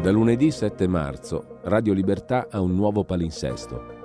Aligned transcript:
Da 0.00 0.12
lunedì 0.12 0.52
7 0.52 0.86
marzo 0.86 1.58
Radio 1.64 1.92
Libertà 1.92 2.46
ha 2.48 2.60
un 2.60 2.72
nuovo 2.76 3.02
palinsesto. 3.02 3.96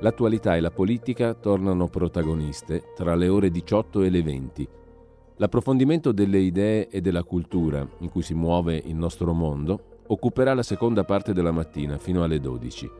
L'attualità 0.00 0.56
e 0.56 0.60
la 0.60 0.70
politica 0.70 1.34
tornano 1.34 1.88
protagoniste 1.88 2.92
tra 2.96 3.14
le 3.14 3.28
ore 3.28 3.50
18 3.50 4.02
e 4.02 4.08
le 4.08 4.22
20. 4.22 4.68
L'approfondimento 5.36 6.10
delle 6.10 6.38
idee 6.38 6.88
e 6.88 7.02
della 7.02 7.22
cultura 7.22 7.86
in 7.98 8.08
cui 8.08 8.22
si 8.22 8.32
muove 8.32 8.80
il 8.82 8.96
nostro 8.96 9.34
mondo 9.34 10.00
occuperà 10.06 10.54
la 10.54 10.62
seconda 10.62 11.04
parte 11.04 11.34
della 11.34 11.52
mattina 11.52 11.98
fino 11.98 12.24
alle 12.24 12.40
12. 12.40 12.90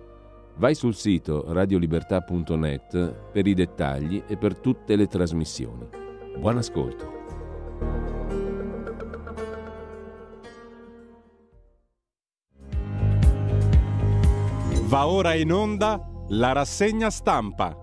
Vai 0.57 0.75
sul 0.75 0.95
sito 0.95 1.47
radiolibertà.net 1.49 3.31
per 3.33 3.47
i 3.47 3.55
dettagli 3.55 4.25
e 4.27 4.37
per 4.37 4.59
tutte 4.59 4.95
le 4.95 5.07
trasmissioni. 5.07 5.89
Buon 6.39 6.59
ascolto. 6.59 8.22
Va 14.93 15.07
ora 15.07 15.33
in 15.33 15.51
onda 15.51 16.07
la 16.29 16.53
rassegna 16.53 17.09
stampa. 17.09 17.75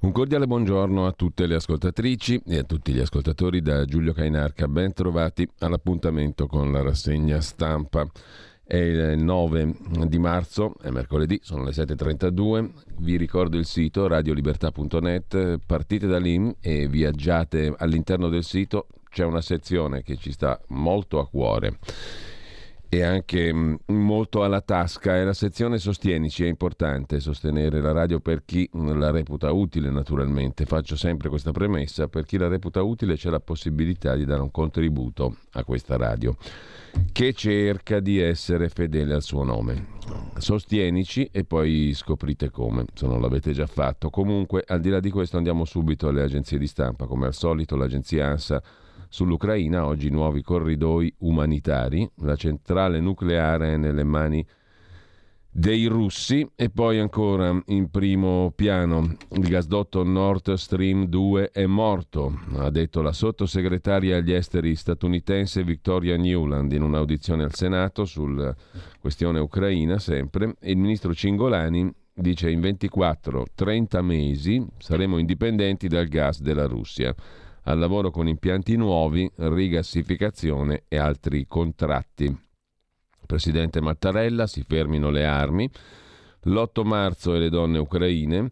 Un 0.00 0.12
cordiale 0.12 0.46
buongiorno 0.46 1.06
a 1.06 1.12
tutte 1.12 1.46
le 1.46 1.54
ascoltatrici 1.54 2.42
e 2.44 2.58
a 2.58 2.64
tutti 2.64 2.92
gli 2.92 3.00
ascoltatori 3.00 3.62
da 3.62 3.86
Giulio 3.86 4.12
Cainarca. 4.12 4.68
Ben 4.68 4.92
trovati 4.92 5.48
all'appuntamento 5.60 6.46
con 6.46 6.70
la 6.72 6.82
rassegna 6.82 7.40
stampa. 7.40 8.06
È 8.70 8.76
il 8.76 9.18
9 9.18 9.74
di 10.06 10.18
marzo, 10.20 10.74
è 10.80 10.90
mercoledì, 10.90 11.40
sono 11.42 11.64
le 11.64 11.72
7.32. 11.72 12.70
Vi 12.98 13.16
ricordo 13.16 13.58
il 13.58 13.66
sito 13.66 14.06
radiolibertà.net. 14.06 15.58
Partite 15.66 16.06
da 16.06 16.20
lì 16.20 16.54
e 16.60 16.86
viaggiate 16.86 17.74
all'interno 17.76 18.28
del 18.28 18.44
sito. 18.44 18.86
C'è 19.10 19.24
una 19.24 19.40
sezione 19.40 20.04
che 20.04 20.14
ci 20.14 20.30
sta 20.30 20.56
molto 20.68 21.18
a 21.18 21.26
cuore 21.26 21.78
e 22.92 23.04
anche 23.04 23.54
mm, 23.54 23.74
molto 23.86 24.42
alla 24.42 24.60
tasca 24.60 25.14
è 25.14 25.22
la 25.22 25.32
sezione 25.32 25.78
Sostienici, 25.78 26.44
è 26.44 26.48
importante 26.48 27.20
sostenere 27.20 27.80
la 27.80 27.92
radio 27.92 28.18
per 28.18 28.42
chi 28.44 28.68
la 28.72 29.12
reputa 29.12 29.52
utile 29.52 29.90
naturalmente, 29.90 30.66
faccio 30.66 30.96
sempre 30.96 31.28
questa 31.28 31.52
premessa, 31.52 32.08
per 32.08 32.26
chi 32.26 32.36
la 32.36 32.48
reputa 32.48 32.82
utile 32.82 33.14
c'è 33.14 33.30
la 33.30 33.38
possibilità 33.38 34.16
di 34.16 34.24
dare 34.24 34.42
un 34.42 34.50
contributo 34.50 35.36
a 35.52 35.62
questa 35.62 35.96
radio 35.96 36.36
che 37.12 37.32
cerca 37.32 38.00
di 38.00 38.18
essere 38.18 38.68
fedele 38.68 39.14
al 39.14 39.22
suo 39.22 39.44
nome. 39.44 39.98
Sostienici 40.38 41.28
e 41.30 41.44
poi 41.44 41.92
scoprite 41.94 42.50
come, 42.50 42.86
se 42.94 43.06
non 43.06 43.20
l'avete 43.20 43.52
già 43.52 43.68
fatto. 43.68 44.10
Comunque, 44.10 44.64
al 44.66 44.80
di 44.80 44.88
là 44.88 44.98
di 44.98 45.10
questo, 45.10 45.36
andiamo 45.36 45.64
subito 45.64 46.08
alle 46.08 46.22
agenzie 46.22 46.58
di 46.58 46.66
stampa. 46.66 47.06
Come 47.06 47.26
al 47.26 47.34
solito, 47.34 47.76
l'agenzia 47.76 48.26
ANSA 48.26 48.60
sull'Ucraina, 49.10 49.84
oggi 49.84 50.08
nuovi 50.08 50.40
corridoi 50.40 51.12
umanitari. 51.18 52.08
La 52.22 52.36
centrale 52.36 53.00
nucleare 53.00 53.74
è 53.74 53.76
nelle 53.76 54.04
mani 54.04 54.46
dei 55.52 55.86
russi 55.86 56.48
e 56.54 56.70
poi 56.70 57.00
ancora 57.00 57.60
in 57.66 57.90
primo 57.90 58.52
piano 58.54 59.16
il 59.32 59.48
gasdotto 59.48 60.04
Nord 60.04 60.52
Stream 60.52 61.06
2 61.06 61.50
è 61.50 61.66
morto, 61.66 62.38
ha 62.54 62.70
detto 62.70 63.02
la 63.02 63.12
sottosegretaria 63.12 64.18
agli 64.18 64.32
esteri 64.32 64.76
statunitense 64.76 65.64
Victoria 65.64 66.16
Newland 66.16 66.70
in 66.70 66.82
un'audizione 66.82 67.42
al 67.42 67.52
Senato 67.52 68.04
sulla 68.04 68.54
questione 69.00 69.40
ucraina 69.40 69.98
sempre 69.98 70.54
il 70.60 70.76
ministro 70.76 71.12
Cingolani 71.12 71.92
dice 72.14 72.48
in 72.48 72.60
24-30 72.60 74.02
mesi 74.02 74.64
saremo 74.78 75.18
indipendenti 75.18 75.88
dal 75.88 76.06
gas 76.06 76.40
della 76.40 76.66
Russia 76.66 77.12
al 77.64 77.78
lavoro 77.78 78.10
con 78.10 78.28
impianti 78.28 78.76
nuovi, 78.76 79.30
rigassificazione 79.36 80.84
e 80.88 80.98
altri 80.98 81.46
contratti. 81.46 82.38
Presidente 83.26 83.80
Mattarella, 83.80 84.46
si 84.46 84.62
fermino 84.66 85.08
le 85.10 85.24
armi. 85.24 85.70
L'8 86.44 86.84
marzo 86.84 87.34
e 87.34 87.38
le 87.38 87.48
donne 87.48 87.78
ucraine. 87.78 88.50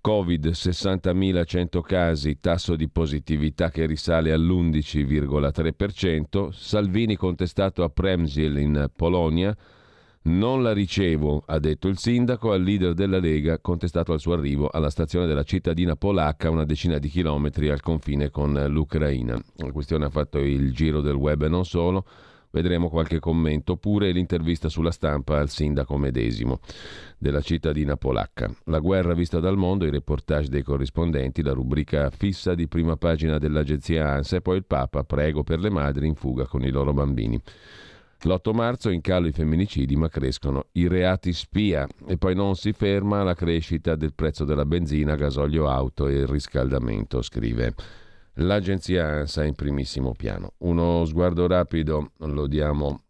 Covid 0.00 0.46
60.100 0.46 1.80
casi, 1.82 2.38
tasso 2.40 2.74
di 2.76 2.88
positività 2.88 3.70
che 3.70 3.84
risale 3.86 4.32
all'11,3%. 4.32 6.50
Salvini 6.50 7.16
contestato 7.16 7.84
a 7.84 7.90
Premzil 7.90 8.56
in 8.58 8.90
Polonia. 8.94 9.54
Non 10.28 10.62
la 10.62 10.74
ricevo, 10.74 11.42
ha 11.46 11.58
detto 11.58 11.88
il 11.88 11.96
sindaco 11.96 12.52
al 12.52 12.62
leader 12.62 12.92
della 12.92 13.18
Lega, 13.18 13.60
contestato 13.60 14.12
al 14.12 14.20
suo 14.20 14.34
arrivo 14.34 14.68
alla 14.68 14.90
stazione 14.90 15.26
della 15.26 15.42
cittadina 15.42 15.96
polacca, 15.96 16.50
una 16.50 16.66
decina 16.66 16.98
di 16.98 17.08
chilometri 17.08 17.70
al 17.70 17.80
confine 17.80 18.28
con 18.28 18.52
l'Ucraina. 18.68 19.42
La 19.56 19.72
questione 19.72 20.04
ha 20.04 20.10
fatto 20.10 20.38
il 20.38 20.74
giro 20.74 21.00
del 21.00 21.14
web 21.14 21.44
e 21.44 21.48
non 21.48 21.64
solo. 21.64 22.04
Vedremo 22.50 22.90
qualche 22.90 23.20
commento, 23.20 23.72
oppure 23.72 24.10
l'intervista 24.10 24.68
sulla 24.68 24.90
stampa 24.90 25.38
al 25.38 25.48
sindaco 25.48 25.96
medesimo 25.96 26.60
della 27.16 27.40
cittadina 27.40 27.96
polacca. 27.96 28.54
La 28.64 28.80
guerra 28.80 29.14
vista 29.14 29.40
dal 29.40 29.56
mondo, 29.56 29.86
i 29.86 29.90
reportage 29.90 30.50
dei 30.50 30.62
corrispondenti, 30.62 31.40
la 31.40 31.52
rubrica 31.52 32.10
fissa 32.10 32.54
di 32.54 32.68
prima 32.68 32.98
pagina 32.98 33.38
dell'agenzia 33.38 34.10
ANSA 34.10 34.36
e 34.36 34.40
poi 34.42 34.58
il 34.58 34.66
Papa, 34.66 35.04
prego 35.04 35.42
per 35.42 35.58
le 35.58 35.70
madri 35.70 36.06
in 36.06 36.16
fuga 36.16 36.46
con 36.46 36.64
i 36.64 36.70
loro 36.70 36.92
bambini. 36.92 37.40
L'8 38.22 38.52
marzo 38.52 38.90
in 38.90 39.00
calo 39.00 39.28
i 39.28 39.32
femminicidi 39.32 39.94
ma 39.94 40.08
crescono 40.08 40.66
i 40.72 40.88
reati 40.88 41.32
spia 41.32 41.86
e 42.06 42.18
poi 42.18 42.34
non 42.34 42.56
si 42.56 42.72
ferma 42.72 43.22
la 43.22 43.34
crescita 43.34 43.94
del 43.94 44.12
prezzo 44.12 44.44
della 44.44 44.64
benzina, 44.64 45.14
gasolio 45.14 45.68
auto 45.68 46.08
e 46.08 46.14
il 46.14 46.26
riscaldamento, 46.26 47.22
scrive 47.22 47.74
l'agenzia 48.34 49.06
ANSA 49.06 49.44
in 49.44 49.54
primissimo 49.54 50.14
piano. 50.14 50.54
Uno 50.58 51.04
sguardo 51.04 51.46
rapido 51.46 52.10
lo 52.18 52.48
diamo 52.48 53.02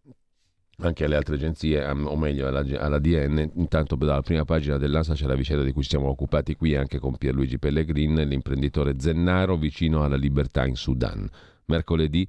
anche 0.81 1.05
alle 1.05 1.17
altre 1.17 1.37
agenzie, 1.37 1.85
o 1.89 2.17
meglio 2.17 2.47
alla, 2.47 2.65
alla 2.79 2.99
DN. 2.99 3.53
Intanto 3.55 3.97
dalla 3.97 4.21
prima 4.21 4.45
pagina 4.45 4.77
dell'ANSA 4.77 5.15
c'è 5.15 5.27
la 5.27 5.35
vicenda 5.35 5.65
di 5.65 5.73
cui 5.73 5.83
ci 5.83 5.89
siamo 5.89 6.09
occupati 6.09 6.55
qui 6.55 6.77
anche 6.77 6.99
con 6.99 7.17
Pierluigi 7.17 7.59
Pellegrin, 7.59 8.15
l'imprenditore 8.15 8.95
Zennaro 8.99 9.57
vicino 9.57 10.05
alla 10.05 10.17
libertà 10.17 10.67
in 10.67 10.77
Sudan. 10.77 11.27
Mercoledì, 11.65 12.27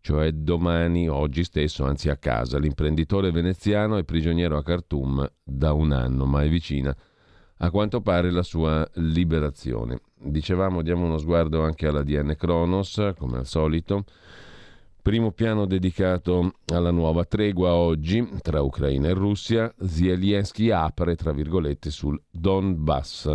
cioè 0.00 0.32
domani, 0.32 1.08
oggi 1.08 1.44
stesso, 1.44 1.84
anzi 1.84 2.08
a 2.08 2.16
casa, 2.16 2.58
l'imprenditore 2.58 3.30
veneziano 3.30 3.96
è 3.96 4.04
prigioniero 4.04 4.56
a 4.56 4.62
Khartoum 4.62 5.30
da 5.42 5.72
un 5.72 5.92
anno, 5.92 6.24
ma 6.26 6.42
è 6.42 6.48
vicina 6.48 6.96
a 7.62 7.70
quanto 7.70 8.00
pare 8.00 8.30
la 8.30 8.42
sua 8.42 8.88
liberazione. 8.94 10.00
Dicevamo, 10.14 10.82
diamo 10.82 11.04
uno 11.04 11.18
sguardo 11.18 11.62
anche 11.62 11.86
alla 11.86 12.02
DN 12.02 12.34
Kronos, 12.36 13.12
come 13.16 13.38
al 13.38 13.46
solito. 13.46 14.04
Primo 15.02 15.32
piano 15.32 15.66
dedicato 15.66 16.52
alla 16.66 16.90
nuova 16.90 17.24
tregua 17.24 17.74
oggi 17.74 18.26
tra 18.42 18.60
Ucraina 18.62 19.08
e 19.08 19.12
Russia. 19.14 19.72
Zelensky 19.78 20.70
apre, 20.70 21.16
tra 21.16 21.32
virgolette, 21.32 21.90
sul 21.90 22.20
Donbass. 22.30 23.34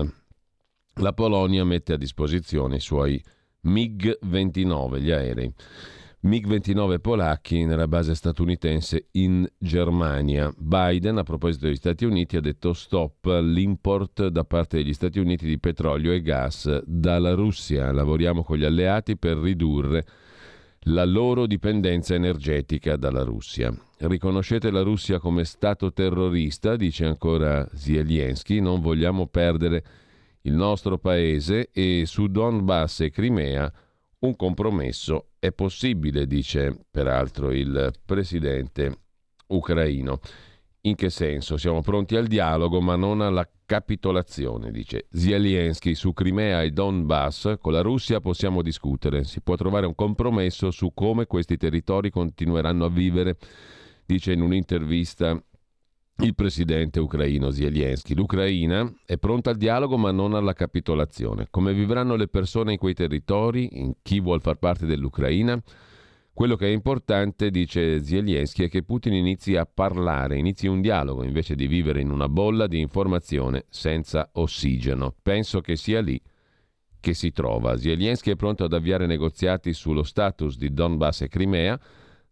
La 0.96 1.14
Polonia 1.14 1.64
mette 1.64 1.94
a 1.94 1.98
disposizione 1.98 2.78
i 2.78 2.80
suoi 2.80 3.22
MiG-29, 3.62 5.00
gli 5.00 5.12
aerei. 5.12 5.54
MiG-29 6.26 7.02
polacchi 7.02 7.66
nella 7.66 7.88
base 7.88 8.16
statunitense 8.16 9.10
in 9.12 9.48
Germania. 9.60 10.52
Biden, 10.58 11.20
a 11.20 11.24
proposito 11.24 11.68
degli 11.68 11.76
Stati 11.76 12.04
Uniti, 12.04 12.36
ha 12.36 12.42
detto 12.42 12.74
stop 12.74 13.26
all'import 13.26 14.30
da 14.30 14.44
parte 14.44 14.78
degli 14.78 14.94
Stati 14.94 15.20
Uniti 15.20 15.46
di 15.46 15.60
petrolio 15.60 16.12
e 16.12 16.24
gas 16.24 16.82
dalla 16.84 17.36
Russia. 17.36 17.92
Lavoriamo 17.92 18.44
con 18.44 18.58
gli 18.58 18.64
alleati 18.64 19.18
per 19.18 19.38
ridurre 19.38 20.04
la 20.88 21.06
loro 21.06 21.46
dipendenza 21.46 22.16
energetica 22.16 22.96
dalla 22.96 23.22
Russia. 23.22 23.72
Riconoscete 24.00 24.72
la 24.72 24.82
Russia 24.82 25.20
come 25.20 25.44
Stato 25.44 25.94
terrorista, 25.94 26.76
dice 26.76 27.06
ancora 27.06 27.70
Zelensky, 27.72 28.60
non 28.60 28.82
vogliamo 28.82 29.28
perdere 29.28 29.84
il 30.42 30.54
nostro 30.54 30.98
paese 30.98 31.70
e 31.72 32.06
su 32.08 32.26
Donbass 32.26 33.02
e 33.02 33.12
Crimea 33.12 33.72
un 34.20 34.36
compromesso 34.36 35.32
è 35.40 35.52
possibile, 35.52 36.26
dice 36.26 36.76
peraltro 36.90 37.52
il 37.52 37.92
presidente 38.04 39.00
ucraino. 39.48 40.20
In 40.82 40.96
che 40.96 41.10
senso? 41.10 41.58
Siamo 41.58 41.82
pronti 41.82 42.16
al 42.16 42.28
dialogo 42.28 42.80
ma 42.80 42.96
non 42.96 43.22
alla 43.22 43.48
capitolazione, 43.66 44.72
dice 44.72 45.08
Zelensky. 45.12 45.96
Su 45.96 46.14
Crimea 46.14 46.62
e 46.62 46.72
Donbass 46.72 47.56
con 47.60 47.74
la 47.74 47.82
Russia 47.82 48.20
possiamo 48.20 48.62
discutere, 48.62 49.24
si 49.24 49.42
può 49.42 49.56
trovare 49.56 49.88
un 49.88 49.96
compromesso 49.96 50.70
su 50.70 50.94
come 50.94 51.26
questi 51.26 51.58
territori 51.58 52.12
continueranno 52.12 52.86
a 52.86 52.90
vivere, 52.90 53.38
dice 54.06 54.34
in 54.34 54.42
un'intervista 54.42 55.42
il 56.20 56.34
presidente 56.34 57.00
ucraino 57.00 57.52
Zelensky. 57.52 58.14
L'Ucraina 58.14 58.92
è 59.06 59.18
pronta 59.18 59.50
al 59.50 59.58
dialogo 59.58 59.98
ma 59.98 60.12
non 60.12 60.34
alla 60.34 60.54
capitolazione. 60.54 61.48
Come 61.50 61.74
vivranno 61.74 62.16
le 62.16 62.28
persone 62.28 62.74
in 62.74 62.78
quei 62.78 62.94
territori, 62.94 63.80
in 63.80 63.96
chi 64.02 64.20
vuol 64.22 64.42
far 64.42 64.56
parte 64.56 64.86
dell'Ucraina? 64.86 65.62
Quello 66.34 66.58
che 66.58 66.68
è 66.68 66.70
importante, 66.70 67.50
dice 67.50 68.04
Zelensky, 68.04 68.66
è 68.66 68.70
che 68.70 68.84
Putin 68.84 69.14
inizi 69.14 69.56
a 69.56 69.66
parlare, 69.66 70.38
inizi 70.38 70.68
un 70.68 70.82
dialogo 70.82 71.24
invece 71.24 71.56
di 71.56 71.66
vivere 71.66 72.02
in 72.02 72.12
una 72.12 72.28
bolla 72.28 72.68
di 72.68 72.80
informazione 72.80 73.66
senza 73.70 74.30
ossigeno. 74.34 75.16
Penso 75.22 75.62
che 75.62 75.78
sia 75.78 76.02
lì 76.02 76.22
che 77.00 77.14
si 77.14 77.32
trova. 77.32 77.78
Zelensky 77.78 78.32
è 78.32 78.36
pronto 78.36 78.66
ad 78.66 78.74
avviare 78.74 79.06
negoziati 79.06 79.74
sullo 79.74 80.04
status 80.04 80.58
di 80.58 80.74
Donbass 80.74 81.22
e 81.22 81.28
Crimea, 81.30 81.80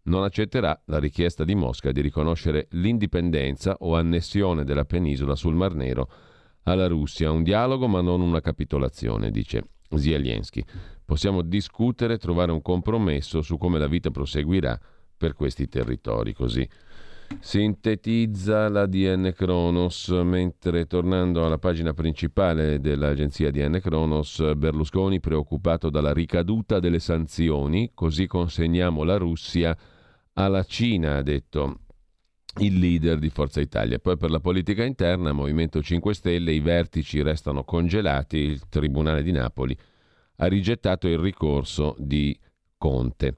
non 0.03 0.23
accetterà 0.23 0.81
la 0.85 0.99
richiesta 0.99 1.43
di 1.43 1.55
Mosca 1.55 1.91
di 1.91 2.01
riconoscere 2.01 2.67
l'indipendenza 2.71 3.75
o 3.79 3.95
annessione 3.95 4.63
della 4.63 4.85
penisola 4.85 5.35
sul 5.35 5.55
Mar 5.55 5.75
Nero 5.75 6.09
alla 6.63 6.87
Russia. 6.87 7.31
Un 7.31 7.43
dialogo 7.43 7.87
ma 7.87 8.01
non 8.01 8.21
una 8.21 8.41
capitolazione, 8.41 9.31
dice 9.31 9.63
Zelensky. 9.95 10.63
Possiamo 11.05 11.41
discutere, 11.41 12.17
trovare 12.17 12.51
un 12.51 12.61
compromesso 12.61 13.41
su 13.41 13.57
come 13.57 13.79
la 13.79 13.87
vita 13.87 14.09
proseguirà 14.09 14.79
per 15.15 15.33
questi 15.33 15.67
territori. 15.67 16.33
Così 16.33 16.67
sintetizza 17.39 18.69
la 18.69 18.85
DN 18.85 19.33
Kronos, 19.35 20.09
mentre 20.09 20.85
tornando 20.85 21.45
alla 21.45 21.57
pagina 21.57 21.93
principale 21.93 22.79
dell'agenzia 22.79 23.51
DN 23.51 23.79
Kronos, 23.81 24.53
Berlusconi 24.55 25.19
preoccupato 25.19 25.89
dalla 25.89 26.13
ricaduta 26.13 26.79
delle 26.79 26.99
sanzioni, 26.99 27.91
così 27.93 28.27
consegniamo 28.27 29.03
la 29.03 29.17
Russia 29.17 29.75
alla 30.33 30.63
Cina, 30.63 31.17
ha 31.17 31.21
detto 31.21 31.79
il 32.59 32.77
leader 32.77 33.17
di 33.19 33.29
Forza 33.29 33.61
Italia. 33.61 33.99
Poi 33.99 34.17
per 34.17 34.29
la 34.29 34.39
politica 34.39 34.83
interna, 34.83 35.31
Movimento 35.31 35.81
5 35.81 36.13
Stelle, 36.13 36.51
i 36.51 36.59
vertici 36.59 37.21
restano 37.21 37.63
congelati, 37.63 38.37
il 38.37 38.67
Tribunale 38.69 39.23
di 39.23 39.31
Napoli 39.31 39.77
ha 40.37 40.47
rigettato 40.47 41.07
il 41.07 41.17
ricorso 41.17 41.95
di 41.97 42.37
Conte. 42.77 43.37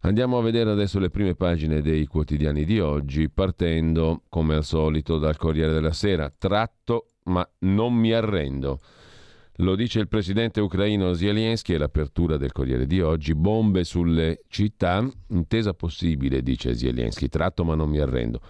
Andiamo 0.00 0.36
a 0.36 0.42
vedere 0.42 0.70
adesso 0.70 0.98
le 0.98 1.08
prime 1.08 1.34
pagine 1.34 1.80
dei 1.80 2.06
quotidiani 2.06 2.64
di 2.64 2.78
oggi, 2.78 3.30
partendo 3.30 4.22
come 4.28 4.54
al 4.54 4.64
solito 4.64 5.18
dal 5.18 5.38
Corriere 5.38 5.72
della 5.72 5.92
Sera. 5.92 6.30
Tratto, 6.36 7.06
ma 7.24 7.48
non 7.60 7.94
mi 7.94 8.12
arrendo. 8.12 8.80
Lo 9.58 9.76
dice 9.76 10.00
il 10.00 10.08
presidente 10.08 10.60
ucraino 10.60 11.14
Zelensky 11.14 11.74
all'apertura 11.74 12.36
del 12.36 12.50
Corriere 12.50 12.86
di 12.86 13.00
oggi. 13.00 13.36
Bombe 13.36 13.84
sulle 13.84 14.40
città, 14.48 15.08
intesa 15.28 15.74
possibile, 15.74 16.42
dice 16.42 16.74
Zelensky. 16.74 17.28
Tratto, 17.28 17.62
ma 17.62 17.76
non 17.76 17.88
mi 17.88 18.00
arrendo. 18.00 18.40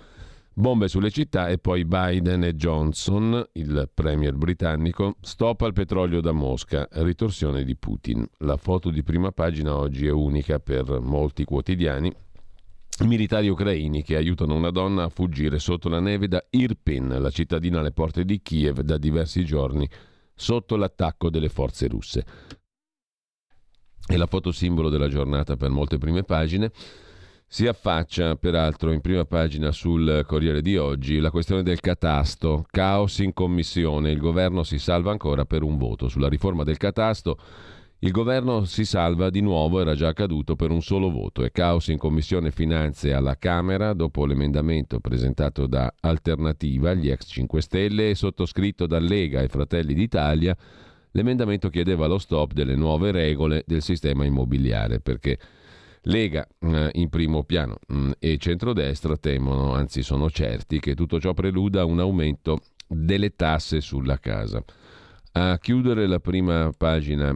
Bombe 0.55 0.89
sulle 0.89 1.11
città 1.11 1.49
e 1.49 1.59
poi 1.59 1.85
Biden 1.85 2.45
e 2.45 2.55
Johnson, 2.55 3.45
il 3.53 3.91
premier 3.93 4.33
britannico, 4.35 5.17
stop 5.21 5.61
al 5.63 5.75
petrolio 5.75 6.23
da 6.23 6.33
Mosca, 6.33 6.89
ritorsione 6.93 7.65
di 7.65 7.77
Putin. 7.77 8.27
La 8.39 8.57
foto 8.57 8.89
di 8.89 9.03
prima 9.03 9.31
pagina 9.31 9.77
oggi 9.77 10.07
è 10.07 10.13
unica 10.13 10.59
per 10.59 11.01
molti 11.01 11.45
quotidiani. 11.45 12.11
Militari 13.01 13.49
ucraini 13.49 14.03
che 14.03 14.17
aiutano 14.17 14.55
una 14.55 14.71
donna 14.71 15.03
a 15.03 15.09
fuggire 15.11 15.59
sotto 15.59 15.91
la 15.91 16.01
neve 16.01 16.29
da 16.29 16.43
Irpin, 16.49 17.15
la 17.21 17.31
cittadina 17.31 17.81
alle 17.81 17.93
porte 17.93 18.25
di 18.25 18.41
Kiev, 18.41 18.81
da 18.81 18.97
diversi 18.97 19.45
giorni 19.45 19.87
sotto 20.35 20.77
l'attacco 20.77 21.31
delle 21.31 21.49
forze 21.49 21.87
russe. 21.87 22.25
E 24.07 24.17
la 24.17 24.27
foto 24.27 24.53
simbolo 24.53 24.91
della 24.91 25.09
giornata 25.09 25.57
per 25.57 25.71
molte 25.71 25.99
prime 25.99 26.25
pagine. 26.25 26.71
Si 27.47 27.67
affaccia 27.67 28.37
peraltro 28.37 28.91
in 28.91 29.01
prima 29.01 29.25
pagina 29.25 29.71
sul 29.71 30.25
Corriere 30.27 30.61
di 30.61 30.77
oggi 30.77 31.21
la 31.21 31.31
questione 31.31 31.63
del 31.63 31.79
catasto, 31.81 32.67
caos 32.69 33.19
in 33.19 33.33
commissione, 33.33 34.11
il 34.11 34.19
governo 34.19 34.65
si 34.65 34.79
salva 34.79 35.13
ancora 35.13 35.45
per 35.45 35.63
un 35.63 35.79
voto 35.79 36.09
sulla 36.09 36.29
riforma 36.29 36.65
del 36.65 36.79
catasto. 36.79 37.39
Il 38.01 38.11
governo 38.11 38.65
si 38.65 38.85
salva 38.85 39.31
di 39.31 39.41
nuovo, 39.41 39.81
era 39.81 39.95
già 39.95 40.09
accaduto 40.09 40.57
per 40.57 40.71
un 40.71 40.83
solo 40.83 41.11
voto. 41.11 41.43
È 41.43 41.51
caos 41.51 41.89
in 41.89 41.97
Commissione 41.97 42.51
Finanze 42.51 43.15
alla 43.15 43.37
Camera 43.39 43.95
dopo 43.95 44.27
l'emendamento 44.27 45.01
presentato 45.01 45.67
da 45.67 45.93
Alternativa, 46.01 46.93
gli 46.93 47.09
ex 47.09 47.27
5 47.27 47.63
Stelle, 47.63 48.11
e 48.11 48.15
sottoscritto 48.15 48.87
da 48.87 48.99
Lega 48.99 49.41
e 49.41 49.49
Fratelli 49.49 49.95
d'Italia. 49.95 50.55
L'emendamento 51.13 51.71
chiedeva 51.71 52.07
lo 52.07 52.19
stop 52.19 52.53
delle 52.53 52.75
nuove 52.75 53.11
regole 53.11 53.63
del 53.67 53.81
sistema 53.81 54.25
immobiliare 54.25 55.01
perché 55.01 55.39
Lega 56.07 56.47
eh, 56.59 56.91
in 56.95 57.09
primo 57.09 57.45
piano 57.45 57.79
mm, 57.91 58.11
e 58.19 58.37
centrodestra 58.37 59.17
temono, 59.17 59.73
anzi 59.73 60.03
sono 60.03 60.29
certi, 60.29 60.81
che 60.81 60.95
tutto 60.95 61.19
ciò 61.19 61.33
preluda 61.33 61.85
un 61.85 62.01
aumento 62.01 62.61
delle 62.87 63.35
tasse 63.35 63.81
sulla 63.81 64.19
casa. 64.19 64.63
A 65.33 65.59
chiudere 65.59 66.07
la 66.07 66.21
prima 66.21 66.71
pagina 66.77 67.35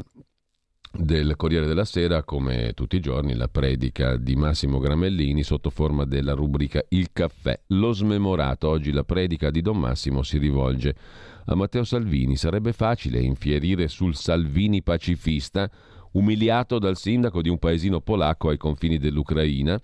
del 0.99 1.37
Corriere 1.37 1.67
della 1.67 1.85
Sera, 1.85 2.25
come 2.25 2.73
tutti 2.75 2.97
i 2.97 3.01
giorni, 3.01 3.35
la 3.35 3.47
predica 3.47 4.17
di 4.17 4.35
Massimo 4.35 4.81
Gramellini 4.81 5.45
sotto 5.45 5.71
forma 5.71 6.05
della 6.05 6.33
rubrica 6.33 6.85
Il 6.89 7.13
caffè. 7.13 7.59
Lo 7.69 7.93
smemorato, 7.93 8.69
oggi 8.69 8.91
la 8.91 9.05
predica 9.05 9.51
di 9.51 9.63
Don 9.63 9.79
Massimo 9.79 10.25
si 10.25 10.39
rivolge 10.39 10.95
a 11.45 11.55
Matteo 11.55 11.85
Salvini. 11.85 12.37
Sarebbe 12.37 12.73
facile 12.73 13.21
infierire 13.21 13.87
sul 13.87 14.17
Salvini 14.17 14.83
pacifista 14.83 15.71
umiliato 16.13 16.81
dal 16.81 16.97
sindaco 16.97 17.43
di 17.43 17.49
un 17.49 17.59
paesino 17.59 18.01
polacco 18.01 18.49
ai 18.49 18.57
confini 18.57 18.99
dell'Ucraina, 18.99 19.81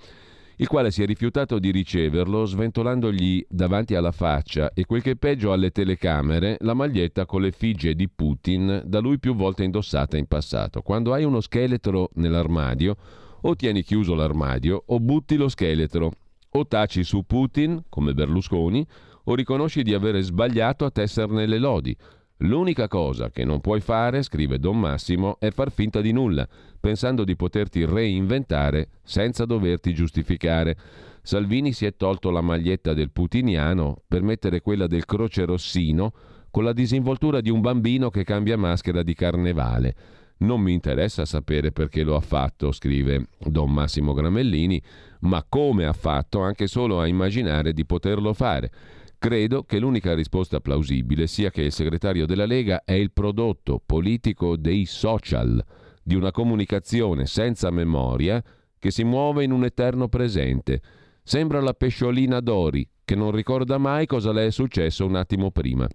il 0.57 0.69
quale 0.69 0.91
si 0.91 1.03
è 1.03 1.07
rifiutato 1.07 1.59
di 1.59 1.71
riceverlo 1.71 2.45
sventolandogli 2.45 3.45
davanti 3.49 3.95
alla 3.95 4.13
faccia 4.13 4.73
e 4.73 4.85
quel 4.85 5.03
che 5.03 5.13
è 5.13 5.17
peggio 5.17 5.53
alle 5.53 5.71
telecamere 5.71 6.57
la 6.61 6.75
maglietta 6.75 7.27
con 7.27 7.43
l'effigie 7.43 7.95
di 7.95 8.09
Putin 8.09 8.83
da 8.85 9.01
lui 9.01 9.19
più 9.19 9.35
volte 9.35 9.65
indossata 9.65 10.17
in 10.17 10.27
passato. 10.27 10.83
Quando 10.83 11.13
hai 11.13 11.25
uno 11.25 11.41
scheletro 11.41 12.11
nell'armadio 12.15 12.97
o 13.41 13.57
tieni 13.57 13.83
chiuso 13.83 14.15
l'armadio 14.15 14.83
o 14.87 15.01
butti 15.01 15.37
lo 15.37 15.49
scheletro 15.49 16.13
o 16.51 16.67
taci 16.67 17.03
su 17.03 17.25
Putin 17.27 17.83
come 17.89 18.15
Berlusconi 18.15 18.87
o 19.25 19.35
riconosci 19.35 19.83
di 19.83 19.93
avere 19.93 20.23
sbagliato 20.23 20.85
a 20.85 20.91
tesserne 20.91 21.47
le 21.47 21.59
lodi 21.59 21.97
L'unica 22.39 22.89
cosa 22.89 23.31
che 23.31 23.45
non 23.45 23.61
puoi 23.61 23.81
fare, 23.81 24.23
scrive 24.23 24.59
Don 24.59 24.79
Massimo, 24.79 25.39
è 25.39 25.51
far 25.51 25.71
finta 25.71 26.01
di 26.01 26.11
nulla, 26.11 26.47
pensando 26.81 27.23
di 27.23 27.37
poterti 27.37 27.85
reinventare 27.85 28.89
senza 29.03 29.45
doverti 29.45 29.95
giustificare. 29.95 30.77
Salvini 31.23 31.73
si 31.73 31.87
è 31.87 31.97
tolto 31.97 32.31
la 32.31 32.41
maglietta 32.41 32.93
del 32.93 33.11
putiniano 33.11 34.03
per 34.07 34.23
mettere 34.23 34.61
quella 34.61 34.87
del 34.87 35.05
croce 35.05 35.45
rossino 35.45 36.13
con 36.51 36.65
la 36.65 36.73
disinvoltura 36.73 37.41
di 37.41 37.51
un 37.51 37.61
bambino 37.61 38.11
che 38.11 38.25
cambia 38.25 38.59
maschera 38.59 39.03
di 39.03 39.15
carnevale. 39.15 39.95
Non 40.39 40.61
mi 40.61 40.73
interessa 40.73 41.25
sapere 41.25 41.71
perché 41.71 42.03
lo 42.03 42.17
ha 42.17 42.21
fatto, 42.21 42.73
scrive 42.73 43.29
Don 43.39 43.73
Massimo 43.73 44.13
Gramellini, 44.13 44.83
ma 45.21 45.45
come 45.49 45.87
ha 45.87 45.93
fatto 45.93 46.41
anche 46.41 46.67
solo 46.67 47.01
a 47.01 47.07
immaginare 47.07 47.73
di 47.73 47.87
poterlo 47.87 48.35
fare. 48.35 48.71
Credo 49.19 49.65
che 49.65 49.79
l'unica 49.79 50.15
risposta 50.15 50.61
plausibile 50.61 51.27
sia 51.27 51.51
che 51.51 51.63
il 51.63 51.73
segretario 51.73 52.27
della 52.27 52.47
Lega 52.47 52.85
è 52.85 52.93
il 52.93 53.13
prodotto 53.13 53.81
politico 53.85 54.57
dei 54.57 54.85
social, 54.85 55.65
di 56.03 56.15
una 56.15 56.31
comunicazione 56.31 57.27
senza 57.27 57.71
memoria 57.71 58.43
che 58.79 58.91
si 58.91 59.03
muove 59.03 59.45
in 59.45 59.51
un 59.51 59.65
eterno 59.65 60.09
presente. 60.09 60.83
Sembra 61.23 61.63
la 61.63 61.73
pesciolina 61.73 62.41
Dori, 62.41 62.87
che 63.03 63.15
non 63.15 63.31
ricorda 63.31 63.79
mai 63.79 64.05
cosa 64.05 64.31
le 64.31 64.47
è 64.47 64.51
successo 64.51 65.07
un 65.07 65.17
attimo 65.17 65.51
prima. 65.51 65.89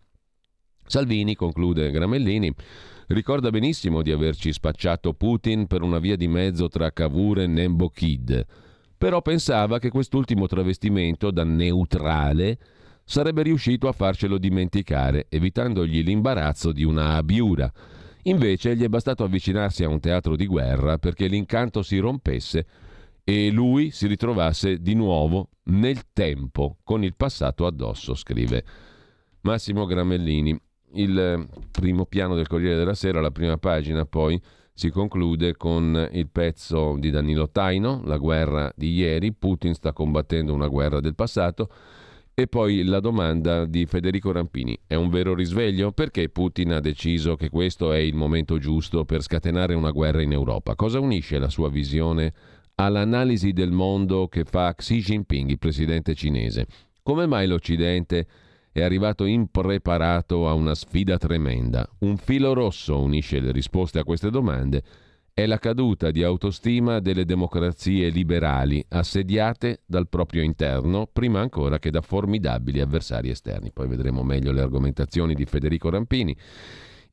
Salvini, 0.86 1.36
conclude 1.36 1.92
Gramellini, 1.92 2.52
ricorda 3.10 3.52
benissimo 3.52 4.02
di 4.02 4.12
averci 4.12 4.52
spacciato 4.52 5.14
Putin 5.14 5.68
per 5.68 5.84
una 5.84 6.00
via 6.00 6.16
di 6.16 6.28
mezzo 6.28 6.68
tra 6.68 6.92
Cavour 6.92 7.42
e 7.42 7.48
Nembo 7.48 7.90
Kid, 7.90 8.44
però 8.98 9.22
pensava 9.22 9.78
che 9.78 9.92
quest'ultimo 9.92 10.48
travestimento 10.48 11.30
da 11.30 11.44
neutrale 11.44 12.58
sarebbe 13.10 13.42
riuscito 13.42 13.88
a 13.88 13.92
farcelo 13.92 14.38
dimenticare, 14.38 15.26
evitandogli 15.30 16.04
l'imbarazzo 16.04 16.72
di 16.72 16.84
una 16.84 17.16
abiura. 17.16 17.72
Invece 18.24 18.76
gli 18.76 18.84
è 18.84 18.88
bastato 18.88 19.24
avvicinarsi 19.24 19.84
a 19.84 19.90
un 19.90 20.00
teatro 20.00 20.36
di 20.36 20.46
guerra 20.46 21.00
perché 21.00 21.26
l'incanto 21.26 21.82
si 21.82 21.98
rompesse 21.98 22.68
e 23.24 23.50
lui 23.50 23.90
si 23.90 24.06
ritrovasse 24.06 24.80
di 24.80 24.94
nuovo 24.94 25.50
nel 25.64 26.12
tempo 26.14 26.78
con 26.84 27.04
il 27.04 27.16
passato 27.16 27.66
addosso, 27.66 28.14
scrive 28.14 28.64
Massimo 29.42 29.88
Gramellini. 29.88 30.56
Il 30.94 31.48
primo 31.72 32.06
piano 32.06 32.36
del 32.36 32.48
Corriere 32.48 32.78
della 32.78 32.94
Sera, 32.94 33.22
la 33.22 33.32
prima 33.32 33.58
pagina, 33.58 34.06
poi 34.06 34.40
si 34.72 34.92
conclude 34.92 35.58
con 35.58 36.10
il 36.12 36.30
pezzo 36.30 36.96
di 37.00 37.10
Danilo 37.10 37.50
Taino, 37.50 38.04
la 38.06 38.18
guerra 38.18 38.72
di 38.76 38.94
ieri, 38.94 39.34
Putin 39.34 39.74
sta 39.74 39.94
combattendo 39.94 40.54
una 40.54 40.68
guerra 40.68 41.00
del 41.00 41.16
passato 41.16 41.70
e 42.40 42.48
poi 42.48 42.84
la 42.84 43.02
domanda 43.02 43.66
di 43.66 43.86
Federico 43.86 44.32
Rampini. 44.32 44.80
È 44.88 44.96
un 44.96 45.10
vero 45.10 45.36
risveglio? 45.36 45.92
Perché 45.92 46.30
Putin 46.30 46.72
ha 46.72 46.80
deciso 46.80 47.36
che 47.36 47.50
questo 47.50 47.92
è 47.92 47.98
il 47.98 48.16
momento 48.16 48.58
giusto 48.60 49.04
per 49.04 49.22
scatenare 49.22 49.74
una 49.74 49.92
guerra 49.92 50.22
in 50.22 50.32
Europa? 50.32 50.76
Cosa 50.76 51.02
unisce 51.02 51.38
la 51.38 51.50
sua 51.50 51.70
visione 51.70 52.34
all'analisi 52.76 53.52
del 53.52 53.72
mondo 53.72 54.30
che 54.30 54.46
fa 54.46 54.74
Xi 54.74 55.02
Jinping, 55.02 55.50
il 55.50 55.60
presidente 55.60 56.16
cinese? 56.16 56.68
Come 57.04 57.26
mai 57.26 57.46
l'Occidente 57.46 58.26
è 58.72 58.82
arrivato 58.82 59.26
impreparato 59.26 60.48
a 60.48 60.54
una 60.54 60.76
sfida 60.76 61.18
tremenda? 61.18 61.90
Un 62.00 62.16
filo 62.16 62.54
rosso 62.54 63.02
unisce 63.02 63.42
le 63.42 63.52
risposte 63.52 64.00
a 64.00 64.06
queste 64.06 64.30
domande 64.30 64.82
è 65.40 65.46
la 65.46 65.58
caduta 65.58 66.12
di 66.12 66.22
autostima 66.22 67.00
delle 67.00 67.24
democrazie 67.24 68.10
liberali, 68.10 68.84
assediate 68.90 69.84
dal 69.86 70.10
proprio 70.10 70.44
interno, 70.44 71.08
prima 71.10 71.40
ancora 71.40 71.80
che 71.80 71.92
da 71.92 72.02
formidabili 72.02 72.82
avversari 72.82 73.30
esterni. 73.30 73.72
Poi 73.72 73.88
vedremo 73.88 74.22
meglio 74.22 74.52
le 74.52 74.60
argomentazioni 74.60 75.36
di 75.36 75.46
Federico 75.46 75.90
Rampini. 75.90 76.36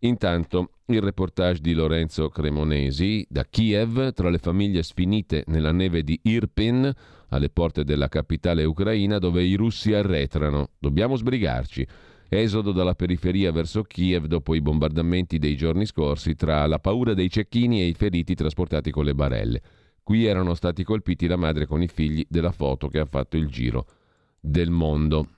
Intanto 0.01 0.71
il 0.87 1.03
reportage 1.03 1.61
di 1.61 1.73
Lorenzo 1.73 2.29
Cremonesi 2.29 3.25
da 3.29 3.45
Kiev, 3.45 4.13
tra 4.13 4.29
le 4.29 4.39
famiglie 4.39 4.83
sfinite 4.83 5.45
nella 5.47 5.71
neve 5.71 6.03
di 6.03 6.19
Irpin, 6.23 6.93
alle 7.29 7.49
porte 7.49 7.85
della 7.85 8.09
capitale 8.09 8.65
ucraina, 8.65 9.19
dove 9.21 9.45
i 9.45 9.55
russi 9.55 9.93
arretrano. 9.95 10.71
Dobbiamo 10.81 11.15
sbrigarci. 11.15 11.87
Esodo 12.29 12.73
dalla 12.73 12.95
periferia 12.95 13.53
verso 13.53 13.83
Kiev 13.83 14.27
dopo 14.27 14.55
i 14.55 14.61
bombardamenti 14.61 15.39
dei 15.39 15.57
giorni 15.57 15.87
scorsi 15.87 16.35
tra 16.35 16.67
la 16.67 16.81
paura 16.81 17.15
dei 17.15 17.31
cecchini 17.31 17.81
e 17.81 17.87
i 17.87 17.95
feriti 17.95 18.35
trasportati 18.35 18.91
con 18.91 19.05
le 19.05 19.15
barelle. 19.15 19.63
Qui 20.03 20.25
erano 20.25 20.55
stati 20.55 20.83
colpiti 20.83 21.27
la 21.27 21.37
madre 21.37 21.67
con 21.67 21.83
i 21.83 21.89
figli 21.89 22.27
della 22.29 22.53
foto 22.53 22.89
che 22.89 22.99
ha 22.99 23.07
fatto 23.07 23.37
il 23.37 23.47
giro 23.47 23.87
del 24.41 24.71
mondo. 24.71 25.29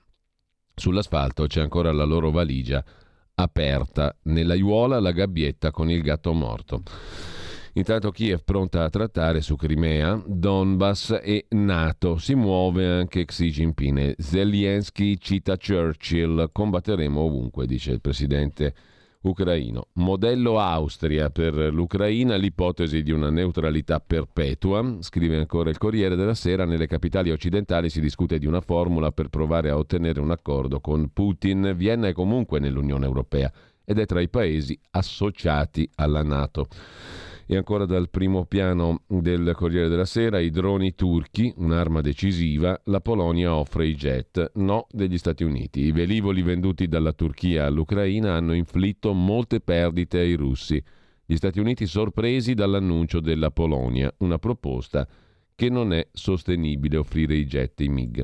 Sull'asfalto 0.73 1.45
c'è 1.45 1.61
ancora 1.61 1.91
la 1.91 2.05
loro 2.05 2.31
valigia 2.31 2.83
aperta, 3.35 4.15
nell'aiuola 4.23 4.99
la 4.99 5.11
gabbietta 5.11 5.71
con 5.71 5.89
il 5.89 6.01
gatto 6.01 6.33
morto. 6.33 6.83
Intanto 7.79 8.11
Kiev 8.11 8.41
pronta 8.43 8.83
a 8.83 8.89
trattare 8.89 9.39
su 9.39 9.55
Crimea, 9.55 10.21
Donbass 10.25 11.17
e 11.23 11.45
NATO. 11.51 12.17
Si 12.17 12.35
muove 12.35 12.85
anche 12.85 13.23
Xi 13.23 13.49
Jinping. 13.49 14.15
Zelensky 14.17 15.17
cita 15.17 15.55
Churchill. 15.55 16.49
Combatteremo 16.51 17.21
ovunque, 17.21 17.65
dice 17.65 17.91
il 17.91 18.01
presidente 18.01 18.73
ucraino. 19.21 19.87
Modello 19.93 20.59
Austria 20.59 21.29
per 21.29 21.53
l'Ucraina, 21.53 22.35
l'ipotesi 22.35 23.01
di 23.01 23.11
una 23.11 23.29
neutralità 23.29 24.01
perpetua. 24.01 24.97
Scrive 24.99 25.37
ancora 25.37 25.69
il 25.69 25.77
Corriere 25.77 26.17
della 26.17 26.35
Sera, 26.35 26.65
nelle 26.65 26.85
capitali 26.85 27.31
occidentali 27.31 27.89
si 27.89 28.01
discute 28.01 28.39
di 28.39 28.45
una 28.45 28.59
formula 28.59 29.13
per 29.13 29.29
provare 29.29 29.69
a 29.69 29.77
ottenere 29.77 30.19
un 30.19 30.31
accordo 30.31 30.81
con 30.81 31.13
Putin. 31.13 31.75
Vienna 31.77 32.09
è 32.09 32.11
comunque 32.11 32.59
nell'Unione 32.59 33.05
Europea 33.05 33.49
ed 33.85 33.99
è 33.99 34.05
tra 34.05 34.19
i 34.19 34.27
paesi 34.27 34.77
associati 34.91 35.89
alla 35.95 36.23
Nato. 36.23 36.67
E 37.51 37.57
ancora 37.57 37.87
dal 37.87 38.11
primo 38.11 38.45
piano 38.45 39.01
del 39.07 39.53
Corriere 39.55 39.87
della 39.87 40.05
Sera, 40.05 40.39
i 40.39 40.51
droni 40.51 40.93
turchi, 40.93 41.51
un'arma 41.55 41.99
decisiva, 41.99 42.79
la 42.83 43.01
Polonia 43.01 43.55
offre 43.55 43.87
i 43.87 43.95
jet, 43.95 44.51
no 44.57 44.85
degli 44.91 45.17
Stati 45.17 45.43
Uniti. 45.43 45.81
I 45.81 45.91
velivoli 45.91 46.43
venduti 46.43 46.87
dalla 46.87 47.11
Turchia 47.11 47.65
all'Ucraina 47.65 48.35
hanno 48.35 48.53
inflitto 48.53 49.13
molte 49.13 49.61
perdite 49.61 50.19
ai 50.19 50.35
russi. 50.35 50.79
Gli 51.25 51.35
Stati 51.35 51.59
Uniti 51.59 51.87
sorpresi 51.87 52.53
dall'annuncio 52.53 53.19
della 53.19 53.49
Polonia, 53.49 54.13
una 54.19 54.37
proposta 54.37 55.07
che 55.55 55.69
non 55.69 55.91
è 55.91 56.07
sostenibile 56.11 56.97
offrire 56.97 57.33
i 57.33 57.47
jet 57.47 57.79
i 57.79 57.89
MiG. 57.89 58.23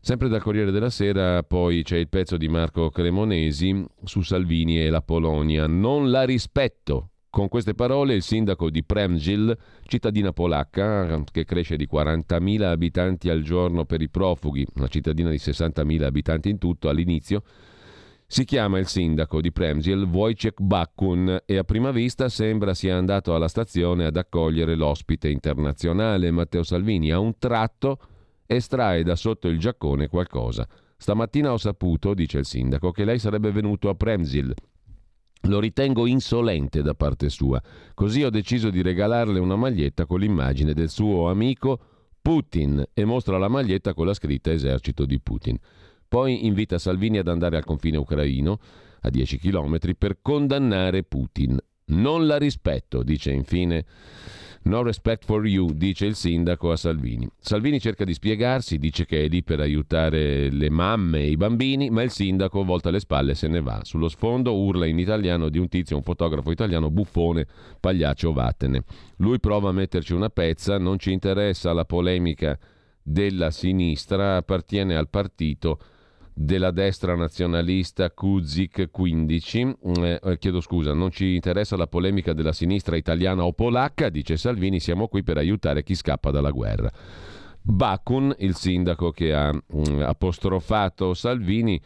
Sempre 0.00 0.26
dal 0.26 0.42
Corriere 0.42 0.72
della 0.72 0.90
Sera 0.90 1.44
poi 1.44 1.84
c'è 1.84 1.96
il 1.96 2.08
pezzo 2.08 2.36
di 2.36 2.48
Marco 2.48 2.90
Cremonesi 2.90 3.86
su 4.02 4.22
Salvini 4.22 4.80
e 4.80 4.90
la 4.90 5.00
Polonia. 5.00 5.68
Non 5.68 6.10
la 6.10 6.24
rispetto, 6.24 7.11
con 7.32 7.48
queste 7.48 7.72
parole 7.72 8.12
il 8.12 8.20
sindaco 8.20 8.68
di 8.68 8.84
Premgil, 8.84 9.56
cittadina 9.86 10.34
polacca 10.34 11.24
che 11.32 11.46
cresce 11.46 11.76
di 11.76 11.88
40.000 11.90 12.64
abitanti 12.64 13.30
al 13.30 13.40
giorno 13.40 13.86
per 13.86 14.02
i 14.02 14.10
profughi, 14.10 14.66
una 14.74 14.86
cittadina 14.86 15.30
di 15.30 15.36
60.000 15.36 16.02
abitanti 16.02 16.50
in 16.50 16.58
tutto 16.58 16.90
all'inizio, 16.90 17.42
si 18.26 18.44
chiama 18.44 18.78
il 18.78 18.86
sindaco 18.86 19.40
di 19.40 19.50
Premgil 19.50 20.02
Wojciech 20.02 20.60
Bakun 20.60 21.40
e 21.46 21.56
a 21.56 21.64
prima 21.64 21.90
vista 21.90 22.28
sembra 22.28 22.74
sia 22.74 22.98
andato 22.98 23.34
alla 23.34 23.48
stazione 23.48 24.04
ad 24.04 24.16
accogliere 24.18 24.74
l'ospite 24.74 25.30
internazionale 25.30 26.30
Matteo 26.30 26.62
Salvini. 26.62 27.12
A 27.12 27.18
un 27.18 27.38
tratto 27.38 27.98
estrae 28.44 29.02
da 29.04 29.16
sotto 29.16 29.48
il 29.48 29.58
giaccone 29.58 30.08
qualcosa. 30.08 30.68
Stamattina 30.98 31.50
ho 31.50 31.56
saputo, 31.56 32.12
dice 32.12 32.38
il 32.38 32.44
sindaco, 32.44 32.90
che 32.90 33.06
lei 33.06 33.18
sarebbe 33.18 33.50
venuto 33.52 33.88
a 33.88 33.94
Premzil 33.94 34.54
lo 35.42 35.58
ritengo 35.58 36.06
insolente 36.06 36.82
da 36.82 36.94
parte 36.94 37.28
sua, 37.28 37.60
così 37.94 38.22
ho 38.22 38.30
deciso 38.30 38.70
di 38.70 38.82
regalarle 38.82 39.38
una 39.38 39.56
maglietta 39.56 40.06
con 40.06 40.20
l'immagine 40.20 40.72
del 40.74 40.88
suo 40.88 41.28
amico 41.28 41.80
Putin 42.22 42.84
e 42.94 43.04
mostra 43.04 43.36
la 43.36 43.48
maglietta 43.48 43.94
con 43.94 44.06
la 44.06 44.14
scritta 44.14 44.52
esercito 44.52 45.04
di 45.04 45.18
Putin. 45.20 45.58
Poi 46.06 46.46
invita 46.46 46.78
Salvini 46.78 47.18
ad 47.18 47.26
andare 47.26 47.56
al 47.56 47.64
confine 47.64 47.96
ucraino, 47.96 48.60
a 49.00 49.10
10 49.10 49.38
km, 49.38 49.78
per 49.98 50.18
condannare 50.22 51.02
Putin. 51.02 51.58
Non 51.86 52.26
la 52.26 52.38
rispetto, 52.38 53.02
dice 53.02 53.32
infine 53.32 53.84
No 54.64 54.82
respect 54.82 55.24
for 55.24 55.44
you, 55.44 55.72
dice 55.72 56.06
il 56.06 56.14
sindaco 56.14 56.70
a 56.70 56.76
Salvini. 56.76 57.28
Salvini 57.40 57.80
cerca 57.80 58.04
di 58.04 58.14
spiegarsi, 58.14 58.78
dice 58.78 59.04
che 59.04 59.24
è 59.24 59.28
lì 59.28 59.42
per 59.42 59.58
aiutare 59.58 60.50
le 60.50 60.70
mamme 60.70 61.18
e 61.20 61.30
i 61.30 61.36
bambini, 61.36 61.90
ma 61.90 62.02
il 62.02 62.10
sindaco 62.10 62.62
volta 62.62 62.90
le 62.90 63.00
spalle 63.00 63.32
e 63.32 63.34
se 63.34 63.48
ne 63.48 63.60
va. 63.60 63.80
Sullo 63.82 64.08
sfondo 64.08 64.54
urla 64.54 64.86
in 64.86 65.00
italiano 65.00 65.48
di 65.48 65.58
un 65.58 65.66
tizio, 65.66 65.96
un 65.96 66.02
fotografo 66.02 66.52
italiano, 66.52 66.90
buffone, 66.90 67.46
pagliaccio, 67.80 68.32
vattene. 68.32 68.84
Lui 69.16 69.40
prova 69.40 69.70
a 69.70 69.72
metterci 69.72 70.12
una 70.12 70.28
pezza, 70.28 70.78
non 70.78 70.98
ci 71.00 71.10
interessa 71.10 71.72
la 71.72 71.84
polemica 71.84 72.56
della 73.02 73.50
sinistra, 73.50 74.36
appartiene 74.36 74.94
al 74.94 75.08
partito 75.08 75.78
della 76.34 76.70
destra 76.70 77.14
nazionalista 77.14 78.10
Kuzik 78.10 78.90
15. 78.90 79.64
Mm, 79.64 79.74
eh, 80.04 80.20
eh, 80.22 80.38
chiedo 80.38 80.60
scusa, 80.60 80.92
non 80.92 81.10
ci 81.10 81.34
interessa 81.34 81.76
la 81.76 81.86
polemica 81.86 82.32
della 82.32 82.52
sinistra 82.52 82.96
italiana 82.96 83.44
o 83.44 83.52
polacca, 83.52 84.08
dice 84.08 84.36
Salvini, 84.36 84.80
siamo 84.80 85.08
qui 85.08 85.22
per 85.22 85.36
aiutare 85.36 85.82
chi 85.82 85.94
scappa 85.94 86.30
dalla 86.30 86.50
guerra. 86.50 86.90
Bakun, 87.60 88.34
il 88.38 88.56
sindaco 88.56 89.10
che 89.10 89.32
ha 89.32 89.52
mm, 89.52 90.00
apostrofato 90.00 91.14
Salvini, 91.14 91.80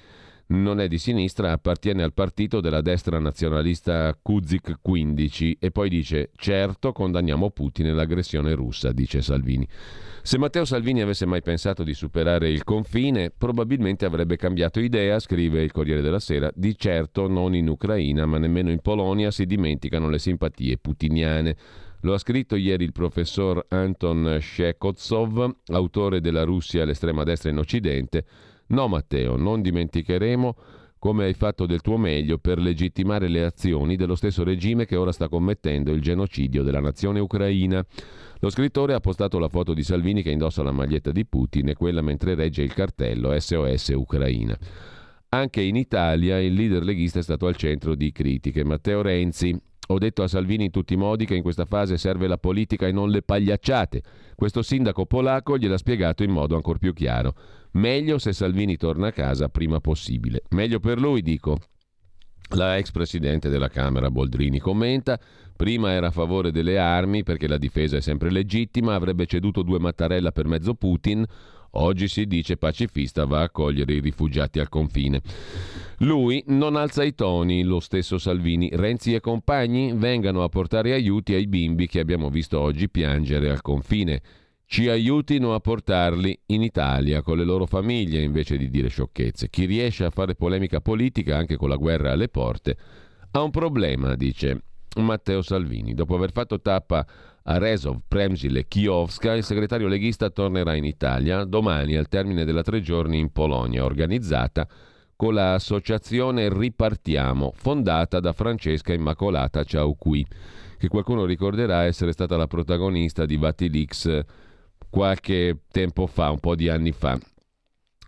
non 0.49 0.79
è 0.81 0.87
di 0.87 0.99
sinistra, 0.99 1.51
appartiene 1.51 2.05
al 2.05 2.13
partito 2.13 2.61
della 2.61 2.81
destra 2.81 3.19
nazionalista 3.19 4.17
Kuzik 4.21 4.77
15 4.81 5.59
e 5.59 5.71
poi 5.73 5.89
dice 5.89 6.31
certo 6.37 6.93
condanniamo 6.93 7.51
Putin 7.51 7.87
e 7.87 7.93
l'aggressione 7.93 8.55
russa, 8.55 8.93
dice 8.93 9.23
Salvini. 9.23 9.67
Se 10.23 10.39
Matteo 10.39 10.65
Salvini 10.65 11.03
avesse 11.03 11.27
mai 11.27 11.43
pensato 11.43 11.83
di 11.83 11.95
superare 11.95 12.49
il 12.49 12.65
confine, 12.65 13.33
probabilmente 13.37 14.05
avrebbe 14.05 14.37
cambiato 14.37 14.81
idea, 14.81 15.19
scrive 15.19 15.63
il 15.63 15.73
Corriere 15.73 16.01
della 16.01 16.21
Sera, 16.21 16.51
di 16.55 16.77
certo 16.77 17.29
non 17.29 17.55
in 17.55 17.69
Ucraina, 17.69 18.27
ma 18.27 18.39
nemmeno 18.39 18.71
in 18.71 18.81
Polonia 18.81 19.31
si 19.31 19.47
dimenticano 19.47 20.09
le 20.09 20.19
simpatie 20.19 20.79
putiniane. 20.79 21.57
Lo 22.01 22.13
ha 22.13 22.19
scritto 22.19 22.57
ieri 22.57 22.85
il 22.85 22.93
professor 22.93 23.65
Anton 23.69 24.39
Shekotsov, 24.41 25.57
autore 25.69 26.21
della 26.21 26.45
Russia 26.45 26.83
all'estrema 26.83 27.25
destra 27.25 27.51
in 27.51 27.59
Occidente. 27.59 28.25
No 28.69 28.89
Matteo, 28.89 29.37
non 29.37 29.63
dimenticheremo 29.63 30.57
come 30.99 31.25
hai 31.25 31.35
fatto 31.35 31.67
del 31.67 31.83
tuo 31.83 31.97
meglio 31.99 32.39
per 32.39 32.59
legittimare 32.59 33.29
le 33.29 33.45
azioni 33.45 33.97
dello 33.97 34.15
stesso 34.15 34.43
regime 34.43 34.87
che 34.87 34.97
ora 34.97 35.13
sta 35.13 35.29
commettendo 35.29 35.93
il 35.93 36.01
genocidio 36.01 36.63
della 36.63 36.81
nazione 36.81 37.21
ucraina. 37.21 37.85
Lo 38.41 38.51
scrittore 38.51 38.95
ha 38.95 39.01
postato 39.01 39.39
la 39.39 39.49
foto 39.49 39.73
di 39.73 39.83
Salvini 39.83 40.23
che 40.23 40.31
indossa 40.31 40.63
la 40.63 40.73
maglietta 40.73 41.13
di 41.13 41.25
Putin 41.25 41.69
e 41.69 41.75
quella 41.75 42.01
mentre 42.01 42.35
regge 42.35 42.63
il 42.63 42.75
cartello 42.75 43.39
SOS 43.39 43.89
Ucraina. 43.95 44.59
Anche 45.29 45.61
in 45.61 45.77
Italia 45.77 46.41
il 46.41 46.55
leader 46.55 46.83
leghista 46.83 47.19
è 47.19 47.23
stato 47.23 47.47
al 47.47 47.57
centro 47.57 47.95
di 47.95 48.11
critiche. 48.11 48.65
Matteo 48.65 49.03
Renzi. 49.03 49.57
Ho 49.89 49.99
detto 49.99 50.23
a 50.23 50.29
Salvini 50.29 50.67
in 50.67 50.71
tutti 50.71 50.95
i 50.95 50.97
modi 50.97 51.27
che 51.27 51.35
in 51.35 51.43
questa 51.43 51.65
fase 51.65 51.97
serve 51.97 52.27
la 52.27 52.39
politica 52.39 52.87
e 52.87 52.93
non 52.93 53.11
le 53.11 53.23
pagliacciate. 53.23 54.03
Questo 54.35 54.63
sindaco 54.63 55.07
polacco 55.07 55.57
gliel'ha 55.57 55.79
spiegato 55.79 56.23
in 56.23 56.31
modo 56.31 56.57
ancora 56.57 56.79
più 56.79 56.93
chiaro. 56.93 57.35
Meglio 57.73 58.19
se 58.19 58.33
Salvini 58.33 58.77
torna 58.77 59.09
a 59.09 59.13
casa 59.13 59.49
prima 59.49 59.81
possibile. 59.81 60.43
Meglio 60.51 60.81
per 60.81 61.01
lui, 61.01 61.23
dico. 61.23 61.59
La 62.51 62.77
ex 62.77 62.93
presidente 62.93 63.49
della 63.49 63.69
Camera 63.69 64.11
Boldrini 64.11 64.61
commenta 64.61 65.19
Prima 65.57 65.91
era 65.93 66.09
a 66.09 66.11
favore 66.11 66.53
delle 66.53 66.79
armi 66.79 67.23
perché 67.23 67.49
la 67.49 67.57
difesa 67.57 67.97
è 67.97 68.03
sempre 68.03 68.31
legittima, 68.31 68.95
avrebbe 68.95 69.25
ceduto 69.25 69.63
due 69.63 69.79
Mattarella 69.79 70.31
per 70.31 70.47
mezzo 70.47 70.75
Putin. 70.75 71.25
Oggi 71.79 72.09
si 72.09 72.27
dice 72.27 72.57
pacifista 72.57 73.25
va 73.27 73.41
a 73.41 73.45
accogliere 73.45 73.95
i 73.95 74.01
rifugiati 74.01 74.59
al 74.59 74.69
confine. 74.69 75.21
Lui 75.99 76.43
non 76.49 76.77
alza 76.77 77.05
i 77.05 77.15
toni, 77.15 77.63
lo 77.65 77.81
stesso 77.81 78.19
Salvini. 78.19 78.71
Renzi 78.73 79.15
e 79.15 79.21
compagni 79.21 79.93
vengano 79.95 80.43
a 80.43 80.49
portare 80.49 80.93
aiuti 80.93 81.35
ai 81.35 81.47
bimbi 81.47 81.87
che 81.87 82.01
abbiamo 82.01 82.31
visto 82.31 82.59
oggi 82.61 82.89
piangere 82.89 83.51
al 83.51 83.63
confine. 83.63 84.23
Ci 84.65 84.89
aiutino 84.89 85.55
a 85.55 85.61
portarli 85.61 86.39
in 86.47 86.63
Italia 86.63 87.23
con 87.23 87.37
le 87.37 87.45
loro 87.45 87.67
famiglie 87.67 88.23
invece 88.23 88.57
di 88.57 88.69
dire 88.69 88.89
sciocchezze. 88.89 89.49
Chi 89.49 89.65
riesce 89.65 90.05
a 90.05 90.11
fare 90.11 90.35
polemica 90.35 90.81
politica 90.81 91.37
anche 91.37 91.57
con 91.57 91.69
la 91.69 91.77
guerra 91.77 92.13
alle 92.13 92.29
porte 92.29 92.77
ha 93.31 93.43
un 93.43 93.51
problema, 93.51 94.17
dice 94.17 94.63
Matteo 94.97 95.43
Salvini. 95.43 95.95
Dopo 95.95 96.15
aver 96.15 96.33
fatto 96.33 96.61
tappa 96.61 97.07
a 97.49 97.59
Rezov, 97.59 98.01
Premzil 98.09 98.57
e 98.57 98.67
Kiovska, 98.67 99.35
il 99.35 99.45
segretario 99.45 99.87
leghista 99.87 100.31
tornerà 100.31 100.75
in 100.75 100.85
Italia 100.85 101.45
domani 101.45 101.95
al 101.97 102.09
termine 102.09 102.45
della 102.45 102.63
tre 102.63 102.81
giorni 102.81 103.19
in 103.19 103.31
Polonia, 103.31 103.85
organizzata 103.85 104.67
con 105.15 105.35
l'associazione 105.35 106.49
Ripartiamo, 106.53 107.53
fondata 107.55 108.19
da 108.19 108.33
Francesca 108.33 108.93
Immacolata 108.93 109.63
Ciauqui. 109.63 110.27
che 110.79 110.89
qualcuno 110.89 111.25
ricorderà 111.25 111.85
essere 111.85 112.13
stata 112.13 112.37
la 112.37 112.47
protagonista 112.47 113.25
di 113.25 113.37
Vatilix 113.37 114.21
qualche 114.91 115.61
tempo 115.71 116.07
fa, 116.07 116.31
un 116.31 116.41
po' 116.41 116.55
di 116.55 116.69
anni 116.69 116.93
fa. 116.93 117.19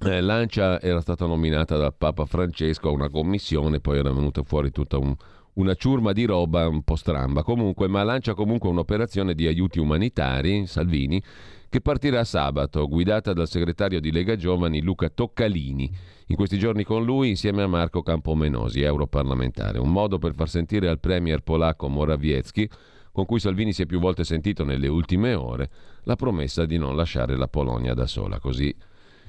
Eh, 0.01 0.21
Lancia 0.21 0.81
era 0.81 1.01
stata 1.01 1.27
nominata 1.27 1.77
dal 1.77 1.95
Papa 1.97 2.25
Francesco 2.25 2.89
a 2.89 2.93
una 2.93 3.09
commissione, 3.09 3.81
poi 3.81 3.99
era 3.99 4.13
venuta 4.13 4.43
fuori 4.43 4.71
tutta 4.71 4.99
un, 4.99 5.15
una 5.59 5.75
ciurma 5.75 6.13
di 6.13 6.25
roba 6.25 6.69
un 6.69 6.83
po' 6.83 6.97
stramba. 6.97 7.43
Comunque, 7.43 7.89
ma 7.89 8.03
lancia 8.03 8.35
comunque 8.35 8.69
un'operazione 8.69 9.35
di 9.35 9.47
aiuti 9.47 9.79
umanitari, 9.79 10.67
Salvini, 10.67 11.23
che 11.69 11.81
partirà 11.81 12.25
sabato, 12.25 12.87
guidata 12.89 13.33
dal 13.33 13.49
segretario 13.49 14.01
di 14.01 14.11
Lega 14.11 14.37
Giovani 14.37 14.81
Luca 14.81 15.09
Toccalini. 15.09 15.91
In 16.27 16.37
questi 16.37 16.59
giorni 16.59 16.85
con 16.85 17.05
lui, 17.05 17.31
insieme 17.31 17.63
a 17.63 17.67
Marco 17.67 18.03
Campomenosi, 18.03 18.83
europarlamentare. 18.83 19.79
Un 19.79 19.91
modo 19.91 20.19
per 20.19 20.35
far 20.35 20.49
sentire 20.49 20.89
al 20.89 21.01
premier 21.01 21.41
polacco 21.41 21.89
Morawiecki 21.89 22.69
con 23.11 23.27
cui 23.27 23.41
Salvini 23.41 23.73
si 23.73 23.83
è 23.83 23.87
più 23.87 23.99
volte 23.99 24.23
sentito 24.23 24.63
nelle 24.63 24.87
ultime 24.87 25.35
ore, 25.35 25.71
la 26.05 26.15
promessa 26.15 26.65
di 26.65 26.79
non 26.79 26.95
lasciare 26.95 27.37
la 27.37 27.49
Polonia 27.49 27.93
da 27.93 28.07
sola. 28.07 28.39
Così 28.39 28.73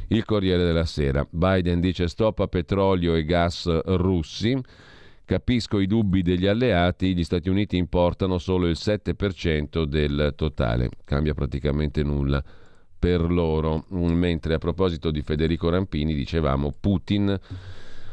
il 0.10 0.26
Corriere 0.26 0.64
della 0.64 0.86
Sera. 0.86 1.26
Biden 1.28 1.80
dice 1.80 2.08
stop 2.08 2.40
a 2.40 2.48
petrolio 2.48 3.16
e 3.16 3.24
gas 3.24 3.68
russi. 3.86 4.56
Capisco 5.30 5.78
i 5.78 5.86
dubbi 5.86 6.24
degli 6.24 6.48
alleati, 6.48 7.14
gli 7.14 7.24
Stati 7.24 7.50
Uniti 7.50 7.78
importano 7.78 8.40
solo 8.40 8.66
il 8.66 8.76
7% 8.80 9.84
del 9.84 10.34
totale, 10.36 10.90
cambia 11.06 11.36
praticamente 11.36 12.02
nulla 12.02 12.44
per 12.98 13.22
loro. 13.30 13.86
Mentre 13.90 14.56
a 14.56 14.58
proposito 14.58 15.12
di 15.12 15.22
Federico 15.22 15.70
Rampini 15.70 16.16
dicevamo 16.16 16.74
Putin 16.80 17.40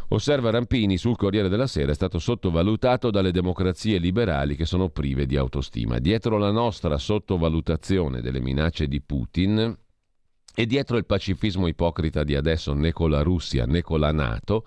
Osserva 0.09 0.51
Rampini 0.51 0.99
sul 0.99 1.17
Corriere 1.17 1.49
della 1.49 1.67
Sera 1.67 1.93
è 1.93 1.95
stato 1.95 2.19
sottovalutato 2.19 3.11
dalle 3.11 3.33
democrazie 3.33 3.97
liberali 3.97 4.55
che 4.55 4.67
sono 4.67 4.91
prive 4.91 5.25
di 5.25 5.39
autostima. 5.39 5.99
Dietro 5.99 6.37
la 6.37 6.51
nostra 6.51 6.99
sottovalutazione 6.99 8.21
delle 8.21 8.41
minacce 8.41 8.89
di 8.89 9.01
Putin 9.01 9.75
e 10.55 10.67
dietro 10.67 10.99
il 10.99 11.07
pacifismo 11.07 11.67
ipocrita 11.67 12.25
di 12.25 12.35
adesso 12.35 12.75
né 12.75 12.93
con 12.93 13.09
la 13.09 13.23
Russia 13.23 13.65
né 13.65 13.81
con 13.81 14.01
la 14.01 14.13
Nato, 14.13 14.67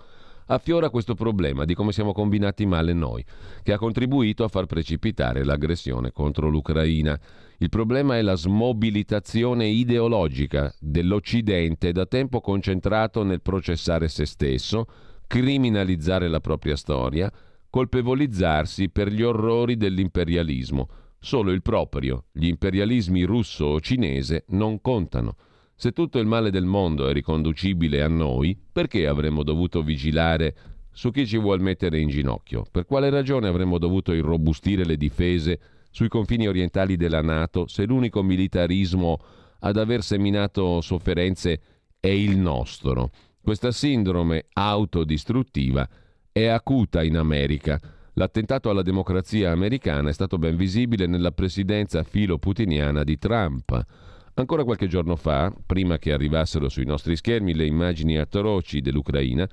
affiora 0.50 0.90
questo 0.90 1.14
problema 1.14 1.64
di 1.64 1.74
come 1.74 1.92
siamo 1.92 2.12
combinati 2.12 2.66
male 2.66 2.92
noi, 2.92 3.24
che 3.62 3.72
ha 3.72 3.78
contribuito 3.78 4.44
a 4.44 4.48
far 4.48 4.66
precipitare 4.66 5.44
l'aggressione 5.44 6.12
contro 6.12 6.48
l'Ucraina. 6.48 7.18
Il 7.58 7.68
problema 7.68 8.16
è 8.16 8.22
la 8.22 8.34
smobilitazione 8.34 9.66
ideologica 9.66 10.74
dell'Occidente 10.78 11.92
da 11.92 12.06
tempo 12.06 12.40
concentrato 12.40 13.22
nel 13.22 13.42
processare 13.42 14.08
se 14.08 14.26
stesso, 14.26 14.86
criminalizzare 15.26 16.28
la 16.28 16.40
propria 16.40 16.76
storia, 16.76 17.30
colpevolizzarsi 17.68 18.90
per 18.90 19.12
gli 19.12 19.22
orrori 19.22 19.76
dell'imperialismo. 19.76 20.88
Solo 21.20 21.52
il 21.52 21.62
proprio, 21.62 22.24
gli 22.32 22.46
imperialismi 22.46 23.22
russo 23.22 23.66
o 23.66 23.80
cinese, 23.80 24.44
non 24.48 24.80
contano. 24.80 25.36
Se 25.80 25.92
tutto 25.92 26.18
il 26.18 26.26
male 26.26 26.50
del 26.50 26.66
mondo 26.66 27.08
è 27.08 27.12
riconducibile 27.14 28.02
a 28.02 28.06
noi, 28.06 28.54
perché 28.70 29.06
avremmo 29.06 29.42
dovuto 29.42 29.82
vigilare 29.82 30.54
su 30.92 31.10
chi 31.10 31.26
ci 31.26 31.38
vuol 31.38 31.62
mettere 31.62 31.98
in 31.98 32.08
ginocchio? 32.08 32.66
Per 32.70 32.84
quale 32.84 33.08
ragione 33.08 33.48
avremmo 33.48 33.78
dovuto 33.78 34.12
irrobustire 34.12 34.84
le 34.84 34.98
difese 34.98 35.58
sui 35.90 36.08
confini 36.08 36.46
orientali 36.46 36.96
della 36.96 37.22
Nato 37.22 37.66
se 37.66 37.86
l'unico 37.86 38.22
militarismo 38.22 39.18
ad 39.60 39.78
aver 39.78 40.02
seminato 40.02 40.82
sofferenze 40.82 41.60
è 41.98 42.08
il 42.08 42.36
nostro? 42.36 43.10
Questa 43.40 43.72
sindrome 43.72 44.48
autodistruttiva 44.52 45.88
è 46.30 46.44
acuta 46.44 47.02
in 47.02 47.16
America. 47.16 47.80
L'attentato 48.12 48.68
alla 48.68 48.82
democrazia 48.82 49.50
americana 49.50 50.10
è 50.10 50.12
stato 50.12 50.36
ben 50.36 50.56
visibile 50.56 51.06
nella 51.06 51.32
presidenza 51.32 52.02
filo-putiniana 52.02 53.02
di 53.02 53.16
Trump. 53.16 53.86
Ancora 54.40 54.64
qualche 54.64 54.86
giorno 54.86 55.16
fa, 55.16 55.52
prima 55.66 55.98
che 55.98 56.14
arrivassero 56.14 56.70
sui 56.70 56.86
nostri 56.86 57.14
schermi 57.14 57.54
le 57.54 57.66
immagini 57.66 58.16
atroci 58.16 58.80
dell'Ucraina, 58.80 59.46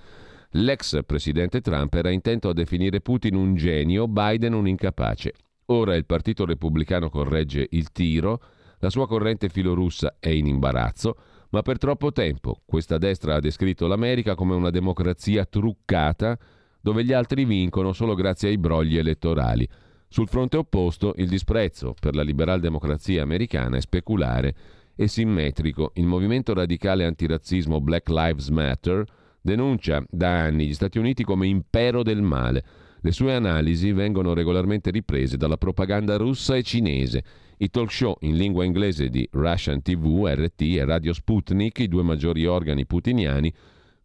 l'ex 0.51 1.01
presidente 1.05 1.59
Trump 1.59 1.93
era 1.93 2.09
intento 2.09 2.47
a 2.47 2.53
definire 2.53 3.01
Putin 3.01 3.35
un 3.35 3.53
genio, 3.55 4.07
Biden 4.07 4.53
un 4.53 4.65
incapace. 4.65 5.33
Ora 5.65 5.93
il 5.93 6.05
Partito 6.05 6.45
Repubblicano 6.45 7.09
corregge 7.09 7.67
il 7.71 7.91
tiro, 7.91 8.41
la 8.79 8.89
sua 8.89 9.07
corrente 9.07 9.49
filorussa 9.49 10.15
è 10.19 10.29
in 10.29 10.47
imbarazzo, 10.47 11.17
ma 11.49 11.61
per 11.63 11.77
troppo 11.79 12.13
tempo 12.13 12.61
questa 12.65 12.97
destra 12.97 13.35
ha 13.35 13.41
descritto 13.41 13.87
l'America 13.87 14.35
come 14.35 14.55
una 14.55 14.69
democrazia 14.69 15.43
truccata 15.43 16.39
dove 16.79 17.03
gli 17.03 17.11
altri 17.11 17.43
vincono 17.43 17.91
solo 17.91 18.15
grazie 18.15 18.47
ai 18.47 18.57
brogli 18.57 18.95
elettorali. 18.95 19.67
Sul 20.07 20.29
fronte 20.29 20.55
opposto 20.55 21.13
il 21.17 21.27
disprezzo 21.27 21.93
per 21.99 22.15
la 22.15 22.21
liberal 22.21 22.61
democrazia 22.61 23.21
americana 23.21 23.75
è 23.75 23.81
speculare 23.81 24.55
e 24.97 25.07
simmetrico. 25.07 25.91
Il 25.93 26.07
movimento 26.07 26.53
radicale 26.53 27.05
antirazzismo 27.05 27.79
Black 27.79 28.09
Lives 28.09 28.49
Matter 28.49 29.05
denuncia 29.39 30.03
da 30.09 30.41
anni 30.41 30.67
gli 30.67 30.73
Stati 30.73 30.97
Uniti 30.97 31.23
come 31.23 31.47
impero 31.47 32.03
del 32.03 32.21
male. 32.21 32.65
Le 32.99 33.11
sue 33.11 33.33
analisi 33.33 33.93
vengono 33.93 34.33
regolarmente 34.33 34.89
riprese 34.89 35.37
dalla 35.37 35.57
propaganda 35.57 36.17
russa 36.17 36.55
e 36.55 36.63
cinese 36.63 37.23
i 37.59 37.69
talk 37.69 37.91
show 37.91 38.15
in 38.21 38.35
lingua 38.35 38.65
inglese 38.65 39.09
di 39.09 39.27
Russian 39.31 39.81
TV, 39.81 40.25
RT 40.27 40.61
e 40.61 40.85
Radio 40.85 41.13
Sputnik, 41.13 41.79
i 41.79 41.87
due 41.87 42.03
maggiori 42.03 42.45
organi 42.45 42.85
putiniani, 42.85 43.51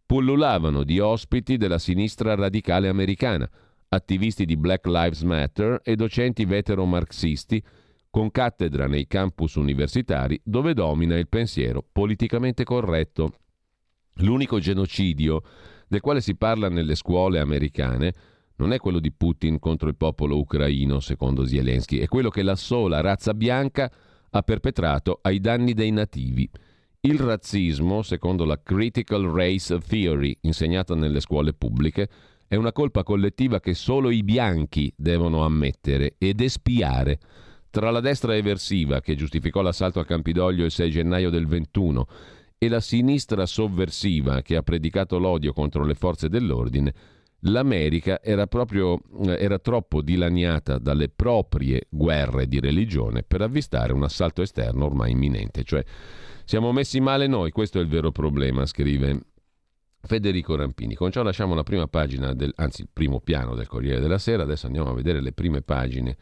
pullulavano 0.07 0.85
di 0.85 0.99
ospiti 1.01 1.59
della 1.59 1.79
sinistra 1.79 2.35
radicale 2.35 2.89
americana, 2.89 3.49
attivisti 3.89 4.47
di 4.47 4.57
Black 4.57 4.87
Lives 4.87 5.23
Matter 5.23 5.81
e 5.83 5.97
docenti 5.97 6.47
vetero-marxisti 6.47 7.63
con 8.13 8.31
cattedra 8.31 8.87
nei 8.87 9.07
campus 9.07 9.55
universitari 9.55 10.39
dove 10.45 10.75
domina 10.75 11.17
il 11.17 11.29
pensiero 11.29 11.83
politicamente 11.91 12.63
corretto. 12.63 13.39
L'unico 14.17 14.59
genocidio 14.59 15.43
del 15.89 16.03
quale 16.03 16.21
si 16.21 16.37
parla 16.37 16.69
nelle 16.69 16.95
scuole 16.95 17.39
americane 17.39 18.13
non 18.57 18.75
è 18.75 18.79
quello 18.79 19.01
di 19.01 19.13
Putin 19.13 19.59
contro 19.59 19.89
il 19.89 19.97
popolo 19.97 20.37
ucraino, 20.37 21.01
secondo 21.01 21.47
Zelensky, 21.47 22.01
è 22.01 22.07
quello 22.07 22.29
che 22.29 22.43
la 22.43 22.55
sola 22.55 23.01
razza 23.01 23.33
bianca 23.33 23.91
ha 24.29 24.43
perpetrato 24.43 25.21
ai 25.23 25.41
danni 25.41 25.73
dei 25.73 25.91
nativi. 25.91 26.47
Il 27.01 27.19
razzismo, 27.19 28.03
secondo 28.03 28.45
la 28.45 28.61
Critical 28.63 29.25
Race 29.25 29.79
Theory 29.79 30.37
insegnata 30.43 30.95
nelle 30.95 31.21
scuole 31.21 31.55
pubbliche, 31.55 32.11
è 32.47 32.57
una 32.57 32.73
colpa 32.73 33.05
collettiva 33.05 33.59
che 33.59 33.73
solo 33.73 34.11
i 34.11 34.23
bianchi 34.23 34.93
devono 34.95 35.47
ammettere 35.47 36.17
ed 36.19 36.43
espiare. 36.43 37.19
Tra 37.73 37.91
la 37.91 38.01
destra 38.01 38.37
eversiva, 38.37 39.01
che 39.01 39.15
giustificò 39.15 39.63
l'assalto 39.63 39.99
a 39.99 40.05
Campidoglio 40.05 40.67
il 40.67 40.71
6 40.71 40.91
gennaio 40.91 41.31
del 41.31 41.47
21, 41.47 42.07
e 42.59 42.69
la 42.69 42.81
sinistra 42.81 43.47
sovversiva, 43.47 44.43
che 44.43 44.57
ha 44.57 44.63
predicato 44.63 45.19
l'odio 45.19 45.55
contro 45.55 45.83
le 45.83 45.95
forze 45.95 46.29
dell'ordine, 46.29 46.93
l'America 47.45 48.21
era, 48.23 48.47
proprio, 48.47 49.01
eh, 49.25 49.39
era 49.39 49.59
troppo 49.59 50.03
dilaniata 50.03 50.77
dalle 50.77 51.09
proprie 51.09 51.87
guerre 51.89 52.47
di 52.47 52.61
religione 52.61 53.23
per 53.23 53.41
avvistare 53.41 53.95
un 53.95 54.03
assalto 54.03 54.43
esterno 54.43 54.85
ormai 54.85 55.13
imminente. 55.13 55.65
Cioè, 55.65 55.83
siamo 56.45 56.73
messi 56.73 57.01
male 57.01 57.27
noi, 57.27 57.53
questo 57.53 57.79
è 57.79 57.81
il 57.81 57.89
vero 57.89 58.13
problema, 58.13 58.67
scrive 58.67 59.19
Federico 60.03 60.57
Rampini. 60.57 60.95
Con 60.95 61.11
ciò 61.11 61.23
lasciamo 61.23 61.55
la 61.55 61.63
prima 61.63 61.89
pagina, 61.89 62.35
del, 62.35 62.53
anzi 62.57 62.83
il 62.83 62.89
primo 62.93 63.19
piano 63.21 63.55
del 63.55 63.67
Corriere 63.67 63.99
della 63.99 64.19
Sera, 64.19 64.43
adesso 64.43 64.67
andiamo 64.67 64.91
a 64.91 64.95
vedere 64.95 65.23
le 65.23 65.33
prime 65.33 65.63
pagine 65.63 66.19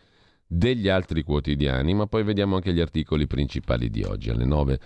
degli 0.52 0.88
altri 0.88 1.22
quotidiani, 1.22 1.94
ma 1.94 2.06
poi 2.06 2.24
vediamo 2.24 2.56
anche 2.56 2.72
gli 2.72 2.80
articoli 2.80 3.28
principali 3.28 3.88
di 3.88 4.02
oggi. 4.02 4.30
Alle 4.30 4.44
9 4.44 4.80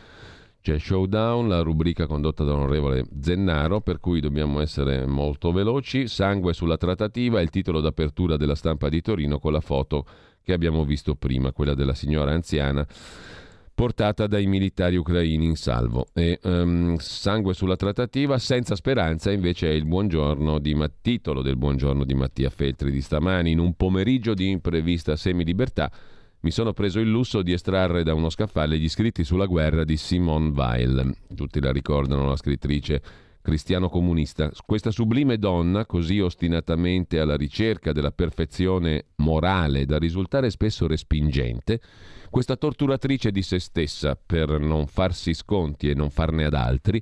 c'è 0.61 0.79
Showdown, 0.79 1.49
la 1.49 1.63
rubrica 1.63 2.07
condotta 2.07 2.45
dall'onorevole 2.45 3.07
Zennaro, 3.19 3.81
per 3.81 3.99
cui 3.99 4.21
dobbiamo 4.21 4.61
essere 4.61 5.07
molto 5.07 5.53
veloci. 5.53 6.07
Sangue 6.07 6.53
sulla 6.53 6.77
trattativa, 6.77 7.41
il 7.41 7.49
titolo 7.49 7.81
d'apertura 7.81 8.37
della 8.37 8.55
stampa 8.55 8.91
di 8.91 9.01
Torino 9.01 9.39
con 9.39 9.53
la 9.53 9.61
foto 9.61 10.07
che 10.43 10.53
abbiamo 10.53 10.85
visto 10.85 11.15
prima, 11.15 11.53
quella 11.53 11.75
della 11.75 11.95
signora 11.95 12.33
anziana 12.33 12.87
portata 13.75 14.27
dai 14.27 14.47
militari 14.47 14.97
ucraini 14.97 15.45
in 15.45 15.57
salvo. 15.57 16.07
E, 16.15 16.39
um, 16.45 16.97
sangue 16.97 17.55
sulla 17.55 17.77
trattativa, 17.77 18.39
senza 18.39 18.77
speranza 18.77 19.33
invece 19.33 19.69
è 19.69 19.73
il 19.73 19.85
buongiorno 19.85 20.59
di 20.59 20.77
titolo 21.03 21.43
del 21.43 21.57
buongiorno 21.57 22.05
di 22.05 22.15
Mattia 22.15 22.51
Feltri 22.51 22.91
di 22.91 23.01
stamani, 23.01 23.51
in 23.51 23.59
un 23.59 23.75
pomeriggio 23.75 24.35
di 24.35 24.49
imprevista 24.51 25.17
semilibertà 25.17 25.91
mi 26.45 26.51
sono 26.51 26.75
preso 26.75 27.01
il 27.01 27.09
lusso 27.09 27.41
di 27.41 27.53
estrarre 27.53 28.03
da 28.03 28.13
uno 28.13 28.29
scaffale 28.29 28.79
gli 28.79 28.91
scritti 28.91 29.25
sulla 29.25 29.47
guerra 29.47 29.83
di 29.83 29.97
Simone 29.97 30.51
Weil. 30.51 31.17
Tutti 31.35 31.59
la 31.59 31.73
ricordano, 31.73 32.29
la 32.29 32.37
scrittrice 32.37 33.01
cristiano-comunista. 33.41 34.51
Questa 34.67 34.91
sublime 34.91 35.39
donna, 35.39 35.87
così 35.87 36.21
ostinatamente 36.21 37.19
alla 37.19 37.37
ricerca 37.37 37.93
della 37.93 38.11
perfezione 38.11 39.07
morale 39.17 39.87
da 39.87 39.97
risultare 39.97 40.51
spesso 40.51 40.87
respingente, 40.87 41.81
questa 42.35 42.57
torturatrice 42.57 43.31
di 43.31 43.43
se 43.43 43.61
stessa 43.61 44.17
per 44.17 44.59
non 44.59 44.89
farsi 44.89 45.35
sconti 45.35 45.89
e 45.89 45.95
non 45.95 46.11
farne 46.11 46.47
ad 46.47 46.55
altri, 46.55 47.01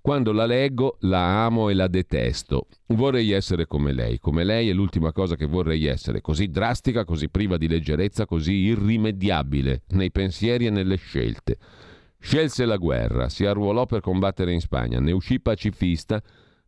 Quando 0.00 0.32
la 0.32 0.46
leggo 0.46 0.96
la 1.02 1.46
amo 1.46 1.70
e 1.70 1.74
la 1.74 1.86
detesto. 1.86 2.66
Vorrei 2.88 3.30
essere 3.30 3.66
come 3.66 3.92
lei. 3.92 4.18
Come 4.18 4.42
lei 4.44 4.68
è 4.68 4.72
l'ultima 4.72 5.12
cosa 5.12 5.34
che 5.34 5.46
vorrei 5.46 5.86
essere, 5.86 6.20
così 6.20 6.48
drastica, 6.48 7.04
così 7.04 7.30
priva 7.30 7.56
di 7.56 7.68
leggerezza, 7.68 8.26
così 8.26 8.52
irrimediabile 8.52 9.84
nei 9.90 10.10
pensieri 10.10 10.66
e 10.66 10.70
nelle 10.70 10.96
scelte. 10.96 11.56
Scelse 12.18 12.66
la 12.66 12.76
guerra, 12.76 13.30
si 13.30 13.46
arruolò 13.46 13.86
per 13.86 14.00
combattere 14.00 14.52
in 14.52 14.60
Spagna, 14.60 14.98
ne 14.98 15.12
uscì 15.12 15.40
pacifista 15.40 16.20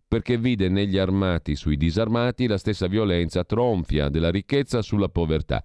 perché 0.09 0.39
vide 0.39 0.69
negli 0.71 0.97
armati 0.97 1.57
sui 1.57 1.77
disarmati 1.77 2.47
la 2.47 2.57
stessa 2.57 2.87
violenza 2.87 3.45
tronfia 3.45 4.09
della 4.09 4.31
ricchezza 4.31 4.81
sulla 4.81 5.09
povertà. 5.09 5.63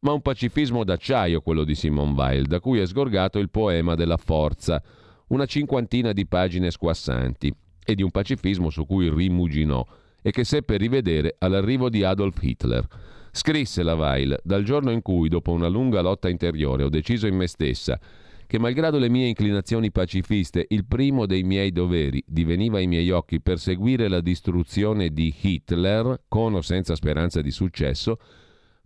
Ma 0.00 0.12
un 0.12 0.20
pacifismo 0.20 0.84
d'acciaio 0.84 1.40
quello 1.40 1.64
di 1.64 1.74
Simone 1.74 2.12
Weil, 2.12 2.46
da 2.46 2.60
cui 2.60 2.78
è 2.78 2.86
sgorgato 2.86 3.38
il 3.38 3.50
poema 3.50 3.94
della 3.94 4.16
forza, 4.16 4.82
una 5.28 5.44
cinquantina 5.44 6.12
di 6.12 6.26
pagine 6.26 6.70
squassanti, 6.70 7.52
e 7.84 7.94
di 7.94 8.02
un 8.02 8.10
pacifismo 8.10 8.68
su 8.68 8.84
cui 8.84 9.08
rimuginò 9.08 9.82
e 10.20 10.30
che 10.30 10.44
seppe 10.44 10.76
rivedere 10.76 11.36
all'arrivo 11.38 11.88
di 11.88 12.04
Adolf 12.04 12.42
Hitler. 12.42 12.86
Scrisse 13.32 13.82
la 13.82 13.94
Weil, 13.94 14.38
dal 14.42 14.62
giorno 14.62 14.90
in 14.90 15.00
cui, 15.00 15.28
dopo 15.28 15.52
una 15.52 15.68
lunga 15.68 16.02
lotta 16.02 16.28
interiore, 16.28 16.82
ho 16.84 16.90
deciso 16.90 17.26
in 17.26 17.36
me 17.36 17.46
stessa 17.46 17.98
che 18.46 18.58
malgrado 18.58 18.98
le 18.98 19.08
mie 19.08 19.26
inclinazioni 19.26 19.90
pacifiste, 19.90 20.66
il 20.68 20.86
primo 20.86 21.26
dei 21.26 21.42
miei 21.42 21.70
doveri 21.70 22.22
diveniva 22.26 22.78
ai 22.78 22.86
miei 22.86 23.10
occhi 23.10 23.40
perseguire 23.40 24.08
la 24.08 24.20
distruzione 24.20 25.10
di 25.10 25.34
Hitler, 25.38 26.22
con 26.28 26.54
o 26.54 26.62
senza 26.62 26.94
speranza 26.94 27.42
di 27.42 27.50
successo, 27.50 28.18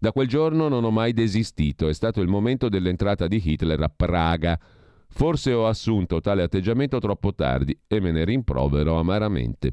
da 0.02 0.10
quel 0.10 0.26
giorno 0.26 0.66
non 0.66 0.82
ho 0.82 0.90
mai 0.90 1.12
desistito, 1.12 1.86
è 1.86 1.94
stato 1.94 2.22
il 2.22 2.26
momento 2.26 2.68
dell'entrata 2.68 3.28
di 3.28 3.40
Hitler 3.40 3.80
a 3.80 3.88
Praga. 3.88 4.58
Forse 5.06 5.52
ho 5.52 5.68
assunto 5.68 6.20
tale 6.20 6.42
atteggiamento 6.42 6.98
troppo 6.98 7.32
tardi 7.36 7.78
e 7.86 8.00
me 8.00 8.10
ne 8.10 8.24
rimprovero 8.24 8.98
amaramente. 8.98 9.70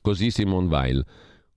Così 0.00 0.30
Simon 0.30 0.64
Weil. 0.64 1.04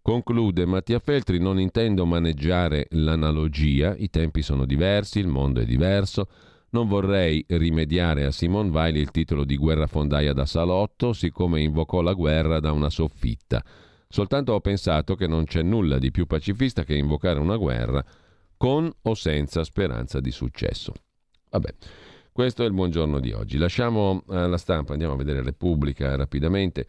Conclude 0.02 0.66
Mattia 0.66 1.00
Feltri, 1.00 1.40
non 1.40 1.58
intendo 1.58 2.06
maneggiare 2.06 2.88
l'analogia, 2.90 3.96
i 3.96 4.10
tempi 4.10 4.42
sono 4.42 4.66
diversi, 4.66 5.20
il 5.20 5.28
mondo 5.28 5.62
è 5.62 5.66
diverso, 5.66 6.28
non 6.72 6.90
vorrei 6.90 7.46
rimediare 7.48 8.26
a 8.26 8.32
Simone 8.32 8.70
Weil 8.70 8.98
il 8.98 9.12
titolo 9.12 9.46
di 9.46 9.56
guerrafondaia 9.56 10.34
da 10.34 10.46
salotto, 10.46 11.14
siccome 11.14 11.62
invocò 11.62 12.02
la 12.02 12.12
guerra 12.12 12.60
da 12.60 12.74
una 12.74 12.90
soffitta. 12.90 13.64
Soltanto 14.16 14.54
ho 14.54 14.62
pensato 14.62 15.16
che 15.16 15.28
non 15.28 15.44
c'è 15.44 15.62
nulla 15.62 16.00
di 16.00 16.10
più 16.10 16.26
pacifista 16.26 16.86
che 16.86 16.96
invocare 16.96 17.38
una 17.38 17.58
guerra 17.58 18.02
con 18.56 18.90
o 19.02 19.14
senza 19.14 19.62
speranza 19.66 20.22
di 20.22 20.32
successo. 20.32 20.94
Vabbè, 21.50 21.74
questo 22.32 22.64
è 22.64 22.66
il 22.66 22.72
buongiorno 22.72 23.20
di 23.20 23.34
oggi. 23.34 23.58
Lasciamo 23.58 24.24
la 24.28 24.56
stampa, 24.56 24.94
andiamo 24.94 25.16
a 25.16 25.18
vedere 25.18 25.44
Repubblica 25.44 26.16
rapidamente. 26.16 26.88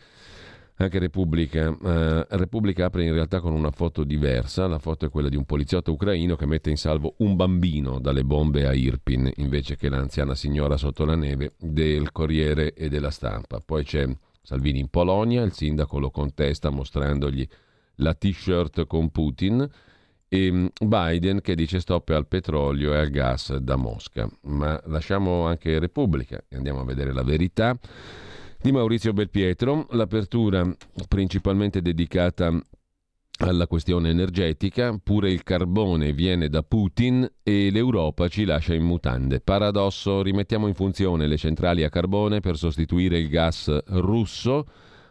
Anche 0.77 1.01
Repubblica, 1.01 1.77
eh, 1.77 2.27
Repubblica 2.29 2.85
apre 2.85 3.03
in 3.03 3.13
realtà 3.13 3.41
con 3.41 3.55
una 3.55 3.73
foto 3.73 4.05
diversa, 4.05 4.69
la 4.69 4.79
foto 4.79 5.07
è 5.07 5.11
quella 5.11 5.29
di 5.29 5.35
un 5.35 5.47
poliziotto 5.47 5.91
ucraino 5.91 6.37
che 6.37 6.47
mette 6.47 6.71
in 6.71 6.77
salvo 6.77 7.17
un 7.19 7.35
bambino 7.35 7.99
dalle 7.99 8.23
bombe 8.23 8.69
a 8.69 8.73
Irpin 8.73 9.29
invece 9.39 9.75
che 9.75 9.89
l'anziana 9.89 10.37
signora 10.37 10.77
sotto 10.77 11.05
la 11.05 11.17
neve 11.17 11.55
del 11.59 12.13
Corriere 12.13 12.73
e 12.73 12.89
della 12.89 13.11
Stampa. 13.11 13.59
Poi 13.59 13.83
c'è 13.83 14.07
Salvini 14.47 14.79
in 14.79 14.89
Polonia, 14.91 15.43
il 15.43 15.53
sindaco 15.53 15.99
lo 15.99 16.13
contesta 16.13 16.71
mostrandogli 16.71 17.45
la 17.97 18.15
t-shirt 18.15 18.87
con 18.87 19.11
Putin 19.11 19.69
e 20.29 20.53
mm, 20.53 20.67
Biden 20.85 21.41
che 21.41 21.57
dice 21.57 21.81
stop 21.81 22.11
al 22.11 22.29
petrolio 22.29 22.95
e 22.95 22.99
al 22.99 23.11
gas 23.11 23.57
da 23.57 23.75
Mosca. 23.75 24.29
Ma 24.43 24.81
lasciamo 24.85 25.47
anche 25.47 25.81
Repubblica 25.81 26.41
e 26.49 26.55
andiamo 26.55 26.79
a 26.79 26.85
vedere 26.85 27.13
la 27.13 27.25
verità 27.25 27.77
di 28.61 28.71
Maurizio 28.71 29.13
Belpietro, 29.13 29.89
l'apertura 29.91 30.65
principalmente 31.09 31.83
dedicata 31.83 32.57
alla 33.39 33.67
questione 33.67 34.09
energetica, 34.09 34.99
pure 35.03 35.31
il 35.31 35.43
carbone 35.43 36.13
viene 36.13 36.49
da 36.49 36.63
Putin 36.63 37.29
e 37.43 37.71
l'Europa 37.71 38.29
ci 38.29 38.45
lascia 38.45 38.75
in 38.75 38.83
mutande. 38.83 39.41
Paradosso, 39.41 40.23
rimettiamo 40.23 40.67
in 40.67 40.75
funzione 40.75 41.27
le 41.27 41.37
centrali 41.37 41.85
a 41.85 41.91
carbone 41.91 42.41
per 42.41 42.57
sostituire 42.57 43.19
il 43.19 43.29
gas 43.29 43.75
russo, 43.89 44.67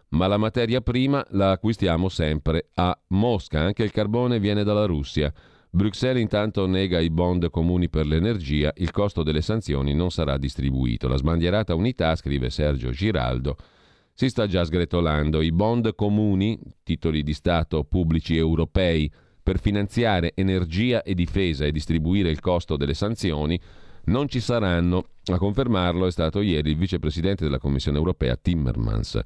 ma 0.10 0.28
la 0.28 0.38
materia 0.38 0.82
prima 0.82 1.26
la 1.32 1.52
acquistiamo 1.52 2.10
sempre 2.10 2.70
a 2.76 2.98
Mosca, 3.10 3.60
anche 3.60 3.84
il 3.84 3.92
carbone 3.92 4.40
viene 4.40 4.64
dalla 4.64 4.86
Russia. 4.86 5.32
Bruxelles 5.70 6.22
intanto 6.22 6.66
nega 6.68 7.00
i 7.00 7.10
bond 7.10 7.50
comuni 7.50 7.90
per 7.90 8.08
l'energia, 8.08 8.72
il 8.78 8.92
costo 8.92 9.24
delle 9.24 9.42
sanzioni 9.42 9.94
non 9.94 10.10
sarà 10.10 10.38
distribuito. 10.38 11.08
La 11.08 11.18
sbandierata 11.18 11.76
unità, 11.76 12.16
scrive 12.16 12.50
Sergio 12.50 12.92
Giraldo, 12.92 13.58
si 14.16 14.30
sta 14.30 14.48
già 14.48 14.64
sgretolando. 14.64 15.42
I 15.42 15.52
bond 15.52 15.94
comuni, 15.94 16.58
titoli 16.84 17.22
di 17.22 17.34
Stato 17.34 17.84
pubblici 17.84 18.38
europei, 18.38 19.12
per 19.44 19.60
finanziare 19.60 20.32
energia 20.34 21.04
e 21.04 21.14
difesa 21.14 21.66
e 21.66 21.72
distribuire 21.72 22.32
il 22.32 22.40
costo 22.40 22.78
delle 22.78 22.94
sanzioni, 22.94 23.60
non 24.06 24.30
ci 24.30 24.40
saranno. 24.40 25.10
A 25.26 25.38
confermarlo 25.38 26.08
è 26.08 26.12
stato 26.12 26.42
ieri 26.42 26.72
il 26.72 26.78
vicepresidente 26.78 27.44
della 27.44 27.60
Commissione 27.60 27.98
europea 27.98 28.38
Timmermans. 28.38 29.20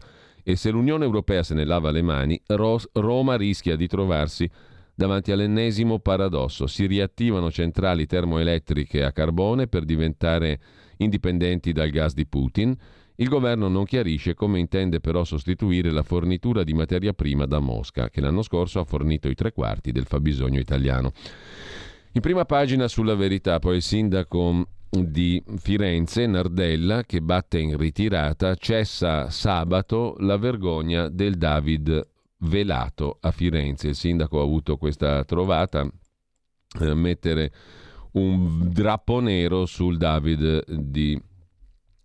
E 0.43 0.56
se 0.56 0.71
l'Unione 0.71 1.06
europea 1.06 1.43
se 1.43 1.54
ne 1.54 1.65
lava 1.65 1.91
le 1.91 2.02
mani, 2.02 2.41
Roma 2.47 3.36
rischia 3.38 3.75
di 3.75 3.88
trovarsi 3.88 4.49
davanti 4.95 5.32
all'ennesimo 5.32 5.99
paradosso. 5.99 6.65
Si 6.65 6.88
riattivano 6.88 7.52
centrali 7.52 8.08
termoelettriche 8.08 9.04
a 9.04 9.12
carbone 9.12 9.67
per 9.67 9.86
diventare 9.86 10.60
indipendenti 10.97 11.71
dal 11.71 11.91
gas 11.91 12.13
di 12.13 12.25
Putin. 12.25 12.75
Il 13.20 13.28
governo 13.28 13.68
non 13.68 13.84
chiarisce 13.84 14.34
come 14.34 14.60
intende 14.60 15.02
però 15.02 15.26
sostituire 15.26 15.92
la 15.92 16.04
fornitura 16.04 16.64
di 16.64 16.74
materia 16.74 17.12
prima 17.12 17.46
da 17.46 17.60
Mosca, 17.60 18.10
che 18.10 18.22
l'anno 18.22 18.42
scorso 18.42 18.80
ha 18.80 18.86
fornito 18.86 19.28
i 19.28 19.36
tre 19.36 19.52
quarti 19.52 19.92
del 19.92 20.06
fabbisogno 20.06 20.58
italiano. 20.58 21.12
In 22.14 22.22
prima 22.22 22.46
pagina 22.46 22.88
sulla 22.88 23.16
verità, 23.16 23.60
poi 23.60 23.76
il 23.76 23.82
sindaco 23.82 24.66
di 24.90 25.44
Firenze, 25.58 26.28
Nardella, 26.28 27.04
che 27.04 27.22
batte 27.22 27.60
in 27.60 27.76
ritirata, 27.76 28.56
cessa 28.56 29.30
sabato 29.30 30.16
la 30.20 30.38
vergogna 30.38 31.10
del 31.10 31.36
David 31.36 32.08
velato 32.38 33.18
a 33.20 33.32
Firenze. 33.32 33.90
Il 33.90 33.96
sindaco 33.96 34.40
ha 34.40 34.44
avuto 34.44 34.78
questa 34.78 35.26
trovata, 35.26 35.86
eh, 36.80 36.94
mettere 36.94 37.52
un 38.12 38.70
drappo 38.72 39.20
nero 39.20 39.66
sul 39.66 39.98
David 39.98 40.72
di 40.72 41.22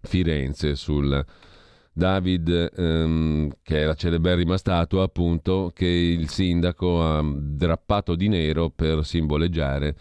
Firenze, 0.05 0.77
sul 0.77 1.25
David, 1.93 2.73
ehm, 2.77 3.51
che 3.63 3.83
è 3.83 3.85
la 3.85 3.95
celeberrima 3.95 4.57
statua 4.57 5.05
appunto, 5.05 5.71
che 5.75 5.87
il 5.87 6.29
sindaco 6.29 7.03
ha 7.03 7.23
drappato 7.25 8.15
di 8.15 8.29
nero 8.29 8.71
per 8.71 9.05
simboleggiare 9.05 9.97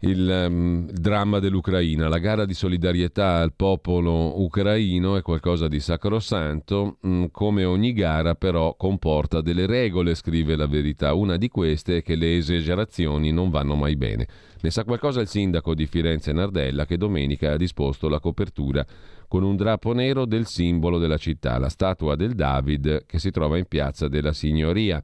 il 0.00 0.46
um, 0.48 0.90
dramma 0.90 1.38
dell'Ucraina. 1.40 2.08
La 2.08 2.18
gara 2.18 2.44
di 2.44 2.54
solidarietà 2.54 3.40
al 3.40 3.52
popolo 3.54 4.40
ucraino 4.42 5.16
è 5.16 5.22
qualcosa 5.22 5.68
di 5.68 5.80
sacrosanto, 5.80 6.98
mm, 7.06 7.24
come 7.30 7.64
ogni 7.64 7.92
gara 7.92 8.34
però 8.34 8.74
comporta 8.76 9.40
delle 9.40 9.66
regole, 9.66 10.14
scrive 10.14 10.56
la 10.56 10.66
verità. 10.66 11.14
Una 11.14 11.36
di 11.36 11.48
queste 11.48 11.98
è 11.98 12.02
che 12.02 12.14
le 12.14 12.36
esagerazioni 12.36 13.32
non 13.32 13.50
vanno 13.50 13.74
mai 13.74 13.96
bene. 13.96 14.26
Ne 14.62 14.70
sa 14.70 14.84
qualcosa 14.84 15.20
il 15.20 15.28
sindaco 15.28 15.74
di 15.74 15.86
Firenze 15.86 16.32
Nardella 16.32 16.84
che 16.84 16.98
domenica 16.98 17.52
ha 17.52 17.56
disposto 17.56 18.08
la 18.08 18.20
copertura 18.20 18.84
con 19.26 19.42
un 19.42 19.56
drappo 19.56 19.92
nero 19.92 20.26
del 20.26 20.46
simbolo 20.46 20.98
della 20.98 21.16
città, 21.16 21.56
la 21.58 21.68
statua 21.68 22.16
del 22.16 22.34
David 22.34 23.06
che 23.06 23.18
si 23.18 23.30
trova 23.30 23.58
in 23.58 23.66
piazza 23.66 24.08
della 24.08 24.32
Signoria. 24.32 25.02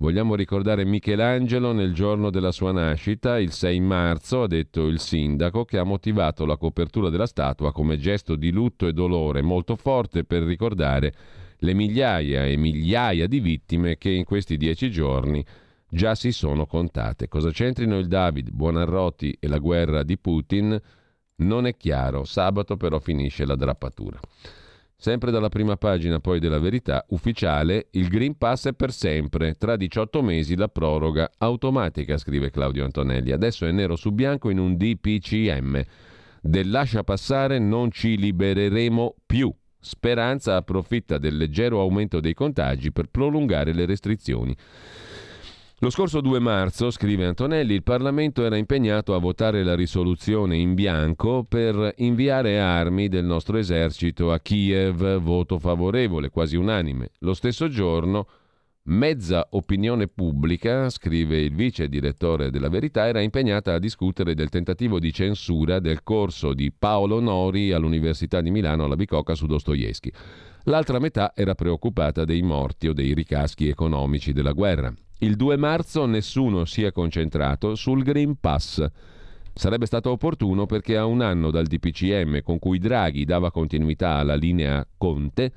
Vogliamo 0.00 0.34
ricordare 0.34 0.86
Michelangelo 0.86 1.72
nel 1.72 1.92
giorno 1.92 2.30
della 2.30 2.52
sua 2.52 2.72
nascita, 2.72 3.38
il 3.38 3.52
6 3.52 3.80
marzo, 3.80 4.44
ha 4.44 4.46
detto 4.46 4.86
il 4.86 4.98
sindaco, 4.98 5.66
che 5.66 5.76
ha 5.76 5.84
motivato 5.84 6.46
la 6.46 6.56
copertura 6.56 7.10
della 7.10 7.26
statua 7.26 7.70
come 7.70 7.98
gesto 7.98 8.34
di 8.34 8.50
lutto 8.50 8.86
e 8.86 8.94
dolore 8.94 9.42
molto 9.42 9.76
forte 9.76 10.24
per 10.24 10.42
ricordare 10.42 11.12
le 11.58 11.74
migliaia 11.74 12.46
e 12.46 12.56
migliaia 12.56 13.26
di 13.26 13.40
vittime 13.40 13.98
che 13.98 14.08
in 14.08 14.24
questi 14.24 14.56
dieci 14.56 14.90
giorni 14.90 15.44
già 15.86 16.14
si 16.14 16.32
sono 16.32 16.64
contate. 16.64 17.28
Cosa 17.28 17.50
c'entrino 17.50 17.98
il 17.98 18.08
David, 18.08 18.52
Buonarroti 18.52 19.36
e 19.38 19.48
la 19.48 19.58
guerra 19.58 20.02
di 20.02 20.16
Putin? 20.16 20.80
Non 21.36 21.66
è 21.66 21.76
chiaro. 21.76 22.24
Sabato 22.24 22.78
però 22.78 23.00
finisce 23.00 23.44
la 23.44 23.54
drappatura. 23.54 24.18
Sempre 25.02 25.30
dalla 25.30 25.48
prima 25.48 25.78
pagina 25.78 26.20
poi 26.20 26.40
della 26.40 26.58
verità, 26.58 27.06
ufficiale, 27.08 27.86
il 27.92 28.08
Green 28.08 28.36
Pass 28.36 28.66
è 28.66 28.74
per 28.74 28.92
sempre, 28.92 29.56
tra 29.56 29.76
18 29.76 30.20
mesi 30.20 30.56
la 30.56 30.68
proroga 30.68 31.30
automatica, 31.38 32.18
scrive 32.18 32.50
Claudio 32.50 32.84
Antonelli. 32.84 33.32
Adesso 33.32 33.64
è 33.64 33.72
nero 33.72 33.96
su 33.96 34.12
bianco 34.12 34.50
in 34.50 34.58
un 34.58 34.76
DPCM. 34.76 35.82
Del 36.42 36.68
lascia 36.68 37.02
passare 37.02 37.58
non 37.58 37.90
ci 37.90 38.18
libereremo 38.18 39.14
più. 39.24 39.50
Speranza 39.80 40.56
approfitta 40.56 41.16
del 41.16 41.38
leggero 41.38 41.80
aumento 41.80 42.20
dei 42.20 42.34
contagi 42.34 42.92
per 42.92 43.06
prolungare 43.06 43.72
le 43.72 43.86
restrizioni. 43.86 44.54
Lo 45.82 45.88
scorso 45.88 46.20
2 46.20 46.40
marzo, 46.40 46.90
scrive 46.90 47.24
Antonelli, 47.24 47.72
il 47.72 47.82
Parlamento 47.82 48.44
era 48.44 48.58
impegnato 48.58 49.14
a 49.14 49.18
votare 49.18 49.64
la 49.64 49.74
risoluzione 49.74 50.58
in 50.58 50.74
bianco 50.74 51.42
per 51.48 51.94
inviare 51.96 52.60
armi 52.60 53.08
del 53.08 53.24
nostro 53.24 53.56
esercito 53.56 54.30
a 54.30 54.40
Kiev, 54.40 55.16
voto 55.20 55.58
favorevole, 55.58 56.28
quasi 56.28 56.56
unanime. 56.56 57.12
Lo 57.20 57.32
stesso 57.32 57.68
giorno, 57.68 58.26
mezza 58.88 59.46
opinione 59.52 60.06
pubblica, 60.06 60.90
scrive 60.90 61.40
il 61.40 61.54
vice 61.54 61.88
direttore 61.88 62.50
della 62.50 62.68
Verità, 62.68 63.06
era 63.06 63.22
impegnata 63.22 63.72
a 63.72 63.78
discutere 63.78 64.34
del 64.34 64.50
tentativo 64.50 64.98
di 64.98 65.14
censura 65.14 65.78
del 65.78 66.02
corso 66.02 66.52
di 66.52 66.70
Paolo 66.78 67.20
Nori 67.20 67.72
all'Università 67.72 68.42
di 68.42 68.50
Milano 68.50 68.84
alla 68.84 68.96
Bicocca 68.96 69.34
su 69.34 69.46
Dostoevsky. 69.46 70.10
L'altra 70.64 70.98
metà 70.98 71.32
era 71.34 71.54
preoccupata 71.54 72.26
dei 72.26 72.42
morti 72.42 72.86
o 72.86 72.92
dei 72.92 73.14
ricaschi 73.14 73.66
economici 73.66 74.34
della 74.34 74.52
guerra. 74.52 74.92
Il 75.22 75.36
2 75.36 75.58
marzo 75.58 76.06
nessuno 76.06 76.64
si 76.64 76.82
è 76.82 76.92
concentrato 76.92 77.74
sul 77.74 78.02
Green 78.02 78.40
Pass. 78.40 78.86
Sarebbe 79.52 79.84
stato 79.84 80.10
opportuno 80.10 80.64
perché 80.64 80.96
a 80.96 81.04
un 81.04 81.20
anno 81.20 81.50
dal 81.50 81.66
DPCM 81.66 82.40
con 82.42 82.58
cui 82.58 82.78
Draghi 82.78 83.26
dava 83.26 83.50
continuità 83.50 84.14
alla 84.14 84.34
linea 84.34 84.82
Conte, 84.96 85.52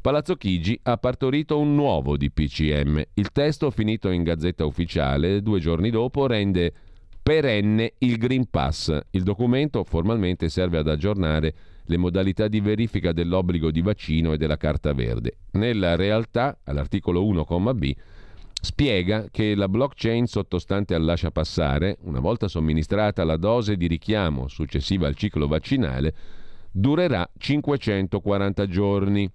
Palazzo 0.00 0.36
Chigi 0.36 0.80
ha 0.84 0.96
partorito 0.96 1.58
un 1.58 1.74
nuovo 1.74 2.16
DPCM. 2.16 3.02
Il 3.12 3.32
testo, 3.32 3.70
finito 3.70 4.08
in 4.08 4.22
gazzetta 4.22 4.64
ufficiale 4.64 5.42
due 5.42 5.60
giorni 5.60 5.90
dopo, 5.90 6.26
rende 6.26 6.72
perenne 7.22 7.92
il 7.98 8.16
Green 8.16 8.48
Pass. 8.48 8.98
Il 9.10 9.24
documento 9.24 9.84
formalmente 9.84 10.48
serve 10.48 10.78
ad 10.78 10.88
aggiornare 10.88 11.54
le 11.84 11.96
modalità 11.98 12.48
di 12.48 12.60
verifica 12.60 13.12
dell'obbligo 13.12 13.70
di 13.70 13.82
vaccino 13.82 14.32
e 14.32 14.38
della 14.38 14.56
carta 14.56 14.94
verde. 14.94 15.36
Nella 15.50 15.96
realtà, 15.96 16.60
all'articolo 16.64 17.22
1,b, 17.22 17.92
spiega 18.64 19.26
che 19.28 19.56
la 19.56 19.68
blockchain 19.68 20.26
sottostante 20.26 20.94
al 20.94 21.04
lascia 21.04 21.32
passare, 21.32 21.98
una 22.02 22.20
volta 22.20 22.46
somministrata 22.46 23.24
la 23.24 23.36
dose 23.36 23.76
di 23.76 23.88
richiamo 23.88 24.46
successiva 24.46 25.08
al 25.08 25.16
ciclo 25.16 25.48
vaccinale, 25.48 26.14
durerà 26.70 27.28
540 27.36 28.66
giorni, 28.68 29.28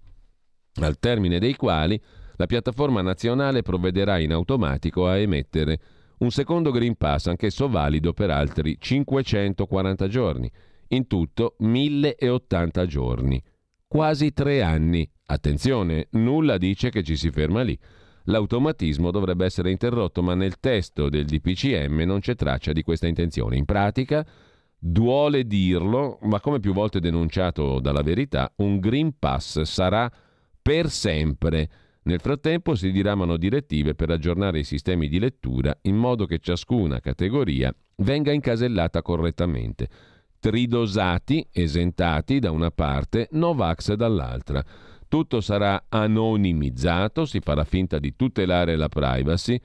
al 0.76 0.98
termine 0.98 1.40
dei 1.40 1.58
quali 1.58 2.02
la 2.38 2.46
piattaforma 2.46 3.02
nazionale 3.02 3.63
provvederà 3.63 4.18
in 4.18 4.32
automatico 4.32 5.08
a 5.10 5.18
emettere 5.18 5.80
un 6.20 6.32
secondo 6.32 6.72
Green 6.72 6.96
Pass, 6.96 7.28
anch'esso 7.28 7.68
valido 7.68 8.13
per 8.13 8.30
altri 8.30 8.78
540 8.80 10.08
giorni. 10.08 10.50
In 10.90 11.06
tutto 11.06 11.56
1080 11.60 12.86
giorni. 12.86 13.44
Quasi 13.86 14.32
tre 14.32 14.63
anni. 14.63 15.08
Attenzione, 15.26 16.08
nulla 16.12 16.58
dice 16.58 16.90
che 16.90 17.04
ci 17.04 17.18
si 17.18 17.30
ferma 17.30 17.62
lì 17.62 17.78
l'automatismo 18.28 19.12
dovrebbe 19.12 19.46
essere 19.46 19.72
interrotto, 19.72 20.22
ma 20.22 20.34
nel 20.34 20.60
testo 20.60 21.10
del 21.10 21.26
DPCM 21.26 22.02
non 22.02 22.20
c'è 22.20 22.36
traccia 22.36 22.72
di 22.72 22.82
questa 22.82 23.08
intenzione. 23.08 23.58
In 23.58 23.66
pratica, 23.66 24.26
duole 24.78 25.46
dirlo, 25.46 26.20
ma 26.24 26.40
come 26.40 26.60
più 26.60 26.74
volte 26.74 27.00
denunciato 27.00 27.80
dalla 27.80 28.02
verità, 28.02 28.52
un 28.58 28.80
Green 28.80 29.18
Pass 29.18 29.62
sarà 29.62 30.12
per 30.62 30.90
sempre. 30.90 31.70
Nel 32.04 32.22
frattempo 32.22 32.76
si 32.76 32.92
diramano 32.92 33.36
direttive 33.36 33.94
per 33.94 34.10
aggiornare 34.10 34.60
i 34.60 34.63
sistemi 34.63 35.10
di 35.10 35.20
lettura 35.20 35.78
in 35.84 35.98
modo 35.98 36.26
che 36.26 36.40
ciascuna 36.40 37.02
categoria 37.02 37.74
venga 37.98 38.32
incasellata 38.32 39.02
correttamente. 39.02 39.90
Tridosati, 40.40 41.48
esentati 41.52 42.40
da 42.40 42.52
una 42.52 42.72
parte, 42.72 43.28
Novax 43.32 43.94
dall'altra. 43.94 44.63
Tutto 45.08 45.39
sarà 45.39 45.86
anonimizzato, 45.88 47.26
si 47.26 47.39
farà 47.39 47.63
finta 47.63 47.98
di 47.98 48.15
tutelare 48.15 48.76
la 48.76 48.89
privacy. 48.89 49.60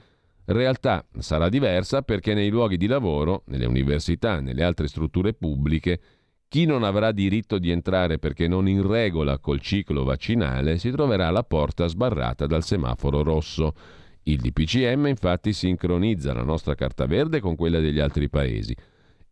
Realtà 0.44 1.04
sarà 1.18 1.48
diversa 1.48 2.02
perché 2.02 2.34
nei 2.34 2.48
luoghi 2.48 2.76
di 2.76 2.86
lavoro, 2.86 3.42
nelle 3.46 3.66
università, 3.66 4.40
nelle 4.40 4.62
altre 4.62 4.86
strutture 4.86 5.34
pubbliche, 5.34 6.00
chi 6.48 6.64
non 6.64 6.84
avrà 6.84 7.12
diritto 7.12 7.58
di 7.58 7.70
entrare 7.70 8.18
perché 8.18 8.46
non 8.46 8.68
in 8.68 8.86
regola 8.86 9.38
col 9.38 9.60
ciclo 9.60 10.04
vaccinale 10.04 10.78
si 10.78 10.90
troverà 10.90 11.28
alla 11.28 11.44
porta 11.44 11.86
sbarrata 11.86 12.46
dal 12.46 12.62
semaforo 12.62 13.22
rosso. 13.22 13.74
Il 14.24 14.38
DPCM 14.38 15.06
infatti 15.06 15.52
sincronizza 15.52 16.32
la 16.32 16.42
nostra 16.42 16.74
carta 16.74 17.06
verde 17.06 17.40
con 17.40 17.56
quella 17.56 17.80
degli 17.80 17.98
altri 17.98 18.28
paesi 18.28 18.76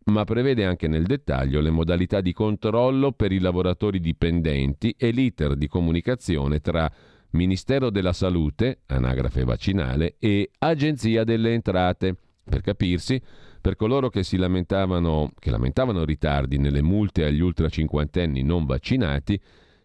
ma 0.05 0.23
prevede 0.23 0.65
anche 0.65 0.87
nel 0.87 1.05
dettaglio 1.05 1.61
le 1.61 1.69
modalità 1.69 2.21
di 2.21 2.33
controllo 2.33 3.11
per 3.11 3.31
i 3.31 3.39
lavoratori 3.39 3.99
dipendenti 3.99 4.95
e 4.97 5.11
l'iter 5.11 5.55
di 5.55 5.67
comunicazione 5.67 6.59
tra 6.59 6.91
Ministero 7.31 7.89
della 7.89 8.13
Salute, 8.13 8.79
anagrafe 8.87 9.43
vaccinale, 9.43 10.15
e 10.19 10.49
Agenzia 10.59 11.23
delle 11.23 11.53
Entrate. 11.53 12.15
Per 12.43 12.61
capirsi, 12.61 13.21
per 13.61 13.75
coloro 13.75 14.09
che 14.09 14.23
si 14.23 14.35
lamentavano, 14.35 15.31
che 15.37 15.51
lamentavano 15.51 16.03
ritardi 16.03 16.57
nelle 16.57 16.81
multe 16.81 17.23
agli 17.23 17.39
ultra 17.39 17.69
cinquantenni 17.69 18.41
non 18.41 18.65
vaccinati, 18.65 19.39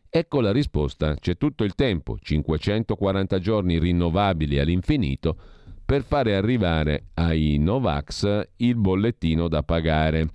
ecco 0.09 0.41
la 0.41 0.51
risposta, 0.51 1.15
c'è 1.15 1.37
tutto 1.37 1.63
il 1.63 1.75
tempo, 1.75 2.17
540 2.19 3.39
giorni 3.39 3.79
rinnovabili 3.79 4.59
all'infinito, 4.59 5.37
per 5.87 6.03
fare 6.03 6.35
arrivare 6.35 7.11
ai 7.15 7.59
Novax 7.59 8.49
il 8.57 8.75
bollettino 8.75 9.47
da 9.47 9.63
pagare. 9.63 10.29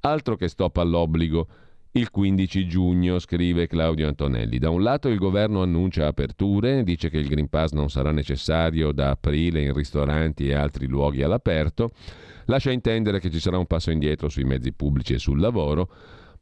Altro 0.00 0.36
che 0.36 0.48
stop 0.48 0.76
all'obbligo. 0.76 1.48
Il 1.92 2.10
15 2.10 2.68
giugno, 2.68 3.18
scrive 3.18 3.66
Claudio 3.66 4.06
Antonelli. 4.06 4.58
Da 4.58 4.68
un 4.68 4.82
lato 4.82 5.08
il 5.08 5.16
governo 5.16 5.62
annuncia 5.62 6.06
aperture, 6.06 6.84
dice 6.84 7.08
che 7.08 7.16
il 7.16 7.26
Green 7.26 7.48
Pass 7.48 7.72
non 7.72 7.88
sarà 7.88 8.12
necessario 8.12 8.92
da 8.92 9.10
aprile 9.10 9.62
in 9.62 9.72
ristoranti 9.72 10.46
e 10.46 10.54
altri 10.54 10.86
luoghi 10.86 11.22
all'aperto, 11.22 11.90
lascia 12.44 12.70
intendere 12.70 13.18
che 13.18 13.30
ci 13.30 13.40
sarà 13.40 13.56
un 13.56 13.66
passo 13.66 13.90
indietro 13.90 14.28
sui 14.28 14.44
mezzi 14.44 14.72
pubblici 14.74 15.14
e 15.14 15.18
sul 15.18 15.40
lavoro, 15.40 15.88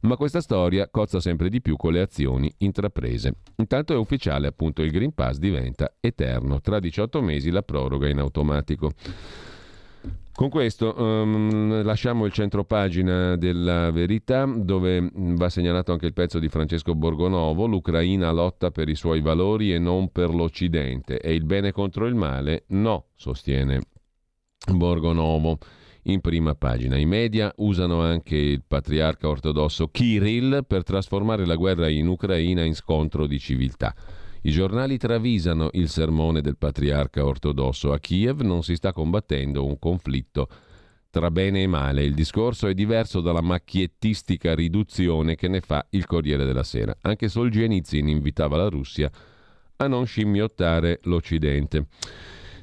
ma 0.01 0.15
questa 0.15 0.41
storia 0.41 0.89
cozza 0.89 1.19
sempre 1.19 1.49
di 1.49 1.61
più 1.61 1.75
con 1.75 1.93
le 1.93 2.01
azioni 2.01 2.51
intraprese. 2.59 3.35
Intanto 3.57 3.93
è 3.93 3.97
ufficiale, 3.97 4.47
appunto, 4.47 4.81
il 4.81 4.91
Green 4.91 5.13
Pass 5.13 5.37
diventa 5.37 5.93
eterno. 5.99 6.61
Tra 6.61 6.79
18 6.79 7.21
mesi 7.21 7.49
la 7.49 7.63
proroga 7.63 8.07
in 8.07 8.19
automatico. 8.19 8.91
Con 10.37 10.49
questo 10.49 10.93
um, 10.95 11.81
lasciamo 11.83 12.25
il 12.25 12.31
centro 12.31 12.63
pagina 12.63 13.35
della 13.37 13.89
verità 13.89 14.45
dove 14.45 15.01
mm, 15.01 15.35
va 15.35 15.49
segnalato 15.49 15.91
anche 15.91 16.05
il 16.05 16.13
pezzo 16.13 16.37
di 16.37 16.47
Francesco 16.47 16.93
Borgonovo, 16.93 17.65
l'Ucraina 17.65 18.29
lotta 18.29 18.69
per 18.69 18.87
i 18.87 18.93
suoi 18.93 19.21
valori 19.21 19.73
e 19.73 19.79
non 19.79 20.11
per 20.11 20.29
l'Occidente. 20.29 21.17
È 21.17 21.29
il 21.29 21.43
bene 21.43 21.71
contro 21.71 22.05
il 22.05 22.13
male? 22.13 22.65
No, 22.67 23.05
sostiene 23.15 23.81
Borgonovo 24.71 25.57
in 26.07 26.21
prima 26.21 26.55
pagina. 26.55 26.97
I 26.97 27.05
media 27.05 27.51
usano 27.57 28.01
anche 28.01 28.35
il 28.35 28.63
patriarca 28.65 29.27
ortodosso 29.27 29.87
Kirill 29.87 30.65
per 30.65 30.83
trasformare 30.83 31.45
la 31.45 31.55
guerra 31.55 31.87
in 31.87 32.07
Ucraina 32.07 32.63
in 32.63 32.75
scontro 32.75 33.27
di 33.27 33.39
civiltà. 33.39 33.93
I 34.41 34.51
giornali 34.51 34.97
travisano 34.97 35.69
il 35.73 35.89
sermone 35.89 36.41
del 36.41 36.57
patriarca 36.57 37.25
ortodosso. 37.25 37.91
A 37.91 37.99
Kiev 37.99 38.41
non 38.41 38.63
si 38.63 38.75
sta 38.75 38.93
combattendo 38.93 39.65
un 39.65 39.77
conflitto 39.77 40.47
tra 41.09 41.31
bene 41.31 41.63
e 41.63 41.67
male. 41.67 42.03
Il 42.03 42.13
discorso 42.13 42.67
è 42.67 42.73
diverso 42.73 43.19
dalla 43.19 43.41
macchiettistica 43.41 44.55
riduzione 44.55 45.35
che 45.35 45.47
ne 45.47 45.59
fa 45.59 45.85
il 45.89 46.05
Corriere 46.05 46.45
della 46.45 46.63
Sera. 46.63 46.95
Anche 47.01 47.27
Solzhenitsyn 47.27 48.07
invitava 48.07 48.55
la 48.55 48.69
Russia 48.69 49.11
a 49.77 49.87
non 49.87 50.05
scimmiottare 50.05 50.99
l'Occidente. 51.03 51.87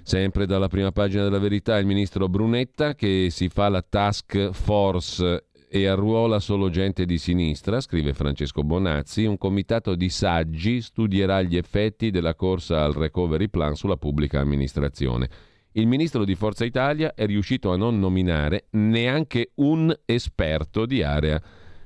Sempre 0.07 0.45
dalla 0.45 0.69
prima 0.69 0.93
pagina 0.93 1.23
della 1.23 1.39
verità 1.39 1.79
il 1.79 1.87
ministro 1.87 2.29
Brunetta 2.29 2.95
che 2.95 3.29
si 3.31 3.49
fa 3.49 3.71
la 3.71 3.81
task 3.81 4.51
force 4.51 5.47
e 5.67 5.87
arruola 5.87 6.41
solo 6.41 6.69
gente 6.69 7.07
di 7.07 7.17
sinistra, 7.17 7.81
scrive 7.81 8.13
Francesco 8.13 8.63
Bonazzi, 8.63 9.25
un 9.25 9.39
comitato 9.39 9.95
di 9.95 10.11
saggi 10.11 10.83
studierà 10.83 11.41
gli 11.41 11.57
effetti 11.57 12.11
della 12.11 12.35
corsa 12.35 12.85
al 12.85 12.93
recovery 12.93 13.49
plan 13.49 13.77
sulla 13.77 13.97
pubblica 13.97 14.41
amministrazione. 14.41 15.27
Il 15.73 15.87
ministro 15.87 16.27
di 16.27 16.35
Forza 16.35 16.67
Italia 16.67 17.15
è 17.15 17.25
riuscito 17.25 17.73
a 17.73 17.77
non 17.79 17.99
nominare 17.99 18.67
neanche 18.73 19.53
un 19.55 19.93
esperto 20.05 20.85
di 20.85 21.03
area 21.03 21.43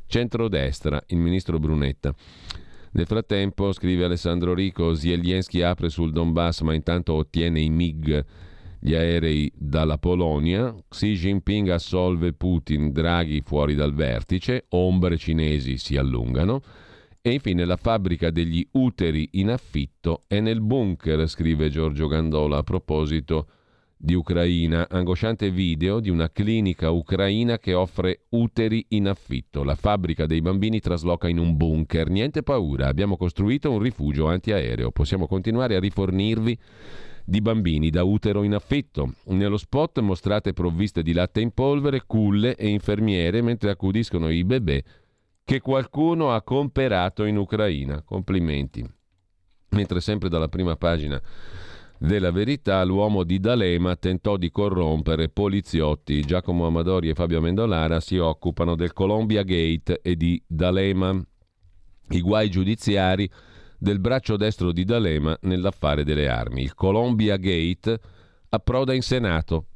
centrodestra, 0.09 1.01
il 1.07 1.19
ministro 1.19 1.61
Brunetta. 1.61 2.13
Nel 2.99 3.07
frattempo, 3.07 3.71
scrive 3.71 4.07
Alessandro 4.07 4.55
Rico, 4.55 4.93
Zelensky 4.93 5.61
apre 5.61 5.89
sul 5.89 6.11
Donbass 6.11 6.63
ma 6.63 6.75
intanto 6.75 7.13
ottiene 7.13 7.61
i 7.61 7.71
MiG, 7.71 8.25
gli 8.81 8.93
aerei 8.93 9.53
dalla 9.55 9.99
Polonia, 9.99 10.75
Xi 10.89 11.13
Jinping 11.13 11.69
assolve 11.69 12.33
Putin, 12.33 12.91
Draghi 12.91 13.41
fuori 13.43 13.77
dal 13.77 13.95
vertice, 13.95 14.65
ombre 14.71 15.17
cinesi 15.17 15.79
si 15.79 15.97
allungano. 15.97 16.61
E 17.23 17.31
infine 17.31 17.65
la 17.65 17.77
fabbrica 17.77 18.31
degli 18.31 18.67
uteri 18.73 19.29
in 19.35 19.51
affitto 19.51 20.25
è 20.27 20.41
nel 20.41 20.61
bunker, 20.61 21.29
scrive 21.29 21.69
Giorgio 21.69 22.09
Gandola 22.09 22.57
a 22.57 22.63
proposito 22.65 23.47
di 24.01 24.15
Ucraina, 24.15 24.87
angosciante 24.89 25.51
video 25.51 25.99
di 25.99 26.09
una 26.09 26.31
clinica 26.31 26.91
ucraina 26.91 27.59
che 27.59 27.75
offre 27.75 28.27
uteri 28.31 28.87
in 28.91 29.09
affitto. 29.09 29.65
La 29.65 29.75
fabbrica 29.75 30.25
dei 30.25 30.41
bambini 30.41 30.79
trasloca 30.79 31.27
in 31.27 31.39
un 31.39 31.57
bunker. 31.57 32.09
Niente 32.09 32.45
paura, 32.45 32.87
abbiamo 32.87 33.17
costruito 33.17 33.73
un 33.73 33.81
rifugio 33.81 34.29
antiaereo. 34.29 34.93
Possiamo 34.93 35.27
continuare 35.27 35.75
a 35.75 35.81
rifornirvi 35.81 36.57
di 37.25 37.41
bambini 37.41 37.91
da 37.91 38.05
utero 38.05 38.45
in 38.45 38.55
affitto. 38.55 39.15
Nello 39.27 39.57
spot 39.57 39.99
mostrate 39.99 40.53
provviste 40.53 41.03
di 41.03 41.13
latte 41.13 41.41
in 41.41 41.51
polvere, 41.51 42.05
culle 42.07 42.55
e 42.55 42.69
infermiere 42.69 43.43
mentre 43.43 43.71
accudiscono 43.71 44.31
i 44.31 44.45
bebè 44.45 44.81
che 45.45 45.61
qualcuno 45.61 46.31
ha 46.33 46.43
comperato 46.43 47.25
in 47.25 47.37
Ucraina. 47.37 48.01
Complimenti. 48.03 48.89
Mentre 49.71 50.01
sempre 50.01 50.29
dalla 50.29 50.49
prima 50.49 50.77
pagina 50.77 51.21
della 51.99 52.31
verità, 52.31 52.83
l'uomo 52.85 53.25
di 53.25 53.41
D'Alema 53.41 53.97
tentò 53.97 54.37
di 54.37 54.51
corrompere 54.51 55.29
poliziotti. 55.29 56.23
Giacomo 56.23 56.67
Amadori 56.67 57.09
e 57.09 57.15
Fabio 57.15 57.41
Mendolara 57.41 58.01
si 58.01 58.17
occupano 58.19 58.77
del 58.77 58.93
Columbia 58.93 59.43
Gate 59.43 60.01
e 60.03 60.17
di 60.17 60.43
D'Alema. 60.47 61.21
I 62.11 62.21
guai 62.21 62.51
giudiziari 62.51 63.29
del 63.79 63.99
braccio 64.01 64.37
destro 64.37 64.73
di 64.73 64.85
D'Alema 64.85 65.37
nell'affare 65.43 66.05
delle 66.05 66.29
armi. 66.29 66.63
Il 66.63 66.75
Columbia 66.75 67.37
Gate 67.37 68.01
approda 68.49 68.95
in 68.95 69.03
Senato. 69.03 69.67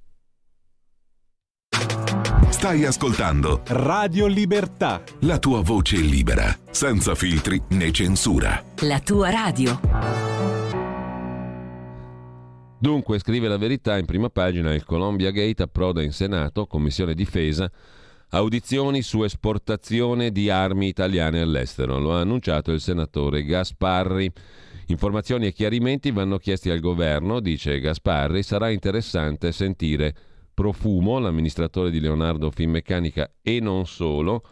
Stai 2.49 2.85
ascoltando 2.85 3.63
Radio 3.67 4.27
Libertà. 4.27 5.03
La 5.21 5.39
tua 5.39 5.63
voce 5.63 5.97
libera, 5.97 6.57
senza 6.71 7.15
filtri 7.17 7.61
né 7.71 7.91
censura. 7.91 8.63
La 8.83 9.01
tua 9.01 9.31
radio. 9.31 10.42
Dunque, 12.83 13.21
scrive 13.21 13.47
la 13.47 13.59
verità 13.59 13.97
in 13.97 14.07
prima 14.07 14.29
pagina, 14.29 14.75
il 14.75 14.85
Columbia 14.85 15.31
Gate 15.31 15.63
approda 15.63 16.03
in 16.03 16.11
Senato, 16.11 16.67
Commissione 16.67 17.15
Difesa, 17.15 17.71
audizioni 18.31 19.03
su 19.03 19.23
esportazione 19.23 20.33
di 20.33 20.51
armi 20.51 20.89
italiane 20.89 21.41
all'estero. 21.41 22.01
Lo 22.01 22.13
ha 22.13 22.19
annunciato 22.19 22.73
il 22.73 22.81
senatore 22.81 23.45
Gasparri. 23.45 24.29
Informazioni 24.87 25.47
e 25.47 25.53
chiarimenti 25.53 26.11
vanno 26.11 26.39
chiesti 26.39 26.71
al 26.71 26.81
governo, 26.81 27.39
dice 27.39 27.79
Gasparri. 27.79 28.43
Sarà 28.43 28.69
interessante 28.71 29.53
sentire 29.53 30.13
Profumo, 30.53 31.21
l'amministratore 31.21 31.89
di 31.89 32.01
Leonardo 32.01 32.51
Finmeccanica 32.51 33.31
e 33.43 33.61
non 33.61 33.87
solo, 33.87 34.43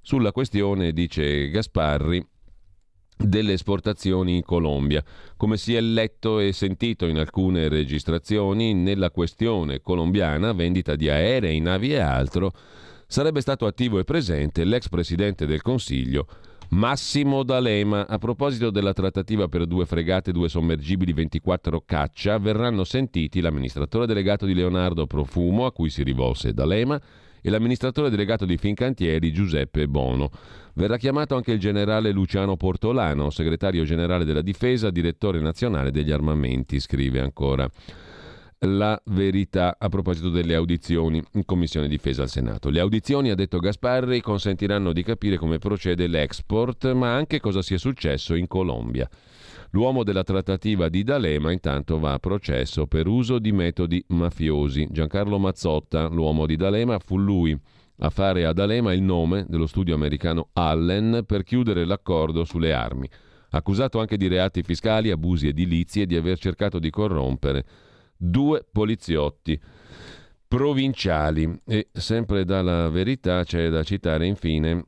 sulla 0.00 0.30
questione, 0.30 0.92
dice 0.92 1.48
Gasparri, 1.50 2.24
delle 3.16 3.52
esportazioni 3.52 4.36
in 4.36 4.42
Colombia. 4.42 5.02
Come 5.36 5.56
si 5.56 5.74
è 5.74 5.80
letto 5.80 6.38
e 6.38 6.52
sentito 6.52 7.06
in 7.06 7.18
alcune 7.18 7.68
registrazioni, 7.68 8.74
nella 8.74 9.10
questione 9.10 9.80
colombiana, 9.80 10.52
vendita 10.52 10.96
di 10.96 11.08
aerei, 11.08 11.60
navi 11.60 11.92
e 11.92 12.00
altro, 12.00 12.52
sarebbe 13.06 13.40
stato 13.40 13.66
attivo 13.66 13.98
e 13.98 14.04
presente 14.04 14.64
l'ex 14.64 14.88
presidente 14.88 15.46
del 15.46 15.62
Consiglio 15.62 16.26
Massimo 16.70 17.42
D'Alema. 17.42 18.06
A 18.08 18.16
proposito 18.16 18.70
della 18.70 18.94
trattativa 18.94 19.46
per 19.46 19.66
due 19.66 19.84
fregate, 19.84 20.32
due 20.32 20.48
sommergibili 20.48 21.12
24 21.12 21.82
caccia, 21.84 22.38
verranno 22.38 22.84
sentiti 22.84 23.40
l'amministratore 23.40 24.06
delegato 24.06 24.46
di 24.46 24.54
Leonardo 24.54 25.06
Profumo, 25.06 25.66
a 25.66 25.72
cui 25.72 25.90
si 25.90 26.02
rivolse 26.02 26.54
D'Alema, 26.54 26.98
e 27.42 27.50
l'amministratore 27.50 28.08
delegato 28.08 28.46
di 28.46 28.56
Fincantieri 28.56 29.32
Giuseppe 29.32 29.86
Bono. 29.86 30.30
Verrà 30.74 30.96
chiamato 30.96 31.36
anche 31.36 31.52
il 31.52 31.58
generale 31.58 32.12
Luciano 32.12 32.56
Portolano, 32.56 33.28
segretario 33.30 33.84
generale 33.84 34.24
della 34.24 34.40
difesa, 34.40 34.90
direttore 34.90 35.38
nazionale 35.40 35.90
degli 35.90 36.10
armamenti, 36.10 36.80
scrive 36.80 37.20
ancora 37.20 37.68
la 38.64 39.00
verità 39.06 39.76
a 39.78 39.88
proposito 39.88 40.30
delle 40.30 40.54
audizioni 40.54 41.22
in 41.32 41.44
Commissione 41.44 41.88
Difesa 41.88 42.22
al 42.22 42.30
Senato. 42.30 42.70
Le 42.70 42.80
audizioni, 42.80 43.30
ha 43.30 43.34
detto 43.34 43.58
Gasparri, 43.58 44.20
consentiranno 44.20 44.92
di 44.92 45.02
capire 45.02 45.36
come 45.36 45.58
procede 45.58 46.06
l'export, 46.06 46.92
ma 46.92 47.14
anche 47.14 47.40
cosa 47.40 47.60
sia 47.60 47.78
successo 47.78 48.34
in 48.34 48.46
Colombia. 48.46 49.08
L'uomo 49.70 50.04
della 50.04 50.22
trattativa 50.22 50.88
di 50.88 51.02
D'Alema 51.02 51.50
intanto 51.50 51.98
va 51.98 52.12
a 52.12 52.18
processo 52.18 52.86
per 52.86 53.08
uso 53.08 53.38
di 53.38 53.52
metodi 53.52 54.02
mafiosi. 54.08 54.86
Giancarlo 54.90 55.38
Mazzotta, 55.38 56.08
l'uomo 56.08 56.46
di 56.46 56.56
D'Alema, 56.56 56.98
fu 56.98 57.18
lui 57.18 57.58
a 58.04 58.10
fare 58.10 58.44
ad 58.44 58.56
D'Alema 58.56 58.92
il 58.92 59.02
nome 59.02 59.44
dello 59.48 59.66
studio 59.66 59.94
americano 59.94 60.48
Allen 60.54 61.22
per 61.24 61.44
chiudere 61.44 61.84
l'accordo 61.84 62.44
sulle 62.44 62.72
armi. 62.72 63.08
Accusato 63.50 64.00
anche 64.00 64.16
di 64.16 64.26
reati 64.26 64.62
fiscali, 64.62 65.10
abusi 65.10 65.46
edilizi 65.46 66.00
e 66.00 66.06
di 66.06 66.16
aver 66.16 66.38
cercato 66.38 66.78
di 66.78 66.90
corrompere 66.90 67.64
due 68.16 68.66
poliziotti 68.70 69.60
provinciali. 70.48 71.60
E 71.64 71.88
sempre 71.92 72.44
dalla 72.44 72.88
verità 72.88 73.44
c'è 73.44 73.68
da 73.68 73.84
citare 73.84 74.26
infine 74.26 74.86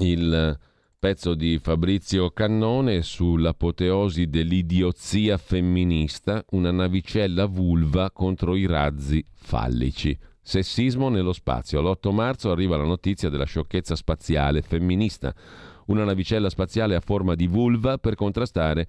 il 0.00 0.58
pezzo 0.98 1.34
di 1.34 1.58
Fabrizio 1.62 2.30
Cannone 2.30 3.00
sull'apoteosi 3.02 4.28
dell'idiozia 4.28 5.38
femminista, 5.38 6.44
una 6.50 6.72
navicella 6.72 7.46
vulva 7.46 8.10
contro 8.10 8.54
i 8.54 8.66
razzi 8.66 9.24
fallici. 9.32 10.18
Sessismo 10.48 11.10
nello 11.10 11.34
spazio. 11.34 11.82
L'8 11.82 12.10
marzo 12.10 12.50
arriva 12.50 12.78
la 12.78 12.84
notizia 12.84 13.28
della 13.28 13.44
sciocchezza 13.44 13.94
spaziale 13.94 14.62
femminista. 14.62 15.34
Una 15.88 16.04
navicella 16.04 16.48
spaziale 16.48 16.94
a 16.94 17.00
forma 17.00 17.34
di 17.34 17.46
vulva 17.46 17.98
per 17.98 18.14
contrastare 18.14 18.86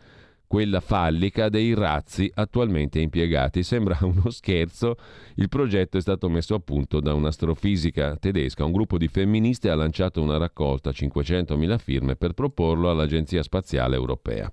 quella 0.47 0.79
fallica 0.79 1.49
dei 1.49 1.73
razzi 1.73 2.31
attualmente 2.33 3.01
impiegati. 3.01 3.61
Sembra 3.63 3.97
uno 4.07 4.29
scherzo, 4.29 4.95
il 5.35 5.49
progetto 5.49 5.97
è 5.97 6.01
stato 6.01 6.29
messo 6.29 6.55
a 6.55 6.61
punto 6.61 7.01
da 7.01 7.13
un'astrofisica 7.13 8.15
tedesca. 8.15 8.63
Un 8.63 8.71
gruppo 8.71 8.97
di 8.97 9.09
femministe 9.09 9.69
ha 9.69 9.75
lanciato 9.75 10.21
una 10.21 10.37
raccolta, 10.37 10.91
500.000 10.91 11.77
firme, 11.77 12.15
per 12.15 12.31
proporlo 12.31 12.89
all'Agenzia 12.89 13.43
Spaziale 13.43 13.97
Europea. 13.97 14.49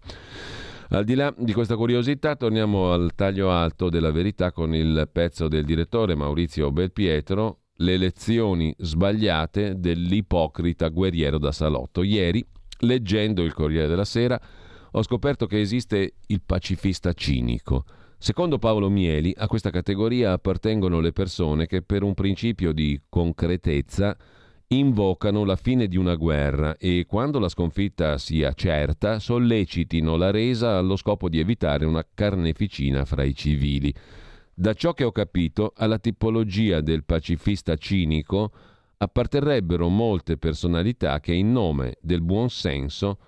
Al 0.91 1.05
di 1.05 1.15
là 1.15 1.35
di 1.37 1.53
questa 1.53 1.75
curiosità, 1.75 2.37
torniamo 2.37 2.93
al 2.93 3.13
taglio 3.17 3.51
alto 3.51 3.89
della 3.89 4.13
verità 4.13 4.53
con 4.53 4.73
il 4.73 5.09
pezzo 5.11 5.49
del 5.49 5.65
direttore 5.65 6.15
Maurizio 6.15 6.71
Belpietro, 6.71 7.63
Le 7.79 7.97
lezioni 7.99 8.75
sbagliate 8.79 9.75
dell'ipocrita 9.79 10.89
guerriero 10.89 11.39
da 11.39 11.53
salotto. 11.53 12.03
Ieri, 12.03 12.43
leggendo 12.81 13.43
il 13.43 13.53
Corriere 13.53 13.89
della 13.89 14.05
Sera, 14.05 14.41
ho 14.93 15.03
scoperto 15.03 15.47
che 15.47 15.61
esiste 15.61 16.15
il 16.29 16.41
pacifista 16.47 17.13
cinico. 17.13 17.85
Secondo 18.17 18.59
Paolo 18.59 18.89
Mieli, 18.89 19.35
a 19.37 19.47
questa 19.47 19.69
categoria 19.69 20.33
appartengono 20.33 21.01
le 21.01 21.13
persone 21.13 21.67
che 21.67 21.83
per 21.83 22.03
un 22.03 22.15
principio 22.15 22.73
di 22.73 22.99
concretezza 23.11 24.17
invocano 24.69 25.45
la 25.45 25.57
fine 25.57 25.87
di 25.87 25.97
una 25.97 26.17
guerra 26.17 26.77
e 26.77 27.05
quando 27.07 27.39
la 27.39 27.49
sconfitta 27.49 28.19
sia 28.19 28.53
certa 28.53 29.21
sollecitino 29.21 30.17
la 30.17 30.31
resa 30.31 30.77
allo 30.77 30.97
scopo 30.97 31.29
di 31.29 31.39
evitare 31.39 31.85
una 31.85 32.05
carneficina 32.13 33.05
fra 33.05 33.23
i 33.23 33.35
civili. 33.35 33.95
Da 34.53 34.73
ciò 34.73 34.93
che 34.93 35.05
ho 35.05 35.13
capito, 35.13 35.73
alla 35.77 35.99
tipologia 35.99 36.81
del 36.81 37.05
pacifista 37.05 37.77
cinico 37.77 38.51
apparterrebbero 38.99 39.89
molte 39.89 40.39
personalità 40.39 41.21
che 41.21 41.35
in 41.35 41.53
nome 41.53 41.99
del 42.01 42.23
buon 42.23 42.49
senso 42.49 43.19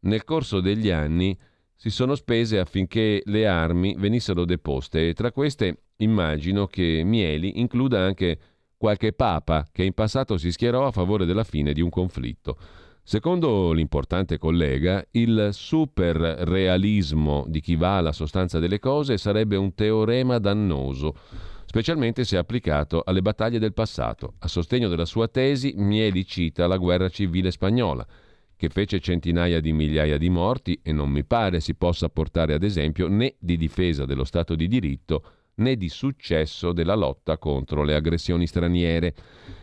nel 0.00 0.22
corso 0.22 0.60
degli 0.60 0.90
anni 0.90 1.36
si 1.74 1.90
sono 1.90 2.14
spese 2.14 2.58
affinché 2.58 3.22
le 3.24 3.46
armi 3.46 3.96
venissero 3.98 4.44
deposte 4.44 5.08
e 5.08 5.12
tra 5.14 5.32
queste 5.32 5.84
immagino 5.96 6.66
che 6.66 7.02
Mieli 7.04 7.58
includa 7.58 8.00
anche 8.00 8.38
qualche 8.84 9.14
papa 9.14 9.66
che 9.72 9.82
in 9.82 9.94
passato 9.94 10.36
si 10.36 10.52
schierò 10.52 10.86
a 10.86 10.90
favore 10.90 11.24
della 11.24 11.42
fine 11.42 11.72
di 11.72 11.80
un 11.80 11.88
conflitto. 11.88 12.58
Secondo 13.02 13.72
l'importante 13.72 14.36
collega, 14.36 15.02
il 15.12 15.48
superrealismo 15.52 17.46
di 17.48 17.62
chi 17.62 17.76
va 17.76 17.96
alla 17.96 18.12
sostanza 18.12 18.58
delle 18.58 18.78
cose 18.80 19.16
sarebbe 19.16 19.56
un 19.56 19.72
teorema 19.72 20.36
dannoso, 20.36 21.16
specialmente 21.64 22.24
se 22.24 22.36
applicato 22.36 23.02
alle 23.06 23.22
battaglie 23.22 23.58
del 23.58 23.72
passato. 23.72 24.34
A 24.40 24.48
sostegno 24.48 24.88
della 24.88 25.06
sua 25.06 25.28
tesi, 25.28 25.72
Mieli 25.78 26.26
cita 26.26 26.66
la 26.66 26.76
guerra 26.76 27.08
civile 27.08 27.50
spagnola, 27.50 28.06
che 28.54 28.68
fece 28.68 29.00
centinaia 29.00 29.60
di 29.60 29.72
migliaia 29.72 30.18
di 30.18 30.28
morti 30.28 30.78
e 30.82 30.92
non 30.92 31.08
mi 31.08 31.24
pare 31.24 31.60
si 31.60 31.74
possa 31.74 32.10
portare 32.10 32.52
ad 32.52 32.62
esempio 32.62 33.08
né 33.08 33.36
di 33.38 33.56
difesa 33.56 34.04
dello 34.04 34.24
Stato 34.24 34.54
di 34.54 34.68
diritto 34.68 35.24
né 35.56 35.76
di 35.76 35.88
successo 35.88 36.72
della 36.72 36.94
lotta 36.94 37.38
contro 37.38 37.82
le 37.82 37.94
aggressioni 37.94 38.46
straniere. 38.46 39.14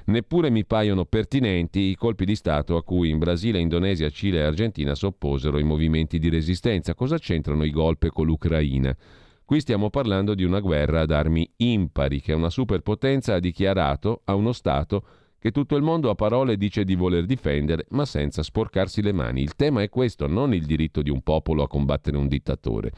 Neppure 0.05 0.49
mi 0.49 0.65
paiono 0.65 1.05
pertinenti 1.05 1.79
i 1.79 1.95
colpi 1.95 2.25
di 2.25 2.35
Stato 2.35 2.75
a 2.75 2.83
cui 2.83 3.09
in 3.09 3.17
Brasile, 3.17 3.59
Indonesia, 3.59 4.09
Cile 4.09 4.39
e 4.39 4.43
Argentina 4.43 4.95
s'opposero 4.95 5.57
i 5.59 5.63
movimenti 5.63 6.19
di 6.19 6.29
resistenza. 6.29 6.93
Cosa 6.93 7.17
c'entrano 7.17 7.63
i 7.63 7.71
golpe 7.71 8.09
con 8.09 8.25
l'Ucraina? 8.25 8.95
Qui 9.43 9.59
stiamo 9.59 9.89
parlando 9.89 10.33
di 10.33 10.43
una 10.43 10.59
guerra 10.59 11.01
ad 11.01 11.11
armi 11.11 11.49
impari 11.57 12.21
che 12.21 12.33
una 12.33 12.49
superpotenza 12.49 13.35
ha 13.35 13.39
dichiarato 13.39 14.21
a 14.25 14.35
uno 14.35 14.53
Stato 14.53 15.05
che 15.41 15.51
tutto 15.51 15.75
il 15.75 15.81
mondo 15.81 16.11
a 16.11 16.15
parole 16.15 16.55
dice 16.55 16.83
di 16.83 16.93
voler 16.93 17.25
difendere, 17.25 17.87
ma 17.89 18.05
senza 18.05 18.43
sporcarsi 18.43 19.01
le 19.01 19.11
mani. 19.11 19.41
Il 19.41 19.55
tema 19.55 19.81
è 19.81 19.89
questo, 19.89 20.27
non 20.27 20.53
il 20.53 20.65
diritto 20.65 21.01
di 21.01 21.09
un 21.09 21.21
popolo 21.21 21.63
a 21.63 21.67
combattere 21.67 22.15
un 22.15 22.27
dittatore. 22.27 22.91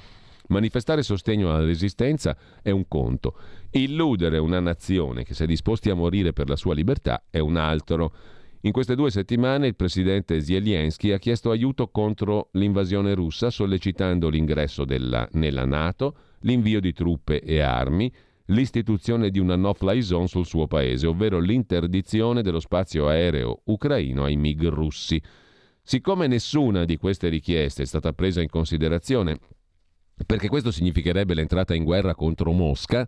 Manifestare 0.48 1.04
sostegno 1.04 1.50
alla 1.50 1.66
resistenza 1.66 2.36
è 2.62 2.70
un 2.70 2.88
conto, 2.88 3.38
illudere 3.72 4.38
una 4.38 4.60
nazione 4.60 5.24
che 5.24 5.34
si 5.34 5.44
è 5.44 5.46
disposti 5.46 5.90
a 5.90 5.96
morire 5.96 6.34
per 6.34 6.50
la 6.50 6.58
sua 6.58 6.74
libertà 6.74 7.24
è 7.30 7.40
un 7.40 7.56
altro. 7.56 8.14
In 8.62 8.72
queste 8.72 8.96
due 8.96 9.10
settimane 9.10 9.68
il 9.68 9.76
presidente 9.76 10.42
Zelensky 10.42 11.12
ha 11.12 11.18
chiesto 11.18 11.52
aiuto 11.52 11.90
contro 11.90 12.50
l'invasione 12.54 13.14
russa, 13.14 13.50
sollecitando 13.50 14.30
l'ingresso 14.30 14.86
della, 14.86 15.28
nella 15.34 15.66
Nato, 15.66 16.16
l'invio 16.42 16.80
di 16.80 16.94
truppe 16.94 17.42
e 17.42 17.60
armi, 17.60 18.12
l'istituzione 18.48 19.30
di 19.30 19.40
una 19.40 19.56
no-fly 19.56 20.02
zone 20.02 20.28
sul 20.28 20.46
suo 20.46 20.68
paese, 20.68 21.08
ovvero 21.08 21.40
l'interdizione 21.40 22.42
dello 22.42 22.60
spazio 22.60 23.08
aereo 23.08 23.62
ucraino 23.66 24.26
ai 24.26 24.36
MiG 24.36 24.68
russi. 24.68 25.22
Siccome 25.82 26.28
nessuna 26.28 26.86
di 26.86 26.98
queste 26.98 27.30
richieste 27.30 27.84
è 27.84 27.86
stata 27.86 28.14
presa 28.14 28.42
in 28.42 28.50
considerazione, 28.50 29.40
perché 30.26 30.48
questo 30.48 30.72
significherebbe 30.72 31.34
l'entrata 31.34 31.74
in 31.74 31.84
guerra 31.84 32.16
contro 32.16 32.52
Mosca, 32.52 33.08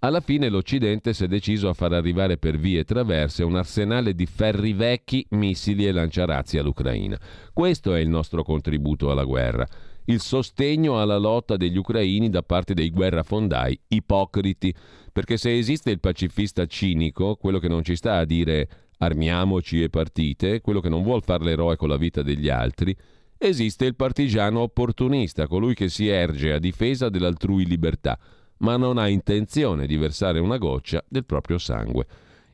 alla 0.00 0.20
fine 0.20 0.50
l'Occidente 0.50 1.14
si 1.14 1.24
è 1.24 1.26
deciso 1.26 1.68
a 1.68 1.74
far 1.74 1.92
arrivare 1.92 2.36
per 2.36 2.58
vie 2.58 2.84
traverse 2.84 3.42
un 3.42 3.56
arsenale 3.56 4.14
di 4.14 4.26
ferri 4.26 4.74
vecchi, 4.74 5.26
missili 5.30 5.86
e 5.86 5.92
lanciarazzi 5.92 6.58
all'Ucraina. 6.58 7.18
Questo 7.52 7.94
è 7.94 8.00
il 8.00 8.08
nostro 8.08 8.42
contributo 8.42 9.10
alla 9.10 9.24
guerra. 9.24 9.66
Il 10.04 10.20
sostegno 10.20 11.00
alla 11.00 11.16
lotta 11.16 11.56
degli 11.56 11.78
ucraini 11.78 12.28
da 12.28 12.42
parte 12.42 12.74
dei 12.74 12.90
guerrafondai 12.90 13.80
ipocriti, 13.88 14.72
perché 15.12 15.38
se 15.38 15.56
esiste 15.56 15.90
il 15.90 15.98
pacifista 15.98 16.66
cinico, 16.66 17.36
quello 17.36 17.58
che 17.58 17.68
non 17.68 17.82
ci 17.82 17.96
sta 17.96 18.18
a 18.18 18.24
dire 18.24 18.68
armiamoci 18.98 19.82
e 19.82 19.88
partite, 19.88 20.60
quello 20.60 20.80
che 20.80 20.88
non 20.88 21.02
vuol 21.02 21.22
fare 21.22 21.44
l'eroe 21.44 21.76
con 21.76 21.88
la 21.88 21.96
vita 21.96 22.22
degli 22.22 22.48
altri, 22.48 22.94
esiste 23.38 23.84
il 23.84 23.96
partigiano 23.96 24.60
opportunista, 24.60 25.46
colui 25.46 25.74
che 25.74 25.88
si 25.88 26.08
erge 26.08 26.52
a 26.52 26.58
difesa 26.58 27.08
dell'altrui 27.08 27.66
libertà, 27.66 28.18
ma 28.58 28.76
non 28.76 28.98
ha 28.98 29.08
intenzione 29.08 29.86
di 29.86 29.96
versare 29.96 30.38
una 30.38 30.58
goccia 30.58 31.04
del 31.08 31.24
proprio 31.24 31.58
sangue. 31.58 32.06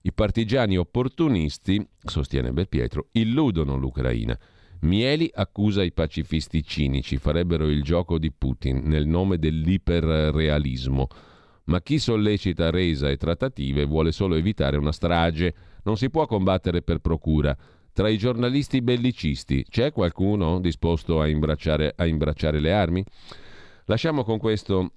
I 0.02 0.12
partigiani 0.12 0.76
opportunisti, 0.76 1.86
sostiene 2.02 2.52
Belpietro, 2.52 3.08
illudono 3.12 3.76
l'Ucraina. 3.76 4.36
Mieli 4.80 5.30
accusa 5.32 5.84
i 5.84 5.92
pacifisti 5.92 6.64
cinici, 6.64 7.18
farebbero 7.18 7.68
il 7.68 7.84
gioco 7.84 8.18
di 8.18 8.32
Putin 8.32 8.82
nel 8.84 9.06
nome 9.06 9.38
dell'iperrealismo. 9.38 11.06
Ma 11.64 11.80
chi 11.80 12.00
sollecita 12.00 12.70
resa 12.70 13.08
e 13.08 13.16
trattative 13.16 13.84
vuole 13.84 14.10
solo 14.10 14.34
evitare 14.34 14.76
una 14.76 14.90
strage. 14.90 15.54
Non 15.84 15.96
si 15.96 16.10
può 16.10 16.26
combattere 16.26 16.82
per 16.82 16.98
procura. 16.98 17.56
Tra 17.94 18.08
i 18.08 18.16
giornalisti 18.16 18.80
bellicisti 18.80 19.66
c'è 19.68 19.92
qualcuno 19.92 20.60
disposto 20.60 21.20
a 21.20 21.28
imbracciare, 21.28 21.92
a 21.94 22.06
imbracciare 22.06 22.58
le 22.58 22.72
armi? 22.72 23.04
Lasciamo 23.84 24.24
con 24.24 24.38
questo 24.38 24.92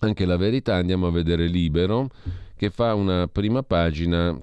anche 0.00 0.24
la 0.24 0.36
verità, 0.36 0.76
andiamo 0.76 1.08
a 1.08 1.10
vedere 1.10 1.46
Libero 1.46 2.10
che 2.56 2.70
fa 2.70 2.94
una 2.94 3.26
prima 3.26 3.64
pagina 3.64 4.38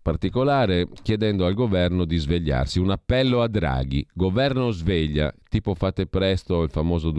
particolare 0.00 0.86
chiedendo 1.02 1.46
al 1.46 1.54
governo 1.54 2.04
di 2.04 2.16
svegliarsi. 2.16 2.78
Un 2.78 2.90
appello 2.90 3.42
a 3.42 3.48
Draghi. 3.48 4.06
Governo 4.12 4.70
sveglia, 4.70 5.34
tipo 5.48 5.74
fate 5.74 6.06
presto 6.06 6.62
il 6.62 6.70
famoso 6.70 7.10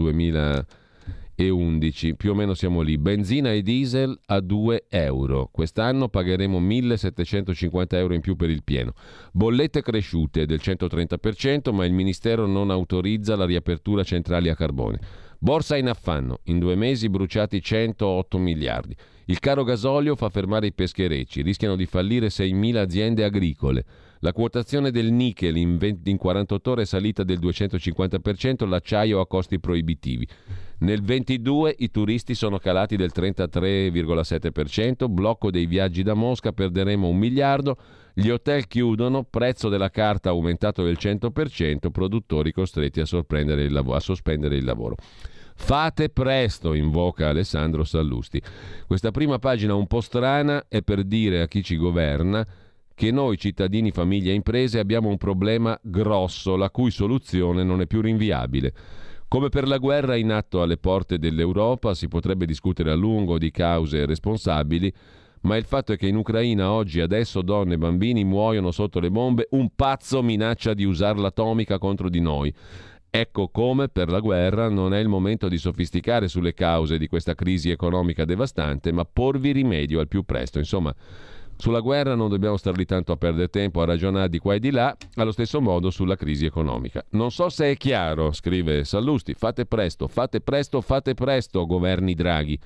2011, 1.38 2.16
più 2.16 2.32
o 2.32 2.34
meno 2.34 2.54
siamo 2.54 2.80
lì. 2.80 2.98
Benzina 2.98 3.52
e 3.52 3.62
diesel 3.62 4.18
a 4.26 4.40
2 4.40 4.86
euro. 4.88 5.48
Quest'anno 5.52 6.08
pagheremo 6.08 6.58
1750 6.58 7.96
euro 7.96 8.14
in 8.14 8.20
più 8.20 8.34
per 8.34 8.50
il 8.50 8.64
pieno. 8.64 8.92
Bollette 9.32 9.80
cresciute 9.80 10.46
del 10.46 10.60
130%, 10.60 11.72
ma 11.72 11.84
il 11.84 11.92
Ministero 11.92 12.46
non 12.46 12.70
autorizza 12.70 13.36
la 13.36 13.46
riapertura 13.46 14.02
centrali 14.02 14.48
a 14.48 14.56
carbone. 14.56 14.98
Borsa 15.38 15.76
in 15.76 15.88
affanno, 15.88 16.40
in 16.44 16.58
due 16.58 16.74
mesi 16.74 17.08
bruciati 17.08 17.62
108 17.62 18.38
miliardi. 18.38 18.96
Il 19.26 19.38
caro 19.38 19.62
gasolio 19.62 20.16
fa 20.16 20.30
fermare 20.30 20.66
i 20.66 20.72
pescherecci, 20.72 21.42
rischiano 21.42 21.76
di 21.76 21.86
fallire 21.86 22.26
6.000 22.26 22.76
aziende 22.76 23.22
agricole. 23.22 23.84
La 24.20 24.32
quotazione 24.32 24.90
del 24.90 25.12
nickel 25.12 25.56
in, 25.56 25.76
20, 25.76 26.10
in 26.10 26.16
48 26.16 26.70
ore 26.72 26.82
è 26.82 26.86
salita 26.86 27.22
del 27.22 27.38
250%, 27.38 28.66
l'acciaio 28.66 29.20
a 29.20 29.26
costi 29.26 29.60
proibitivi. 29.60 30.26
Nel 30.80 31.02
22 31.02 31.74
i 31.78 31.90
turisti 31.90 32.34
sono 32.34 32.58
calati 32.58 32.96
del 32.96 33.12
33,7%, 33.14 35.08
blocco 35.08 35.50
dei 35.50 35.66
viaggi 35.66 36.02
da 36.02 36.14
Mosca, 36.14 36.52
perderemo 36.52 37.06
un 37.06 37.16
miliardo, 37.16 37.76
gli 38.12 38.30
hotel 38.30 38.66
chiudono, 38.66 39.22
prezzo 39.22 39.68
della 39.68 39.90
carta 39.90 40.30
aumentato 40.30 40.82
del 40.82 40.96
100%, 40.98 41.90
produttori 41.90 42.50
costretti 42.52 43.00
a, 43.00 43.04
il 43.04 43.84
a 43.88 44.00
sospendere 44.00 44.56
il 44.56 44.64
lavoro. 44.64 44.96
Fate 45.54 46.08
presto, 46.08 46.74
invoca 46.74 47.28
Alessandro 47.28 47.84
Sallusti. 47.84 48.40
Questa 48.86 49.10
prima 49.10 49.38
pagina 49.38 49.74
un 49.74 49.86
po' 49.88 50.00
strana 50.00 50.64
è 50.68 50.82
per 50.82 51.02
dire 51.02 51.42
a 51.42 51.48
chi 51.48 51.62
ci 51.62 51.76
governa 51.76 52.46
che 52.98 53.12
noi 53.12 53.38
cittadini, 53.38 53.92
famiglie 53.92 54.32
e 54.32 54.34
imprese 54.34 54.80
abbiamo 54.80 55.08
un 55.08 55.18
problema 55.18 55.78
grosso, 55.80 56.56
la 56.56 56.68
cui 56.68 56.90
soluzione 56.90 57.62
non 57.62 57.80
è 57.80 57.86
più 57.86 58.00
rinviabile. 58.00 58.74
Come 59.28 59.50
per 59.50 59.68
la 59.68 59.78
guerra 59.78 60.16
in 60.16 60.32
atto 60.32 60.62
alle 60.62 60.78
porte 60.78 61.16
dell'Europa 61.16 61.94
si 61.94 62.08
potrebbe 62.08 62.44
discutere 62.44 62.90
a 62.90 62.96
lungo 62.96 63.38
di 63.38 63.52
cause 63.52 64.04
responsabili, 64.04 64.92
ma 65.42 65.56
il 65.56 65.62
fatto 65.62 65.92
è 65.92 65.96
che 65.96 66.08
in 66.08 66.16
Ucraina 66.16 66.72
oggi 66.72 67.00
adesso 67.00 67.40
donne 67.40 67.74
e 67.74 67.78
bambini 67.78 68.24
muoiono 68.24 68.72
sotto 68.72 68.98
le 68.98 69.12
bombe, 69.12 69.46
un 69.52 69.70
pazzo 69.76 70.20
minaccia 70.20 70.74
di 70.74 70.82
usare 70.82 71.20
l'atomica 71.20 71.78
contro 71.78 72.08
di 72.08 72.18
noi. 72.18 72.52
Ecco 73.08 73.48
come 73.48 73.88
per 73.88 74.10
la 74.10 74.18
guerra 74.18 74.68
non 74.68 74.92
è 74.92 74.98
il 74.98 75.08
momento 75.08 75.46
di 75.46 75.56
sofisticare 75.56 76.26
sulle 76.26 76.52
cause 76.52 76.98
di 76.98 77.06
questa 77.06 77.36
crisi 77.36 77.70
economica 77.70 78.24
devastante, 78.24 78.90
ma 78.90 79.04
porvi 79.04 79.52
rimedio 79.52 80.00
al 80.00 80.08
più 80.08 80.24
presto. 80.24 80.58
Insomma, 80.58 80.92
sulla 81.58 81.80
guerra 81.80 82.14
non 82.14 82.28
dobbiamo 82.28 82.56
star 82.56 82.76
lì 82.76 82.84
tanto 82.84 83.10
a 83.10 83.16
perdere 83.16 83.48
tempo 83.48 83.82
a 83.82 83.84
ragionare 83.84 84.28
di 84.28 84.38
qua 84.38 84.54
e 84.54 84.60
di 84.60 84.70
là, 84.70 84.96
allo 85.16 85.32
stesso 85.32 85.60
modo 85.60 85.90
sulla 85.90 86.14
crisi 86.14 86.44
economica. 86.44 87.04
Non 87.10 87.32
so 87.32 87.48
se 87.48 87.72
è 87.72 87.76
chiaro, 87.76 88.30
scrive 88.30 88.84
Sallusti, 88.84 89.34
fate 89.34 89.66
presto, 89.66 90.06
fate 90.06 90.40
presto, 90.40 90.80
fate 90.80 91.14
presto, 91.14 91.66
governi 91.66 92.14
Draghi. 92.14 92.56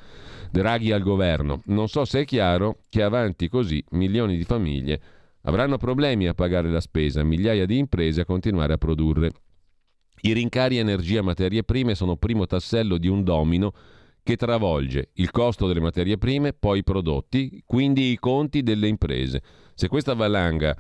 Draghi 0.50 0.92
al 0.92 1.02
governo. 1.02 1.62
Non 1.66 1.88
so 1.88 2.04
se 2.04 2.20
è 2.20 2.24
chiaro 2.26 2.80
che 2.90 3.02
avanti 3.02 3.48
così 3.48 3.82
milioni 3.92 4.36
di 4.36 4.44
famiglie 4.44 5.00
avranno 5.44 5.78
problemi 5.78 6.28
a 6.28 6.34
pagare 6.34 6.68
la 6.68 6.80
spesa, 6.80 7.24
migliaia 7.24 7.64
di 7.64 7.78
imprese 7.78 8.20
a 8.20 8.24
continuare 8.26 8.74
a 8.74 8.78
produrre. 8.78 9.30
I 10.24 10.34
rincari 10.34 10.76
energia 10.76 11.22
materie 11.22 11.64
prime 11.64 11.94
sono 11.94 12.16
primo 12.16 12.46
tassello 12.46 12.98
di 12.98 13.08
un 13.08 13.24
domino 13.24 13.72
che 14.22 14.36
travolge 14.36 15.10
il 15.14 15.30
costo 15.30 15.66
delle 15.66 15.80
materie 15.80 16.16
prime, 16.16 16.52
poi 16.52 16.78
i 16.78 16.84
prodotti, 16.84 17.62
quindi 17.66 18.12
i 18.12 18.18
conti 18.18 18.62
delle 18.62 18.88
imprese. 18.88 19.42
Se 19.74 19.88
questa 19.88 20.14
valanga 20.14 20.76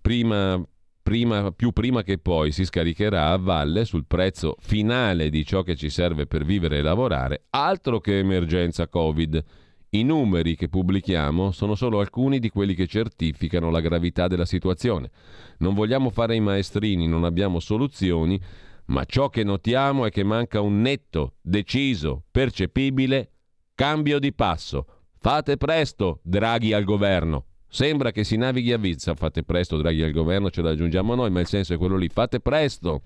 prima, 0.00 0.62
prima, 1.02 1.50
più 1.50 1.72
prima 1.72 2.02
che 2.02 2.18
poi 2.18 2.52
si 2.52 2.64
scaricherà 2.64 3.30
a 3.30 3.38
valle 3.38 3.84
sul 3.84 4.06
prezzo 4.06 4.56
finale 4.60 5.30
di 5.30 5.44
ciò 5.44 5.62
che 5.62 5.74
ci 5.74 5.90
serve 5.90 6.26
per 6.26 6.44
vivere 6.44 6.78
e 6.78 6.82
lavorare, 6.82 7.46
altro 7.50 8.00
che 8.00 8.18
emergenza 8.18 8.88
Covid. 8.88 9.44
I 9.90 10.02
numeri 10.02 10.56
che 10.56 10.68
pubblichiamo 10.68 11.52
sono 11.52 11.74
solo 11.74 12.00
alcuni 12.00 12.38
di 12.38 12.50
quelli 12.50 12.74
che 12.74 12.86
certificano 12.86 13.70
la 13.70 13.80
gravità 13.80 14.26
della 14.26 14.44
situazione. 14.44 15.10
Non 15.58 15.74
vogliamo 15.74 16.10
fare 16.10 16.34
i 16.34 16.40
maestrini, 16.40 17.06
non 17.06 17.24
abbiamo 17.24 17.60
soluzioni, 17.60 18.38
ma 18.86 19.04
ciò 19.04 19.28
che 19.28 19.42
notiamo 19.44 20.06
è 20.06 20.10
che 20.10 20.22
manca 20.22 20.60
un 20.60 20.80
netto, 20.80 21.34
deciso, 21.40 22.24
percepibile 22.30 23.30
cambio 23.74 24.18
di 24.18 24.32
passo. 24.32 24.86
Fate 25.18 25.56
presto, 25.56 26.20
Draghi 26.22 26.72
al 26.72 26.84
governo. 26.84 27.46
Sembra 27.68 28.10
che 28.12 28.24
si 28.24 28.36
navighi 28.36 28.72
a 28.72 28.78
vizza, 28.78 29.14
fate 29.14 29.42
presto, 29.42 29.76
Draghi 29.76 30.02
al 30.02 30.12
governo, 30.12 30.50
ce 30.50 30.62
l'aggiungiamo 30.62 31.14
noi, 31.14 31.30
ma 31.30 31.40
il 31.40 31.46
senso 31.46 31.74
è 31.74 31.76
quello 31.76 31.96
lì, 31.96 32.08
fate 32.08 32.40
presto. 32.40 33.02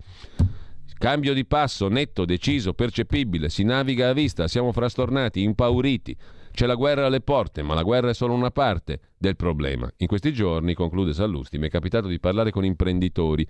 Cambio 0.99 1.33
di 1.33 1.47
passo, 1.47 1.89
netto, 1.89 2.27
deciso, 2.27 2.75
percepibile, 2.75 3.49
si 3.49 3.65
naviga 3.65 4.11
a 4.11 4.13
vista, 4.13 4.49
siamo 4.49 4.71
frastornati, 4.71 5.43
impauriti. 5.43 6.17
C'è 6.53 6.67
la 6.67 6.75
guerra 6.75 7.07
alle 7.07 7.21
porte, 7.21 7.63
ma 7.63 7.75
la 7.75 7.83
guerra 7.83 8.11
è 8.11 8.15
solo 8.15 8.35
una 8.35 8.51
parte 8.51 9.01
del 9.17 9.37
problema. 9.37 9.91
In 9.99 10.07
questi 10.07 10.33
giorni, 10.33 10.75
conclude 10.75 11.13
Sallusti, 11.13 11.59
mi 11.59 11.67
è 11.67 11.71
capitato 11.71 12.09
di 12.09 12.19
parlare 12.19 12.51
con 12.51 12.65
imprenditori. 12.65 13.47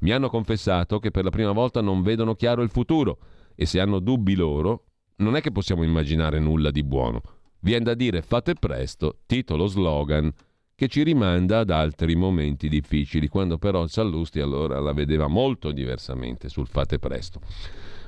Mi 0.00 0.12
hanno 0.12 0.28
confessato 0.28 0.98
che 0.98 1.10
per 1.10 1.24
la 1.24 1.30
prima 1.30 1.52
volta 1.52 1.80
non 1.80 2.02
vedono 2.02 2.34
chiaro 2.34 2.62
il 2.62 2.70
futuro 2.70 3.18
e 3.54 3.66
se 3.66 3.80
hanno 3.80 3.98
dubbi 3.98 4.34
loro, 4.34 4.84
non 5.16 5.36
è 5.36 5.40
che 5.40 5.52
possiamo 5.52 5.82
immaginare 5.82 6.38
nulla 6.38 6.70
di 6.70 6.82
buono. 6.82 7.20
Viene 7.60 7.84
da 7.84 7.94
dire 7.94 8.22
fate 8.22 8.54
presto, 8.54 9.20
titolo 9.26 9.66
slogan 9.66 10.32
che 10.74 10.88
ci 10.88 11.04
rimanda 11.04 11.60
ad 11.60 11.70
altri 11.70 12.16
momenti 12.16 12.68
difficili, 12.68 13.28
quando 13.28 13.56
però 13.56 13.86
Sallusti 13.86 14.40
allora 14.40 14.80
la 14.80 14.92
vedeva 14.92 15.28
molto 15.28 15.70
diversamente 15.70 16.48
sul 16.48 16.66
fate 16.66 16.98
presto. 16.98 17.40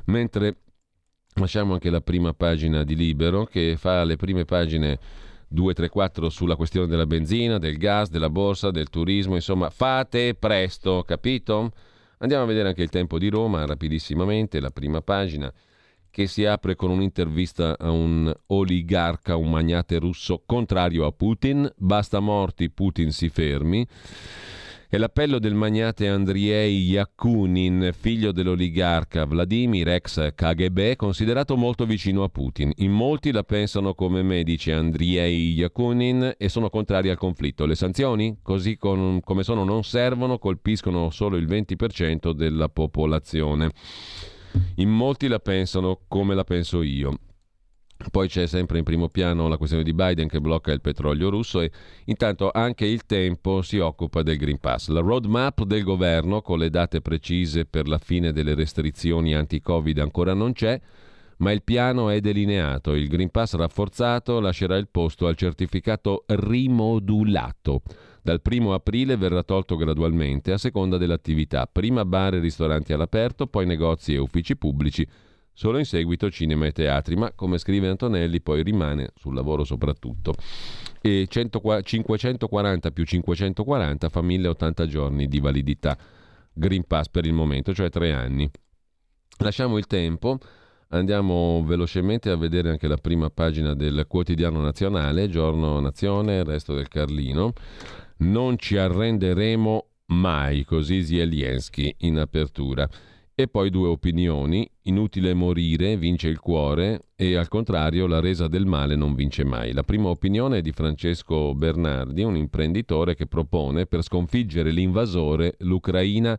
Mentre 0.06 0.63
Lasciamo 1.36 1.72
anche 1.72 1.90
la 1.90 2.00
prima 2.00 2.32
pagina 2.32 2.84
di 2.84 2.94
Libero 2.94 3.44
che 3.44 3.74
fa 3.76 4.04
le 4.04 4.14
prime 4.14 4.44
pagine 4.44 4.98
2, 5.48 5.74
3, 5.74 5.88
4 5.88 6.28
sulla 6.28 6.54
questione 6.54 6.86
della 6.86 7.06
benzina, 7.06 7.58
del 7.58 7.76
gas, 7.76 8.08
della 8.08 8.30
borsa, 8.30 8.70
del 8.70 8.88
turismo, 8.88 9.34
insomma 9.34 9.68
fate 9.68 10.34
presto, 10.34 11.02
capito? 11.04 11.72
Andiamo 12.18 12.44
a 12.44 12.46
vedere 12.46 12.68
anche 12.68 12.82
il 12.82 12.88
tempo 12.88 13.18
di 13.18 13.28
Roma 13.28 13.66
rapidissimamente, 13.66 14.60
la 14.60 14.70
prima 14.70 15.00
pagina 15.00 15.52
che 16.08 16.28
si 16.28 16.44
apre 16.44 16.76
con 16.76 16.90
un'intervista 16.90 17.76
a 17.76 17.90
un 17.90 18.32
oligarca, 18.46 19.34
un 19.34 19.50
magnate 19.50 19.98
russo 19.98 20.44
contrario 20.46 21.04
a 21.04 21.10
Putin, 21.10 21.68
basta 21.76 22.20
morti, 22.20 22.70
Putin 22.70 23.10
si 23.10 23.28
fermi. 23.28 23.84
È 24.94 24.96
l'appello 24.96 25.40
del 25.40 25.54
magnate 25.54 26.06
Andriei 26.06 26.80
Yakunin, 26.84 27.90
figlio 27.98 28.30
dell'oligarca 28.30 29.24
Vladimir, 29.24 29.88
ex 29.88 30.32
KGB, 30.36 30.94
considerato 30.94 31.56
molto 31.56 31.84
vicino 31.84 32.22
a 32.22 32.28
Putin. 32.28 32.70
In 32.76 32.92
molti 32.92 33.32
la 33.32 33.42
pensano 33.42 33.94
come 33.94 34.22
me, 34.22 34.44
dice 34.44 34.72
Andriei 34.72 35.50
Yakunin, 35.50 36.34
e 36.38 36.48
sono 36.48 36.70
contrari 36.70 37.10
al 37.10 37.18
conflitto. 37.18 37.66
Le 37.66 37.74
sanzioni, 37.74 38.38
così 38.40 38.76
con, 38.76 39.18
come 39.24 39.42
sono, 39.42 39.64
non 39.64 39.82
servono, 39.82 40.38
colpiscono 40.38 41.10
solo 41.10 41.38
il 41.38 41.48
20% 41.48 42.30
della 42.30 42.68
popolazione. 42.68 43.72
In 44.76 44.90
molti 44.90 45.26
la 45.26 45.40
pensano 45.40 46.02
come 46.06 46.36
la 46.36 46.44
penso 46.44 46.82
io. 46.82 47.18
Poi 48.10 48.28
c'è 48.28 48.46
sempre 48.46 48.78
in 48.78 48.84
primo 48.84 49.08
piano 49.08 49.48
la 49.48 49.56
questione 49.56 49.84
di 49.84 49.94
Biden 49.94 50.28
che 50.28 50.40
blocca 50.40 50.72
il 50.72 50.80
petrolio 50.80 51.30
russo 51.30 51.60
e 51.60 51.70
intanto 52.06 52.50
anche 52.52 52.86
il 52.86 53.06
tempo 53.06 53.62
si 53.62 53.78
occupa 53.78 54.22
del 54.22 54.36
Green 54.36 54.58
Pass. 54.58 54.88
La 54.88 55.00
roadmap 55.00 55.62
del 55.64 55.84
governo 55.84 56.42
con 56.42 56.58
le 56.58 56.70
date 56.70 57.00
precise 57.00 57.64
per 57.64 57.88
la 57.88 57.98
fine 57.98 58.32
delle 58.32 58.54
restrizioni 58.54 59.34
anti-Covid 59.34 59.98
ancora 59.98 60.34
non 60.34 60.52
c'è, 60.52 60.80
ma 61.38 61.52
il 61.52 61.62
piano 61.62 62.10
è 62.10 62.20
delineato. 62.20 62.94
Il 62.94 63.08
Green 63.08 63.30
Pass 63.30 63.54
rafforzato 63.54 64.40
lascerà 64.40 64.76
il 64.76 64.88
posto 64.90 65.26
al 65.26 65.36
certificato 65.36 66.24
rimodulato. 66.26 67.82
Dal 68.22 68.40
primo 68.40 68.72
aprile 68.74 69.16
verrà 69.16 69.42
tolto 69.42 69.76
gradualmente 69.76 70.52
a 70.52 70.58
seconda 70.58 70.96
dell'attività. 70.96 71.68
Prima 71.70 72.04
bar 72.04 72.34
e 72.34 72.38
ristoranti 72.40 72.92
all'aperto, 72.92 73.46
poi 73.46 73.66
negozi 73.66 74.14
e 74.14 74.18
uffici 74.18 74.56
pubblici 74.56 75.06
solo 75.54 75.78
in 75.78 75.84
seguito 75.84 76.30
cinema 76.30 76.66
e 76.66 76.72
teatri, 76.72 77.16
ma 77.16 77.32
come 77.32 77.58
scrive 77.58 77.88
Antonelli 77.88 78.40
poi 78.40 78.62
rimane 78.62 79.12
sul 79.14 79.34
lavoro 79.34 79.64
soprattutto. 79.64 80.34
E 81.00 81.26
100, 81.28 81.82
540 81.82 82.90
più 82.90 83.04
540 83.04 84.08
fa 84.08 84.20
1080 84.20 84.86
giorni 84.86 85.28
di 85.28 85.40
validità 85.40 85.96
Green 86.52 86.84
Pass 86.86 87.08
per 87.08 87.24
il 87.24 87.32
momento, 87.32 87.72
cioè 87.72 87.88
tre 87.88 88.12
anni. 88.12 88.50
Lasciamo 89.38 89.78
il 89.78 89.86
tempo, 89.86 90.38
andiamo 90.88 91.62
velocemente 91.64 92.30
a 92.30 92.36
vedere 92.36 92.70
anche 92.70 92.88
la 92.88 92.96
prima 92.96 93.30
pagina 93.30 93.74
del 93.74 94.06
quotidiano 94.08 94.60
nazionale, 94.60 95.28
giorno 95.28 95.80
nazione, 95.80 96.44
resto 96.44 96.74
del 96.74 96.88
Carlino. 96.88 97.52
Non 98.18 98.58
ci 98.58 98.76
arrenderemo 98.76 99.86
mai, 100.06 100.64
così 100.64 101.04
Zelensky 101.04 101.94
in 101.98 102.18
apertura. 102.18 102.88
E 103.36 103.48
poi 103.48 103.68
due 103.68 103.88
opinioni, 103.88 104.68
inutile 104.82 105.34
morire, 105.34 105.96
vince 105.96 106.28
il 106.28 106.38
cuore 106.38 107.06
e 107.16 107.34
al 107.34 107.48
contrario 107.48 108.06
la 108.06 108.20
resa 108.20 108.46
del 108.46 108.64
male 108.64 108.94
non 108.94 109.16
vince 109.16 109.42
mai. 109.42 109.72
La 109.72 109.82
prima 109.82 110.08
opinione 110.08 110.58
è 110.58 110.62
di 110.62 110.70
Francesco 110.70 111.52
Bernardi, 111.52 112.22
un 112.22 112.36
imprenditore 112.36 113.16
che 113.16 113.26
propone 113.26 113.86
per 113.86 114.04
sconfiggere 114.04 114.70
l'invasore 114.70 115.56
l'Ucraina 115.58 116.38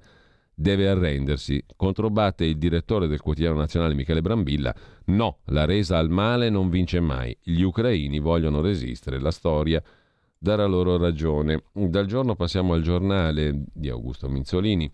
deve 0.53 0.87
arrendersi. 0.87 1.61
Controbatte 1.75 2.45
il 2.45 2.57
direttore 2.57 3.07
del 3.07 3.19
quotidiano 3.19 3.57
nazionale 3.57 3.93
Michele 3.93 4.21
Brambilla, 4.21 4.73
no, 5.07 5.39
la 5.47 5.65
resa 5.65 5.97
al 5.97 6.09
male 6.09 6.49
non 6.49 6.69
vince 6.69 7.01
mai, 7.01 7.37
gli 7.43 7.61
ucraini 7.61 8.19
vogliono 8.19 8.61
resistere, 8.61 9.19
la 9.19 9.31
storia 9.31 9.83
darà 10.37 10.65
loro 10.65 10.95
ragione. 10.95 11.61
Dal 11.73 12.05
giorno 12.05 12.35
passiamo 12.35 12.71
al 12.71 12.83
giornale 12.83 13.65
di 13.73 13.89
Augusto 13.89 14.29
Minzolini. 14.29 14.89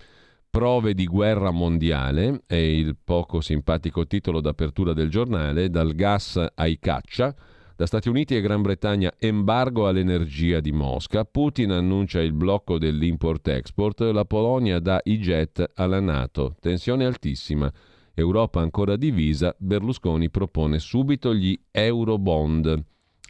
Prove 0.51 0.93
di 0.93 1.05
guerra 1.05 1.49
mondiale 1.51 2.41
è 2.45 2.55
il 2.55 2.97
poco 3.01 3.39
simpatico 3.39 4.05
titolo 4.05 4.41
d'apertura 4.41 4.91
del 4.91 5.09
giornale, 5.09 5.69
dal 5.69 5.95
gas 5.95 6.45
ai 6.55 6.77
caccia, 6.77 7.33
da 7.77 7.85
Stati 7.85 8.09
Uniti 8.09 8.35
e 8.35 8.41
Gran 8.41 8.61
Bretagna 8.61 9.13
embargo 9.17 9.87
all'energia 9.87 10.59
di 10.59 10.73
Mosca, 10.73 11.23
Putin 11.23 11.71
annuncia 11.71 12.19
il 12.19 12.33
blocco 12.33 12.77
dell'import-export, 12.77 14.01
la 14.01 14.25
Polonia 14.25 14.79
dà 14.79 14.99
i 15.05 15.19
jet 15.19 15.71
alla 15.75 16.01
Nato, 16.01 16.57
tensione 16.59 17.05
altissima, 17.05 17.71
Europa 18.13 18.59
ancora 18.59 18.97
divisa, 18.97 19.55
Berlusconi 19.57 20.29
propone 20.29 20.79
subito 20.79 21.33
gli 21.33 21.57
eurobond. 21.71 22.85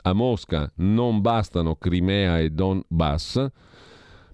A 0.06 0.14
Mosca 0.14 0.72
non 0.78 1.22
bastano 1.22 1.76
Crimea 1.76 2.40
e 2.40 2.50
Donbass, 2.50 3.48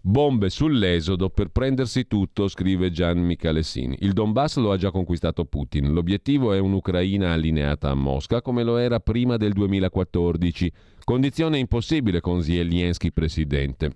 Bombe 0.01 0.49
sull'esodo 0.49 1.29
per 1.29 1.49
prendersi 1.49 2.07
tutto, 2.07 2.47
scrive 2.47 2.91
Gian 2.91 3.19
Michalessini. 3.19 3.97
Il 4.01 4.13
Donbass 4.13 4.57
lo 4.57 4.71
ha 4.71 4.77
già 4.77 4.91
conquistato 4.91 5.45
Putin. 5.45 5.91
L'obiettivo 5.91 6.53
è 6.53 6.59
un'Ucraina 6.59 7.33
allineata 7.33 7.89
a 7.89 7.95
Mosca 7.95 8.41
come 8.41 8.63
lo 8.63 8.77
era 8.77 8.99
prima 8.99 9.37
del 9.37 9.53
2014. 9.53 10.71
Condizione 11.03 11.57
impossibile 11.57 12.21
con 12.21 12.41
Zelensky 12.41 13.11
presidente. 13.11 13.91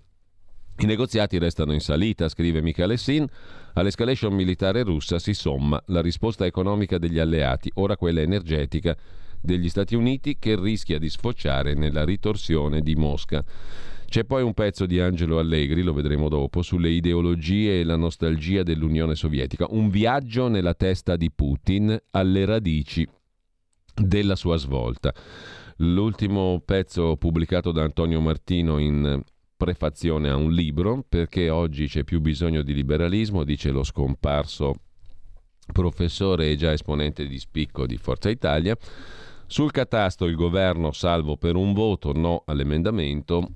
I 0.78 0.86
negoziati 0.86 1.38
restano 1.38 1.74
in 1.74 1.80
salita, 1.80 2.28
scrive 2.28 2.62
Michalessin. 2.62 3.28
All'escalation 3.74 4.34
militare 4.34 4.84
russa 4.84 5.20
si 5.20 5.34
somma 5.34 5.82
la 5.88 6.02
risposta 6.02 6.46
economica 6.46 6.98
degli 6.98 7.20
alleati, 7.20 7.72
ora 7.76 7.96
quella 7.96 8.22
energetica 8.22 8.98
degli 9.40 9.70
Stati 9.70 9.96
Uniti 9.96 10.38
che 10.40 10.60
rischia 10.60 10.98
di 10.98 11.10
sfociare 11.10 11.74
nella 11.74 12.04
ritorsione 12.04 12.82
di 12.82 12.96
Mosca. 12.96 13.44
C'è 14.12 14.26
poi 14.26 14.44
un 14.44 14.54
pezzo 14.54 14.86
di 14.86 15.00
Angelo 15.00 15.40
Allegri, 15.40 15.84
lo 15.84 15.94
vedremo 15.94 16.28
dopo, 16.28 16.62
sulle 16.64 16.90
ideologie 16.90 17.80
e 17.80 17.86
la 17.86 17.96
nostalgia 17.96 18.62
dell'Unione 18.62 19.16
Sovietica, 19.16 19.68
un 19.70 19.90
viaggio 19.90 20.50
nella 20.50 20.74
testa 20.74 21.16
di 21.16 21.32
Putin 21.32 21.98
alle 22.10 22.44
radici 22.44 23.08
della 23.96 24.36
sua 24.36 24.58
svolta. 24.58 25.14
L'ultimo 25.78 26.62
pezzo 26.66 27.16
pubblicato 27.16 27.72
da 27.72 27.84
Antonio 27.84 28.20
Martino 28.20 28.80
in 28.80 29.24
prefazione 29.56 30.30
a 30.30 30.36
un 30.36 30.52
libro, 30.52 31.06
perché 31.08 31.50
oggi 31.50 31.88
c'è 31.88 32.04
più 32.04 32.20
bisogno 32.20 32.64
di 32.64 32.74
liberalismo, 32.74 33.46
dice 33.46 33.72
lo 33.72 33.84
scomparso 33.84 34.74
professore 35.72 36.50
e 36.50 36.58
già 36.58 36.74
esponente 36.74 37.26
di 37.26 37.40
spicco 37.40 37.86
di 37.86 37.96
Forza 37.96 38.30
Italia. 38.30 38.76
Sul 39.46 39.72
catasto 39.72 40.26
il 40.26 40.36
governo 40.36 40.92
salvo 40.92 41.38
per 41.38 41.56
un 41.56 41.72
voto 41.72 42.12
no 42.12 42.44
all'emendamento, 42.46 43.52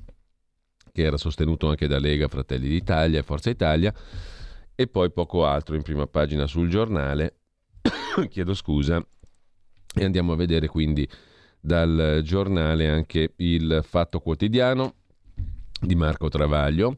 che 0.95 1.03
era 1.03 1.17
sostenuto 1.17 1.67
anche 1.67 1.87
da 1.87 1.99
Lega, 1.99 2.29
Fratelli 2.29 2.69
d'Italia 2.69 3.19
e 3.19 3.23
Forza 3.23 3.49
Italia, 3.49 3.93
e 4.73 4.87
poi 4.87 5.11
poco 5.11 5.45
altro 5.45 5.75
in 5.75 5.81
prima 5.81 6.07
pagina 6.07 6.47
sul 6.47 6.69
giornale. 6.69 7.39
Chiedo 8.29 8.53
scusa. 8.53 9.05
E 9.93 10.05
andiamo 10.05 10.31
a 10.31 10.37
vedere 10.37 10.69
quindi 10.69 11.05
dal 11.59 12.21
giornale 12.23 12.87
anche 12.87 13.33
il 13.37 13.81
Fatto 13.85 14.21
Quotidiano 14.21 14.93
di 15.81 15.95
Marco 15.95 16.29
Travaglio. 16.29 16.95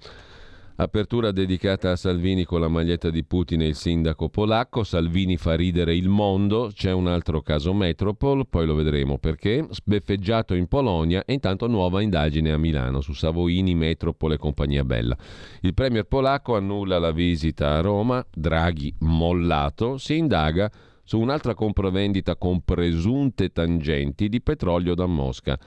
Apertura 0.80 1.32
dedicata 1.32 1.90
a 1.90 1.96
Salvini 1.96 2.44
con 2.44 2.62
la 2.62 2.68
maglietta 2.68 3.10
di 3.10 3.24
Putin 3.24 3.64
e 3.64 3.66
il 3.66 3.74
sindaco 3.74 4.30
polacco. 4.30 4.84
Salvini 4.84 5.36
fa 5.36 5.56
ridere 5.56 5.96
il 5.96 6.08
mondo. 6.08 6.70
C'è 6.72 6.92
un 6.92 7.08
altro 7.08 7.42
caso 7.42 7.74
Metropol, 7.74 8.48
poi 8.48 8.68
lo 8.68 8.76
vedremo 8.76 9.18
perché. 9.18 9.66
Sbeffeggiato 9.72 10.54
in 10.54 10.68
Polonia 10.68 11.26
e 11.26 11.34
intanto 11.34 11.66
nuova 11.66 12.04
indagine 12.04 12.52
a 12.52 12.60
Milano 12.60 13.02
su 13.02 13.14
Savoini, 13.14 13.74
Metropol 13.74 14.34
e 14.34 14.38
compagnia 14.38 14.84
bella. 14.84 15.18
Il 15.62 15.74
premier 15.74 16.06
polacco 16.06 16.56
annulla 16.56 17.00
la 17.00 17.12
visita 17.12 17.74
a 17.74 17.82
Roma. 17.82 18.24
Draghi 18.32 18.94
mollato. 19.00 19.98
Si 19.98 20.16
indaga 20.16 20.70
su 21.04 21.20
un'altra 21.20 21.56
compravendita 21.56 22.36
con 22.36 22.62
presunte 22.62 23.50
tangenti 23.50 24.30
di 24.30 24.42
petrolio 24.44 24.94
da 24.94 25.08
Mosca. 25.08 25.58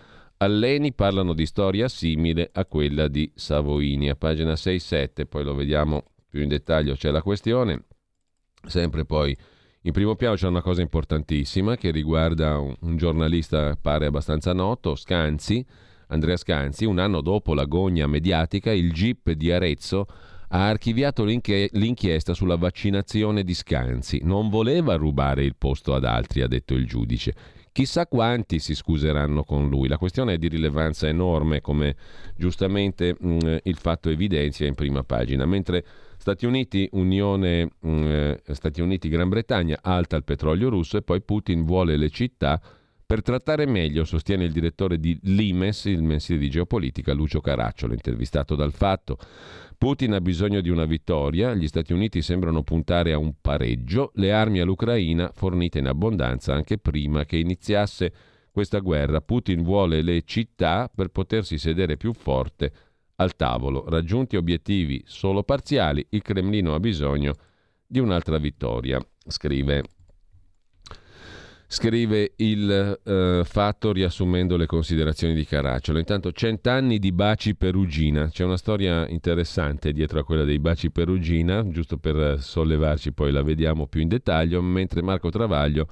Alleni 0.43 0.95
parlano 0.95 1.35
di 1.35 1.45
storia 1.45 1.87
simile 1.87 2.49
a 2.55 2.65
quella 2.65 3.09
di 3.09 3.31
Savoini. 3.35 4.09
A 4.09 4.17
pagina 4.17 4.55
6-7, 4.55 5.27
poi 5.29 5.45
lo 5.45 5.55
vediamo 5.55 6.05
più 6.31 6.41
in 6.41 6.49
dettaglio, 6.49 6.95
c'è 6.95 7.11
la 7.11 7.21
questione. 7.21 7.85
Sempre 8.67 9.05
poi 9.05 9.37
in 9.83 9.93
primo 9.93 10.17
piano 10.17 10.37
c'è 10.37 10.47
una 10.47 10.63
cosa 10.63 10.81
importantissima 10.81 11.77
che 11.77 11.91
riguarda 11.91 12.59
un, 12.59 12.75
un 12.81 12.97
giornalista, 12.97 13.77
pare 13.77 14.07
abbastanza 14.07 14.55
noto, 14.55 14.95
Scanzi, 14.95 15.63
Andrea 16.07 16.39
Scanzi. 16.39 16.87
Un 16.87 17.01
anno 17.01 17.21
dopo 17.21 17.53
l'agonia 17.53 18.07
mediatica, 18.07 18.73
il 18.73 18.93
GIP 18.95 19.33
di 19.33 19.53
Arezzo 19.53 20.07
ha 20.49 20.69
archiviato 20.69 21.23
l'inchie- 21.23 21.69
l'inchiesta 21.73 22.33
sulla 22.33 22.57
vaccinazione 22.57 23.45
di 23.45 23.53
Scanzi. 23.53 24.21
Non 24.23 24.49
voleva 24.49 24.95
rubare 24.97 25.45
il 25.45 25.57
posto 25.57 25.93
ad 25.93 26.05
altri, 26.05 26.41
ha 26.41 26.49
detto 26.49 26.73
il 26.73 26.87
giudice. 26.87 27.35
Chissà 27.73 28.07
quanti 28.07 28.59
si 28.59 28.75
scuseranno 28.75 29.45
con 29.45 29.69
lui. 29.69 29.87
La 29.87 29.97
questione 29.97 30.35
è 30.35 30.39
di 30.39 30.49
rilevanza 30.49 31.07
enorme, 31.07 31.61
come 31.61 31.95
giustamente 32.37 33.15
mh, 33.19 33.33
mm, 33.33 33.57
il 33.63 33.77
fatto 33.77 34.11
evidenzia 34.11 34.67
in 34.67 34.75
prima 34.75 35.05
pagina. 35.05 35.47
Mentre 35.47 35.85
Stati 36.17 36.47
Uniti, 36.47 36.89
Unione, 36.93 37.71
mh, 37.79 37.91
mm, 37.91 38.33
Stati 38.51 38.81
Uniti, 38.81 39.09
Gran 39.09 39.29
Bretagna 39.29 39.79
alta 39.83 40.17
il 40.17 40.25
petrolio 40.25 40.69
russo 40.69 40.97
e 40.97 41.03
poi 41.03 41.23
Putin 41.23 41.65
vuole 41.65 41.97
le 41.97 42.11
città 42.11 42.61
per 43.11 43.23
trattare 43.23 43.67
meglio, 43.67 44.05
sostiene 44.05 44.45
il 44.45 44.53
direttore 44.53 45.01
di 45.01 45.19
Limes, 45.23 45.87
il 45.87 46.01
mensile 46.01 46.39
di 46.39 46.49
geopolitica, 46.49 47.13
Lucio 47.13 47.41
Caracciolo, 47.41 47.93
intervistato 47.93 48.55
dal 48.55 48.73
Fatto. 48.73 49.19
Putin 49.77 50.13
ha 50.13 50.21
bisogno 50.21 50.61
di 50.61 50.69
una 50.69 50.85
vittoria, 50.85 51.53
gli 51.55 51.67
Stati 51.67 51.93
Uniti 51.93 52.23
sembrano 52.23 52.63
puntare 52.63 53.13
a 53.13 53.19
un 53.19 53.33
pareggio, 53.41 54.13
le 54.15 54.33
armi 54.33 54.61
all'Ucraina 54.61 55.33
fornite 55.35 55.81
in 55.81 55.89
abbondanza 55.89 56.55
anche 56.55 56.79
prima 56.79 57.25
che 57.25 57.37
iniziasse 57.37 58.13
questa 58.53 58.79
guerra. 58.79 59.21
Putin 59.21 59.65
vuole 59.65 60.03
le 60.03 60.23
città 60.23 60.89
per 60.95 61.09
potersi 61.09 61.59
sedere 61.59 61.97
più 61.97 62.13
forte 62.13 62.73
al 63.17 63.35
tavolo. 63.35 63.89
Raggiunti 63.89 64.37
obiettivi 64.37 65.03
solo 65.05 65.43
parziali, 65.43 66.07
il 66.11 66.23
Cremlino 66.23 66.75
ha 66.75 66.79
bisogno 66.79 67.35
di 67.85 67.99
un'altra 67.99 68.39
vittoria, 68.39 69.05
scrive 69.27 69.83
Scrive 71.73 72.33
il 72.39 72.99
uh, 73.01 73.45
fatto 73.45 73.93
riassumendo 73.93 74.57
le 74.57 74.67
considerazioni 74.67 75.35
di 75.35 75.45
Caracciolo. 75.45 76.01
Intanto 76.01 76.33
cent'anni 76.33 76.99
di 76.99 77.13
baci 77.13 77.55
perugina. 77.55 78.29
C'è 78.29 78.43
una 78.43 78.57
storia 78.57 79.07
interessante 79.07 79.93
dietro 79.93 80.19
a 80.19 80.25
quella 80.25 80.43
dei 80.43 80.59
baci 80.59 80.91
perugina, 80.91 81.65
giusto 81.71 81.97
per 81.97 82.41
sollevarci, 82.41 83.13
poi 83.13 83.31
la 83.31 83.43
vediamo 83.43 83.87
più 83.87 84.01
in 84.01 84.09
dettaglio, 84.09 84.61
mentre 84.61 85.01
Marco 85.01 85.31
Travaglio 85.31 85.87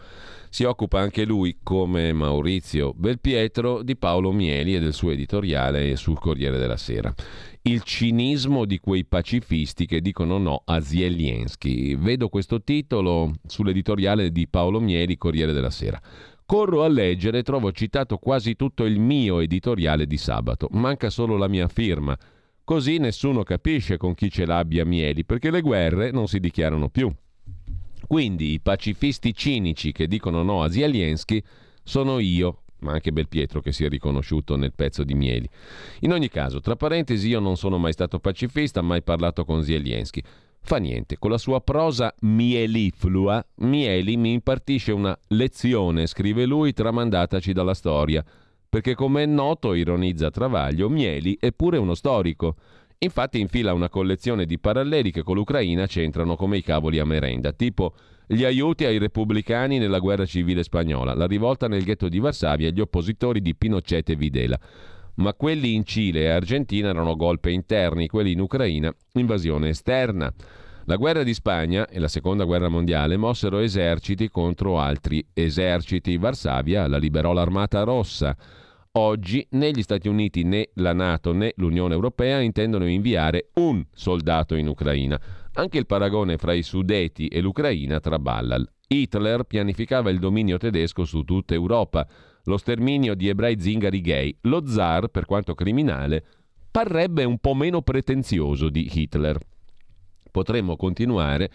si 0.51 0.64
occupa 0.64 1.01
anche 1.01 1.24
lui, 1.24 1.59
come 1.62 2.12
Maurizio 2.12 2.92
Belpietro, 2.94 3.82
di 3.82 3.96
Paolo 3.96 4.32
Mieli 4.32 4.74
e 4.74 4.80
del 4.80 4.92
suo 4.92 5.11
editoriale 5.11 5.96
sul 5.96 6.18
Corriere 6.18 6.59
della 6.59 6.76
Sera 6.76 7.14
il 7.62 7.82
cinismo 7.82 8.64
di 8.64 8.78
quei 8.78 9.05
pacifisti 9.05 9.84
che 9.84 10.01
dicono 10.01 10.38
no 10.38 10.62
a 10.64 10.80
Zelensky. 10.80 11.96
Vedo 11.96 12.28
questo 12.28 12.62
titolo 12.62 13.32
sull'editoriale 13.46 14.32
di 14.32 14.49
Paolo 14.49 14.80
Mieli, 14.80 15.18
Corriere 15.18 15.53
della 15.53 15.70
Sera. 15.70 16.01
Corro 16.46 16.82
a 16.82 16.88
leggere 16.88 17.38
e 17.38 17.42
trovo 17.42 17.70
citato 17.72 18.16
quasi 18.16 18.57
tutto 18.57 18.84
il 18.84 18.99
mio 18.99 19.40
editoriale 19.40 20.07
di 20.07 20.16
sabato. 20.16 20.68
Manca 20.72 21.11
solo 21.11 21.36
la 21.36 21.49
mia 21.49 21.68
firma. 21.68 22.16
Così 22.64 22.96
nessuno 22.96 23.42
capisce 23.42 23.99
con 23.99 24.14
chi 24.14 24.30
ce 24.30 24.46
l'abbia 24.46 24.86
Mieli, 24.86 25.24
perché 25.24 25.51
le 25.51 25.61
guerre 25.61 26.11
non 26.11 26.26
si 26.26 26.40
dichiarano 26.40 26.88
più. 26.88 27.12
Quindi 28.07 28.53
i 28.53 28.61
pacifisti 28.61 29.34
cinici 29.34 29.92
che 29.92 30.07
dicono 30.07 30.42
no 30.42 30.62
a 30.62 30.70
Zelensky 30.70 31.42
sono 31.82 32.18
io, 32.18 32.62
ma 32.80 32.92
anche 32.92 33.12
Belpietro 33.12 33.61
che 33.61 33.72
si 33.72 33.84
è 33.84 33.88
riconosciuto 33.88 34.57
nel 34.57 34.72
pezzo 34.72 35.05
di 35.05 35.14
Mieli. 35.14 35.49
In 36.01 36.12
ogni 36.12 36.28
caso, 36.28 36.61
tra 36.61 36.76
parentesi, 36.76 37.28
io 37.28 37.40
non 37.40 37.57
sono 37.57 37.78
mai 37.78 37.92
stato 37.92 38.18
pacifista, 38.18 38.82
mai 38.82 39.03
parlato 39.03 39.44
con 39.44 39.62
Zelensky. 39.62 40.22
Fa 40.61 40.76
niente, 40.76 41.18
con 41.18 41.30
la 41.30 41.38
sua 41.38 41.61
prosa 41.61 42.14
mieliflua, 42.20 43.44
Mieli 43.57 44.16
mi 44.16 44.32
impartisce 44.32 44.92
una 44.92 45.18
lezione, 45.28 46.07
scrive 46.07 46.44
lui, 46.44 46.72
tramandataci 46.72 47.53
dalla 47.53 47.74
storia. 47.74 48.24
Perché 48.68 48.94
come 48.94 49.22
è 49.22 49.26
noto, 49.26 49.72
ironizza 49.72 50.30
Travaglio, 50.30 50.90
Mieli 50.90 51.38
è 51.40 51.53
pure 51.53 51.78
uno 51.78 51.94
storico. 51.94 52.57
Infatti 53.01 53.38
infila 53.38 53.72
una 53.74 53.88
collezione 53.88 54.44
di 54.44 54.59
paralleli 54.59 55.12
che 55.12 55.22
con 55.22 55.36
l'Ucraina 55.36 55.86
c'entrano 55.86 56.34
come 56.34 56.57
i 56.57 56.62
cavoli 56.62 56.99
a 56.99 57.05
merenda, 57.05 57.53
tipo 57.53 57.94
gli 58.26 58.42
aiuti 58.44 58.84
ai 58.84 58.99
repubblicani 58.99 59.78
nella 59.78 60.01
guerra 60.01 60.26
civile 60.26 60.64
spagnola, 60.64 61.14
la 61.14 61.26
rivolta 61.26 61.68
nel 61.68 61.84
ghetto 61.84 62.09
di 62.09 62.18
Varsavia 62.18 62.66
e 62.66 62.72
gli 62.72 62.80
oppositori 62.80 63.40
di 63.40 63.55
Pinochet 63.55 64.11
e 64.11 64.16
Videla. 64.16 64.59
Ma 65.14 65.32
quelli 65.34 65.74
in 65.74 65.84
Cile 65.84 66.22
e 66.22 66.28
Argentina 66.28 66.88
erano 66.88 67.14
golpe 67.14 67.53
interni, 67.53 68.09
quelli 68.09 68.32
in 68.32 68.40
Ucraina 68.40 68.92
invasione 69.12 69.68
esterna. 69.68 70.32
La 70.86 70.96
guerra 70.96 71.22
di 71.22 71.34
Spagna 71.34 71.86
e 71.86 72.01
la 72.01 72.09
seconda 72.09 72.44
guerra 72.44 72.68
mondiale 72.68 73.16
mossero 73.16 73.59
eserciti 73.59 74.28
contro 74.28 74.80
altri 74.80 75.24
eserciti. 75.34 76.16
Varsavia 76.16 76.88
la 76.88 76.99
liberò 76.99 77.32
l'Armata 77.32 77.84
Rossa. 77.84 78.36
Oggi 78.99 79.46
né 79.51 79.70
gli 79.70 79.82
Stati 79.82 80.09
Uniti 80.09 80.42
né 80.42 80.70
la 80.74 80.92
Nato 80.92 81.32
né 81.32 81.53
l'Unione 81.59 81.94
Europea 81.94 82.40
intendono 82.40 82.84
inviare 82.84 83.51
un 83.55 83.86
soldato 83.92 84.57
in 84.57 84.66
Ucraina. 84.66 85.20
Anche 85.53 85.78
il 85.78 85.86
paragone 85.86 86.36
fra 86.36 86.53
i 86.53 86.64
Sudeti 86.64 87.28
e 87.28 87.40
l'Ucraina 87.40 88.01
traballa. 88.01 88.61
Hitler 88.88 89.44
pianificava 89.44 90.11
il 90.11 90.18
dominio 90.18 90.57
tedesco 90.59 91.05
su 91.05 91.22
tutta 91.22 91.55
Europa, 91.55 92.09
lo 92.42 92.57
sterminio 92.57 93.14
di 93.14 93.28
ebrei 93.28 93.61
zingari 93.61 94.01
gay. 94.01 94.36
Lo 94.42 94.66
zar, 94.66 95.07
per 95.07 95.26
quanto 95.26 95.55
criminale, 95.55 96.24
parrebbe 96.68 97.22
un 97.22 97.38
po' 97.38 97.55
meno 97.55 97.82
pretenzioso 97.82 98.68
di 98.68 98.90
Hitler. 98.92 99.38
Potremmo 100.28 100.74
continuare 100.74 101.51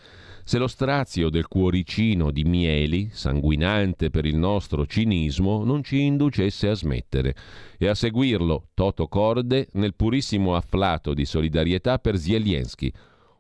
se 0.46 0.58
lo 0.58 0.68
strazio 0.68 1.30
del 1.30 1.48
cuoricino 1.48 2.30
di 2.30 2.44
Mieli, 2.44 3.10
sanguinante 3.12 4.10
per 4.10 4.26
il 4.26 4.36
nostro 4.36 4.86
cinismo, 4.86 5.64
non 5.64 5.84
ci 5.84 6.02
inducesse 6.02 6.68
a 6.68 6.74
smettere 6.74 7.34
e 7.78 7.88
a 7.88 7.96
seguirlo, 7.96 8.70
Toto 8.74 9.08
Corde, 9.08 9.70
nel 9.74 9.96
purissimo 9.96 10.56
afflato 10.56 11.14
di 11.14 11.24
solidarietà 11.24 11.98
per 11.98 12.18
Zelensky, 12.18 12.92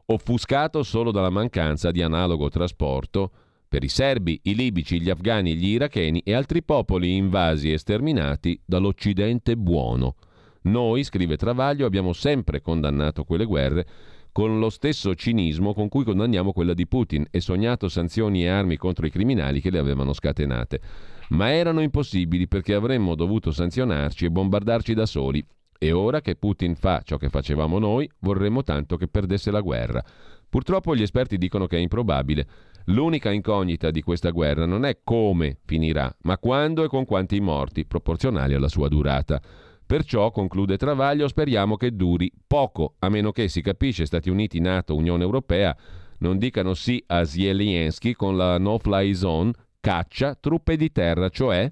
offuscato 0.05 0.81
solo 0.83 1.11
dalla 1.11 1.29
mancanza 1.29 1.91
di 1.91 2.01
analogo 2.01 2.49
trasporto 2.49 3.31
per 3.67 3.83
i 3.83 3.89
serbi, 3.89 4.39
i 4.43 4.55
libici, 4.55 5.01
gli 5.01 5.09
afghani, 5.09 5.55
gli 5.55 5.67
iracheni 5.67 6.21
e 6.23 6.33
altri 6.33 6.63
popoli 6.63 7.15
invasi 7.15 7.71
e 7.71 7.77
sterminati 7.77 8.61
dall'Occidente 8.63 9.57
buono. 9.57 10.15
Noi, 10.63 11.03
scrive 11.03 11.35
Travaglio, 11.35 11.85
abbiamo 11.85 12.13
sempre 12.13 12.61
condannato 12.61 13.23
quelle 13.23 13.45
guerre 13.45 13.87
con 14.33 14.57
lo 14.57 14.71
stesso 14.71 15.13
cinismo 15.13 15.73
con 15.75 15.87
cui 15.87 16.03
condanniamo 16.03 16.51
quella 16.51 16.73
di 16.73 16.87
Putin 16.87 17.25
e 17.29 17.39
sognato 17.39 17.87
sanzioni 17.87 18.43
e 18.43 18.49
armi 18.49 18.77
contro 18.77 19.05
i 19.05 19.11
criminali 19.11 19.61
che 19.61 19.69
le 19.69 19.77
avevano 19.77 20.11
scatenate. 20.11 20.81
Ma 21.29 21.53
erano 21.53 21.81
impossibili 21.81 22.47
perché 22.47 22.73
avremmo 22.73 23.13
dovuto 23.13 23.51
sanzionarci 23.51 24.25
e 24.25 24.31
bombardarci 24.31 24.95
da 24.95 25.05
soli 25.05 25.45
e 25.77 25.91
ora 25.91 26.19
che 26.21 26.35
Putin 26.35 26.75
fa 26.75 27.01
ciò 27.03 27.17
che 27.17 27.29
facevamo 27.29 27.77
noi, 27.77 28.09
vorremmo 28.19 28.63
tanto 28.63 28.97
che 28.97 29.07
perdesse 29.07 29.51
la 29.51 29.61
guerra. 29.61 30.03
Purtroppo 30.49 30.95
gli 30.95 31.01
esperti 31.01 31.37
dicono 31.37 31.67
che 31.67 31.77
è 31.77 31.79
improbabile. 31.79 32.47
L'unica 32.85 33.31
incognita 33.31 33.91
di 33.91 34.01
questa 34.01 34.31
guerra 34.31 34.65
non 34.65 34.83
è 34.83 34.99
come 35.03 35.57
finirà, 35.65 36.13
ma 36.21 36.37
quando 36.37 36.83
e 36.83 36.87
con 36.87 37.05
quanti 37.05 37.39
morti, 37.39 37.85
proporzionali 37.85 38.53
alla 38.53 38.67
sua 38.67 38.87
durata. 38.87 39.41
Perciò, 39.85 40.31
conclude 40.31 40.77
Travaglio, 40.77 41.27
speriamo 41.27 41.75
che 41.75 41.95
duri 41.95 42.31
poco, 42.47 42.95
a 42.99 43.09
meno 43.09 43.31
che 43.31 43.47
si 43.47 43.61
capisce 43.61 44.05
Stati 44.05 44.29
Uniti, 44.29 44.59
Nato, 44.59 44.95
Unione 44.95 45.23
Europea 45.23 45.75
non 46.23 46.37
dicano 46.37 46.73
sì 46.73 47.03
a 47.07 47.25
Zelensky 47.25 48.13
con 48.13 48.37
la 48.37 48.57
no-fly 48.57 49.13
zone, 49.13 49.51
caccia, 49.81 50.35
truppe 50.35 50.77
di 50.77 50.91
terra, 50.91 51.27
cioè 51.27 51.69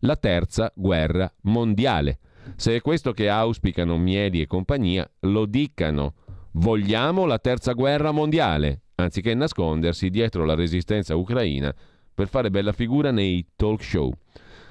la 0.00 0.16
terza 0.16 0.72
guerra 0.74 1.30
mondiale. 1.42 2.20
Se 2.56 2.76
è 2.76 2.80
questo 2.80 3.12
che 3.12 3.28
auspicano 3.28 3.98
Mieli 3.98 4.40
e 4.40 4.46
compagnia, 4.46 5.08
lo 5.20 5.44
dicano. 5.44 6.14
Vogliamo 6.52 7.26
la 7.26 7.38
terza 7.38 7.72
guerra 7.72 8.12
mondiale, 8.12 8.82
anziché 8.94 9.34
nascondersi 9.34 10.08
dietro 10.08 10.44
la 10.44 10.54
resistenza 10.54 11.16
ucraina 11.16 11.74
per 12.14 12.28
fare 12.28 12.50
bella 12.50 12.72
figura 12.72 13.10
nei 13.10 13.44
talk 13.56 13.82
show. 13.82 14.12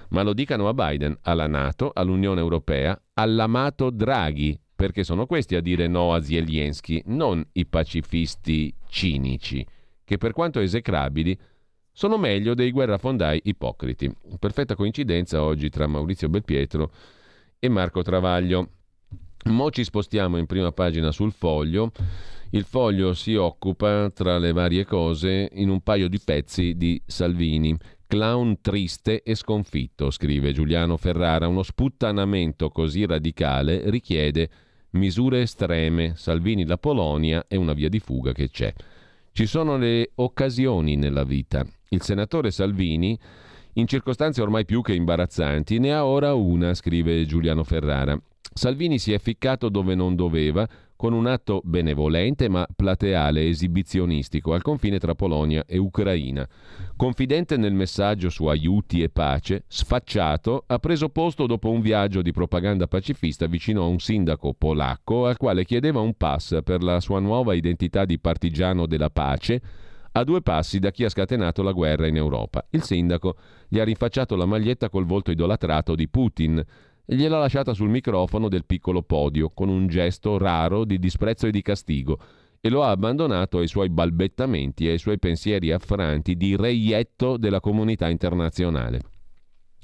Ma 0.10 0.24
lo 0.24 0.34
dicano 0.34 0.68
a 0.68 0.74
Biden, 0.74 1.18
alla 1.22 1.48
Nato, 1.48 1.92
all'Unione 1.94 2.40
Europea, 2.40 3.00
all'amato 3.14 3.90
Draghi, 3.90 4.60
perché 4.76 5.04
sono 5.04 5.26
questi 5.26 5.56
a 5.56 5.62
dire 5.62 5.88
no 5.88 6.14
a 6.14 6.22
Zelensky, 6.22 7.02
non 7.08 7.46
i 7.54 7.66
pacifisti 7.66 8.74
cinici, 8.88 9.66
che 10.04 10.18
per 10.18 10.32
quanto 10.32 10.60
esecrabili 10.60 11.38
sono 11.92 12.18
meglio 12.18 12.54
dei 12.54 12.72
guerrafondai 12.72 13.42
ipocriti. 13.44 14.10
Perfetta 14.40 14.76
coincidenza 14.76 15.44
oggi 15.44 15.70
tra 15.70 15.86
Maurizio 15.86 16.30
Belpietro 16.30 16.92
e 17.60 17.68
Marco 17.68 18.02
Travaglio. 18.02 18.70
Mo 19.46 19.70
ci 19.70 19.84
spostiamo 19.84 20.38
in 20.38 20.46
prima 20.46 20.72
pagina 20.72 21.12
sul 21.12 21.34
foglio. 21.34 21.92
Il 22.52 22.64
foglio 22.64 23.14
si 23.14 23.36
occupa, 23.36 24.10
tra 24.12 24.38
le 24.38 24.54
varie 24.54 24.86
cose, 24.86 25.50
in 25.54 25.70
un 25.70 25.82
paio 25.82 26.08
di 26.08 26.20
pezzi 26.24 26.76
di 26.76 27.02
Salvini. 27.06 27.78
Clown 28.10 28.60
triste 28.60 29.22
e 29.22 29.36
sconfitto, 29.36 30.10
scrive 30.10 30.52
Giuliano 30.52 30.98
Ferrara. 30.98 31.48
Uno 31.48 31.62
sputtanamento 31.62 32.70
così 32.72 33.06
radicale 33.06 33.88
richiede 33.92 34.50
misure 34.94 35.42
estreme. 35.42 36.14
Salvini 36.16 36.66
la 36.66 36.80
Polonia 36.80 37.46
è 37.48 37.56
una 37.56 37.74
via 37.74 37.88
di 37.88 38.00
fuga 38.00 38.32
che 38.32 38.50
c'è. 38.50 38.74
Ci 39.32 39.46
sono 39.46 39.78
le 39.78 40.10
occasioni 40.16 40.96
nella 40.96 41.24
vita. 41.24 41.64
Il 41.90 42.02
senatore 42.02 42.50
Salvini 42.50 43.16
in 43.74 43.86
circostanze 43.86 44.42
ormai 44.42 44.66
più 44.66 44.82
che 44.82 44.96
imbarazzanti, 44.96 45.78
ne 45.78 45.94
ha 45.94 46.04
ora 46.04 46.34
una, 46.34 46.74
scrive 46.74 47.28
Giuliano 47.28 47.64
Ferrara. 47.64 48.20
Salvini 48.52 48.98
si 48.98 49.14
è 49.14 49.20
ficcato 49.20 49.70
dove 49.70 49.94
non 49.94 50.16
doveva, 50.16 50.68
con 51.00 51.14
un 51.14 51.28
atto 51.28 51.62
benevolente 51.64 52.50
ma 52.50 52.68
plateale 52.76 53.48
esibizionistico 53.48 54.52
al 54.52 54.62
confine 54.62 55.00
tra 55.00 55.16
Polonia 55.16 55.64
e 55.66 55.78
Ucraina. 55.78 56.46
Confidente 56.98 57.56
nel 57.56 57.72
messaggio 57.72 58.30
su 58.30 58.48
aiuti 58.48 59.02
e 59.02 59.08
pace, 59.08 59.64
sfacciato, 59.70 60.66
ha 60.68 60.78
preso 60.78 61.08
posto 61.08 61.46
dopo 61.46 61.70
un 61.70 61.80
viaggio 61.80 62.22
di 62.22 62.34
propaganda 62.34 62.88
pacifista 62.88 63.46
vicino 63.46 63.84
a 63.84 63.86
un 63.86 64.00
sindaco 64.00 64.54
polacco 64.54 65.26
al 65.26 65.38
quale 65.38 65.64
chiedeva 65.64 66.02
un 66.02 66.16
pass 66.16 66.60
per 66.66 66.84
la 66.84 67.00
sua 67.00 67.22
nuova 67.22 67.54
identità 67.54 68.04
di 68.04 68.20
partigiano 68.20 68.86
della 68.86 69.10
pace 69.10 69.62
a 70.12 70.24
due 70.26 70.42
passi 70.42 70.80
da 70.80 70.92
chi 70.92 71.06
ha 71.06 71.10
scatenato 71.10 71.62
la 71.64 71.72
guerra 71.72 72.08
in 72.08 72.18
Europa. 72.18 72.66
Il 72.72 72.84
sindaco 72.84 73.38
gli 73.70 73.80
ha 73.80 73.86
rinfacciato 73.86 74.36
la 74.36 74.46
maglietta 74.46 74.90
col 74.90 75.06
volto 75.06 75.32
idolatrato 75.32 75.96
di 75.96 76.10
Putin 76.10 76.62
gliel'ha 77.16 77.40
lasciata 77.40 77.74
sul 77.74 77.90
microfono 77.90 78.50
del 78.50 78.66
piccolo 78.66 79.02
podio 79.02 79.50
con 79.50 79.68
un 79.70 79.88
gesto 79.88 80.38
raro 80.38 80.86
di 80.86 81.00
disprezzo 81.00 81.48
e 81.48 81.52
di 81.52 81.62
castigo 81.62 82.20
e 82.62 82.70
lo 82.70 82.84
ha 82.84 82.92
abbandonato 82.92 83.58
ai 83.58 83.68
suoi 83.68 83.90
balbettamenti 83.90 84.88
e 84.88 84.92
ai 84.92 84.98
suoi 85.00 85.18
pensieri 85.18 85.72
affranti 85.72 86.36
di 86.36 86.56
reietto 86.56 87.38
della 87.38 87.60
comunità 87.60 88.10
internazionale. 88.10 89.02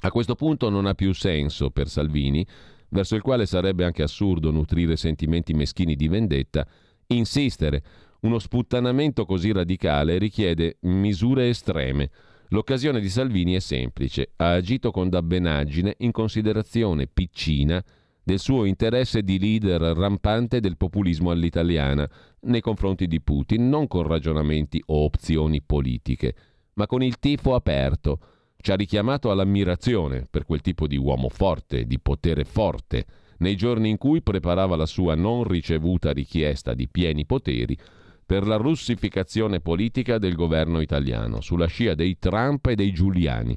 A 0.01 0.11
questo 0.11 0.36
punto 0.36 0.69
non 0.69 0.86
ha 0.86 0.93
più 0.93 1.13
senso 1.13 1.71
per 1.71 1.88
Salvini 1.88 2.45
verso 2.89 3.15
il 3.15 3.21
quale 3.21 3.45
sarebbe 3.45 3.86
anche 3.86 4.03
assurdo 4.03 4.51
nutrire 4.51 4.95
sentimenti 4.95 5.53
meschini 5.53 5.95
di 5.95 6.07
vendetta, 6.07 6.67
insistere. 7.07 7.84
Uno 8.21 8.39
sputtanamento 8.39 9.26
così 9.26 9.51
radicale 9.51 10.17
richiede 10.17 10.78
misure 10.82 11.49
estreme. 11.49 12.11
L'occasione 12.50 13.00
di 13.00 13.10
Salvini 13.10 13.54
è 13.54 13.60
semplice. 13.60 14.32
Ha 14.36 14.52
agito 14.54 14.91
con 14.91 15.10
dabbenaggine 15.10 15.96
in 16.00 16.12
considerazione 16.12 17.08
piccina 17.08 17.84
del 18.24 18.39
suo 18.39 18.66
interesse 18.66 19.24
di 19.24 19.39
leader 19.39 19.82
rampante 19.96 20.60
del 20.60 20.78
populismo 20.78 21.32
all'italiana 21.32 22.10
nei 22.41 22.62
confronti 22.62 23.08
di 23.08 23.22
Putin, 23.22 23.70
non 23.70 23.88
con 23.88 24.04
ragionamenti 24.04 24.82
o 24.88 25.04
opzioni 25.04 25.62
politiche, 25.62 26.36
ma 26.74 26.88
con 26.88 27.04
il 27.04 27.20
tifo 27.20 27.56
aperto. 27.56 28.20
Ci 28.58 28.72
ha 28.72 28.76
richiamato 28.76 29.30
all'ammirazione 29.30 30.26
per 30.30 30.46
quel 30.46 30.62
tipo 30.62 30.88
di 30.88 30.98
uomo 30.98 31.30
forte, 31.30 31.86
di 31.86 32.00
potere 32.00 32.46
forte, 32.46 33.06
nei 33.38 33.56
giorni 33.56 33.89
in 33.89 33.98
cui 33.98 34.22
preparava 34.24 34.76
la 34.76 34.86
sua 34.86 35.14
non 35.14 35.43
ricevuta 35.43 36.12
richiesta 36.12 36.74
di 36.74 36.88
pieni 36.88 37.26
poteri 37.26 37.78
per 38.26 38.47
la 38.47 38.55
russificazione 38.55 39.59
politica 39.59 40.17
del 40.17 40.36
governo 40.36 40.82
italiano, 40.82 41.41
sulla 41.41 41.67
scia 41.67 41.93
dei 41.93 42.17
Trump 42.17 42.65
e 42.65 42.76
dei 42.76 42.91
Giuliani. 42.91 43.55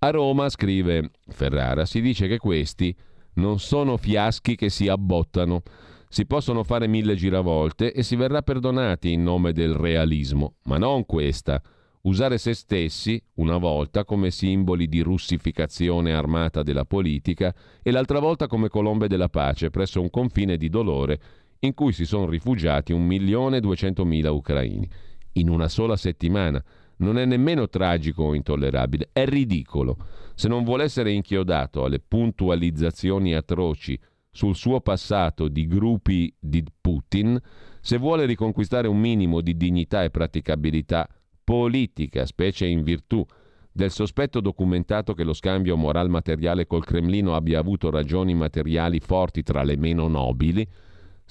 A 0.00 0.10
Roma, 0.10 0.48
scrive 0.48 1.10
Ferrara, 1.28 1.84
si 1.84 2.00
dice 2.00 2.26
che 2.26 2.38
questi 2.38 2.94
non 3.34 3.58
sono 3.58 3.96
fiaschi 3.96 4.56
che 4.56 4.68
si 4.68 4.88
abbottano. 4.88 5.62
Si 6.08 6.26
possono 6.26 6.62
fare 6.62 6.86
mille 6.86 7.14
giravolte 7.14 7.92
e 7.92 8.02
si 8.02 8.16
verrà 8.16 8.42
perdonati 8.42 9.12
in 9.12 9.22
nome 9.22 9.52
del 9.52 9.74
realismo, 9.74 10.56
ma 10.64 10.76
non 10.76 11.06
questa. 11.06 11.60
Usare 12.02 12.36
se 12.36 12.52
stessi, 12.52 13.20
una 13.36 13.56
volta, 13.56 14.04
come 14.04 14.30
simboli 14.30 14.88
di 14.88 15.00
russificazione 15.00 16.12
armata 16.12 16.62
della 16.62 16.84
politica 16.84 17.54
e 17.82 17.90
l'altra 17.90 18.18
volta 18.18 18.46
come 18.46 18.68
colombe 18.68 19.08
della 19.08 19.30
pace 19.30 19.70
presso 19.70 20.00
un 20.02 20.10
confine 20.10 20.58
di 20.58 20.68
dolore 20.68 21.20
in 21.64 21.74
cui 21.74 21.92
si 21.92 22.04
sono 22.04 22.28
rifugiati 22.28 22.92
un 22.92 23.04
milione 23.04 23.58
e 23.58 23.60
duecentomila 23.60 24.30
ucraini. 24.30 24.88
In 25.32 25.48
una 25.48 25.68
sola 25.68 25.96
settimana. 25.96 26.62
Non 26.96 27.18
è 27.18 27.24
nemmeno 27.24 27.68
tragico 27.68 28.22
o 28.22 28.34
intollerabile, 28.34 29.08
è 29.12 29.26
ridicolo. 29.26 29.96
Se 30.34 30.46
non 30.46 30.62
vuole 30.62 30.84
essere 30.84 31.10
inchiodato 31.10 31.84
alle 31.84 31.98
puntualizzazioni 31.98 33.34
atroci 33.34 33.98
sul 34.30 34.54
suo 34.54 34.80
passato 34.80 35.48
di 35.48 35.66
gruppi 35.66 36.32
di 36.38 36.64
Putin, 36.80 37.40
se 37.80 37.98
vuole 37.98 38.26
riconquistare 38.26 38.86
un 38.86 38.98
minimo 38.98 39.40
di 39.40 39.56
dignità 39.56 40.04
e 40.04 40.10
praticabilità 40.10 41.08
politica, 41.42 42.24
specie 42.26 42.66
in 42.66 42.82
virtù 42.82 43.24
del 43.70 43.90
sospetto 43.90 44.40
documentato 44.40 45.14
che 45.14 45.24
lo 45.24 45.32
scambio 45.32 45.76
moral 45.76 46.08
materiale 46.08 46.66
col 46.66 46.84
Cremlino 46.84 47.34
abbia 47.34 47.58
avuto 47.58 47.90
ragioni 47.90 48.32
materiali 48.32 49.00
forti 49.00 49.42
tra 49.42 49.64
le 49.64 49.76
meno 49.76 50.06
nobili, 50.06 50.66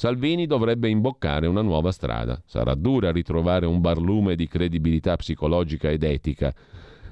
Salvini 0.03 0.47
dovrebbe 0.47 0.89
imboccare 0.89 1.47
una 1.47 1.61
nuova 1.61 1.93
strada. 1.93 2.41
Sarà 2.45 2.75
dura 2.75 3.09
ritrovare 3.09 3.65
un 3.65 3.79
barlume 3.79 4.35
di 4.35 4.49
credibilità 4.49 5.15
psicologica 5.15 5.89
ed 5.89 6.03
etica 6.03 6.53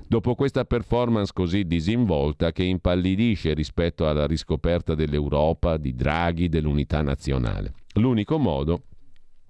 dopo 0.05 0.35
questa 0.35 0.65
performance 0.65 1.31
così 1.33 1.63
disinvolta 1.63 2.51
che 2.51 2.65
impallidisce 2.65 3.53
rispetto 3.53 4.09
alla 4.09 4.27
riscoperta 4.27 4.93
dell'Europa, 4.93 5.77
di 5.77 5.95
Draghi, 5.95 6.49
dell'unità 6.49 7.01
nazionale. 7.01 7.75
L'unico 7.93 8.37
modo 8.37 8.81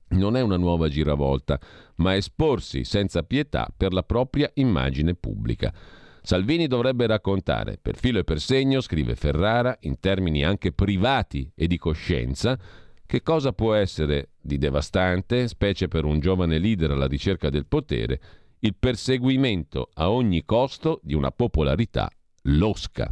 non 0.10 0.36
è 0.36 0.42
una 0.42 0.58
nuova 0.58 0.88
giravolta, 0.88 1.60
ma 1.96 2.16
esporsi 2.16 2.84
senza 2.84 3.24
pietà 3.24 3.74
per 3.76 3.92
la 3.92 4.04
propria 4.04 4.52
immagine 4.54 5.16
pubblica. 5.16 5.74
Salvini 6.22 6.68
dovrebbe 6.68 7.08
raccontare, 7.08 7.80
per 7.82 7.96
filo 7.96 8.20
e 8.20 8.24
per 8.24 8.40
segno, 8.40 8.82
scrive 8.82 9.16
Ferrara, 9.16 9.76
in 9.80 10.00
termini 10.00 10.44
anche 10.44 10.72
privati 10.72 11.52
e 11.56 11.66
di 11.66 11.80
coscienza, 11.80 12.60
che 13.12 13.24
cosa 13.24 13.52
può 13.52 13.74
essere 13.74 14.30
di 14.40 14.58
devastante, 14.58 15.50
specie 15.50 15.90
per 15.90 16.06
un 16.06 16.22
giovane 16.22 16.58
leader 16.58 16.92
alla 16.92 17.08
ricerca 17.08 17.50
del 17.50 17.66
potere, 17.66 18.22
il 18.60 18.74
perseguimento 18.80 19.90
a 19.96 20.10
ogni 20.10 20.46
costo 20.46 21.02
di 21.04 21.14
una 21.14 21.30
popolarità 21.30 22.10
losca. 22.44 23.12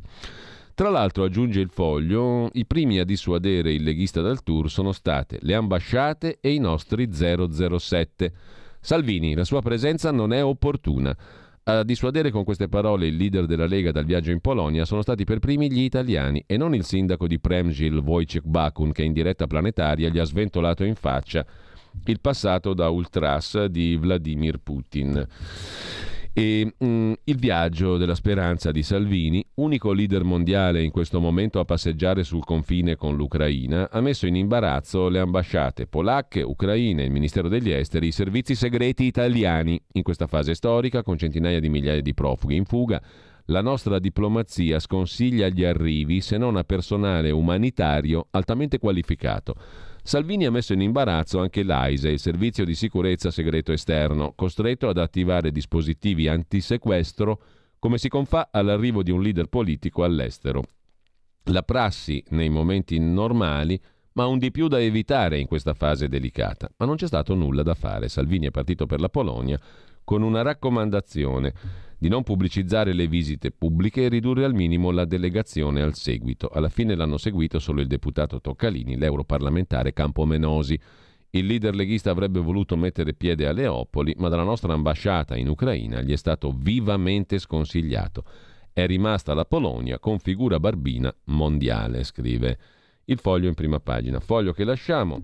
Tra 0.74 0.90
l'altro, 0.90 1.26
aggiunge 1.26 1.60
il 1.60 1.70
foglio, 1.70 2.48
i 2.54 2.66
primi 2.66 3.00
a 3.00 3.04
dissuadere 3.04 3.74
il 3.74 3.84
leghista 3.84 4.22
dal 4.22 4.42
tour 4.42 4.72
sono 4.72 4.94
state 4.94 5.38
le 5.42 5.54
ambasciate 5.54 6.38
e 6.40 6.54
i 6.54 6.60
nostri 6.60 7.10
007. 7.12 8.34
Salvini, 8.80 9.34
la 9.34 9.44
sua 9.44 9.62
presenza 9.62 10.12
non 10.12 10.32
è 10.32 10.42
opportuna. 10.42 11.14
A 11.64 11.84
dissuadere 11.84 12.32
con 12.32 12.44
queste 12.44 12.68
parole 12.68 13.08
il 13.08 13.16
leader 13.16 13.46
della 13.46 13.68
Lega 13.68 13.92
dal 13.92 14.06
viaggio 14.06 14.32
in 14.32 14.40
Polonia 14.40 14.86
sono 14.86 15.02
stati 15.02 15.24
per 15.24 15.40
primi 15.40 15.72
gli 15.72 15.82
italiani 15.82 16.44
e 16.48 16.58
non 16.58 16.74
il 16.74 16.84
sindaco 16.84 17.28
di 17.28 17.40
Premgil 17.40 17.98
Wojciech 17.98 18.46
Bakun 18.46 18.92
che 18.92 19.04
in 19.04 19.14
diretta 19.14 19.46
planetaria 19.46 20.10
gli 20.10 20.18
ha 20.18 20.24
sventolato 20.24 20.84
in 20.84 20.96
faccia 20.96 21.46
il 22.06 22.20
passato 22.20 22.74
da 22.74 22.90
ultras 22.90 23.66
di 23.66 23.96
Vladimir 23.98 24.58
Putin. 24.58 25.28
E 26.32 26.74
mh, 26.78 26.86
mm, 26.86 27.14
il 27.24 27.38
viaggio 27.38 27.98
della 27.98 28.16
speranza 28.16 28.72
di 28.72 28.84
Salvini, 28.84 29.44
unico 29.56 29.92
leader 29.92 30.24
mondiale 30.24 30.84
in 30.84 30.92
questo 30.92 31.20
momento 31.20 31.60
a 31.60 31.66
passeggiare 31.66 32.24
sul 32.24 32.46
confine 32.46 32.96
con 32.96 33.16
l'Ucraina, 33.16 33.90
ha 33.92 34.00
messo 34.00 34.28
in 34.28 34.36
imbarazzo 34.36 35.10
le 35.10 35.20
ambasciate 35.20 35.88
polacche, 35.88 36.42
ucraine, 36.42 37.04
il 37.04 37.12
Ministero 37.12 37.50
degli 37.50 37.72
Esteri, 37.72 38.08
i 38.08 38.12
servizi 38.12 38.56
segreti 38.56 39.06
italiani. 39.06 39.82
In 39.94 40.04
questa 40.04 40.28
fase 40.28 40.54
storica, 40.54 41.04
con 41.04 41.18
centinaia 41.18 41.60
di 41.60 41.70
migliaia 41.70 42.02
di 42.02 42.14
profughi 42.14 42.56
in 42.56 42.66
fuga, 42.66 43.02
la 43.46 43.62
nostra 43.62 43.98
diplomazia 43.98 44.80
sconsiglia 44.80 45.50
gli 45.50 45.64
arrivi 45.64 46.22
se 46.22 46.38
non 46.38 46.56
a 46.56 46.64
personale 46.64 47.32
umanitario 47.32 48.28
altamente 48.32 48.78
qualificato. 48.78 49.56
Salvini 50.04 50.46
ha 50.46 50.52
messo 50.52 50.74
in 50.74 50.82
imbarazzo 50.82 51.40
anche 51.40 51.64
l'AISE, 51.64 52.10
il 52.10 52.20
servizio 52.20 52.66
di 52.66 52.76
sicurezza 52.76 53.32
segreto 53.32 53.72
esterno, 53.72 54.34
costretto 54.36 54.90
ad 54.90 54.98
attivare 54.98 55.52
dispositivi 55.52 56.28
antisequestro 56.28 57.42
come 57.80 57.98
si 57.98 58.10
confà 58.10 58.50
all'arrivo 58.52 59.04
di 59.04 59.12
un 59.12 59.22
leader 59.22 59.48
politico 59.48 60.04
all'estero. 60.04 60.64
La 61.46 61.64
prassi 61.64 62.24
nei 62.30 62.50
momenti 62.50 63.00
normali, 63.00 63.80
ma 64.14 64.26
un 64.26 64.38
di 64.38 64.52
più 64.52 64.68
da 64.68 64.80
evitare 64.80 65.40
in 65.40 65.48
questa 65.48 65.74
fase 65.74 66.10
delicata. 66.10 66.70
Ma 66.78 66.86
non 66.86 66.96
c'è 66.96 67.08
stato 67.08 67.36
nulla 67.36 67.64
da 67.64 67.74
fare. 67.74 68.10
Salvini 68.10 68.48
è 68.48 68.52
partito 68.52 68.86
per 68.86 69.00
la 69.00 69.10
Polonia 69.10 69.60
con 70.04 70.22
una 70.24 70.42
raccomandazione 70.42 71.54
di 72.00 72.08
non 72.08 72.24
pubblicizzare 72.24 72.94
le 72.94 73.08
visite 73.08 73.52
pubbliche 73.52 74.06
e 74.06 74.08
ridurre 74.08 74.46
al 74.46 74.54
minimo 74.54 74.90
la 74.90 75.04
delegazione 75.04 75.82
al 75.82 75.96
seguito. 75.96 76.48
Alla 76.48 76.70
fine 76.70 76.96
l'hanno 76.96 77.18
seguito 77.18 77.60
solo 77.60 77.82
il 77.82 77.88
deputato 77.88 78.40
Toccalini, 78.40 78.98
l'europarlamentare 78.98 79.92
Campomenosi. 79.92 80.80
Il 81.32 81.46
leader 81.46 81.76
leghista 81.76 82.10
avrebbe 82.10 82.40
voluto 82.40 82.78
mettere 82.78 83.14
piede 83.14 83.48
a 83.48 83.52
Leopoli, 83.52 84.16
ma 84.18 84.30
dalla 84.30 84.44
nostra 84.44 84.72
ambasciata 84.74 85.36
in 85.36 85.50
Ucraina 85.50 86.02
gli 86.02 86.14
è 86.14 86.16
stato 86.16 86.56
vivamente 86.58 87.38
sconsigliato. 87.38 88.24
È 88.72 88.86
rimasta 88.86 89.34
la 89.34 89.46
Polonia 89.46 90.00
con 90.00 90.20
figura 90.20 90.58
barbina 90.58 91.14
mondiale, 91.26 92.06
scrive 92.06 92.58
il 93.06 93.20
foglio 93.20 93.50
in 93.50 93.56
prima 93.56 93.82
pagina. 93.82 94.22
Foglio 94.22 94.54
che 94.54 94.64
lasciamo 94.64 95.22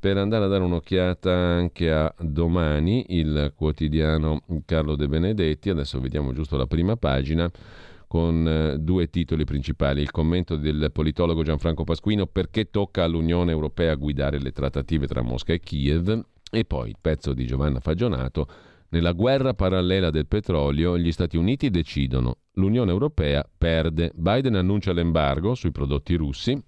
per 0.00 0.16
andare 0.16 0.44
a 0.44 0.48
dare 0.48 0.62
un'occhiata 0.62 1.32
anche 1.32 1.90
a 1.90 2.12
domani, 2.20 3.06
il 3.08 3.52
quotidiano 3.56 4.42
Carlo 4.64 4.94
De 4.94 5.08
Benedetti, 5.08 5.70
adesso 5.70 6.00
vediamo 6.00 6.32
giusto 6.32 6.56
la 6.56 6.66
prima 6.66 6.96
pagina, 6.96 7.50
con 8.06 8.48
eh, 8.48 8.78
due 8.78 9.10
titoli 9.10 9.44
principali, 9.44 10.00
il 10.00 10.10
commento 10.10 10.56
del 10.56 10.90
politologo 10.92 11.42
Gianfranco 11.42 11.84
Pasquino 11.84 12.26
perché 12.26 12.70
tocca 12.70 13.04
all'Unione 13.04 13.50
Europea 13.50 13.94
guidare 13.96 14.40
le 14.40 14.52
trattative 14.52 15.06
tra 15.06 15.22
Mosca 15.22 15.52
e 15.52 15.60
Kiev? 15.60 16.24
E 16.50 16.64
poi 16.64 16.88
il 16.88 16.96
pezzo 17.00 17.34
di 17.34 17.44
Giovanna 17.44 17.80
Fagionato 17.80 18.46
nella 18.90 19.12
guerra 19.12 19.52
parallela 19.52 20.08
del 20.10 20.26
petrolio 20.26 20.96
gli 20.96 21.12
Stati 21.12 21.36
Uniti 21.36 21.68
decidono, 21.68 22.38
l'Unione 22.52 22.90
Europea 22.90 23.46
perde, 23.58 24.10
Biden 24.14 24.54
annuncia 24.54 24.94
l'embargo 24.94 25.54
sui 25.54 25.72
prodotti 25.72 26.14
russi, 26.14 26.58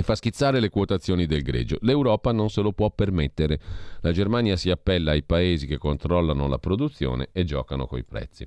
e 0.00 0.02
fa 0.02 0.14
schizzare 0.14 0.60
le 0.60 0.70
quotazioni 0.70 1.26
del 1.26 1.42
greggio. 1.42 1.76
L'Europa 1.82 2.32
non 2.32 2.48
se 2.48 2.62
lo 2.62 2.72
può 2.72 2.90
permettere. 2.90 3.60
La 4.00 4.12
Germania 4.12 4.56
si 4.56 4.70
appella 4.70 5.12
ai 5.12 5.22
paesi 5.22 5.66
che 5.66 5.76
controllano 5.76 6.48
la 6.48 6.58
produzione 6.58 7.28
e 7.32 7.44
giocano 7.44 7.86
coi 7.86 8.02
prezzi. 8.02 8.46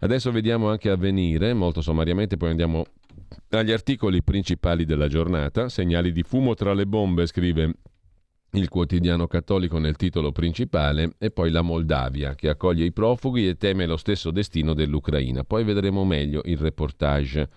Adesso 0.00 0.30
vediamo 0.30 0.68
anche 0.68 0.90
avvenire, 0.90 1.54
molto 1.54 1.80
sommariamente, 1.80 2.36
poi 2.36 2.50
andiamo 2.50 2.84
agli 3.50 3.72
articoli 3.72 4.22
principali 4.22 4.84
della 4.84 5.08
giornata. 5.08 5.68
Segnali 5.70 6.12
di 6.12 6.22
fumo 6.22 6.54
tra 6.54 6.74
le 6.74 6.86
bombe, 6.86 7.26
scrive 7.26 7.74
il 8.52 8.68
quotidiano 8.68 9.26
cattolico 9.26 9.78
nel 9.78 9.96
titolo 9.96 10.30
principale, 10.30 11.14
e 11.18 11.30
poi 11.30 11.50
la 11.50 11.62
Moldavia, 11.62 12.34
che 12.34 12.50
accoglie 12.50 12.84
i 12.84 12.92
profughi 12.92 13.48
e 13.48 13.56
teme 13.56 13.86
lo 13.86 13.96
stesso 13.96 14.30
destino 14.30 14.74
dell'Ucraina. 14.74 15.42
Poi 15.44 15.64
vedremo 15.64 16.04
meglio 16.04 16.42
il 16.44 16.58
reportage 16.58 17.48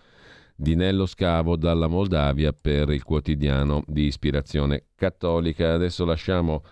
di 0.56 0.76
Nello 0.76 1.06
Scavo 1.06 1.56
dalla 1.56 1.88
Moldavia 1.88 2.54
per 2.54 2.90
il 2.90 3.04
quotidiano 3.04 3.84
di 3.88 4.06
ispirazione 4.06 4.86
cattolica. 4.96 5.74
Adesso 5.74 6.06
lasciamo 6.06 6.64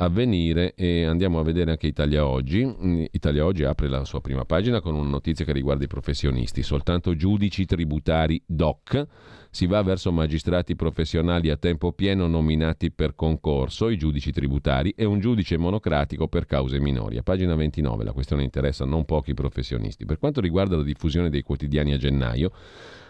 avvenire 0.00 0.74
e 0.74 1.04
andiamo 1.04 1.38
a 1.40 1.42
vedere 1.42 1.72
anche 1.72 1.86
Italia 1.86 2.26
Oggi. 2.26 2.64
Mm, 2.64 3.04
Italia 3.10 3.44
Oggi 3.44 3.64
apre 3.64 3.88
la 3.88 4.04
sua 4.04 4.20
prima 4.20 4.44
pagina 4.44 4.80
con 4.80 4.94
una 4.94 5.08
notizia 5.08 5.44
che 5.44 5.52
riguarda 5.52 5.84
i 5.84 5.88
professionisti. 5.88 6.62
Soltanto 6.62 7.16
giudici 7.16 7.64
tributari 7.64 8.40
DOC. 8.46 9.06
Si 9.50 9.66
va 9.66 9.82
verso 9.82 10.12
magistrati 10.12 10.76
professionali 10.76 11.50
a 11.50 11.56
tempo 11.56 11.92
pieno 11.92 12.26
nominati 12.26 12.92
per 12.92 13.14
concorso, 13.14 13.88
i 13.88 13.96
giudici 13.96 14.30
tributari, 14.30 14.92
e 14.94 15.04
un 15.04 15.20
giudice 15.20 15.56
monocratico 15.56 16.28
per 16.28 16.44
cause 16.44 16.78
minori. 16.78 17.16
A 17.16 17.22
pagina 17.22 17.54
29 17.54 18.04
la 18.04 18.12
questione 18.12 18.42
interessa 18.42 18.84
non 18.84 19.04
pochi 19.04 19.34
professionisti. 19.34 20.04
Per 20.04 20.18
quanto 20.18 20.40
riguarda 20.40 20.76
la 20.76 20.82
diffusione 20.82 21.30
dei 21.30 21.42
quotidiani 21.42 21.94
a 21.94 21.96
gennaio, 21.96 22.52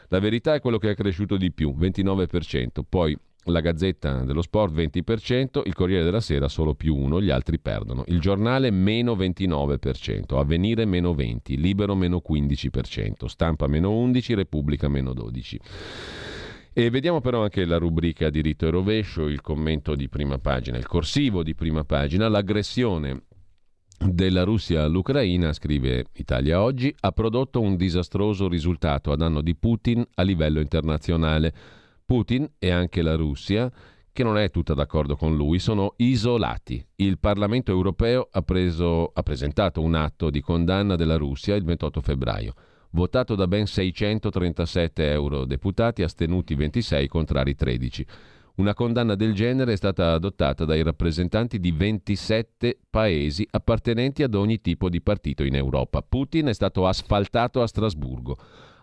la 0.08 0.18
verità 0.20 0.54
è 0.54 0.60
quello 0.60 0.78
che 0.78 0.90
è 0.90 0.94
cresciuto 0.94 1.36
di 1.36 1.52
più, 1.52 1.74
29%, 1.78 2.80
poi 2.88 3.16
la 3.44 3.60
Gazzetta 3.60 4.24
dello 4.24 4.42
Sport 4.42 4.74
20%, 4.74 5.62
il 5.64 5.74
Corriere 5.74 6.04
della 6.04 6.20
Sera 6.20 6.48
solo 6.48 6.74
più 6.74 6.94
1, 6.94 7.20
gli 7.22 7.30
altri 7.30 7.58
perdono. 7.58 8.04
Il 8.08 8.20
giornale 8.20 8.70
meno 8.70 9.14
29%, 9.14 10.36
Avvenire 10.36 10.84
meno 10.84 11.12
20%, 11.12 11.58
Libero 11.58 11.94
meno 11.94 12.22
15%, 12.26 13.26
Stampa 13.26 13.66
meno 13.66 13.90
11%, 13.90 14.34
Repubblica 14.34 14.88
meno 14.88 15.12
12%. 15.12 15.56
E 16.72 16.90
vediamo 16.90 17.20
però 17.20 17.42
anche 17.42 17.64
la 17.64 17.78
rubrica 17.78 18.30
diritto 18.30 18.66
e 18.66 18.70
rovescio, 18.70 19.26
il 19.26 19.40
commento 19.40 19.96
di 19.96 20.08
prima 20.08 20.38
pagina, 20.38 20.76
il 20.76 20.86
corsivo 20.86 21.42
di 21.42 21.54
prima 21.54 21.82
pagina, 21.82 22.28
l'aggressione 22.28 23.22
della 23.98 24.44
Russia 24.44 24.84
all'Ucraina, 24.84 25.52
scrive 25.52 26.06
Italia 26.14 26.62
Oggi, 26.62 26.94
ha 27.00 27.12
prodotto 27.12 27.60
un 27.60 27.76
disastroso 27.76 28.48
risultato 28.48 29.10
a 29.10 29.16
danno 29.16 29.40
di 29.40 29.54
Putin 29.56 30.06
a 30.14 30.22
livello 30.22 30.60
internazionale. 30.60 31.52
Putin 32.04 32.48
e 32.58 32.70
anche 32.70 33.02
la 33.02 33.16
Russia, 33.16 33.70
che 34.12 34.22
non 34.22 34.38
è 34.38 34.50
tutta 34.50 34.74
d'accordo 34.74 35.16
con 35.16 35.36
lui, 35.36 35.58
sono 35.58 35.94
isolati. 35.96 36.84
Il 36.96 37.18
Parlamento 37.18 37.72
europeo 37.72 38.28
ha, 38.30 38.42
preso, 38.42 39.10
ha 39.12 39.22
presentato 39.22 39.82
un 39.82 39.94
atto 39.94 40.30
di 40.30 40.40
condanna 40.40 40.96
della 40.96 41.16
Russia 41.16 41.54
il 41.54 41.64
28 41.64 42.00
febbraio 42.00 42.54
votato 42.90 43.34
da 43.34 43.46
ben 43.46 43.66
637 43.66 45.10
eurodeputati, 45.10 46.02
astenuti 46.02 46.54
26, 46.54 47.08
contrari 47.08 47.54
13. 47.54 48.06
Una 48.58 48.74
condanna 48.74 49.14
del 49.14 49.34
genere 49.34 49.74
è 49.74 49.76
stata 49.76 50.14
adottata 50.14 50.64
dai 50.64 50.82
rappresentanti 50.82 51.60
di 51.60 51.70
27 51.70 52.80
paesi 52.90 53.46
appartenenti 53.48 54.24
ad 54.24 54.34
ogni 54.34 54.60
tipo 54.60 54.88
di 54.88 55.00
partito 55.00 55.44
in 55.44 55.54
Europa. 55.54 56.02
Putin 56.02 56.46
è 56.46 56.52
stato 56.52 56.84
asfaltato 56.84 57.62
a 57.62 57.68
Strasburgo. 57.68 58.36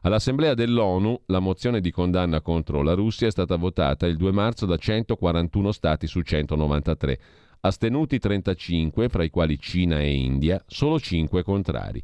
All'Assemblea 0.04 0.54
dell'ONU 0.54 1.24
la 1.26 1.40
mozione 1.40 1.82
di 1.82 1.92
condanna 1.92 2.40
contro 2.40 2.84
la 2.84 2.94
Russia 2.94 3.28
è 3.28 3.32
stata 3.32 3.58
votata 3.58 4.08
il 4.08 4.16
2 4.16 4.32
marzo 4.32 4.66
da 4.66 4.78
141 4.78 5.72
Stati 5.74 6.08
su 6.08 6.22
193. 6.22 7.20
Astenuti 7.60 8.18
35, 8.18 9.10
fra 9.10 9.26
i 9.26 9.30
quali 9.30 9.60
Cina 9.60 10.00
e 10.00 10.10
India, 10.10 10.64
solo 10.68 11.02
5 11.02 11.44
contrari. 11.44 12.02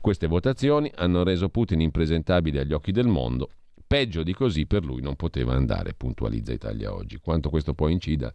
Queste 0.00 0.26
votazioni 0.26 0.90
hanno 0.96 1.22
reso 1.22 1.50
Putin 1.50 1.82
impresentabile 1.82 2.62
agli 2.62 2.72
occhi 2.72 2.90
del 2.90 3.06
mondo 3.06 3.50
Peggio 3.92 4.22
di 4.22 4.32
così 4.32 4.64
per 4.64 4.86
lui 4.86 5.02
non 5.02 5.16
poteva 5.16 5.52
andare, 5.52 5.92
puntualizza 5.92 6.50
Italia 6.50 6.94
oggi. 6.94 7.18
Quanto 7.18 7.50
questo 7.50 7.74
poi 7.74 7.92
incida 7.92 8.32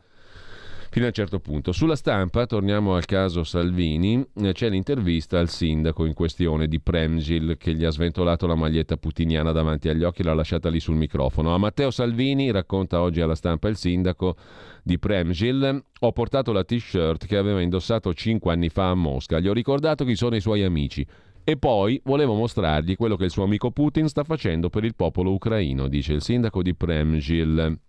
fino 0.91 1.05
a 1.05 1.07
un 1.07 1.13
certo 1.15 1.39
punto. 1.39 1.71
Sulla 1.71 1.95
stampa, 1.95 2.45
torniamo 2.45 2.93
al 2.93 3.05
caso 3.05 3.43
Salvini, 3.43 4.23
eh, 4.35 4.53
c'è 4.53 4.69
l'intervista 4.69 5.39
al 5.39 5.49
sindaco 5.49 6.05
in 6.05 6.13
questione 6.13 6.67
di 6.67 6.79
Premgil 6.79 7.57
che 7.57 7.73
gli 7.73 7.85
ha 7.85 7.89
sventolato 7.89 8.45
la 8.45 8.53
maglietta 8.53 8.97
putiniana 8.97 9.51
davanti 9.51 9.89
agli 9.89 10.03
occhi 10.03 10.21
e 10.21 10.25
l'ha 10.25 10.35
lasciata 10.35 10.69
lì 10.69 10.79
sul 10.79 10.95
microfono. 10.95 11.51
A 11.55 11.57
Matteo 11.57 11.89
Salvini, 11.89 12.51
racconta 12.51 13.01
oggi 13.01 13.21
alla 13.21 13.33
stampa 13.33 13.67
il 13.67 13.77
sindaco 13.77 14.35
di 14.83 14.99
Premgil, 14.99 15.83
ho 16.01 16.11
portato 16.11 16.51
la 16.51 16.63
t-shirt 16.63 17.25
che 17.25 17.35
aveva 17.35 17.61
indossato 17.61 18.13
cinque 18.13 18.53
anni 18.53 18.69
fa 18.69 18.91
a 18.91 18.95
Mosca, 18.95 19.39
gli 19.39 19.47
ho 19.47 19.53
ricordato 19.53 20.05
chi 20.05 20.15
sono 20.15 20.35
i 20.35 20.39
suoi 20.39 20.63
amici. 20.63 21.03
E 21.49 21.55
poi 21.55 21.97
volevo 22.03 22.33
mostrargli 22.33 22.97
quello 22.97 23.15
che 23.15 23.23
il 23.23 23.31
suo 23.31 23.45
amico 23.45 23.71
Putin 23.71 24.09
sta 24.09 24.25
facendo 24.25 24.69
per 24.69 24.83
il 24.83 24.95
popolo 24.95 25.31
ucraino, 25.31 25.87
dice 25.87 26.11
il 26.11 26.21
sindaco 26.21 26.61
di 26.61 26.75
Premgil. 26.75 27.79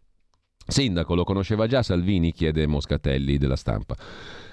Sindaco, 0.64 1.16
lo 1.16 1.24
conosceva 1.24 1.66
già 1.66 1.82
Salvini? 1.82 2.30
chiede 2.30 2.68
Moscatelli 2.68 3.36
della 3.36 3.56
stampa. 3.56 3.96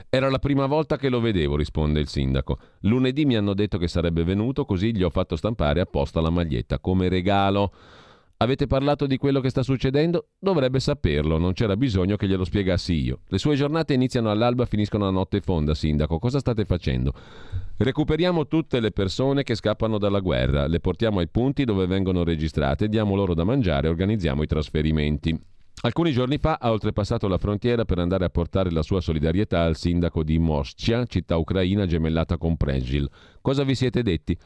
Era 0.10 0.28
la 0.32 0.40
prima 0.40 0.66
volta 0.66 0.98
che 0.98 1.10
lo 1.10 1.20
vedevo, 1.20 1.56
risponde 1.56 2.00
il 2.00 2.08
sindaco. 2.08 2.58
Lunedì 2.80 3.26
mi 3.26 3.36
hanno 3.36 3.54
detto 3.54 3.78
che 3.78 3.88
sarebbe 3.88 4.24
venuto, 4.24 4.66
così 4.66 4.92
gli 4.96 5.04
ho 5.04 5.12
fatto 5.12 5.36
stampare 5.36 5.82
apposta 5.82 6.20
la 6.20 6.32
maglietta 6.32 6.80
come 6.80 7.08
regalo. 7.08 7.74
Avete 8.46 8.68
parlato 8.68 9.08
di 9.08 9.18
quello 9.18 9.40
che 9.40 9.50
sta 9.50 9.64
succedendo? 9.64 10.28
Dovrebbe 10.38 10.80
saperlo, 10.80 11.40
non 11.40 11.54
c'era 11.54 11.76
bisogno 11.76 12.16
che 12.16 12.28
glielo 12.28 12.44
spiegassi 12.44 12.94
io. 12.94 13.22
Le 13.26 13.40
sue 13.40 13.56
giornate 13.56 13.96
iniziano 13.96 14.30
all'alba 14.30 14.68
finiscono 14.68 15.08
a 15.08 15.10
notte 15.10 15.42
fonda, 15.42 15.74
sindaco. 15.74 16.20
Cosa 16.20 16.38
state 16.38 16.64
facendo? 16.64 17.12
Recuperiamo 17.76 18.46
tutte 18.46 18.80
le 18.80 18.92
persone 18.92 19.42
che 19.42 19.56
scappano 19.56 19.98
dalla 19.98 20.20
guerra, 20.20 20.68
le 20.68 20.80
portiamo 20.80 21.22
ai 21.22 21.28
punti 21.28 21.64
dove 21.64 21.88
vengono 21.88 22.24
registrate, 22.24 22.88
diamo 22.88 23.16
loro 23.16 23.34
da 23.34 23.44
mangiare 23.44 23.88
organizziamo 23.88 24.44
i 24.44 24.48
trasferimenti. 24.48 25.36
Alcuni 25.82 26.12
giorni 26.12 26.38
fa 26.38 26.60
ha 26.62 26.70
oltrepassato 26.70 27.28
la 27.28 27.40
frontiera 27.40 27.84
per 27.84 27.98
andare 27.98 28.26
a 28.26 28.30
portare 28.30 28.70
la 28.70 28.84
sua 28.84 29.02
solidarietà 29.02 29.64
al 29.64 29.76
sindaco 29.76 30.22
di 30.22 30.38
Moschia, 30.38 31.04
città 31.06 31.36
ucraina 31.38 31.88
gemellata 31.88 32.38
con 32.38 32.58
Prejil. 32.58 33.10
Cosa 33.42 33.64
vi 33.64 33.74
siete 33.74 34.04
detti? 34.04 34.38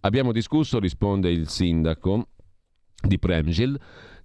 Abbiamo 0.00 0.32
discusso, 0.32 0.78
risponde 0.78 1.30
il 1.30 1.48
sindaco, 1.48 2.28
di 3.06 3.18
Premgil 3.18 3.78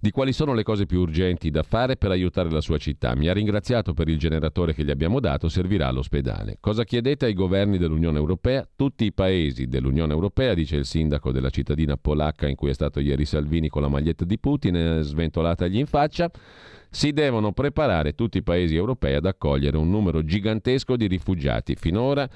di 0.04 0.10
quali 0.10 0.34
sono 0.34 0.52
le 0.52 0.64
cose 0.64 0.84
più 0.84 1.00
urgenti 1.00 1.50
da 1.50 1.62
fare 1.62 1.96
per 1.96 2.10
aiutare 2.10 2.50
la 2.50 2.60
sua 2.60 2.76
città. 2.76 3.14
Mi 3.16 3.28
ha 3.28 3.32
ringraziato 3.32 3.94
per 3.94 4.08
il 4.08 4.18
generatore 4.18 4.74
che 4.74 4.84
gli 4.84 4.90
abbiamo 4.90 5.18
dato, 5.18 5.48
servirà 5.48 5.86
all'ospedale. 5.86 6.58
Cosa 6.60 6.84
chiedete 6.84 7.24
ai 7.24 7.32
governi 7.32 7.78
dell'Unione 7.78 8.18
Europea? 8.18 8.68
Tutti 8.76 9.06
i 9.06 9.14
paesi 9.14 9.66
dell'Unione 9.66 10.12
Europea, 10.12 10.52
dice 10.52 10.76
il 10.76 10.84
sindaco 10.84 11.32
della 11.32 11.48
cittadina 11.48 11.96
polacca 11.96 12.46
in 12.46 12.54
cui 12.54 12.68
è 12.68 12.74
stato 12.74 13.00
ieri 13.00 13.24
Salvini 13.24 13.68
con 13.68 13.80
la 13.80 13.88
maglietta 13.88 14.26
di 14.26 14.38
Putin 14.38 14.98
sventolatagli 15.00 15.78
in 15.78 15.86
faccia, 15.86 16.30
si 16.90 17.12
devono 17.12 17.52
preparare 17.52 18.14
tutti 18.14 18.36
i 18.36 18.42
paesi 18.42 18.76
europei 18.76 19.14
ad 19.14 19.24
accogliere 19.24 19.78
un 19.78 19.88
numero 19.88 20.22
gigantesco 20.22 20.96
di 20.96 21.06
rifugiati. 21.06 21.76
Finora 21.76 22.28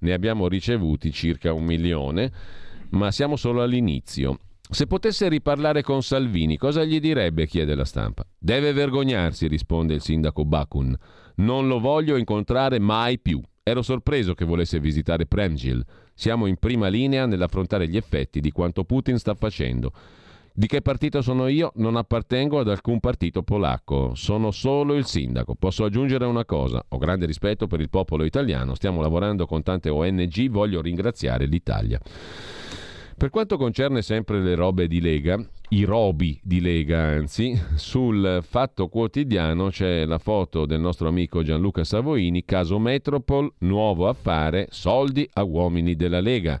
ne 0.00 0.12
abbiamo 0.12 0.46
ricevuti 0.46 1.10
circa 1.10 1.54
un 1.54 1.64
milione, 1.64 2.30
ma 2.90 3.10
siamo 3.10 3.36
solo 3.36 3.62
all'inizio. 3.62 4.38
Se 4.70 4.86
potesse 4.86 5.28
riparlare 5.28 5.82
con 5.82 6.02
Salvini, 6.02 6.56
cosa 6.56 6.84
gli 6.84 6.98
direbbe? 6.98 7.46
chiede 7.46 7.74
la 7.74 7.84
stampa. 7.84 8.26
Deve 8.38 8.72
vergognarsi, 8.72 9.46
risponde 9.46 9.94
il 9.94 10.00
sindaco 10.00 10.44
Bakun. 10.44 10.96
Non 11.36 11.68
lo 11.68 11.78
voglio 11.78 12.16
incontrare 12.16 12.78
mai 12.78 13.18
più. 13.18 13.40
Ero 13.62 13.82
sorpreso 13.82 14.34
che 14.34 14.44
volesse 14.44 14.80
visitare 14.80 15.26
Premgil. 15.26 15.84
Siamo 16.14 16.46
in 16.46 16.56
prima 16.56 16.88
linea 16.88 17.26
nell'affrontare 17.26 17.88
gli 17.88 17.96
effetti 17.96 18.40
di 18.40 18.50
quanto 18.52 18.84
Putin 18.84 19.18
sta 19.18 19.34
facendo. 19.34 19.92
Di 20.56 20.66
che 20.66 20.82
partito 20.82 21.20
sono 21.20 21.48
io? 21.48 21.72
Non 21.76 21.96
appartengo 21.96 22.60
ad 22.60 22.68
alcun 22.68 23.00
partito 23.00 23.42
polacco, 23.42 24.14
sono 24.14 24.50
solo 24.50 24.94
il 24.94 25.04
sindaco. 25.04 25.56
Posso 25.56 25.84
aggiungere 25.84 26.24
una 26.26 26.44
cosa, 26.44 26.84
ho 26.88 26.98
grande 26.98 27.26
rispetto 27.26 27.66
per 27.66 27.80
il 27.80 27.90
popolo 27.90 28.24
italiano, 28.24 28.74
stiamo 28.76 29.00
lavorando 29.00 29.46
con 29.46 29.62
tante 29.62 29.88
ONG, 29.90 30.48
voglio 30.48 30.80
ringraziare 30.80 31.46
l'Italia. 31.46 32.00
Per 33.16 33.30
quanto 33.30 33.56
concerne 33.56 34.02
sempre 34.02 34.40
le 34.40 34.56
robe 34.56 34.88
di 34.88 35.00
Lega, 35.00 35.38
i 35.68 35.84
robi 35.84 36.38
di 36.42 36.60
Lega 36.60 37.00
anzi, 37.00 37.56
sul 37.76 38.40
Fatto 38.42 38.88
Quotidiano 38.88 39.68
c'è 39.68 40.04
la 40.04 40.18
foto 40.18 40.66
del 40.66 40.80
nostro 40.80 41.06
amico 41.06 41.44
Gianluca 41.44 41.84
Savoini, 41.84 42.44
caso 42.44 42.78
Metropol, 42.80 43.52
nuovo 43.58 44.08
affare, 44.08 44.66
soldi 44.70 45.28
a 45.34 45.44
uomini 45.44 45.94
della 45.94 46.20
Lega. 46.20 46.60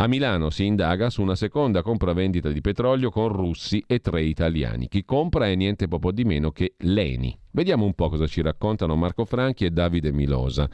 A 0.00 0.06
Milano 0.08 0.50
si 0.50 0.64
indaga 0.64 1.10
su 1.10 1.22
una 1.22 1.36
seconda 1.36 1.82
compravendita 1.82 2.50
di 2.50 2.60
petrolio 2.60 3.10
con 3.10 3.28
russi 3.28 3.82
e 3.86 4.00
tre 4.00 4.22
italiani. 4.22 4.88
Chi 4.88 5.04
compra 5.04 5.46
è 5.46 5.54
niente 5.54 5.88
poco 5.88 6.12
di 6.12 6.24
meno 6.24 6.50
che 6.50 6.74
Leni. 6.78 7.36
Vediamo 7.50 7.84
un 7.84 7.94
po' 7.94 8.08
cosa 8.08 8.26
ci 8.26 8.40
raccontano 8.40 8.94
Marco 8.94 9.24
Franchi 9.24 9.64
e 9.64 9.70
Davide 9.70 10.12
Milosa 10.12 10.68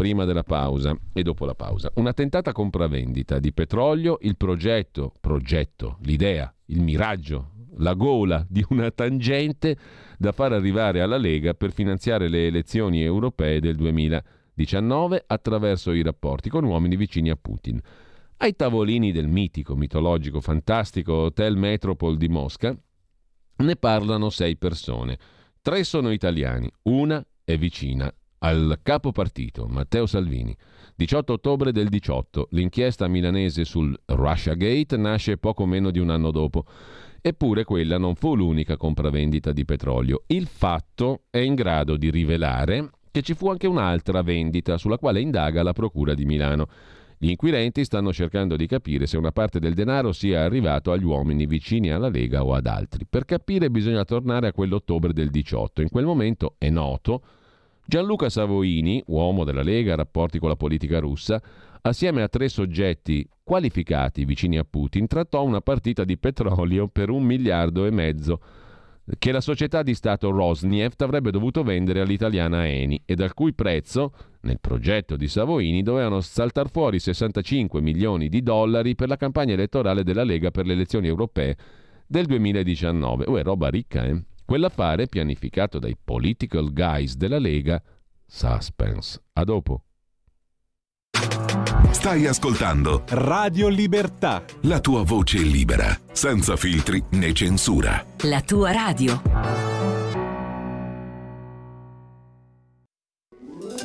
prima 0.00 0.24
della 0.24 0.44
pausa 0.44 0.96
e 1.12 1.22
dopo 1.22 1.44
la 1.44 1.54
pausa. 1.54 1.92
Una 1.96 2.14
tentata 2.14 2.52
compravendita 2.52 3.38
di 3.38 3.52
petrolio, 3.52 4.16
il 4.22 4.38
progetto, 4.38 5.12
progetto, 5.20 5.98
l'idea, 6.04 6.50
il 6.68 6.80
miraggio, 6.80 7.50
la 7.76 7.92
gola 7.92 8.42
di 8.48 8.64
una 8.70 8.90
tangente 8.92 9.76
da 10.16 10.32
far 10.32 10.54
arrivare 10.54 11.02
alla 11.02 11.18
Lega 11.18 11.52
per 11.52 11.72
finanziare 11.72 12.28
le 12.28 12.46
elezioni 12.46 13.02
europee 13.02 13.60
del 13.60 13.76
2019 13.76 15.22
attraverso 15.26 15.92
i 15.92 16.00
rapporti 16.00 16.48
con 16.48 16.64
uomini 16.64 16.96
vicini 16.96 17.28
a 17.28 17.36
Putin. 17.36 17.78
Ai 18.38 18.56
tavolini 18.56 19.12
del 19.12 19.28
mitico, 19.28 19.76
mitologico, 19.76 20.40
fantastico 20.40 21.12
Hotel 21.12 21.58
Metropol 21.58 22.16
di 22.16 22.28
Mosca 22.28 22.74
ne 23.56 23.76
parlano 23.76 24.30
sei 24.30 24.56
persone. 24.56 25.18
Tre 25.60 25.84
sono 25.84 26.10
italiani, 26.10 26.70
una 26.84 27.22
è 27.44 27.58
vicina 27.58 28.10
al 28.42 28.78
capo 28.82 29.12
partito 29.12 29.66
Matteo 29.66 30.06
Salvini. 30.06 30.56
18 30.96 31.32
ottobre 31.32 31.72
del 31.72 31.88
18, 31.88 32.48
l'inchiesta 32.50 33.08
milanese 33.08 33.64
sul 33.64 33.98
Russia 34.06 34.54
Gate 34.54 34.96
nasce 34.96 35.38
poco 35.38 35.66
meno 35.66 35.90
di 35.90 35.98
un 35.98 36.10
anno 36.10 36.30
dopo. 36.30 36.64
Eppure 37.22 37.64
quella 37.64 37.98
non 37.98 38.14
fu 38.14 38.34
l'unica 38.34 38.76
compravendita 38.76 39.52
di 39.52 39.64
petrolio. 39.64 40.22
Il 40.26 40.46
fatto 40.46 41.24
è 41.30 41.38
in 41.38 41.54
grado 41.54 41.96
di 41.96 42.10
rivelare 42.10 42.90
che 43.10 43.22
ci 43.22 43.34
fu 43.34 43.48
anche 43.48 43.66
un'altra 43.66 44.22
vendita 44.22 44.78
sulla 44.78 44.98
quale 44.98 45.20
indaga 45.20 45.62
la 45.62 45.72
Procura 45.72 46.14
di 46.14 46.24
Milano. 46.24 46.68
Gli 47.18 47.28
inquirenti 47.28 47.84
stanno 47.84 48.12
cercando 48.14 48.56
di 48.56 48.66
capire 48.66 49.06
se 49.06 49.18
una 49.18 49.32
parte 49.32 49.58
del 49.58 49.74
denaro 49.74 50.12
sia 50.12 50.42
arrivato 50.42 50.92
agli 50.92 51.04
uomini 51.04 51.44
vicini 51.44 51.90
alla 51.90 52.08
Lega 52.08 52.42
o 52.42 52.54
ad 52.54 52.66
altri. 52.66 53.04
Per 53.08 53.26
capire 53.26 53.70
bisogna 53.70 54.04
tornare 54.04 54.48
a 54.48 54.52
quell'ottobre 54.52 55.12
del 55.12 55.28
18. 55.28 55.82
In 55.82 55.90
quel 55.90 56.06
momento 56.06 56.54
è 56.56 56.70
noto 56.70 57.22
Gianluca 57.90 58.28
Savoini, 58.28 59.02
uomo 59.08 59.42
della 59.42 59.64
Lega, 59.64 59.96
rapporti 59.96 60.38
con 60.38 60.48
la 60.48 60.54
politica 60.54 61.00
russa, 61.00 61.42
assieme 61.80 62.22
a 62.22 62.28
tre 62.28 62.48
soggetti 62.48 63.28
qualificati 63.42 64.24
vicini 64.24 64.58
a 64.58 64.64
Putin, 64.64 65.08
trattò 65.08 65.42
una 65.42 65.60
partita 65.60 66.04
di 66.04 66.16
petrolio 66.16 66.86
per 66.86 67.10
un 67.10 67.24
miliardo 67.24 67.86
e 67.86 67.90
mezzo 67.90 68.40
che 69.18 69.32
la 69.32 69.40
società 69.40 69.82
di 69.82 69.94
Stato 69.94 70.30
Rosneft 70.30 71.02
avrebbe 71.02 71.32
dovuto 71.32 71.64
vendere 71.64 71.98
all'italiana 71.98 72.64
Eni 72.64 73.02
e 73.04 73.16
dal 73.16 73.34
cui 73.34 73.54
prezzo, 73.54 74.12
nel 74.42 74.60
progetto 74.60 75.16
di 75.16 75.26
Savoini, 75.26 75.82
dovevano 75.82 76.20
saltar 76.20 76.70
fuori 76.70 77.00
65 77.00 77.80
milioni 77.80 78.28
di 78.28 78.40
dollari 78.40 78.94
per 78.94 79.08
la 79.08 79.16
campagna 79.16 79.54
elettorale 79.54 80.04
della 80.04 80.22
Lega 80.22 80.52
per 80.52 80.64
le 80.64 80.74
elezioni 80.74 81.08
europee 81.08 81.56
del 82.06 82.26
2019. 82.26 83.24
Uè, 83.26 83.42
roba 83.42 83.68
ricca, 83.68 84.04
eh? 84.04 84.22
Quell'affare, 84.50 85.06
pianificato 85.06 85.78
dai 85.78 85.96
political 85.96 86.72
guys 86.72 87.14
della 87.14 87.38
Lega, 87.38 87.80
suspense. 88.26 89.22
A 89.34 89.44
dopo. 89.44 89.84
Stai 91.92 92.26
ascoltando 92.26 93.04
Radio 93.10 93.68
Libertà. 93.68 94.42
la 94.62 94.80
tua 94.80 95.04
voce 95.04 95.38
libera, 95.38 95.96
senza 96.10 96.56
filtri 96.56 97.00
né 97.10 97.32
censura. 97.32 98.04
La 98.22 98.40
tua 98.40 98.72
radio. 98.72 99.69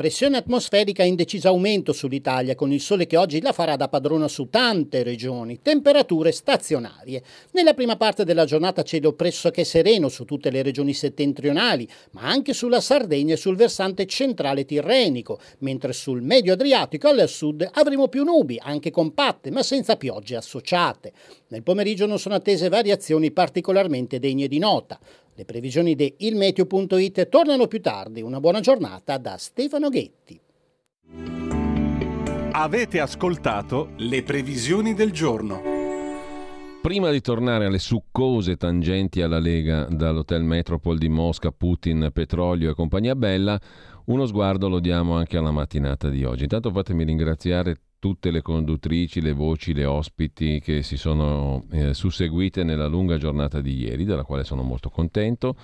Pressione 0.00 0.38
atmosferica 0.38 1.02
in 1.02 1.14
deciso 1.14 1.48
aumento 1.48 1.92
sull'Italia, 1.92 2.54
con 2.54 2.72
il 2.72 2.80
sole 2.80 3.06
che 3.06 3.18
oggi 3.18 3.42
la 3.42 3.52
farà 3.52 3.76
da 3.76 3.88
padrona 3.88 4.28
su 4.28 4.48
tante 4.48 5.02
regioni. 5.02 5.60
Temperature 5.60 6.32
stazionarie. 6.32 7.22
Nella 7.50 7.74
prima 7.74 7.98
parte 7.98 8.24
della 8.24 8.46
giornata 8.46 8.82
cielo 8.82 9.12
pressoché 9.12 9.62
sereno 9.62 10.08
su 10.08 10.24
tutte 10.24 10.48
le 10.48 10.62
regioni 10.62 10.94
settentrionali, 10.94 11.86
ma 12.12 12.22
anche 12.22 12.54
sulla 12.54 12.80
Sardegna 12.80 13.34
e 13.34 13.36
sul 13.36 13.56
versante 13.56 14.06
centrale 14.06 14.64
tirrenico, 14.64 15.38
mentre 15.58 15.92
sul 15.92 16.22
medio 16.22 16.54
Adriatico 16.54 17.08
al 17.08 17.28
sud 17.28 17.68
avremo 17.70 18.08
più 18.08 18.24
nubi, 18.24 18.58
anche 18.58 18.90
compatte, 18.90 19.50
ma 19.50 19.62
senza 19.62 19.96
piogge 19.96 20.34
associate. 20.34 21.12
Nel 21.48 21.62
pomeriggio 21.62 22.06
non 22.06 22.18
sono 22.18 22.36
attese 22.36 22.70
variazioni 22.70 23.32
particolarmente 23.32 24.18
degne 24.18 24.48
di 24.48 24.58
nota. 24.58 24.98
Le 25.40 25.46
previsioni 25.46 25.94
di 25.94 26.16
ilmeteo.it 26.18 27.30
tornano 27.30 27.66
più 27.66 27.80
tardi. 27.80 28.20
Una 28.20 28.40
buona 28.40 28.60
giornata 28.60 29.16
da 29.16 29.38
Stefano 29.38 29.88
Ghetti. 29.88 30.38
Avete 32.52 33.00
ascoltato 33.00 33.92
le 33.96 34.22
previsioni 34.22 34.92
del 34.92 35.12
giorno. 35.12 35.62
Prima 36.82 37.10
di 37.10 37.22
tornare 37.22 37.64
alle 37.64 37.78
succose 37.78 38.56
tangenti 38.56 39.22
alla 39.22 39.38
Lega 39.38 39.84
dall'Hotel 39.84 40.42
Metropol 40.42 40.98
di 40.98 41.08
Mosca, 41.08 41.50
Putin, 41.52 42.10
petrolio 42.12 42.72
e 42.72 42.74
compagnia 42.74 43.14
bella, 43.14 43.58
uno 44.06 44.26
sguardo 44.26 44.68
lo 44.68 44.78
diamo 44.78 45.14
anche 45.16 45.38
alla 45.38 45.52
mattinata 45.52 46.10
di 46.10 46.22
oggi. 46.22 46.42
Intanto 46.42 46.70
fatemi 46.70 47.02
ringraziare 47.04 47.76
tutte 48.00 48.30
le 48.30 48.40
conduttrici, 48.40 49.20
le 49.20 49.32
voci, 49.32 49.74
le 49.74 49.84
ospiti 49.84 50.58
che 50.58 50.82
si 50.82 50.96
sono 50.96 51.66
eh, 51.70 51.94
susseguite 51.94 52.64
nella 52.64 52.86
lunga 52.86 53.18
giornata 53.18 53.60
di 53.60 53.76
ieri, 53.76 54.04
della 54.04 54.24
quale 54.24 54.42
sono 54.42 54.62
molto 54.62 54.88
contento. 54.88 55.54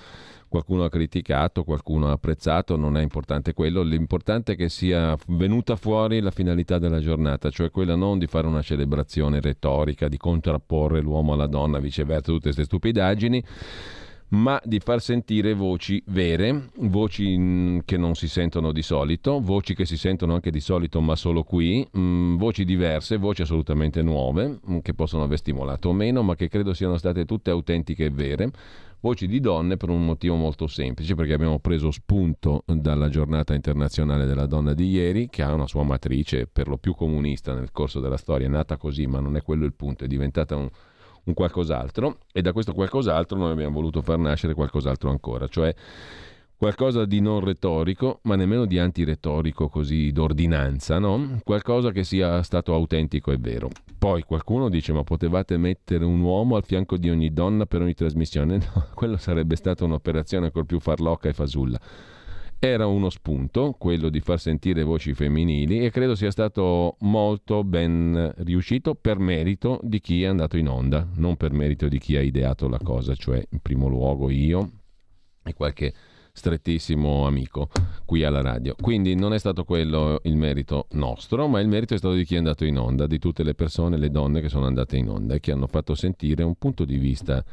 Qualcuno 0.47 0.85
ha 0.85 0.91
criticato, 0.91 1.65
qualcuno 1.65 2.09
ha 2.09 2.13
apprezzato, 2.13 2.77
non 2.77 2.97
è 2.97 3.03
importante 3.03 3.53
quello, 3.53 3.83
l'importante 3.83 4.53
è 4.53 4.57
che 4.57 4.69
sia 4.69 5.17
venuta 5.29 5.75
fuori 5.75 6.21
la 6.21 6.31
finalità 6.31 6.79
della 6.79 7.01
giornata, 7.01 7.51
cioè 7.51 7.71
quella 7.71 7.97
non 7.97 8.19
di 8.19 8.27
fare 8.27 8.47
una 8.47 8.63
celebrazione 8.63 9.41
retorica, 9.41 10.07
di 10.07 10.19
contrapporre 10.19 11.01
l'uomo 11.01 11.33
alla 11.33 11.49
donna, 11.49 11.81
viceversa, 11.81 12.31
tutte 12.31 12.53
queste 12.53 12.65
stupidaggini, 12.65 13.43
ma 14.29 14.61
di 14.65 14.81
far 14.81 15.01
sentire 15.01 15.55
voci 15.55 16.03
vere, 16.07 16.71
voci 16.79 17.37
mh, 17.37 17.83
che 17.85 17.97
non 17.97 18.15
si 18.15 18.29
sentono 18.29 18.73
di 18.73 18.83
solito, 18.83 19.41
voci 19.41 19.75
che 19.75 19.87
si 19.87 19.97
sentono 19.97 20.35
anche 20.35 20.51
di 20.51 20.61
solito 20.61 21.01
ma 21.01 21.15
solo 21.15 21.45
qui, 21.45 21.87
mh, 21.91 22.37
voci 22.37 22.65
diverse, 22.65 23.19
voci 23.19 23.43
assolutamente 23.43 24.03
nuove, 24.03 24.59
mh, 24.63 24.79
che 24.79 24.95
possono 24.95 25.23
aver 25.23 25.39
stimolato 25.39 25.91
o 25.91 25.93
meno, 25.93 26.23
ma 26.23 26.35
che 26.35 26.49
credo 26.49 26.75
siano 26.75 26.97
state 26.97 27.25
tutte 27.25 27.51
autentiche 27.51 28.07
e 28.07 28.11
vere, 28.11 28.51
voci 29.01 29.29
di 29.29 29.39
donne 29.39 29.77
per 29.77 29.91
un 29.91 30.05
motivo 30.05 30.35
molto 30.35 30.67
semplice, 30.67 31.15
perché 31.15 31.33
abbiamo 31.33 31.61
preso 31.61 31.93
spunto 31.93 32.65
dalla 32.67 33.09
giornata 33.09 33.55
internazionale 33.55 34.27
della 34.27 34.47
donna 34.47 34.75
di 34.75 34.89
ieri, 34.89 35.29
che 35.29 35.43
ha 35.43 35.53
una 35.53 35.69
sua 35.69 35.85
matrice 35.85 36.49
per 36.49 36.67
lo 36.67 36.79
più 36.79 36.95
comunista 36.95 37.55
nel 37.55 37.71
corso 37.71 38.01
della 38.01 38.17
storia, 38.17 38.49
è 38.49 38.51
nata 38.51 38.77
così, 38.77 39.07
ma 39.07 39.21
non 39.21 39.37
è 39.37 39.43
quello 39.43 39.65
il 39.65 39.75
punto, 39.75 40.03
è 40.03 40.09
diventata 40.09 40.57
un 40.57 40.69
un 41.27 41.35
qualcos'altro 41.35 42.19
e 42.33 42.43
da 42.43 42.53
questo 42.53 42.73
qualcos'altro 42.73 43.39
noi 43.39 43.53
abbiamo 43.53 43.75
voluto 43.75 44.03
far 44.03 44.19
nascere 44.19 44.55
qualcos'altro 44.55 45.11
ancora, 45.11 45.47
cioè 45.49 45.75
qualcosa 46.57 47.05
di 47.05 47.21
non 47.21 47.41
retorico, 47.41 48.21
ma 48.23 48.35
nemmeno 48.35 48.65
di 48.65 48.79
antiretorico 48.79 49.69
così 49.69 50.11
d'ordinanza, 50.11 50.99
no? 50.99 51.41
Qualcosa 51.45 51.91
che 51.91 52.03
sia 52.03 52.43
stato 52.43 52.73
autentico 52.73 53.31
e 53.31 53.37
vero. 53.39 53.69
Poi 53.99 54.23
qualcuno 54.23 54.69
dice 54.69 54.93
ma 54.93 55.03
potevate 55.03 55.57
mettere 55.59 56.05
un 56.05 56.21
uomo 56.21 56.57
al 56.57 56.65
fianco 56.65 56.97
di 56.97 57.11
ogni 57.11 57.33
donna 57.33 57.67
per 57.67 57.83
ogni 57.83 57.95
trasmissione? 57.95 58.59
No, 58.77 58.87
quello 58.95 59.17
sarebbe 59.17 59.57
stata 59.57 59.85
un'operazione 59.85 60.47
ancora 60.47 60.65
più 60.65 60.81
farlocca 60.81 61.29
e 61.29 61.33
fasulla. 61.33 61.79
Era 62.59 62.87
uno 62.87 63.11
spunto, 63.11 63.75
quello 63.79 64.09
di 64.09 64.21
far 64.21 64.41
sentire 64.41 64.83
voci 64.83 65.13
femminili 65.13 65.85
e 65.85 65.91
credo 65.91 66.15
sia 66.15 66.31
stato 66.31 66.97
molto 67.01 67.65
ben 67.65 68.33
riuscito 68.39 68.95
per 68.95 69.19
merito 69.19 69.79
di 69.83 70.01
chi 70.01 70.23
è 70.23 70.27
andato 70.27 70.57
in 70.57 70.69
onda, 70.69 71.07
non 71.17 71.37
per 71.37 71.53
merito 71.53 71.87
di 71.87 71.99
chi 71.99 72.17
ha 72.17 72.23
ideato 72.23 72.67
la 72.69 72.79
cosa, 72.83 73.15
cioè 73.15 73.45
in 73.51 73.61
primo 73.61 73.89
luogo 73.89 74.31
io 74.31 74.71
e 75.45 75.53
qualche 75.53 75.93
strettissimo 76.33 77.27
amico 77.27 77.69
qui 78.05 78.25
alla 78.25 78.43
radio. 78.43 78.75
Quindi 78.81 79.15
non 79.15 79.33
è 79.33 79.39
stato 79.39 79.65
quello 79.65 80.21
il 80.25 80.37
merito 80.37 80.87
nostro, 80.93 81.49
ma 81.49 81.61
il 81.61 81.69
merito 81.69 81.95
è 81.95 81.99
stato 81.99 82.15
di 82.15 82.25
chi 82.25 82.35
è 82.35 82.39
andato 82.39 82.65
in 82.65 82.79
onda, 82.79 83.07
di 83.07 83.19
tutte 83.19 83.43
le 83.43 83.55
persone, 83.55 83.97
le 83.97 84.11
donne 84.11 84.41
che 84.41 84.49
sono 84.49 84.67
andate 84.67 84.97
in 84.97 85.09
onda 85.09 85.35
e 85.35 85.41
che 85.41 85.53
hanno 85.53 85.67
fatto 85.67 85.95
sentire 85.95 86.43
un 86.43 86.55
punto 86.57 86.85
di 86.85 86.99
vista 86.99 87.45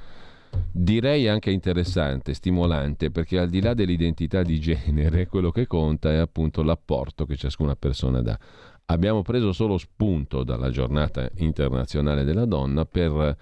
direi 0.71 1.27
anche 1.27 1.51
interessante, 1.51 2.33
stimolante, 2.33 3.11
perché 3.11 3.39
al 3.39 3.49
di 3.49 3.61
là 3.61 3.73
dell'identità 3.73 4.41
di 4.41 4.59
genere, 4.59 5.27
quello 5.29 5.51
che 5.51 5.67
conta 5.67 6.11
è 6.11 6.17
appunto 6.17 6.63
l'apporto 6.63 7.25
che 7.25 7.35
ciascuna 7.35 7.75
persona 7.75 8.21
dà. 8.21 8.37
Abbiamo 8.85 9.21
preso 9.21 9.53
solo 9.53 9.77
spunto 9.77 10.43
dalla 10.43 10.69
giornata 10.69 11.29
internazionale 11.37 12.23
della 12.23 12.45
donna 12.45 12.85
per 12.85 13.37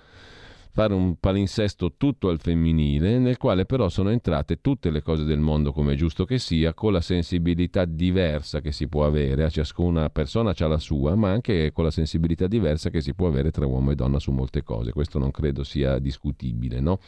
fare 0.73 0.93
un 0.93 1.17
palinsesto 1.19 1.93
tutto 1.97 2.29
al 2.29 2.39
femminile, 2.39 3.19
nel 3.19 3.37
quale 3.37 3.65
però 3.65 3.89
sono 3.89 4.09
entrate 4.09 4.61
tutte 4.61 4.89
le 4.89 5.01
cose 5.01 5.25
del 5.25 5.39
mondo 5.39 5.73
come 5.73 5.93
è 5.93 5.95
giusto 5.95 6.23
che 6.25 6.39
sia, 6.39 6.73
con 6.73 6.93
la 6.93 7.01
sensibilità 7.01 7.83
diversa 7.85 8.61
che 8.61 8.71
si 8.71 8.87
può 8.87 9.05
avere, 9.05 9.43
a 9.43 9.49
ciascuna 9.49 10.09
persona 10.09 10.53
ha 10.57 10.67
la 10.67 10.77
sua, 10.77 11.15
ma 11.15 11.29
anche 11.29 11.71
con 11.73 11.83
la 11.83 11.91
sensibilità 11.91 12.47
diversa 12.47 12.89
che 12.89 13.01
si 13.01 13.13
può 13.13 13.27
avere 13.27 13.51
tra 13.51 13.65
uomo 13.65 13.91
e 13.91 13.95
donna 13.95 14.19
su 14.19 14.31
molte 14.31 14.63
cose. 14.63 14.93
Questo 14.93 15.19
non 15.19 15.31
credo 15.31 15.63
sia 15.63 15.99
discutibile, 15.99 16.79
no? 16.79 16.99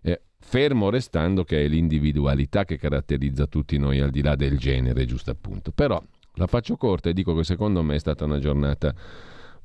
Eh, 0.00 0.20
fermo 0.38 0.90
restando 0.90 1.44
che 1.44 1.64
è 1.64 1.68
l'individualità 1.68 2.64
che 2.64 2.78
caratterizza 2.78 3.46
tutti 3.46 3.78
noi 3.78 4.00
al 4.00 4.10
di 4.10 4.22
là 4.22 4.34
del 4.34 4.58
genere, 4.58 5.04
giusto 5.04 5.30
appunto. 5.30 5.70
Però 5.70 6.02
la 6.34 6.46
faccio 6.46 6.76
corta 6.76 7.10
e 7.10 7.12
dico 7.12 7.34
che 7.34 7.44
secondo 7.44 7.82
me 7.82 7.94
è 7.94 7.98
stata 7.98 8.24
una 8.24 8.38
giornata 8.38 8.94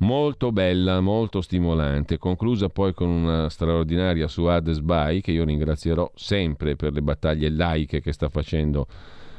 molto 0.03 0.51
bella, 0.51 0.99
molto 0.99 1.41
stimolante, 1.41 2.17
conclusa 2.17 2.67
poi 2.67 2.93
con 2.93 3.07
una 3.07 3.49
straordinaria 3.49 4.27
Suad 4.27 4.69
Sbai 4.71 5.21
che 5.21 5.31
io 5.31 5.45
ringrazierò 5.45 6.11
sempre 6.13 6.75
per 6.75 6.91
le 6.91 7.01
battaglie 7.01 7.49
laiche 7.49 8.01
che 8.01 8.11
sta 8.11 8.27
facendo 8.27 8.85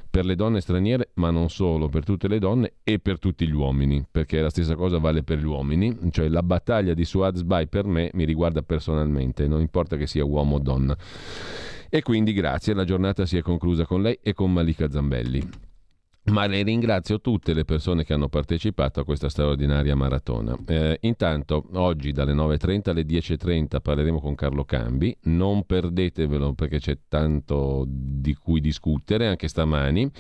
per 0.09 0.25
le 0.25 0.35
donne 0.35 0.61
straniere, 0.61 1.11
ma 1.15 1.31
non 1.31 1.51
solo, 1.51 1.89
per 1.89 2.05
tutte 2.05 2.29
le 2.29 2.39
donne 2.39 2.75
e 2.83 2.99
per 2.99 3.19
tutti 3.19 3.47
gli 3.47 3.53
uomini, 3.53 4.07
perché 4.11 4.41
la 4.41 4.49
stessa 4.49 4.75
cosa 4.75 4.99
vale 4.99 5.23
per 5.23 5.39
gli 5.39 5.45
uomini, 5.45 5.99
cioè 6.11 6.29
la 6.29 6.43
battaglia 6.43 6.95
di 6.95 7.05
Suad 7.05 7.37
Sbai 7.37 7.69
per 7.69 7.85
me 7.85 8.11
mi 8.15 8.25
riguarda 8.25 8.63
personalmente, 8.63 9.47
non 9.47 9.61
importa 9.61 9.97
che 9.97 10.07
sia 10.07 10.25
uomo 10.25 10.57
o 10.57 10.61
donna. 10.61 10.97
E 11.91 12.03
quindi 12.03 12.33
grazie, 12.33 12.75
la 12.75 12.85
giornata 12.85 13.27
si 13.27 13.37
è 13.37 13.43
conclusa 13.43 13.85
con 13.85 14.03
lei 14.03 14.19
e 14.23 14.33
con 14.33 14.53
Malika 14.53 14.89
Zambelli 14.89 15.64
ma 16.27 16.47
le 16.47 16.63
ringrazio 16.63 17.21
tutte 17.21 17.53
le 17.53 17.65
persone 17.65 18.05
che 18.05 18.15
hanno 18.15 18.29
partecipato 18.29 19.01
a 19.01 19.05
questa 19.05 19.29
straordinaria 19.29 19.95
maratona. 19.95 20.57
Eh, 20.67 20.99
intanto 21.03 21.67
oggi 21.75 22.13
dalle 22.13 22.33
9.30 22.33 22.91
alle 22.91 23.03
10.30 23.03 23.81
parleremo 23.81 24.21
con 24.21 24.35
Carlo 24.35 24.65
Cambi, 24.65 25.15
non 25.25 25.65
perdetevelo 25.65 26.55
perché 26.55 26.79
c'è 26.79 26.99
tanto 27.09 27.85
di 27.87 28.35
cui 28.35 28.61
discutere 28.61 29.27
anche 29.27 29.49
stamani. 29.49 30.11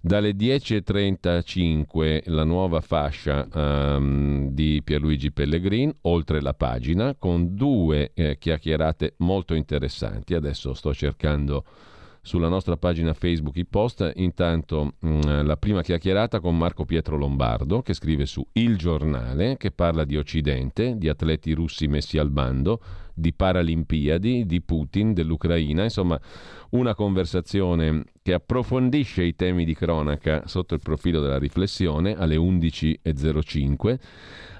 Dalle 0.00 0.30
10.35 0.30 2.22
la 2.26 2.44
nuova 2.44 2.80
fascia 2.80 3.46
um, 3.52 4.48
di 4.50 4.80
Pierluigi 4.82 5.32
Pellegrin, 5.32 5.92
oltre 6.02 6.40
la 6.40 6.54
pagina, 6.54 7.16
con 7.18 7.56
due 7.56 8.12
eh, 8.14 8.38
chiacchierate 8.38 9.14
molto 9.18 9.54
interessanti. 9.54 10.34
Adesso 10.34 10.72
sto 10.72 10.94
cercando 10.94 11.64
sulla 12.28 12.48
nostra 12.48 12.76
pagina 12.76 13.14
Facebook 13.14 13.56
i 13.56 13.64
post. 13.64 14.12
Intanto 14.16 14.92
mh, 14.98 15.08
mm, 15.08 15.46
la 15.46 15.56
prima 15.56 15.80
chiacchierata 15.80 16.40
con 16.40 16.56
Marco 16.56 16.84
Pietro 16.84 17.16
Lombardo 17.16 17.80
che 17.80 17.94
scrive 17.94 18.26
su 18.26 18.46
Il 18.52 18.76
Giornale, 18.76 19.56
che 19.56 19.70
parla 19.70 20.04
di 20.04 20.16
Occidente, 20.16 20.98
di 20.98 21.08
atleti 21.08 21.52
russi 21.52 21.88
messi 21.88 22.18
al 22.18 22.30
bando, 22.30 22.80
di 23.18 23.32
Paralimpiadi, 23.32 24.46
di 24.46 24.62
Putin, 24.62 25.12
dell'Ucraina, 25.12 25.82
insomma 25.82 26.18
una 26.70 26.94
conversazione 26.94 28.04
che 28.22 28.32
approfondisce 28.34 29.22
i 29.22 29.34
temi 29.34 29.64
di 29.64 29.74
cronaca 29.74 30.42
sotto 30.46 30.74
il 30.74 30.80
profilo 30.82 31.20
della 31.20 31.38
riflessione 31.38 32.14
alle 32.16 32.36
11.05 32.36 33.98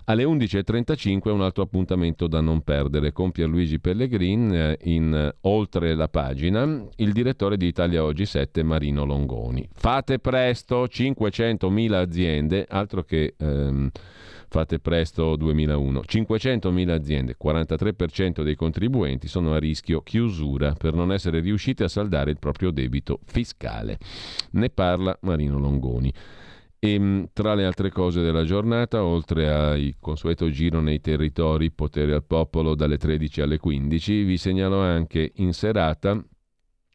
alle 0.09 0.25
11.35 0.25 1.31
un 1.31 1.43
altro 1.43 1.63
appuntamento 1.63 2.27
da 2.29 2.41
non 2.41 2.63
perdere 2.63 3.13
con 3.13 3.31
Pierluigi 3.31 3.79
Pellegrin 3.79 4.55
eh, 4.55 4.79
in 4.85 5.15
eh, 5.15 5.37
Oltre 5.43 5.95
la 5.95 6.09
pagina, 6.09 6.83
il 6.97 7.13
direttore 7.13 7.59
di 7.59 7.67
Italia 7.67 8.03
Oggi 8.03 8.25
7 8.25 8.63
Marino 8.63 9.05
Longoni. 9.05 9.69
Fate 9.71 10.19
presto, 10.19 10.85
500.000 10.85 11.93
aziende, 11.93 12.67
altro 12.69 13.05
che... 13.05 13.35
Ehm, 13.39 13.91
fate 14.49 14.79
presto 14.79 15.37
2001. 15.37 16.01
500.000 16.07 16.89
aziende, 16.91 17.37
43% 17.43 18.43
dei 18.43 18.55
contribuenti 18.55 19.29
sono 19.29 19.53
a 19.53 19.59
rischio 19.59 20.03
chiusura 20.03 20.73
per 20.73 20.95
non 20.95 21.13
essere 21.13 21.41
riusciti 21.41 21.83
a 21.83 21.89
saldare 21.89 22.31
il 22.31 22.39
proprio 22.39 22.71
debito 22.71 23.21
fiscale. 23.25 23.99
Ne 24.53 24.71
parla 24.71 25.17
Marino 25.23 25.59
Longoni. 25.59 26.13
E 26.81 26.99
mm, 26.99 27.25
tra 27.33 27.55
le 27.55 27.65
altre 27.65 27.91
cose 27.91 28.23
della 28.23 28.45
giornata, 28.45 29.03
oltre 29.03 29.49
al 29.49 29.95
consueto 30.01 30.49
giro 30.49 30.81
nei 30.81 31.01
territori, 31.01 31.71
potere 31.73 32.15
al 32.15 32.25
popolo 32.25 32.75
dalle 32.75 32.97
13 32.97 33.41
alle 33.41 33.59
15, 33.59 34.23
vi 34.23 34.37
segnalo 34.37 34.81
anche 34.81 35.33
in 35.37 35.53
serata, 35.53 36.23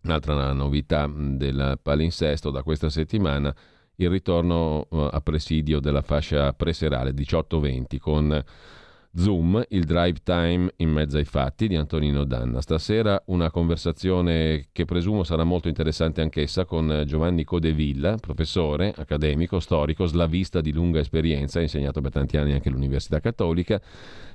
un'altra 0.04 0.54
novità 0.54 1.10
del 1.14 1.80
palinsesto 1.82 2.50
da 2.50 2.64
questa 2.64 2.90
settimana, 2.90 3.54
il 3.98 4.10
ritorno 4.10 4.88
uh, 4.90 5.10
a 5.12 5.22
presidio 5.22 5.80
della 5.80 6.02
fascia 6.02 6.54
preserale 6.54 7.12
18-20 7.12 7.98
con 8.00 8.44
Zoom, 9.16 9.64
il 9.70 9.84
drive 9.84 10.20
time 10.24 10.74
in 10.78 10.90
mezzo 10.90 11.18
ai 11.18 11.24
fatti 11.24 11.68
di 11.68 11.76
Antonino 11.76 12.24
Danna. 12.24 12.62
Stasera 12.62 13.22
una 13.28 13.52
conversazione 13.52 14.70
che 14.72 14.86
presumo 14.86 15.24
sarà 15.24 15.44
molto 15.44 15.68
interessante 15.68 16.22
anch'essa 16.22 16.66
con 16.66 17.04
Giovanni 17.06 17.44
Codevilla, 17.44 18.16
professore, 18.18 18.92
accademico, 18.96 19.60
storico, 19.60 20.08
slavista 20.08 20.62
di 20.62 20.72
lunga 20.72 21.00
esperienza, 21.00 21.62
insegnato 21.62 22.02
per 22.02 22.12
tanti 22.12 22.38
anni 22.38 22.54
anche 22.54 22.70
all'Università 22.70 23.20
Cattolica 23.20 23.80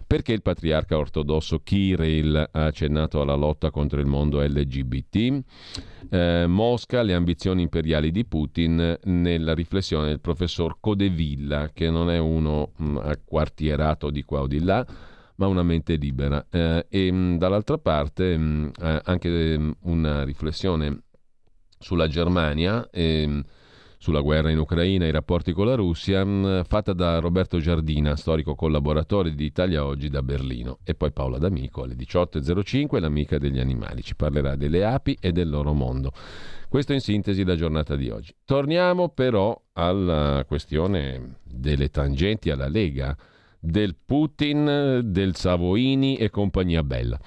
perché 0.09 0.33
il 0.33 0.41
patriarca 0.41 0.97
ortodosso 0.97 1.61
Kirill 1.63 2.35
ha 2.35 2.65
accennato 2.65 3.21
alla 3.21 3.35
lotta 3.35 3.71
contro 3.71 4.01
il 4.01 4.07
mondo 4.07 4.41
LGBT? 4.41 5.43
Eh, 6.09 6.47
Mosca, 6.49 7.03
le 7.03 7.13
ambizioni 7.13 7.61
imperiali 7.61 8.11
di 8.11 8.25
Putin 8.25 8.99
nella 9.05 9.53
riflessione 9.53 10.07
del 10.07 10.21
professor 10.21 10.79
Codevilla, 10.81 11.69
che 11.75 11.91
non 11.91 12.09
è 12.11 12.17
uno 12.17 12.73
mh, 12.75 12.85
mm, 12.85 12.97
acquartierato 12.97 14.09
di 14.09 14.23
qua 14.25 14.41
o 14.41 14.47
di 14.47 14.61
là, 14.61 14.85
ma 15.35 15.47
una 15.47 15.63
mente 15.63 15.97
libera. 15.97 16.47
Eh, 16.51 16.87
e 16.89 17.13
mh, 17.13 17.17
mm, 17.17 17.37
dall'altra 17.37 17.77
parte 17.77 18.35
mh, 18.35 18.43
mm, 18.43 18.69
eh, 18.81 19.01
anche 19.05 19.75
una 19.83 20.25
riflessione 20.25 21.03
sulla 21.79 22.09
Germania. 22.09 22.89
E, 22.91 23.45
sulla 23.99 24.21
guerra 24.21 24.51
in 24.51 24.59
Ucraina 24.59 25.05
e 25.05 25.09
i 25.09 25.13
rapporti 25.13 25.53
con 25.53 25.67
la 25.67 25.75
Russia, 25.75 26.25
mm, 26.25 26.61
fatta 26.63 26.93
da 26.93 27.19
Roberto 27.19 27.59
Giardina, 27.59 28.17
storico 28.17 28.55
collaboratore 28.55 29.35
di 29.35 29.45
Italia 29.45 29.85
Oggi 29.85 30.09
da 30.09 30.23
Berlino. 30.23 30.79
E 30.85 30.95
poi 30.95 31.11
Paola 31.11 31.39
D'Amico 31.39 31.83
alle 31.83 31.97
18.05, 31.97 33.01
l'amica 33.01 33.39
degli 33.39 33.59
animali. 33.59 34.03
Ci 34.03 34.15
parlerà 34.15 34.55
delle 34.55 34.85
api 34.85 35.19
e 35.21 35.33
del 35.33 35.51
loro 35.51 35.73
mondo. 35.73 36.13
Questo 36.69 36.93
in 36.93 37.01
sintesi 37.01 37.45
la 37.45 37.57
giornata 37.57 37.97
di 37.97 38.09
oggi. 38.09 38.33
Torniamo 38.45 39.09
però 39.09 39.61
alla 39.73 40.45
questione 40.47 41.39
delle 41.43 41.89
tangenti 41.89 42.51
alla 42.51 42.69
Lega 42.69 43.17
del 43.61 43.97
Putin, 44.05 45.01
del 45.05 45.35
Savoini 45.35 46.17
e 46.17 46.31
compagnia 46.31 46.83
bella. 46.83 47.19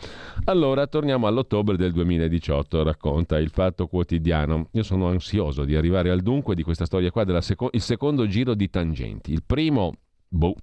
Allora 0.45 0.87
torniamo 0.87 1.27
all'ottobre 1.27 1.77
del 1.77 1.91
2018, 1.91 2.83
racconta 2.83 3.37
il 3.37 3.49
Fatto 3.49 3.87
Quotidiano. 3.87 4.69
Io 4.71 4.83
sono 4.83 5.07
ansioso 5.07 5.65
di 5.65 5.75
arrivare 5.75 6.09
al 6.09 6.21
dunque 6.21 6.55
di 6.55 6.63
questa 6.63 6.85
storia 6.85 7.11
qua, 7.11 7.23
del 7.23 7.41
seco- 7.43 7.69
secondo 7.77 8.27
giro 8.27 8.53
di 8.53 8.69
tangenti. 8.69 9.31
Il 9.31 9.43
primo, 9.45 9.93
boh, 10.27 10.55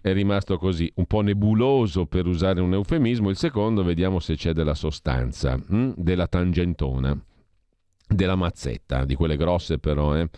è 0.00 0.12
rimasto 0.12 0.58
così, 0.58 0.90
un 0.96 1.06
po' 1.06 1.22
nebuloso 1.22 2.04
per 2.04 2.26
usare 2.26 2.60
un 2.60 2.74
eufemismo, 2.74 3.30
il 3.30 3.36
secondo 3.36 3.82
vediamo 3.82 4.20
se 4.20 4.36
c'è 4.36 4.52
della 4.52 4.74
sostanza, 4.74 5.56
hm? 5.56 5.94
della 5.96 6.26
tangentona, 6.26 7.18
della 8.06 8.36
mazzetta, 8.36 9.06
di 9.06 9.14
quelle 9.14 9.38
grosse 9.38 9.78
però, 9.78 10.14
eh. 10.14 10.28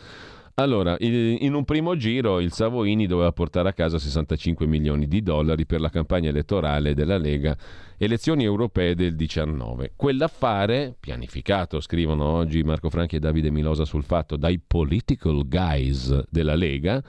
Allora, 0.59 0.97
in 1.01 1.53
un 1.53 1.67
primo 1.67 1.97
giro 1.97 2.41
il 2.41 2.51
Savoini 2.51 3.07
doveva 3.07 3.31
portare 3.31 3.69
a 3.69 3.75
casa 3.75 3.99
65 3.99 4.65
milioni 4.65 5.07
di 5.07 5.23
dollari 5.23 5.67
per 5.67 5.83
la 5.83 5.91
campagna 5.91 6.31
elettorale 6.31 6.95
della 6.95 7.18
Lega, 7.18 7.55
elezioni 7.99 8.45
europee 8.45 8.95
del 8.95 9.17
19. 9.17 9.93
Quell'affare, 9.95 10.97
pianificato, 10.99 11.79
scrivono 11.80 12.25
oggi 12.25 12.63
Marco 12.63 12.89
Franchi 12.89 13.17
e 13.17 13.18
Davide 13.18 13.51
Milosa 13.51 13.85
sul 13.85 14.03
fatto, 14.03 14.37
dai 14.37 14.59
political 14.59 15.47
guys 15.47 16.25
della 16.30 16.55
Lega, 16.55 17.05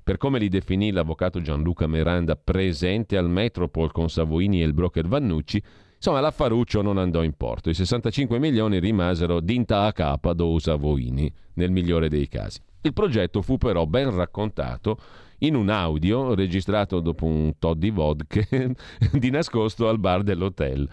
per 0.00 0.16
come 0.16 0.38
li 0.38 0.48
definì 0.48 0.92
l'avvocato 0.92 1.40
Gianluca 1.40 1.88
Miranda 1.88 2.36
presente 2.36 3.16
al 3.16 3.28
Metropol 3.28 3.90
con 3.90 4.10
Savoini 4.10 4.62
e 4.62 4.64
il 4.64 4.74
broker 4.74 5.08
Vannucci, 5.08 5.60
insomma 5.96 6.20
l'affaruccio 6.20 6.82
non 6.82 6.98
andò 6.98 7.24
in 7.24 7.32
porto. 7.32 7.68
I 7.68 7.74
65 7.74 8.38
milioni 8.38 8.78
rimasero 8.78 9.40
dinta 9.40 9.86
a 9.86 9.92
capa 9.92 10.34
do 10.34 10.56
Savoini, 10.60 11.28
nel 11.54 11.72
migliore 11.72 12.08
dei 12.08 12.28
casi. 12.28 12.60
Il 12.82 12.92
progetto 12.92 13.42
fu 13.42 13.58
però 13.58 13.86
ben 13.86 14.14
raccontato 14.14 14.98
in 15.38 15.54
un 15.54 15.68
audio 15.68 16.34
registrato 16.34 17.00
dopo 17.00 17.26
un 17.26 17.52
tot 17.58 17.76
di 17.76 17.90
vodka 17.90 18.40
di 19.12 19.30
nascosto 19.30 19.88
al 19.88 19.98
bar 19.98 20.22
dell'hotel. 20.22 20.88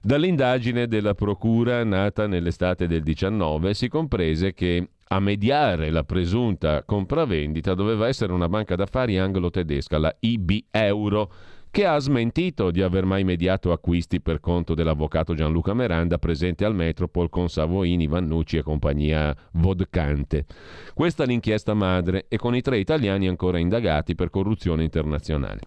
Dall'indagine 0.00 0.86
della 0.86 1.14
Procura 1.14 1.82
nata 1.82 2.28
nell'estate 2.28 2.86
del 2.86 3.02
19 3.02 3.74
si 3.74 3.88
comprese 3.88 4.54
che 4.54 4.88
a 5.08 5.18
mediare 5.18 5.90
la 5.90 6.04
presunta 6.04 6.84
compravendita 6.84 7.74
doveva 7.74 8.06
essere 8.06 8.32
una 8.32 8.48
banca 8.48 8.76
d'affari 8.76 9.18
anglo-tedesca, 9.18 9.98
la 9.98 10.14
IB 10.18 10.66
Euro, 10.70 11.32
che 11.70 11.84
ha 11.84 11.98
smentito 11.98 12.70
di 12.70 12.80
aver 12.80 13.04
mai 13.04 13.24
mediato 13.24 13.72
acquisti 13.72 14.20
per 14.20 14.40
conto 14.40 14.74
dell'avvocato 14.74 15.34
Gianluca 15.34 15.74
Meranda 15.74 16.18
presente 16.18 16.64
al 16.64 16.74
Metropol 16.74 17.28
con 17.28 17.48
Savoini, 17.48 18.06
Vannucci 18.06 18.56
e 18.56 18.62
compagnia 18.62 19.36
vodcante. 19.52 20.46
Questa 20.94 21.24
è 21.24 21.26
l'inchiesta 21.26 21.74
madre 21.74 22.26
e 22.28 22.38
con 22.38 22.54
i 22.56 22.62
tre 22.62 22.78
italiani 22.78 23.28
ancora 23.28 23.58
indagati 23.58 24.14
per 24.14 24.30
corruzione 24.30 24.84
internazionale. 24.84 25.60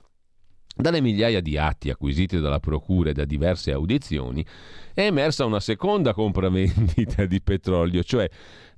Dalle 0.75 1.01
migliaia 1.01 1.41
di 1.41 1.57
atti 1.57 1.89
acquisiti 1.89 2.39
dalla 2.39 2.59
Procura 2.59 3.09
e 3.09 3.13
da 3.13 3.25
diverse 3.25 3.71
audizioni 3.71 4.45
è 4.93 5.01
emersa 5.01 5.43
una 5.43 5.59
seconda 5.59 6.13
compravendita 6.13 7.25
di 7.25 7.41
petrolio, 7.41 8.01
cioè 8.01 8.29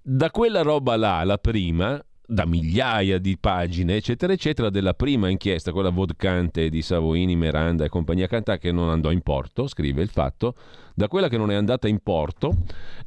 da 0.01 0.31
quella 0.31 0.63
roba 0.63 0.95
là, 0.95 1.23
la 1.23 1.37
prima, 1.37 2.03
da 2.31 2.45
migliaia 2.45 3.17
di 3.17 3.37
pagine, 3.37 3.97
eccetera, 3.97 4.31
eccetera, 4.31 4.69
della 4.69 4.93
prima 4.93 5.27
inchiesta, 5.27 5.73
quella 5.73 5.89
vodcante 5.89 6.69
di 6.69 6.81
Savoini, 6.81 7.35
Miranda 7.35 7.83
e 7.83 7.89
compagnia 7.89 8.27
Cantà 8.27 8.57
che 8.57 8.71
non 8.71 8.89
andò 8.89 9.11
in 9.11 9.19
porto, 9.19 9.67
scrive 9.67 10.01
il 10.01 10.07
fatto, 10.07 10.55
da 10.95 11.09
quella 11.09 11.27
che 11.27 11.37
non 11.37 11.51
è 11.51 11.55
andata 11.55 11.89
in 11.89 11.99
porto 11.99 12.55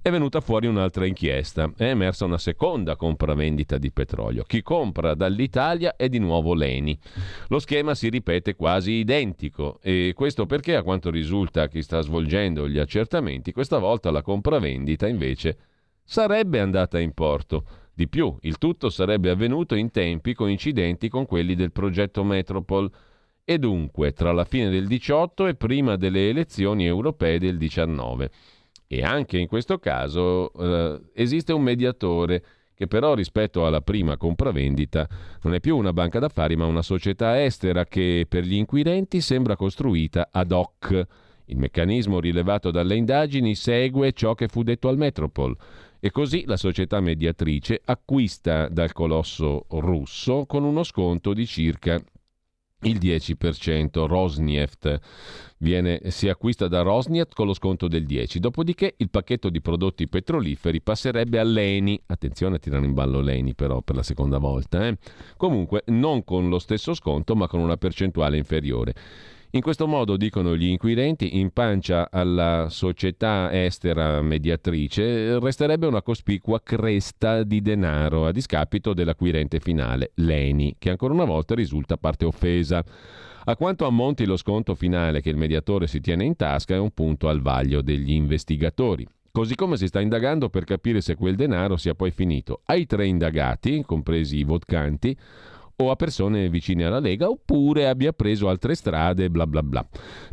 è 0.02 0.10
venuta 0.10 0.42
fuori 0.42 0.66
un'altra 0.66 1.06
inchiesta, 1.06 1.72
è 1.74 1.84
emersa 1.84 2.26
una 2.26 2.36
seconda 2.36 2.96
compravendita 2.96 3.78
di 3.78 3.90
petrolio. 3.90 4.42
Chi 4.42 4.60
compra 4.60 5.14
dall'Italia 5.14 5.96
è 5.96 6.10
di 6.10 6.18
nuovo 6.18 6.52
Leni. 6.52 6.98
Lo 7.48 7.60
schema 7.60 7.94
si 7.94 8.10
ripete 8.10 8.54
quasi 8.54 8.92
identico 8.92 9.78
e 9.80 10.12
questo 10.14 10.44
perché 10.44 10.76
a 10.76 10.82
quanto 10.82 11.10
risulta 11.10 11.68
chi 11.68 11.80
sta 11.80 12.02
svolgendo 12.02 12.68
gli 12.68 12.78
accertamenti, 12.78 13.52
questa 13.52 13.78
volta 13.78 14.10
la 14.10 14.20
compravendita 14.20 15.08
invece 15.08 15.56
sarebbe 16.04 16.60
andata 16.60 16.98
in 16.98 17.14
porto 17.14 17.64
di 17.94 18.08
più, 18.08 18.36
il 18.40 18.58
tutto 18.58 18.90
sarebbe 18.90 19.30
avvenuto 19.30 19.74
in 19.76 19.90
tempi 19.90 20.34
coincidenti 20.34 21.08
con 21.08 21.26
quelli 21.26 21.54
del 21.54 21.72
progetto 21.72 22.24
Metropol 22.24 22.90
e 23.44 23.58
dunque 23.58 24.12
tra 24.12 24.32
la 24.32 24.44
fine 24.44 24.70
del 24.70 24.86
18 24.86 25.46
e 25.46 25.54
prima 25.54 25.96
delle 25.96 26.28
elezioni 26.28 26.86
europee 26.86 27.38
del 27.38 27.56
19. 27.56 28.30
E 28.86 29.02
anche 29.02 29.38
in 29.38 29.46
questo 29.46 29.78
caso 29.78 30.52
eh, 30.52 31.00
esiste 31.14 31.52
un 31.52 31.62
mediatore 31.62 32.42
che 32.74 32.88
però 32.88 33.14
rispetto 33.14 33.64
alla 33.66 33.80
prima 33.80 34.16
compravendita 34.16 35.08
non 35.42 35.54
è 35.54 35.60
più 35.60 35.76
una 35.76 35.92
banca 35.92 36.18
d'affari 36.18 36.56
ma 36.56 36.66
una 36.66 36.82
società 36.82 37.42
estera 37.42 37.84
che 37.84 38.26
per 38.28 38.44
gli 38.44 38.54
inquirenti 38.54 39.20
sembra 39.20 39.56
costruita 39.56 40.28
ad 40.32 40.50
hoc. 40.50 41.06
Il 41.46 41.58
meccanismo 41.58 42.20
rilevato 42.20 42.70
dalle 42.70 42.96
indagini 42.96 43.54
segue 43.54 44.12
ciò 44.12 44.34
che 44.34 44.48
fu 44.48 44.62
detto 44.62 44.88
al 44.88 44.96
Metropol. 44.96 45.54
E 46.04 46.10
così 46.10 46.44
la 46.44 46.58
società 46.58 47.00
mediatrice 47.00 47.80
acquista 47.82 48.68
dal 48.68 48.92
colosso 48.92 49.64
russo 49.70 50.44
con 50.44 50.62
uno 50.62 50.82
sconto 50.82 51.32
di 51.32 51.46
circa 51.46 51.98
il 52.82 52.98
10%. 52.98 54.04
Rosneft 54.04 55.00
viene, 55.56 56.02
si 56.10 56.28
acquista 56.28 56.68
da 56.68 56.82
Rosneft 56.82 57.32
con 57.32 57.46
lo 57.46 57.54
sconto 57.54 57.88
del 57.88 58.04
10%. 58.04 58.36
Dopodiché 58.36 58.92
il 58.98 59.08
pacchetto 59.08 59.48
di 59.48 59.62
prodotti 59.62 60.06
petroliferi 60.06 60.82
passerebbe 60.82 61.38
a 61.38 61.42
Leni. 61.42 61.98
Attenzione 62.04 62.56
a 62.56 62.58
tirare 62.58 62.84
in 62.84 62.92
ballo 62.92 63.22
Leni 63.22 63.54
però 63.54 63.80
per 63.80 63.96
la 63.96 64.02
seconda 64.02 64.36
volta. 64.36 64.86
Eh? 64.86 64.98
Comunque 65.38 65.84
non 65.86 66.22
con 66.22 66.50
lo 66.50 66.58
stesso 66.58 66.92
sconto 66.92 67.34
ma 67.34 67.48
con 67.48 67.60
una 67.60 67.78
percentuale 67.78 68.36
inferiore. 68.36 68.92
In 69.54 69.60
questo 69.60 69.86
modo, 69.86 70.16
dicono 70.16 70.56
gli 70.56 70.66
inquirenti, 70.66 71.38
in 71.38 71.52
pancia 71.52 72.08
alla 72.10 72.66
società 72.70 73.52
estera 73.52 74.20
mediatrice 74.20 75.38
resterebbe 75.38 75.86
una 75.86 76.02
cospicua 76.02 76.60
cresta 76.60 77.44
di 77.44 77.62
denaro 77.62 78.26
a 78.26 78.32
discapito 78.32 78.92
dell'acquirente 78.94 79.60
finale, 79.60 80.10
Leni, 80.14 80.74
che 80.76 80.90
ancora 80.90 81.14
una 81.14 81.24
volta 81.24 81.54
risulta 81.54 81.96
parte 81.96 82.24
offesa. 82.24 82.84
A 83.44 83.54
quanto 83.54 83.86
ammonti 83.86 84.24
lo 84.24 84.36
sconto 84.36 84.74
finale 84.74 85.20
che 85.20 85.30
il 85.30 85.36
mediatore 85.36 85.86
si 85.86 86.00
tiene 86.00 86.24
in 86.24 86.34
tasca 86.34 86.74
è 86.74 86.78
un 86.78 86.90
punto 86.90 87.28
al 87.28 87.40
vaglio 87.40 87.80
degli 87.80 88.10
investigatori. 88.10 89.06
Così 89.30 89.54
come 89.54 89.76
si 89.76 89.86
sta 89.86 90.00
indagando 90.00 90.48
per 90.48 90.64
capire 90.64 91.00
se 91.00 91.14
quel 91.14 91.36
denaro 91.36 91.76
sia 91.76 91.94
poi 91.94 92.10
finito 92.10 92.62
ai 92.66 92.86
tre 92.86 93.06
indagati, 93.06 93.84
compresi 93.86 94.36
i 94.36 94.44
vodcanti, 94.44 95.16
o 95.76 95.90
a 95.90 95.96
persone 95.96 96.48
vicine 96.48 96.84
alla 96.84 97.00
Lega 97.00 97.28
oppure 97.28 97.88
abbia 97.88 98.12
preso 98.12 98.48
altre 98.48 98.74
strade, 98.74 99.30
bla 99.30 99.46
bla 99.46 99.62
bla. 99.62 99.86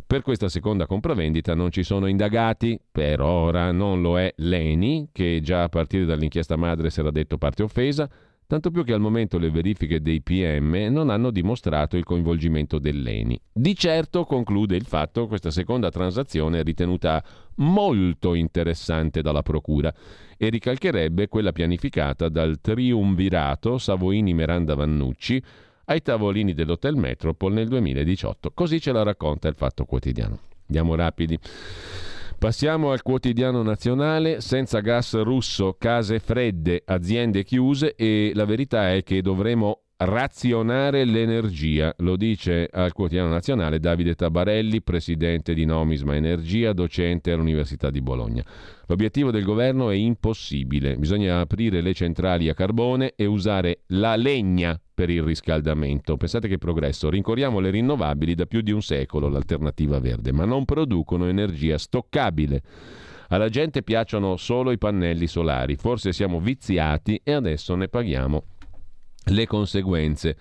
Per 0.06 0.22
questa 0.22 0.48
seconda 0.48 0.86
compravendita 0.86 1.54
non 1.54 1.70
ci 1.70 1.82
sono 1.82 2.06
indagati, 2.06 2.80
per 2.90 3.20
ora 3.20 3.72
non 3.72 4.00
lo 4.00 4.18
è 4.18 4.32
Leni, 4.36 5.08
che 5.12 5.40
già 5.42 5.64
a 5.64 5.68
partire 5.68 6.04
dall'inchiesta 6.04 6.56
madre 6.56 6.90
si 6.90 7.00
era 7.00 7.10
detto 7.10 7.38
parte 7.38 7.62
offesa, 7.62 8.08
tanto 8.52 8.70
più 8.70 8.84
che 8.84 8.92
al 8.92 9.00
momento 9.00 9.38
le 9.38 9.48
verifiche 9.48 10.02
dei 10.02 10.20
PM 10.20 10.88
non 10.90 11.08
hanno 11.08 11.30
dimostrato 11.30 11.96
il 11.96 12.04
coinvolgimento 12.04 12.78
dell'ENI. 12.78 13.40
Di 13.50 13.74
certo, 13.74 14.26
conclude 14.26 14.76
il 14.76 14.84
fatto, 14.84 15.26
questa 15.26 15.50
seconda 15.50 15.88
transazione 15.88 16.62
ritenuta 16.62 17.24
molto 17.56 18.34
interessante 18.34 19.22
dalla 19.22 19.40
Procura 19.40 19.90
e 20.36 20.50
ricalcherebbe 20.50 21.28
quella 21.28 21.52
pianificata 21.52 22.28
dal 22.28 22.60
triumvirato 22.60 23.78
Savoini-Miranda-Vannucci 23.78 25.42
ai 25.86 26.02
tavolini 26.02 26.52
dell'Hotel 26.52 26.96
Metropol 26.96 27.54
nel 27.54 27.68
2018. 27.68 28.50
Così 28.52 28.82
ce 28.82 28.92
la 28.92 29.02
racconta 29.02 29.48
il 29.48 29.54
Fatto 29.54 29.86
Quotidiano. 29.86 30.38
Andiamo 30.66 30.94
rapidi. 30.94 31.38
Passiamo 32.42 32.90
al 32.90 33.02
quotidiano 33.02 33.62
nazionale, 33.62 34.40
senza 34.40 34.80
gas 34.80 35.14
russo, 35.22 35.76
case 35.78 36.18
fredde, 36.18 36.82
aziende 36.84 37.44
chiuse 37.44 37.94
e 37.94 38.32
la 38.34 38.44
verità 38.44 38.92
è 38.92 39.04
che 39.04 39.22
dovremo 39.22 39.82
razionare 39.98 41.04
l'energia, 41.04 41.94
lo 41.98 42.16
dice 42.16 42.68
al 42.68 42.92
quotidiano 42.94 43.28
nazionale 43.28 43.78
Davide 43.78 44.16
Tabarelli, 44.16 44.82
presidente 44.82 45.54
di 45.54 45.64
Nomisma 45.64 46.16
Energia, 46.16 46.72
docente 46.72 47.30
all'Università 47.30 47.90
di 47.90 48.02
Bologna. 48.02 48.44
L'obiettivo 48.86 49.30
del 49.30 49.44
governo 49.44 49.90
è 49.90 49.94
impossibile, 49.94 50.96
bisogna 50.96 51.38
aprire 51.38 51.80
le 51.80 51.94
centrali 51.94 52.48
a 52.48 52.54
carbone 52.54 53.12
e 53.14 53.24
usare 53.24 53.82
la 53.90 54.16
legna 54.16 54.76
per 55.02 55.10
il 55.10 55.22
riscaldamento. 55.24 56.16
Pensate 56.16 56.46
che 56.46 56.58
progresso, 56.58 57.10
rincorriamo 57.10 57.58
le 57.58 57.70
rinnovabili 57.70 58.36
da 58.36 58.46
più 58.46 58.60
di 58.60 58.70
un 58.70 58.82
secolo, 58.82 59.28
l'alternativa 59.28 59.98
verde, 59.98 60.30
ma 60.30 60.44
non 60.44 60.64
producono 60.64 61.26
energia 61.26 61.76
stoccabile. 61.76 62.62
Alla 63.30 63.48
gente 63.48 63.82
piacciono 63.82 64.36
solo 64.36 64.70
i 64.70 64.78
pannelli 64.78 65.26
solari, 65.26 65.74
forse 65.74 66.12
siamo 66.12 66.38
viziati 66.38 67.20
e 67.24 67.32
adesso 67.32 67.74
ne 67.74 67.88
paghiamo 67.88 68.44
le 69.24 69.46
conseguenze. 69.48 70.36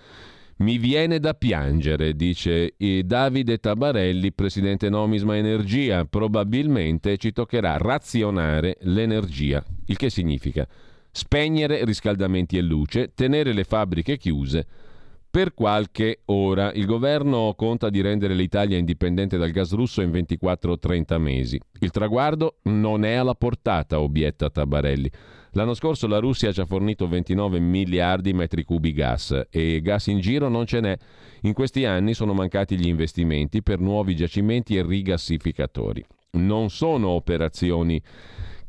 Mi 0.58 0.78
viene 0.78 1.20
da 1.20 1.34
piangere, 1.34 2.16
dice 2.16 2.76
Davide 3.04 3.58
Tabarelli, 3.58 4.32
presidente 4.32 4.90
Nomisma 4.90 5.38
Energia. 5.38 6.06
Probabilmente 6.06 7.18
ci 7.18 7.32
toccherà 7.32 7.78
razionare 7.78 8.78
l'energia, 8.82 9.66
il 9.88 9.98
che 9.98 10.12
significa 10.12 10.68
spegnere 11.12 11.84
riscaldamenti 11.86 12.58
e 12.58 12.62
luce, 12.62 13.12
tenere 13.14 13.54
le 13.54 13.64
fabbriche 13.64 14.18
chiuse 14.18 14.66
per 15.32 15.54
qualche 15.54 16.22
ora. 16.26 16.74
Il 16.74 16.86
governo 16.86 17.54
conta 17.56 17.90
di 17.90 18.02
rendere 18.02 18.34
l'Italia 18.34 18.78
indipendente 18.78 19.38
dal 19.38 19.52
gas 19.52 19.72
russo 19.74 20.02
in 20.02 20.12
24-30 20.12 21.18
mesi. 21.18 21.60
Il 21.80 21.92
traguardo 21.92 22.58
non 22.64 23.06
è 23.06 23.14
alla 23.14 23.34
portata, 23.34 24.02
obietta 24.02 24.50
Tabarelli. 24.50 25.10
L'anno 25.52 25.74
scorso 25.74 26.08
la 26.08 26.20
Russia 26.20 26.52
ci 26.52 26.62
ha 26.62 26.66
fornito 26.66 27.08
29 27.08 27.60
miliardi 27.60 28.32
di 28.32 28.38
metri 28.38 28.64
cubi 28.64 28.94
gas 28.94 29.48
e 29.50 29.82
gas 29.82 30.08
in 30.08 30.20
giro 30.20 30.48
non 30.48 30.66
ce 30.66 30.80
n'è. 30.80 30.98
In 31.42 31.54
questi 31.54 31.86
anni 31.86 32.14
sono 32.14 32.34
mancati 32.34 32.78
gli 32.78 32.88
investimenti 32.88 33.62
per 33.62 33.80
nuovi 33.80 34.16
giacimenti 34.16 34.78
e 34.78 34.84
rigassificatori. 34.84 36.06
Non 36.32 36.70
sono 36.70 37.10
operazioni 37.10 38.02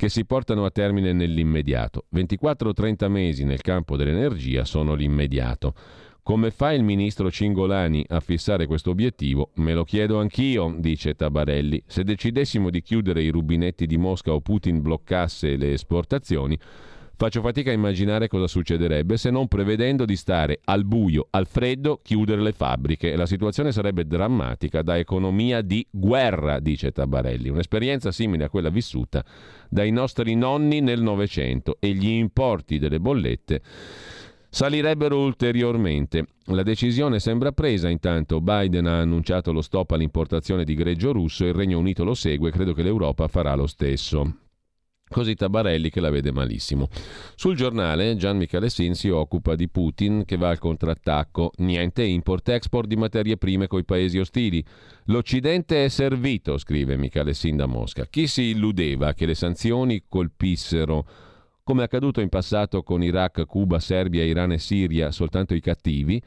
che 0.02 0.08
si 0.08 0.24
portano 0.24 0.64
a 0.64 0.70
termine 0.70 1.12
nell'immediato. 1.12 2.06
24-30 2.12 3.08
mesi 3.08 3.44
nel 3.44 3.60
campo 3.60 3.96
dell'energia 3.96 4.64
sono 4.64 4.94
l'immediato. 4.94 5.74
Come 6.24 6.50
fa 6.50 6.72
il 6.72 6.82
ministro 6.82 7.30
Cingolani 7.30 8.04
a 8.08 8.18
fissare 8.18 8.66
questo 8.66 8.90
obiettivo? 8.90 9.52
Me 9.58 9.74
lo 9.74 9.84
chiedo 9.84 10.18
anch'io, 10.18 10.74
dice 10.76 11.14
Tabarelli. 11.14 11.84
Se 11.86 12.02
decidessimo 12.02 12.68
di 12.68 12.82
chiudere 12.82 13.22
i 13.22 13.28
rubinetti 13.28 13.86
di 13.86 13.96
Mosca 13.96 14.32
o 14.32 14.40
Putin 14.40 14.82
bloccasse 14.82 15.54
le 15.54 15.74
esportazioni, 15.74 16.58
Faccio 17.22 17.40
fatica 17.40 17.70
a 17.70 17.74
immaginare 17.74 18.26
cosa 18.26 18.48
succederebbe 18.48 19.16
se 19.16 19.30
non 19.30 19.46
prevedendo 19.46 20.04
di 20.04 20.16
stare 20.16 20.58
al 20.64 20.84
buio, 20.84 21.28
al 21.30 21.46
freddo, 21.46 22.00
chiudere 22.02 22.42
le 22.42 22.50
fabbriche. 22.50 23.14
La 23.14 23.26
situazione 23.26 23.70
sarebbe 23.70 24.08
drammatica 24.08 24.82
da 24.82 24.98
economia 24.98 25.62
di 25.62 25.86
guerra, 25.88 26.58
dice 26.58 26.90
Tabarelli. 26.90 27.48
Un'esperienza 27.48 28.10
simile 28.10 28.42
a 28.42 28.48
quella 28.48 28.70
vissuta 28.70 29.24
dai 29.70 29.92
nostri 29.92 30.34
nonni 30.34 30.80
nel 30.80 31.00
Novecento 31.00 31.76
e 31.78 31.92
gli 31.92 32.08
importi 32.08 32.80
delle 32.80 32.98
bollette 32.98 33.62
salirebbero 34.50 35.16
ulteriormente. 35.16 36.26
La 36.46 36.64
decisione 36.64 37.20
sembra 37.20 37.52
presa, 37.52 37.88
intanto 37.88 38.40
Biden 38.40 38.86
ha 38.86 38.98
annunciato 38.98 39.52
lo 39.52 39.62
stop 39.62 39.92
all'importazione 39.92 40.64
di 40.64 40.74
greggio 40.74 41.12
russo, 41.12 41.44
il 41.44 41.54
Regno 41.54 41.78
Unito 41.78 42.02
lo 42.02 42.14
segue, 42.14 42.50
credo 42.50 42.72
che 42.72 42.82
l'Europa 42.82 43.28
farà 43.28 43.54
lo 43.54 43.68
stesso. 43.68 44.41
Così 45.12 45.34
Tabarelli 45.34 45.90
che 45.90 46.00
la 46.00 46.08
vede 46.08 46.32
malissimo. 46.32 46.88
Sul 47.34 47.54
giornale 47.54 48.16
Gian 48.16 48.38
Michele 48.38 48.70
Sin 48.70 48.94
si 48.94 49.10
occupa 49.10 49.54
di 49.54 49.68
Putin 49.68 50.24
che 50.24 50.36
va 50.36 50.48
al 50.48 50.58
contrattacco. 50.58 51.52
Niente 51.58 52.02
import-export 52.02 52.88
di 52.88 52.96
materie 52.96 53.36
prime 53.36 53.66
coi 53.66 53.84
paesi 53.84 54.18
ostili. 54.18 54.64
L'Occidente 55.06 55.84
è 55.84 55.88
servito, 55.88 56.56
scrive 56.56 56.96
Michele 56.96 57.34
Sin 57.34 57.56
da 57.56 57.66
Mosca. 57.66 58.06
Chi 58.06 58.26
si 58.26 58.44
illudeva 58.44 59.12
che 59.12 59.26
le 59.26 59.34
sanzioni 59.34 60.04
colpissero, 60.08 61.06
come 61.62 61.82
accaduto 61.82 62.20
in 62.20 62.30
passato 62.30 62.82
con 62.82 63.02
Iraq, 63.02 63.44
Cuba, 63.44 63.78
Serbia, 63.80 64.24
Iran 64.24 64.52
e 64.52 64.58
Siria, 64.58 65.10
soltanto 65.10 65.54
i 65.54 65.60
cattivi? 65.60 66.20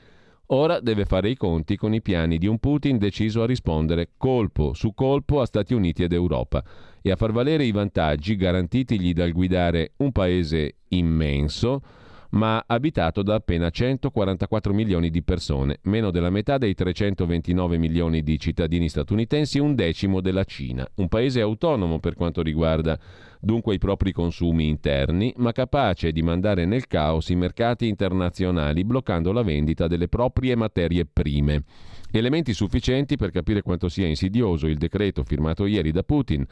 Ora 0.50 0.80
deve 0.80 1.06
fare 1.06 1.30
i 1.30 1.36
conti 1.36 1.76
con 1.76 1.96
i 1.96 2.04
piani 2.04 2.38
di 2.38 2.46
un 2.46 2.60
Putin 2.60 3.00
deciso 3.00 3.42
a 3.42 3.48
rispondere 3.48 4.10
colpo 4.16 4.74
su 4.74 4.94
colpo 4.94 5.42
a 5.42 5.46
Stati 5.48 5.74
Uniti 5.74 6.04
ed 6.04 6.14
Europa 6.14 6.64
e 7.02 7.10
a 7.10 7.16
far 7.16 7.32
valere 7.32 7.66
i 7.66 7.72
vantaggi 7.72 8.36
garantitigli 8.36 9.12
dal 9.14 9.32
guidare 9.32 9.94
un 9.98 10.12
paese 10.12 10.76
immenso, 10.90 11.82
ma 12.36 12.64
abitato 12.68 13.22
da 13.24 13.36
appena 13.36 13.70
144 13.70 14.74
milioni 14.74 15.10
di 15.10 15.24
persone, 15.24 15.80
meno 15.84 16.12
della 16.12 16.30
metà 16.30 16.58
dei 16.58 16.74
329 16.74 17.78
milioni 17.78 18.24
di 18.24 18.38
cittadini 18.38 18.90
statunitensi, 18.90 19.58
un 19.60 19.74
decimo 19.74 20.20
della 20.20 20.44
Cina, 20.44 20.88
un 20.96 21.08
paese 21.08 21.40
autonomo 21.42 22.00
per 22.00 22.16
quanto 22.16 22.42
riguarda 22.42 23.00
dunque 23.40 23.76
i 23.76 23.80
propri 23.80 24.12
consumi 24.12 24.68
interni, 24.68 25.34
ma 25.38 25.54
capace 25.54 26.12
di 26.12 26.22
mandare 26.22 26.66
nel 26.66 26.88
caos 26.88 27.30
i 27.30 27.36
mercati 27.36 27.88
internazionali 27.88 28.84
bloccando 28.84 29.32
la 29.32 29.44
vendita 29.44 29.88
delle 29.88 30.10
proprie 30.10 30.56
materie 30.56 31.06
prime. 31.06 31.64
Elementi 32.18 32.54
sufficienti 32.54 33.18
per 33.18 33.30
capire 33.30 33.62
quanto 33.62 33.90
sia 33.90 34.08
insidioso 34.08 34.68
il 34.68 34.78
decreto 34.78 35.24
firmato 35.24 35.66
ieri 35.66 35.92
da 35.92 36.02
Putin, 36.02 36.46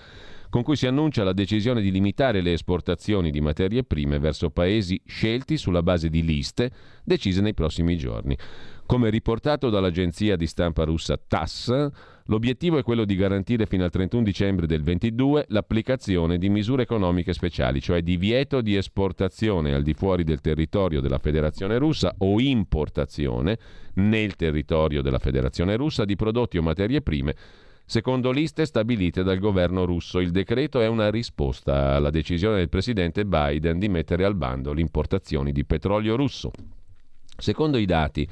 con 0.49 0.61
cui 0.61 0.75
si 0.75 0.87
annuncia 0.87 1.23
la 1.23 1.31
decisione 1.31 1.81
di 1.81 1.89
limitare 1.89 2.41
le 2.41 2.51
esportazioni 2.51 3.31
di 3.31 3.39
materie 3.39 3.85
prime 3.85 4.19
verso 4.19 4.49
paesi 4.49 5.01
scelti 5.05 5.55
sulla 5.55 5.81
base 5.81 6.09
di 6.09 6.21
liste 6.21 6.69
decise 7.05 7.39
nei 7.39 7.53
prossimi 7.53 7.95
giorni. 7.95 8.37
Come 8.85 9.09
riportato 9.09 9.69
dall'agenzia 9.69 10.35
di 10.35 10.47
stampa 10.47 10.83
russa 10.83 11.17
TASS, 11.17 11.89
l'obiettivo 12.25 12.77
è 12.77 12.83
quello 12.83 13.05
di 13.05 13.15
garantire 13.15 13.65
fino 13.65 13.83
al 13.83 13.91
31 13.91 14.23
dicembre 14.23 14.67
del 14.67 14.81
2022 14.81 15.45
l'applicazione 15.49 16.37
di 16.37 16.49
misure 16.49 16.83
economiche 16.83 17.33
speciali, 17.33 17.81
cioè 17.81 18.01
divieto 18.01 18.61
di 18.61 18.75
esportazione 18.75 19.73
al 19.73 19.83
di 19.83 19.93
fuori 19.93 20.23
del 20.23 20.41
territorio 20.41 21.01
della 21.01 21.19
Federazione 21.19 21.77
russa 21.77 22.13
o 22.19 22.39
importazione 22.39 23.57
nel 23.95 24.35
territorio 24.35 25.01
della 25.01 25.19
Federazione 25.19 25.75
russa 25.75 26.05
di 26.05 26.15
prodotti 26.15 26.57
o 26.57 26.61
materie 26.61 27.01
prime 27.01 27.35
secondo 27.85 28.31
liste 28.31 28.65
stabilite 28.65 29.23
dal 29.23 29.39
governo 29.39 29.85
russo. 29.85 30.19
Il 30.19 30.31
decreto 30.31 30.79
è 30.79 30.87
una 30.87 31.09
risposta 31.09 31.95
alla 31.95 32.09
decisione 32.09 32.57
del 32.57 32.69
presidente 32.69 33.25
Biden 33.25 33.77
di 33.77 33.89
mettere 33.89 34.25
al 34.25 34.35
bando 34.35 34.73
le 34.73 34.81
importazioni 34.81 35.51
di 35.51 35.65
petrolio 35.65 36.15
russo. 36.15 36.51
Secondo 37.37 37.77
i 37.77 37.85
dati, 37.85 38.27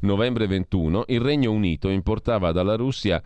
novembre 0.00 0.46
21, 0.46 1.04
il 1.08 1.20
Regno 1.20 1.52
Unito 1.52 1.88
importava 1.88 2.52
dalla 2.52 2.76
Russia 2.76 3.22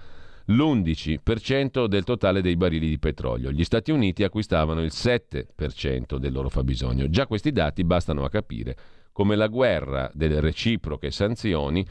l'11% 0.46 1.86
del 1.86 2.04
totale 2.04 2.40
dei 2.40 2.56
barili 2.56 2.88
di 2.88 2.98
petrolio. 2.98 3.50
Gli 3.50 3.64
Stati 3.64 3.90
Uniti 3.90 4.22
acquistavano 4.22 4.82
il 4.82 4.92
7% 4.92 6.16
del 6.16 6.32
loro 6.32 6.48
fabbisogno. 6.48 7.10
Già 7.10 7.26
questi 7.26 7.50
dati 7.50 7.82
bastano 7.82 8.24
a 8.24 8.30
capire 8.30 8.76
come 9.12 9.34
la 9.34 9.48
guerra 9.48 10.10
delle 10.14 10.40
reciproche 10.40 11.10
sanzioni 11.10 11.84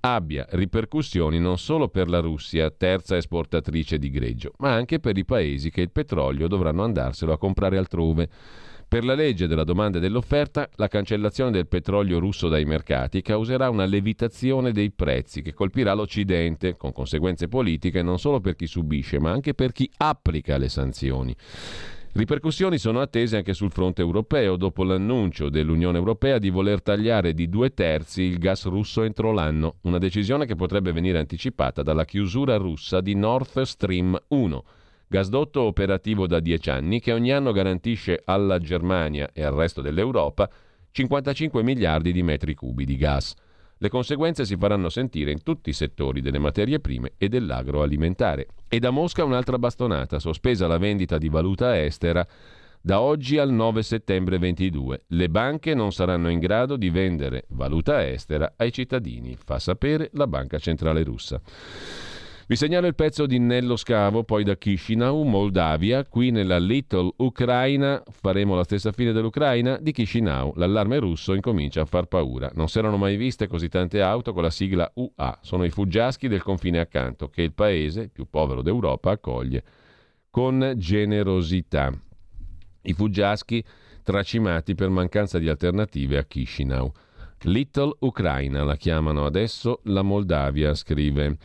abbia 0.00 0.44
ripercussioni 0.50 1.38
non 1.38 1.58
solo 1.58 1.88
per 1.88 2.08
la 2.08 2.18
Russia, 2.18 2.70
terza 2.70 3.16
esportatrice 3.16 3.98
di 3.98 4.10
greggio, 4.10 4.52
ma 4.58 4.72
anche 4.72 4.98
per 4.98 5.16
i 5.16 5.24
paesi 5.24 5.70
che 5.70 5.80
il 5.80 5.92
petrolio 5.92 6.48
dovranno 6.48 6.82
andarselo 6.82 7.32
a 7.32 7.38
comprare 7.38 7.78
altrove. 7.78 8.28
Per 8.92 9.04
la 9.04 9.14
legge 9.14 9.46
della 9.46 9.64
domanda 9.64 9.96
e 9.96 10.00
dell'offerta, 10.02 10.68
la 10.74 10.86
cancellazione 10.86 11.50
del 11.50 11.66
petrolio 11.66 12.18
russo 12.18 12.48
dai 12.50 12.66
mercati 12.66 13.22
causerà 13.22 13.70
una 13.70 13.86
levitazione 13.86 14.70
dei 14.70 14.90
prezzi 14.90 15.40
che 15.40 15.54
colpirà 15.54 15.94
l'Occidente, 15.94 16.76
con 16.76 16.92
conseguenze 16.92 17.48
politiche 17.48 18.02
non 18.02 18.18
solo 18.18 18.40
per 18.40 18.54
chi 18.54 18.66
subisce, 18.66 19.18
ma 19.18 19.30
anche 19.30 19.54
per 19.54 19.72
chi 19.72 19.90
applica 19.96 20.58
le 20.58 20.68
sanzioni. 20.68 21.34
Ripercussioni 22.12 22.76
sono 22.76 23.00
attese 23.00 23.38
anche 23.38 23.54
sul 23.54 23.72
fronte 23.72 24.02
europeo, 24.02 24.56
dopo 24.56 24.84
l'annuncio 24.84 25.48
dell'Unione 25.48 25.96
Europea 25.96 26.36
di 26.36 26.50
voler 26.50 26.82
tagliare 26.82 27.32
di 27.32 27.48
due 27.48 27.72
terzi 27.72 28.20
il 28.24 28.36
gas 28.36 28.66
russo 28.66 29.04
entro 29.04 29.32
l'anno, 29.32 29.76
una 29.84 29.96
decisione 29.96 30.44
che 30.44 30.54
potrebbe 30.54 30.92
venire 30.92 31.18
anticipata 31.18 31.82
dalla 31.82 32.04
chiusura 32.04 32.58
russa 32.58 33.00
di 33.00 33.14
Nord 33.14 33.62
Stream 33.62 34.20
1, 34.28 34.64
gasdotto 35.12 35.60
operativo 35.60 36.26
da 36.26 36.40
dieci 36.40 36.70
anni 36.70 36.98
che 36.98 37.12
ogni 37.12 37.32
anno 37.32 37.52
garantisce 37.52 38.22
alla 38.24 38.58
Germania 38.58 39.28
e 39.34 39.42
al 39.42 39.52
resto 39.52 39.82
dell'Europa 39.82 40.48
55 40.90 41.62
miliardi 41.62 42.12
di 42.12 42.22
metri 42.22 42.54
cubi 42.54 42.86
di 42.86 42.96
gas. 42.96 43.34
Le 43.76 43.90
conseguenze 43.90 44.46
si 44.46 44.56
faranno 44.56 44.88
sentire 44.88 45.30
in 45.30 45.42
tutti 45.42 45.68
i 45.68 45.74
settori 45.74 46.22
delle 46.22 46.38
materie 46.38 46.80
prime 46.80 47.12
e 47.18 47.28
dell'agroalimentare. 47.28 48.46
E 48.66 48.78
da 48.78 48.88
Mosca 48.88 49.22
un'altra 49.22 49.58
bastonata, 49.58 50.18
sospesa 50.18 50.66
la 50.66 50.78
vendita 50.78 51.18
di 51.18 51.28
valuta 51.28 51.78
estera 51.78 52.26
da 52.80 53.02
oggi 53.02 53.36
al 53.36 53.50
9 53.50 53.82
settembre 53.82 54.38
22. 54.38 55.04
Le 55.08 55.28
banche 55.28 55.74
non 55.74 55.92
saranno 55.92 56.30
in 56.30 56.38
grado 56.38 56.76
di 56.76 56.88
vendere 56.88 57.44
valuta 57.48 58.08
estera 58.08 58.54
ai 58.56 58.72
cittadini, 58.72 59.36
fa 59.36 59.58
sapere 59.58 60.08
la 60.14 60.26
Banca 60.26 60.58
Centrale 60.58 61.02
Russa. 61.02 61.38
Vi 62.44 62.56
segnalo 62.56 62.88
il 62.88 62.96
pezzo 62.96 63.24
di 63.26 63.38
Nello 63.38 63.76
Scavo, 63.76 64.24
poi 64.24 64.42
da 64.42 64.56
Chisinau, 64.56 65.22
Moldavia, 65.22 66.04
qui 66.04 66.30
nella 66.30 66.58
Little 66.58 67.12
Ucraina, 67.18 68.02
faremo 68.10 68.56
la 68.56 68.64
stessa 68.64 68.90
fine 68.90 69.12
dell'Ucraina, 69.12 69.78
di 69.80 69.92
Chisinau. 69.92 70.52
L'allarme 70.56 70.98
russo 70.98 71.34
incomincia 71.34 71.82
a 71.82 71.84
far 71.84 72.06
paura. 72.06 72.50
Non 72.54 72.68
si 72.68 72.78
erano 72.78 72.96
mai 72.96 73.16
viste 73.16 73.46
così 73.46 73.68
tante 73.68 74.02
auto 74.02 74.32
con 74.32 74.42
la 74.42 74.50
sigla 74.50 74.90
UA, 74.92 75.38
sono 75.40 75.62
i 75.62 75.70
fuggiaschi 75.70 76.26
del 76.26 76.42
confine 76.42 76.80
accanto, 76.80 77.28
che 77.28 77.42
il 77.42 77.52
paese 77.52 78.08
più 78.08 78.26
povero 78.28 78.60
d'Europa 78.60 79.12
accoglie 79.12 79.62
con 80.28 80.74
generosità. 80.76 81.92
I 82.82 82.92
fuggiaschi 82.92 83.64
tracimati 84.02 84.74
per 84.74 84.88
mancanza 84.88 85.38
di 85.38 85.48
alternative 85.48 86.18
a 86.18 86.24
Chisinau. 86.24 86.90
Little 87.42 87.94
Ucraina 88.00 88.64
la 88.64 88.74
chiamano 88.76 89.24
adesso 89.24 89.80
la 89.84 90.02
Moldavia, 90.02 90.74
scrive. 90.74 91.38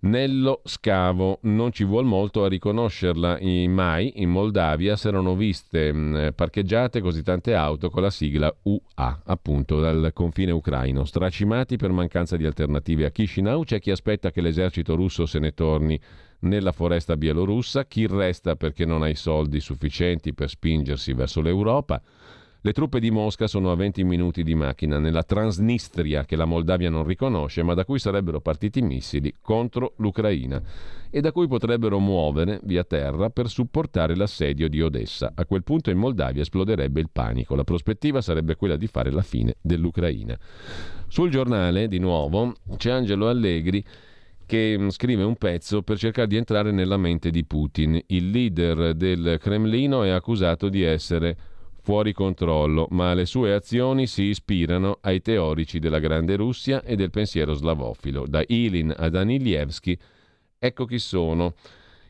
Nello 0.00 0.60
scavo. 0.64 1.38
Non 1.42 1.72
ci 1.72 1.84
vuole 1.84 2.06
molto 2.06 2.44
a 2.44 2.48
riconoscerla, 2.48 3.38
mai 3.68 4.12
in 4.16 4.30
Moldavia 4.30 4.94
si 4.96 5.08
erano 5.08 5.34
viste 5.34 5.92
mh, 5.92 6.32
parcheggiate 6.34 7.00
così 7.00 7.22
tante 7.22 7.54
auto 7.54 7.88
con 7.88 8.02
la 8.02 8.10
sigla 8.10 8.54
UA, 8.62 9.22
appunto 9.24 9.80
dal 9.80 10.10
confine 10.12 10.52
ucraino, 10.52 11.04
stracimati 11.04 11.76
per 11.76 11.90
mancanza 11.90 12.36
di 12.36 12.44
alternative 12.44 13.06
a 13.06 13.10
Chisinau, 13.10 13.64
c'è 13.64 13.80
chi 13.80 13.90
aspetta 13.90 14.30
che 14.30 14.40
l'esercito 14.40 14.94
russo 14.94 15.24
se 15.24 15.38
ne 15.38 15.52
torni 15.52 15.98
nella 16.40 16.72
foresta 16.72 17.16
bielorussa, 17.16 17.86
chi 17.86 18.06
resta 18.06 18.54
perché 18.54 18.84
non 18.84 19.02
ha 19.02 19.08
i 19.08 19.14
soldi 19.14 19.60
sufficienti 19.60 20.34
per 20.34 20.50
spingersi 20.50 21.14
verso 21.14 21.40
l'Europa. 21.40 22.00
Le 22.66 22.72
truppe 22.72 22.98
di 22.98 23.12
Mosca 23.12 23.46
sono 23.46 23.70
a 23.70 23.76
20 23.76 24.02
minuti 24.02 24.42
di 24.42 24.56
macchina 24.56 24.98
nella 24.98 25.22
Transnistria 25.22 26.24
che 26.24 26.34
la 26.34 26.46
Moldavia 26.46 26.90
non 26.90 27.04
riconosce, 27.04 27.62
ma 27.62 27.74
da 27.74 27.84
cui 27.84 28.00
sarebbero 28.00 28.40
partiti 28.40 28.82
missili 28.82 29.32
contro 29.40 29.92
l'Ucraina 29.98 30.60
e 31.08 31.20
da 31.20 31.30
cui 31.30 31.46
potrebbero 31.46 32.00
muovere 32.00 32.58
via 32.64 32.82
terra 32.82 33.30
per 33.30 33.48
supportare 33.48 34.16
l'assedio 34.16 34.68
di 34.68 34.82
Odessa. 34.82 35.30
A 35.36 35.46
quel 35.46 35.62
punto 35.62 35.90
in 35.90 35.98
Moldavia 35.98 36.42
esploderebbe 36.42 36.98
il 36.98 37.08
panico. 37.12 37.54
La 37.54 37.62
prospettiva 37.62 38.20
sarebbe 38.20 38.56
quella 38.56 38.74
di 38.74 38.88
fare 38.88 39.12
la 39.12 39.22
fine 39.22 39.54
dell'Ucraina. 39.60 40.36
Sul 41.06 41.30
giornale, 41.30 41.86
di 41.86 42.00
nuovo, 42.00 42.52
c'è 42.76 42.90
Angelo 42.90 43.28
Allegri 43.28 43.84
che 44.44 44.76
mm, 44.76 44.88
scrive 44.88 45.22
un 45.22 45.36
pezzo 45.36 45.82
per 45.82 45.98
cercare 45.98 46.26
di 46.26 46.36
entrare 46.36 46.72
nella 46.72 46.96
mente 46.96 47.30
di 47.30 47.44
Putin. 47.44 47.96
Il 48.06 48.30
leader 48.30 48.92
del 48.94 49.38
Cremlino 49.40 50.02
è 50.02 50.08
accusato 50.08 50.68
di 50.68 50.82
essere 50.82 51.54
fuori 51.86 52.12
controllo, 52.12 52.88
ma 52.90 53.14
le 53.14 53.26
sue 53.26 53.54
azioni 53.54 54.08
si 54.08 54.24
ispirano 54.24 54.98
ai 55.02 55.22
teorici 55.22 55.78
della 55.78 56.00
Grande 56.00 56.34
Russia 56.34 56.82
e 56.82 56.96
del 56.96 57.10
pensiero 57.10 57.52
slavofilo. 57.52 58.26
Da 58.26 58.42
Ilin 58.44 58.92
a 58.96 59.08
Danilievski, 59.08 59.96
ecco 60.58 60.84
chi 60.84 60.98
sono. 60.98 61.54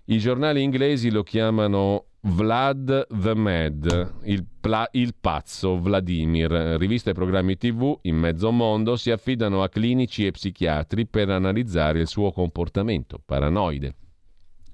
I 0.06 0.16
giornali 0.16 0.62
inglesi 0.62 1.10
lo 1.10 1.22
chiamano 1.22 2.06
Vlad 2.20 3.06
the 3.20 3.34
Mad, 3.34 4.14
il, 4.22 4.46
pla- 4.58 4.88
il, 4.92 5.14
pazzo 5.20 5.78
Vladimir. 5.78 6.50
Riviste 6.78 7.10
e 7.10 7.12
programmi 7.12 7.58
tv 7.58 7.98
in 8.04 8.16
mezzo 8.16 8.50
mondo 8.50 8.96
si 8.96 9.10
affidano 9.10 9.62
a 9.62 9.68
clinici 9.68 10.24
e 10.24 10.30
psichiatri 10.30 11.06
per 11.06 11.28
analizzare 11.28 12.00
il 12.00 12.06
suo 12.06 12.32
comportamento 12.32 13.20
paranoide. 13.22 13.94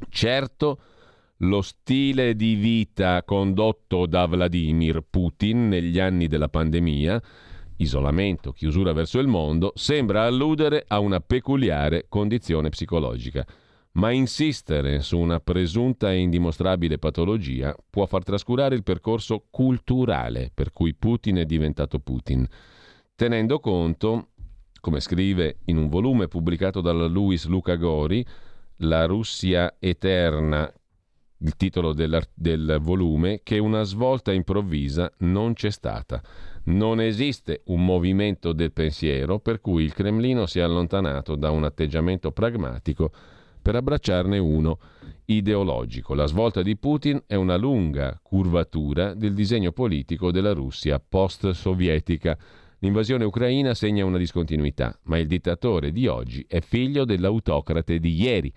Certo, 0.08 0.78
lo 1.42 1.62
stile 1.62 2.34
di 2.34 2.54
vita 2.54 3.22
condotto 3.24 4.06
da 4.06 4.26
Vladimir 4.26 5.04
Putin 5.08 5.68
negli 5.68 5.98
anni 5.98 6.26
della 6.26 6.48
pandemia 6.48 7.20
isolamento, 7.76 8.52
chiusura 8.52 8.92
verso 8.92 9.18
il 9.18 9.26
mondo, 9.26 9.72
sembra 9.74 10.24
alludere 10.24 10.84
a 10.86 11.00
una 11.00 11.20
peculiare 11.20 12.06
condizione 12.08 12.68
psicologica. 12.68 13.44
Ma 13.94 14.10
insistere 14.10 15.00
su 15.00 15.18
una 15.18 15.40
presunta 15.40 16.12
e 16.12 16.18
indimostrabile 16.18 16.98
patologia 16.98 17.76
può 17.90 18.06
far 18.06 18.22
trascurare 18.22 18.74
il 18.74 18.84
percorso 18.84 19.46
culturale 19.50 20.50
per 20.54 20.72
cui 20.72 20.94
Putin 20.94 21.36
è 21.36 21.44
diventato 21.44 21.98
Putin, 21.98 22.46
tenendo 23.14 23.58
conto, 23.60 24.28
come 24.80 25.00
scrive 25.00 25.58
in 25.66 25.76
un 25.76 25.88
volume 25.88 26.28
pubblicato 26.28 26.80
dalla 26.80 27.06
Luis 27.06 27.46
Luca 27.46 27.74
Gori, 27.74 28.24
La 28.76 29.04
Russia 29.04 29.76
eterna, 29.78 30.72
il 31.42 31.56
titolo 31.56 31.92
del, 31.92 32.20
del 32.34 32.78
volume, 32.80 33.40
che 33.42 33.58
una 33.58 33.82
svolta 33.82 34.32
improvvisa 34.32 35.12
non 35.18 35.54
c'è 35.54 35.70
stata. 35.70 36.22
Non 36.64 37.00
esiste 37.00 37.62
un 37.66 37.84
movimento 37.84 38.52
del 38.52 38.72
pensiero 38.72 39.40
per 39.40 39.60
cui 39.60 39.82
il 39.82 39.94
Cremlino 39.94 40.46
si 40.46 40.60
è 40.60 40.62
allontanato 40.62 41.34
da 41.34 41.50
un 41.50 41.64
atteggiamento 41.64 42.30
pragmatico 42.30 43.10
per 43.60 43.76
abbracciarne 43.76 44.38
uno 44.38 44.78
ideologico. 45.24 46.14
La 46.14 46.26
svolta 46.26 46.62
di 46.62 46.76
Putin 46.76 47.22
è 47.26 47.34
una 47.34 47.56
lunga 47.56 48.18
curvatura 48.22 49.14
del 49.14 49.34
disegno 49.34 49.72
politico 49.72 50.30
della 50.30 50.52
Russia 50.52 51.00
post-sovietica. 51.00 52.36
L'invasione 52.78 53.24
ucraina 53.24 53.74
segna 53.74 54.04
una 54.04 54.18
discontinuità, 54.18 54.96
ma 55.04 55.18
il 55.18 55.28
dittatore 55.28 55.92
di 55.92 56.06
oggi 56.08 56.44
è 56.48 56.60
figlio 56.60 57.04
dell'autocrate 57.04 57.98
di 57.98 58.20
ieri 58.20 58.52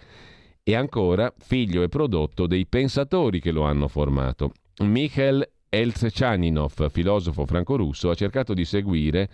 e 0.67 0.73
ancora 0.73 1.31
figlio 1.37 1.83
e 1.83 1.89
prodotto 1.89 2.47
dei 2.47 2.65
pensatori 2.65 3.39
che 3.39 3.51
lo 3.51 3.65
hanno 3.65 3.87
formato. 3.87 4.51
Mikhail 4.79 5.47
Eltsechaninov, 5.69 6.89
filosofo 6.89 7.45
franco-russo, 7.45 8.09
ha 8.09 8.15
cercato 8.15 8.55
di 8.55 8.65
seguire 8.65 9.29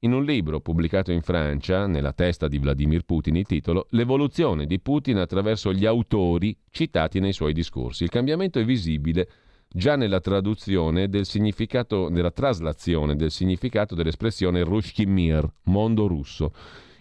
in 0.00 0.12
un 0.12 0.24
libro 0.24 0.60
pubblicato 0.60 1.10
in 1.10 1.22
Francia, 1.22 1.88
nella 1.88 2.12
testa 2.12 2.46
di 2.46 2.58
Vladimir 2.58 3.02
Putin, 3.02 3.34
il 3.34 3.46
titolo 3.46 3.88
L'evoluzione 3.90 4.64
di 4.64 4.78
Putin 4.78 5.16
attraverso 5.16 5.72
gli 5.72 5.86
autori 5.86 6.56
citati 6.70 7.18
nei 7.18 7.32
suoi 7.32 7.52
discorsi. 7.52 8.04
Il 8.04 8.10
cambiamento 8.10 8.60
è 8.60 8.64
visibile 8.64 9.28
già 9.68 9.96
nella 9.96 10.20
traduzione 10.20 11.08
del 11.08 11.26
significato, 11.26 12.08
nella 12.08 12.30
traslazione 12.30 13.16
del 13.16 13.32
significato 13.32 13.96
dell'espressione 13.96 14.62
Rushkin 14.62 15.10
Mir, 15.10 15.50
mondo 15.64 16.06
russo 16.06 16.52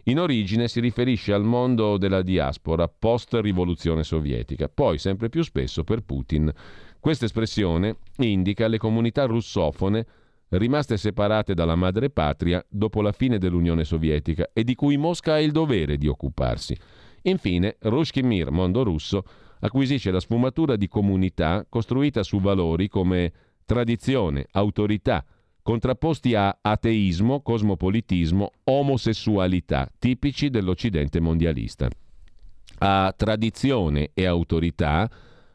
in 0.07 0.19
origine 0.19 0.67
si 0.67 0.79
riferisce 0.79 1.33
al 1.33 1.43
mondo 1.43 1.97
della 1.97 2.21
diaspora 2.21 2.87
post-rivoluzione 2.87 4.03
sovietica, 4.03 4.69
poi 4.69 4.97
sempre 4.97 5.29
più 5.29 5.43
spesso 5.43 5.83
per 5.83 6.01
Putin. 6.01 6.51
Questa 6.99 7.25
espressione 7.25 7.97
indica 8.17 8.67
le 8.67 8.77
comunità 8.77 9.25
russofone 9.25 10.05
rimaste 10.49 10.97
separate 10.97 11.55
dalla 11.55 11.75
madrepatria 11.75 12.63
dopo 12.69 13.01
la 13.01 13.11
fine 13.11 13.39
dell'Unione 13.39 13.83
Sovietica 13.83 14.49
e 14.53 14.63
di 14.63 14.75
cui 14.75 14.95
Mosca 14.95 15.33
ha 15.33 15.39
il 15.39 15.51
dovere 15.51 15.97
di 15.97 16.07
occuparsi. 16.07 16.77
Infine, 17.23 17.77
Rushkin 17.79 18.27
Mir, 18.27 18.51
mondo 18.51 18.83
russo, 18.83 19.23
acquisisce 19.59 20.11
la 20.11 20.19
sfumatura 20.19 20.75
di 20.75 20.87
comunità 20.87 21.65
costruita 21.67 22.21
su 22.21 22.39
valori 22.39 22.87
come 22.87 23.31
tradizione, 23.65 24.45
autorità, 24.51 25.25
contrapposti 25.65 26.35
a 26.35 26.59
ateismo, 26.61 27.41
cosmopolitismo, 27.41 28.51
omosessualità, 28.65 29.89
tipici 29.97 30.51
dell'Occidente 30.51 31.19
mondialista. 31.19 31.89
A 32.77 33.11
tradizione 33.17 34.11
e 34.13 34.27
autorità, 34.27 35.09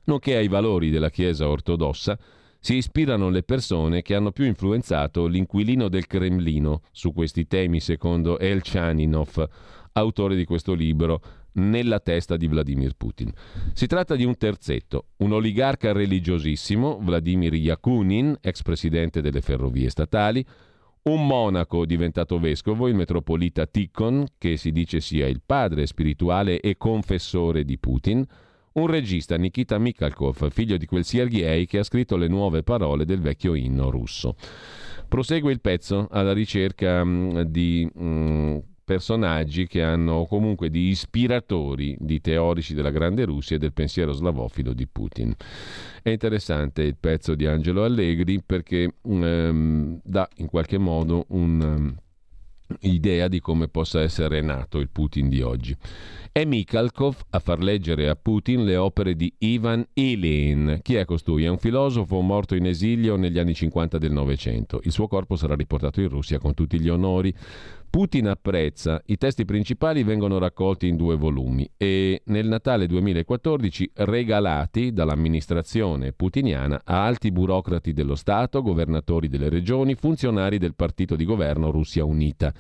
nonché 0.07 0.35
ai 0.35 0.49
valori 0.49 0.91
della 0.91 1.11
Chiesa 1.11 1.49
ortodossa, 1.49 2.19
si 2.59 2.75
ispirano 2.75 3.29
le 3.29 3.45
persone 3.45 4.03
che 4.03 4.17
hanno 4.17 4.33
più 4.33 4.47
influenzato 4.47 5.29
l'inquilino 5.29 5.87
del 5.87 6.09
Cremlino 6.09 6.83
su 6.91 7.13
questi 7.13 7.47
temi, 7.47 7.79
secondo 7.79 8.41
Elchaninov, 8.41 9.49
autore 9.93 10.37
di 10.37 10.45
questo 10.45 10.75
libro, 10.75 11.21
nella 11.53 11.99
testa 12.01 12.37
di 12.37 12.47
Vladimir 12.47 12.95
Putin. 12.97 13.33
Si 13.73 13.87
tratta 13.87 14.15
di 14.15 14.25
un 14.25 14.37
terzetto, 14.37 15.07
un 15.19 15.33
oligarca 15.33 15.93
religiosissimo, 15.93 16.99
Vladimir 17.01 17.55
Yakunin, 17.55 18.37
ex 18.41 18.63
presidente 18.63 19.21
delle 19.21 19.41
ferrovie 19.41 19.91
statali, 19.91 20.45
un 21.03 21.27
monaco 21.27 21.87
diventato 21.87 22.39
vescovo, 22.39 22.87
il 22.87 22.95
metropolita 22.95 23.67
Tikhon, 23.67 24.27
che 24.37 24.57
si 24.57 24.71
dice 24.71 25.01
sia 25.01 25.27
il 25.27 25.41
padre 25.45 25.87
spirituale 25.87 26.61
e 26.61 26.77
confessore 26.77 27.65
di 27.65 27.79
Putin, 27.79 28.25
un 28.73 28.87
regista 28.87 29.37
Nikita 29.37 29.79
Mikhalkov, 29.79 30.51
figlio 30.51 30.77
di 30.77 30.87
quel 30.87 31.05
Sergei 31.05 31.67
che 31.67 31.79
ha 31.79 31.83
scritto 31.83 32.17
le 32.17 32.29
nuove 32.29 32.63
parole 32.63 33.05
del 33.05 33.21
vecchio 33.21 33.55
inno 33.55 33.91
russo. 33.91 34.37
Prosegue 35.09 35.51
il 35.51 35.61
pezzo 35.61 36.07
alla 36.11 36.33
ricerca 36.33 37.05
mm, 37.05 37.41
di 37.41 37.91
mm, 37.99 38.59
personaggi 38.91 39.69
che 39.69 39.85
hanno 39.85 40.27
comunque 40.27 40.69
di 40.69 40.89
ispiratori 40.89 41.97
di 42.01 42.21
teorici 42.21 42.75
della 42.75 42.91
grande 42.91 43.25
Russia 43.25 43.55
e 43.55 43.59
del 43.61 43.73
pensiero 43.73 44.11
slavofilo 44.11 44.73
di 44.73 44.89
Putin. 44.89 45.33
È 46.03 46.11
interessante 46.11 46.83
il 46.83 46.97
pezzo 46.99 47.37
di 47.37 47.47
Angelo 47.47 47.85
Allegri 47.85 48.43
perché 48.45 48.97
um, 49.03 50.01
dà 50.03 50.29
in 50.39 50.49
qualche 50.49 50.77
modo 50.79 51.25
un'idea 51.29 51.95
um, 53.27 53.31
di 53.31 53.39
come 53.39 53.69
possa 53.69 54.01
essere 54.01 54.41
nato 54.41 54.81
il 54.81 54.89
Putin 54.91 55.29
di 55.29 55.41
oggi. 55.41 55.77
È 56.33 56.45
Mikhalkov 56.45 57.27
a 57.31 57.39
far 57.39 57.61
leggere 57.61 58.09
a 58.09 58.17
Putin 58.17 58.65
le 58.65 58.77
opere 58.77 59.15
di 59.15 59.33
Ivan 59.39 59.87
Ilin. 59.95 60.81
Chi 60.83 60.97
è 60.97 61.05
costui? 61.05 61.45
È 61.45 61.49
un 61.49 61.59
filosofo 61.59 62.21
morto 62.21 62.57
in 62.57 62.67
esilio 62.67 63.15
negli 63.15 63.39
anni 63.39 63.55
50 63.55 63.99
del 63.99 64.11
Novecento. 64.11 64.81
Il 64.83 64.91
suo 64.91 65.07
corpo 65.07 65.37
sarà 65.37 65.55
riportato 65.55 66.01
in 66.01 66.09
Russia 66.09 66.41
con 66.41 66.55
tutti 66.55 66.81
gli 66.81 66.89
onori. 66.89 67.33
Putin 67.91 68.29
apprezza, 68.29 69.03
i 69.07 69.17
testi 69.17 69.45
principali 69.45 70.05
vengono 70.05 70.39
raccolti 70.39 70.87
in 70.87 70.95
due 70.95 71.17
volumi 71.17 71.69
e 71.77 72.23
nel 72.27 72.47
Natale 72.47 72.87
2014 72.87 73.91
regalati 73.95 74.93
dall'amministrazione 74.93 76.13
putiniana 76.13 76.83
a 76.85 77.05
alti 77.05 77.33
burocrati 77.33 77.93
dello 77.93 78.15
Stato, 78.15 78.63
governatori 78.63 79.27
delle 79.27 79.49
regioni, 79.49 79.97
funzionari 79.97 80.59
del 80.59 80.77
partito 80.77 81.17
di 81.17 81.25
governo 81.25 81.73
Russia 81.73 82.05
Unita. 82.05 82.55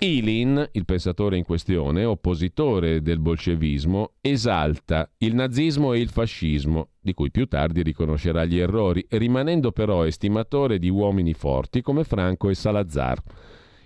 Ilin, 0.00 0.68
il 0.72 0.84
pensatore 0.84 1.38
in 1.38 1.44
questione, 1.44 2.04
oppositore 2.04 3.00
del 3.00 3.20
bolscevismo, 3.20 4.12
esalta 4.20 5.10
il 5.18 5.34
nazismo 5.34 5.94
e 5.94 6.00
il 6.00 6.10
fascismo, 6.10 6.90
di 7.00 7.14
cui 7.14 7.30
più 7.30 7.46
tardi 7.46 7.82
riconoscerà 7.82 8.44
gli 8.44 8.58
errori, 8.58 9.04
rimanendo 9.08 9.72
però 9.72 10.04
estimatore 10.04 10.78
di 10.78 10.90
uomini 10.90 11.32
forti 11.32 11.80
come 11.80 12.04
Franco 12.04 12.50
e 12.50 12.54
Salazar. 12.54 13.22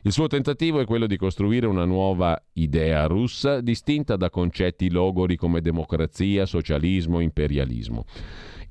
Il 0.05 0.11
suo 0.11 0.27
tentativo 0.27 0.81
è 0.81 0.85
quello 0.85 1.07
di 1.07 1.17
costruire 1.17 1.69
una 1.69 1.85
nuova 1.85 2.37
idea 2.55 3.07
russa 3.07 3.61
distinta 3.61 4.17
da 4.17 4.31
concetti 4.31 4.91
logori 4.91 5.37
come 5.37 5.61
democrazia, 5.61 6.45
socialismo, 6.45 7.21
imperialismo. 7.21 8.05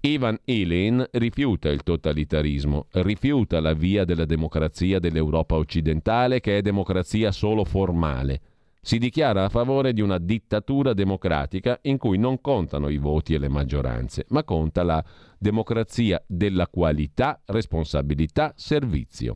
Ivan 0.01 0.37
Ilin 0.43 1.07
rifiuta 1.11 1.69
il 1.69 1.83
totalitarismo, 1.83 2.87
rifiuta 2.91 3.61
la 3.61 3.71
via 3.71 4.03
della 4.03 4.25
democrazia 4.25 4.99
dell'Europa 4.99 5.55
occidentale 5.55 6.41
che 6.41 6.57
è 6.57 6.61
democrazia 6.61 7.31
solo 7.31 7.63
formale. 7.63 8.41
Si 8.81 8.97
dichiara 8.97 9.45
a 9.45 9.49
favore 9.49 9.93
di 9.93 10.01
una 10.01 10.17
dittatura 10.17 10.91
democratica 10.93 11.79
in 11.83 11.97
cui 11.97 12.17
non 12.17 12.41
contano 12.41 12.89
i 12.89 12.97
voti 12.97 13.35
e 13.35 13.37
le 13.37 13.47
maggioranze, 13.47 14.25
ma 14.29 14.43
conta 14.43 14.83
la 14.83 15.01
democrazia 15.37 16.21
della 16.27 16.67
qualità, 16.67 17.39
responsabilità, 17.45 18.51
servizio. 18.57 19.35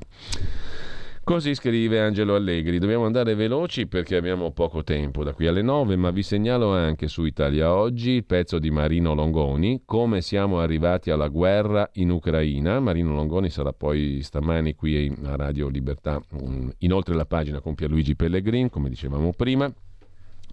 Così 1.25 1.55
scrive 1.55 1.99
Angelo 1.99 2.35
Allegri. 2.35 2.77
Dobbiamo 2.77 3.07
andare 3.07 3.33
veloci 3.33 3.87
perché 3.87 4.15
abbiamo 4.15 4.51
poco 4.51 4.83
tempo 4.83 5.23
da 5.23 5.33
qui 5.33 5.47
alle 5.47 5.63
9, 5.63 5.95
ma 5.95 6.11
vi 6.11 6.21
segnalo 6.21 6.71
anche 6.71 7.07
su 7.07 7.25
Italia 7.25 7.73
Oggi 7.73 8.11
il 8.11 8.25
pezzo 8.25 8.59
di 8.59 8.69
Marino 8.69 9.15
Longoni, 9.15 9.81
come 9.85 10.21
siamo 10.21 10.59
arrivati 10.59 11.09
alla 11.09 11.27
guerra 11.27 11.89
in 11.93 12.11
Ucraina. 12.11 12.79
Marino 12.79 13.15
Longoni 13.15 13.49
sarà 13.49 13.73
poi 13.73 14.21
stamani 14.21 14.75
qui 14.75 15.11
a 15.23 15.35
Radio 15.35 15.67
Libertà. 15.67 16.21
Inoltre 16.77 17.15
la 17.15 17.25
pagina 17.25 17.59
con 17.59 17.73
Pierluigi 17.73 18.15
Pellegrin, 18.15 18.69
come 18.69 18.89
dicevamo 18.89 19.33
prima. 19.35 19.67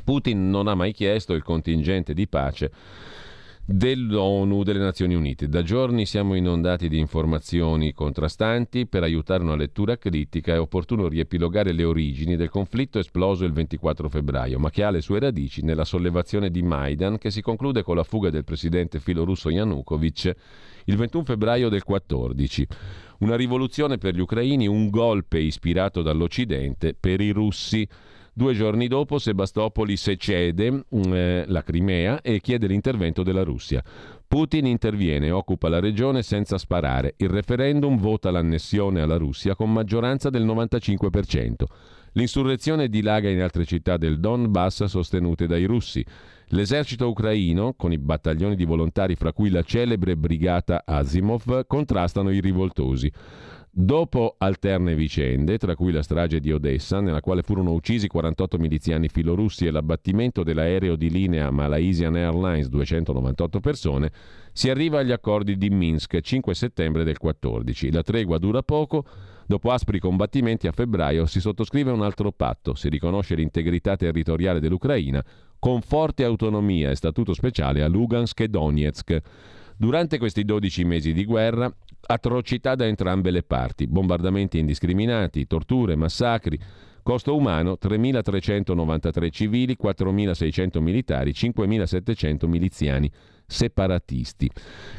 Putin 0.04 0.48
non 0.48 0.68
ha 0.68 0.74
mai 0.74 0.92
chiesto 0.92 1.34
il 1.34 1.42
contingente 1.42 2.14
di 2.14 2.26
pace 2.26 2.72
dell'ONU, 3.64 4.62
delle 4.62 4.80
Nazioni 4.80 5.14
Unite. 5.14 5.48
Da 5.48 5.62
giorni 5.62 6.04
siamo 6.06 6.34
inondati 6.34 6.88
di 6.88 6.98
informazioni 6.98 7.92
contrastanti. 7.92 8.86
Per 8.86 9.02
aiutare 9.02 9.42
una 9.42 9.56
lettura 9.56 9.96
critica 9.96 10.54
è 10.54 10.60
opportuno 10.60 11.08
riepilogare 11.08 11.72
le 11.72 11.84
origini 11.84 12.36
del 12.36 12.50
conflitto 12.50 12.98
esploso 12.98 13.44
il 13.44 13.52
24 13.52 14.08
febbraio, 14.08 14.58
ma 14.58 14.70
che 14.70 14.82
ha 14.82 14.90
le 14.90 15.00
sue 15.00 15.20
radici 15.20 15.62
nella 15.62 15.84
sollevazione 15.84 16.50
di 16.50 16.62
Maidan 16.62 17.18
che 17.18 17.30
si 17.30 17.40
conclude 17.40 17.82
con 17.82 17.96
la 17.96 18.04
fuga 18.04 18.30
del 18.30 18.44
presidente 18.44 18.98
filorusso 18.98 19.50
Yanukovych 19.50 20.34
il 20.86 20.96
21 20.96 21.24
febbraio 21.24 21.68
del 21.68 21.84
14. 21.84 22.66
Una 23.18 23.36
rivoluzione 23.36 23.98
per 23.98 24.14
gli 24.14 24.20
ucraini, 24.20 24.66
un 24.66 24.90
golpe 24.90 25.38
ispirato 25.38 26.02
dall'Occidente 26.02 26.94
per 26.98 27.20
i 27.20 27.30
russi. 27.30 27.88
Due 28.34 28.54
giorni 28.54 28.88
dopo 28.88 29.18
Sebastopoli 29.18 29.94
secede 29.94 30.70
mm, 30.70 30.84
eh, 31.12 31.44
la 31.48 31.62
Crimea 31.62 32.22
e 32.22 32.40
chiede 32.40 32.66
l'intervento 32.66 33.22
della 33.22 33.42
Russia. 33.42 33.82
Putin 34.26 34.64
interviene, 34.64 35.30
occupa 35.30 35.68
la 35.68 35.80
regione 35.80 36.22
senza 36.22 36.56
sparare. 36.56 37.12
Il 37.18 37.28
referendum 37.28 37.98
vota 37.98 38.30
l'annessione 38.30 39.02
alla 39.02 39.18
Russia 39.18 39.54
con 39.54 39.70
maggioranza 39.70 40.30
del 40.30 40.46
95%. 40.46 41.64
L'insurrezione 42.12 42.88
dilaga 42.88 43.28
in 43.28 43.42
altre 43.42 43.66
città 43.66 43.98
del 43.98 44.18
Donbass 44.18 44.84
sostenute 44.84 45.46
dai 45.46 45.66
russi. 45.66 46.02
L'esercito 46.48 47.08
ucraino, 47.08 47.74
con 47.74 47.92
i 47.92 47.98
battaglioni 47.98 48.56
di 48.56 48.64
volontari 48.64 49.14
fra 49.14 49.34
cui 49.34 49.50
la 49.50 49.62
celebre 49.62 50.16
brigata 50.16 50.84
Asimov, 50.86 51.66
contrastano 51.66 52.30
i 52.30 52.40
rivoltosi. 52.40 53.12
Dopo 53.74 54.34
alterne 54.36 54.94
vicende, 54.94 55.56
tra 55.56 55.74
cui 55.74 55.92
la 55.92 56.02
strage 56.02 56.40
di 56.40 56.52
Odessa, 56.52 57.00
nella 57.00 57.22
quale 57.22 57.40
furono 57.40 57.72
uccisi 57.72 58.06
48 58.06 58.58
miliziani 58.58 59.08
filorussi 59.08 59.64
e 59.64 59.70
l'abbattimento 59.70 60.42
dell'aereo 60.42 60.94
di 60.94 61.08
linea 61.08 61.50
Malaysian 61.50 62.14
Airlines 62.14 62.68
298 62.68 63.60
persone, 63.60 64.12
si 64.52 64.68
arriva 64.68 64.98
agli 64.98 65.10
accordi 65.10 65.56
di 65.56 65.70
Minsk 65.70 66.20
5 66.20 66.54
settembre 66.54 67.02
del 67.02 67.16
14. 67.16 67.90
La 67.90 68.02
tregua 68.02 68.36
dura 68.36 68.62
poco, 68.62 69.06
dopo 69.46 69.70
aspri 69.70 69.98
combattimenti 69.98 70.66
a 70.66 70.72
febbraio 70.72 71.24
si 71.24 71.40
sottoscrive 71.40 71.90
un 71.90 72.02
altro 72.02 72.30
patto, 72.30 72.74
si 72.74 72.90
riconosce 72.90 73.34
l'integrità 73.34 73.96
territoriale 73.96 74.60
dell'Ucraina 74.60 75.24
con 75.58 75.80
forte 75.80 76.24
autonomia 76.24 76.90
e 76.90 76.94
statuto 76.94 77.32
speciale 77.32 77.82
a 77.82 77.88
Lugansk 77.88 78.38
e 78.40 78.48
Donetsk. 78.48 79.20
Durante 79.78 80.18
questi 80.18 80.44
12 80.44 80.84
mesi 80.84 81.14
di 81.14 81.24
guerra, 81.24 81.74
atrocità 82.06 82.74
da 82.74 82.86
entrambe 82.86 83.30
le 83.30 83.42
parti, 83.42 83.86
bombardamenti 83.86 84.58
indiscriminati, 84.58 85.46
torture, 85.46 85.96
massacri, 85.96 86.58
costo 87.02 87.34
umano 87.34 87.78
3.393 87.80 89.30
civili, 89.30 89.76
4.600 89.80 90.80
militari, 90.80 91.32
5.700 91.32 92.46
miliziani 92.46 93.10
separatisti. 93.46 94.50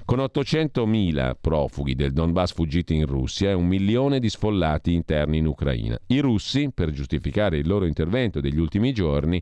Con 0.06 0.20
800.000 0.20 1.34
profughi 1.40 1.96
del 1.96 2.12
Donbass 2.12 2.54
fuggiti 2.54 2.96
in 2.96 3.06
Russia 3.06 3.50
e 3.50 3.54
un 3.54 3.68
milione 3.68 4.20
di 4.20 4.30
sfollati 4.30 4.94
interni 4.94 5.38
in 5.38 5.48
Ucraina. 5.48 5.98
I 6.08 6.20
russi, 6.20 6.72
per 6.74 6.92
giustificare 6.92 7.58
il 7.58 7.68
loro 7.68 7.86
intervento 7.86 8.40
degli 8.40 8.60
ultimi 8.60 8.94
giorni, 8.94 9.42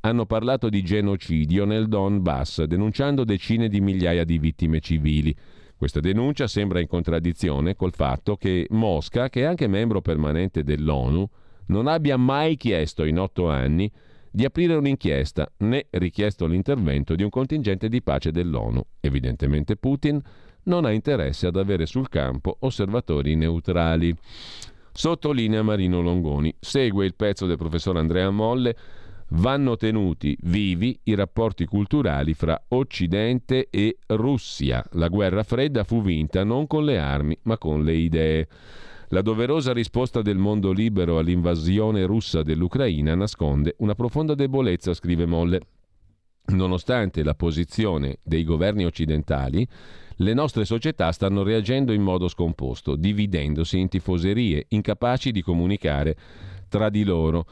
hanno 0.00 0.26
parlato 0.26 0.68
di 0.68 0.82
genocidio 0.82 1.64
nel 1.64 1.88
Donbass, 1.88 2.62
denunciando 2.64 3.24
decine 3.24 3.68
di 3.68 3.80
migliaia 3.80 4.24
di 4.24 4.38
vittime 4.38 4.80
civili. 4.80 5.34
Questa 5.78 6.00
denuncia 6.00 6.48
sembra 6.48 6.80
in 6.80 6.88
contraddizione 6.88 7.76
col 7.76 7.94
fatto 7.94 8.36
che 8.36 8.66
Mosca, 8.70 9.28
che 9.28 9.42
è 9.42 9.44
anche 9.44 9.68
membro 9.68 10.00
permanente 10.00 10.64
dell'ONU, 10.64 11.28
non 11.66 11.86
abbia 11.86 12.16
mai 12.16 12.56
chiesto 12.56 13.04
in 13.04 13.16
otto 13.16 13.48
anni 13.48 13.88
di 14.28 14.44
aprire 14.44 14.74
un'inchiesta 14.74 15.48
né 15.58 15.86
richiesto 15.90 16.46
l'intervento 16.46 17.14
di 17.14 17.22
un 17.22 17.30
contingente 17.30 17.88
di 17.88 18.02
pace 18.02 18.32
dell'ONU. 18.32 18.84
Evidentemente 18.98 19.76
Putin 19.76 20.20
non 20.64 20.84
ha 20.84 20.90
interesse 20.90 21.46
ad 21.46 21.54
avere 21.54 21.86
sul 21.86 22.08
campo 22.08 22.56
osservatori 22.58 23.36
neutrali. 23.36 24.12
Sottolinea 24.90 25.62
Marino 25.62 26.00
Longoni. 26.00 26.52
Segue 26.58 27.06
il 27.06 27.14
pezzo 27.14 27.46
del 27.46 27.56
professor 27.56 27.96
Andrea 27.96 28.30
Molle 28.30 28.76
vanno 29.30 29.76
tenuti 29.76 30.36
vivi 30.42 30.98
i 31.04 31.14
rapporti 31.14 31.66
culturali 31.66 32.34
fra 32.34 32.60
Occidente 32.68 33.68
e 33.70 33.98
Russia. 34.06 34.84
La 34.92 35.08
guerra 35.08 35.42
fredda 35.42 35.84
fu 35.84 36.02
vinta 36.02 36.44
non 36.44 36.66
con 36.66 36.84
le 36.84 36.98
armi, 36.98 37.38
ma 37.42 37.58
con 37.58 37.84
le 37.84 37.94
idee. 37.94 38.48
La 39.08 39.22
doverosa 39.22 39.72
risposta 39.72 40.22
del 40.22 40.36
mondo 40.36 40.70
libero 40.70 41.18
all'invasione 41.18 42.04
russa 42.04 42.42
dell'Ucraina 42.42 43.14
nasconde 43.14 43.74
una 43.78 43.94
profonda 43.94 44.34
debolezza, 44.34 44.94
scrive 44.94 45.26
Molle. 45.26 45.60
Nonostante 46.48 47.22
la 47.22 47.34
posizione 47.34 48.18
dei 48.22 48.44
governi 48.44 48.84
occidentali, 48.84 49.66
le 50.20 50.34
nostre 50.34 50.64
società 50.64 51.12
stanno 51.12 51.42
reagendo 51.42 51.92
in 51.92 52.02
modo 52.02 52.26
scomposto, 52.28 52.96
dividendosi 52.96 53.78
in 53.78 53.88
tifoserie, 53.88 54.66
incapaci 54.68 55.30
di 55.30 55.42
comunicare 55.42 56.16
tra 56.68 56.88
di 56.88 57.04
loro 57.04 57.46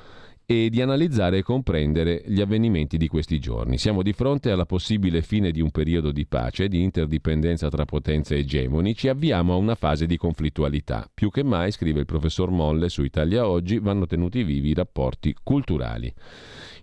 e 0.48 0.70
di 0.70 0.80
analizzare 0.80 1.38
e 1.38 1.42
comprendere 1.42 2.22
gli 2.24 2.40
avvenimenti 2.40 2.96
di 2.96 3.08
questi 3.08 3.40
giorni. 3.40 3.78
Siamo 3.78 4.02
di 4.02 4.12
fronte 4.12 4.52
alla 4.52 4.64
possibile 4.64 5.20
fine 5.20 5.50
di 5.50 5.60
un 5.60 5.72
periodo 5.72 6.12
di 6.12 6.24
pace, 6.24 6.68
di 6.68 6.82
interdipendenza 6.82 7.68
tra 7.68 7.84
potenze 7.84 8.36
egemoni, 8.36 8.94
ci 8.94 9.08
avviamo 9.08 9.54
a 9.54 9.56
una 9.56 9.74
fase 9.74 10.06
di 10.06 10.16
conflittualità. 10.16 11.10
Più 11.12 11.32
che 11.32 11.42
mai, 11.42 11.72
scrive 11.72 11.98
il 11.98 12.06
professor 12.06 12.50
Molle 12.50 12.88
su 12.88 13.02
Italia 13.02 13.48
Oggi, 13.48 13.80
vanno 13.80 14.06
tenuti 14.06 14.44
vivi 14.44 14.68
i 14.68 14.74
rapporti 14.74 15.34
culturali. 15.42 16.14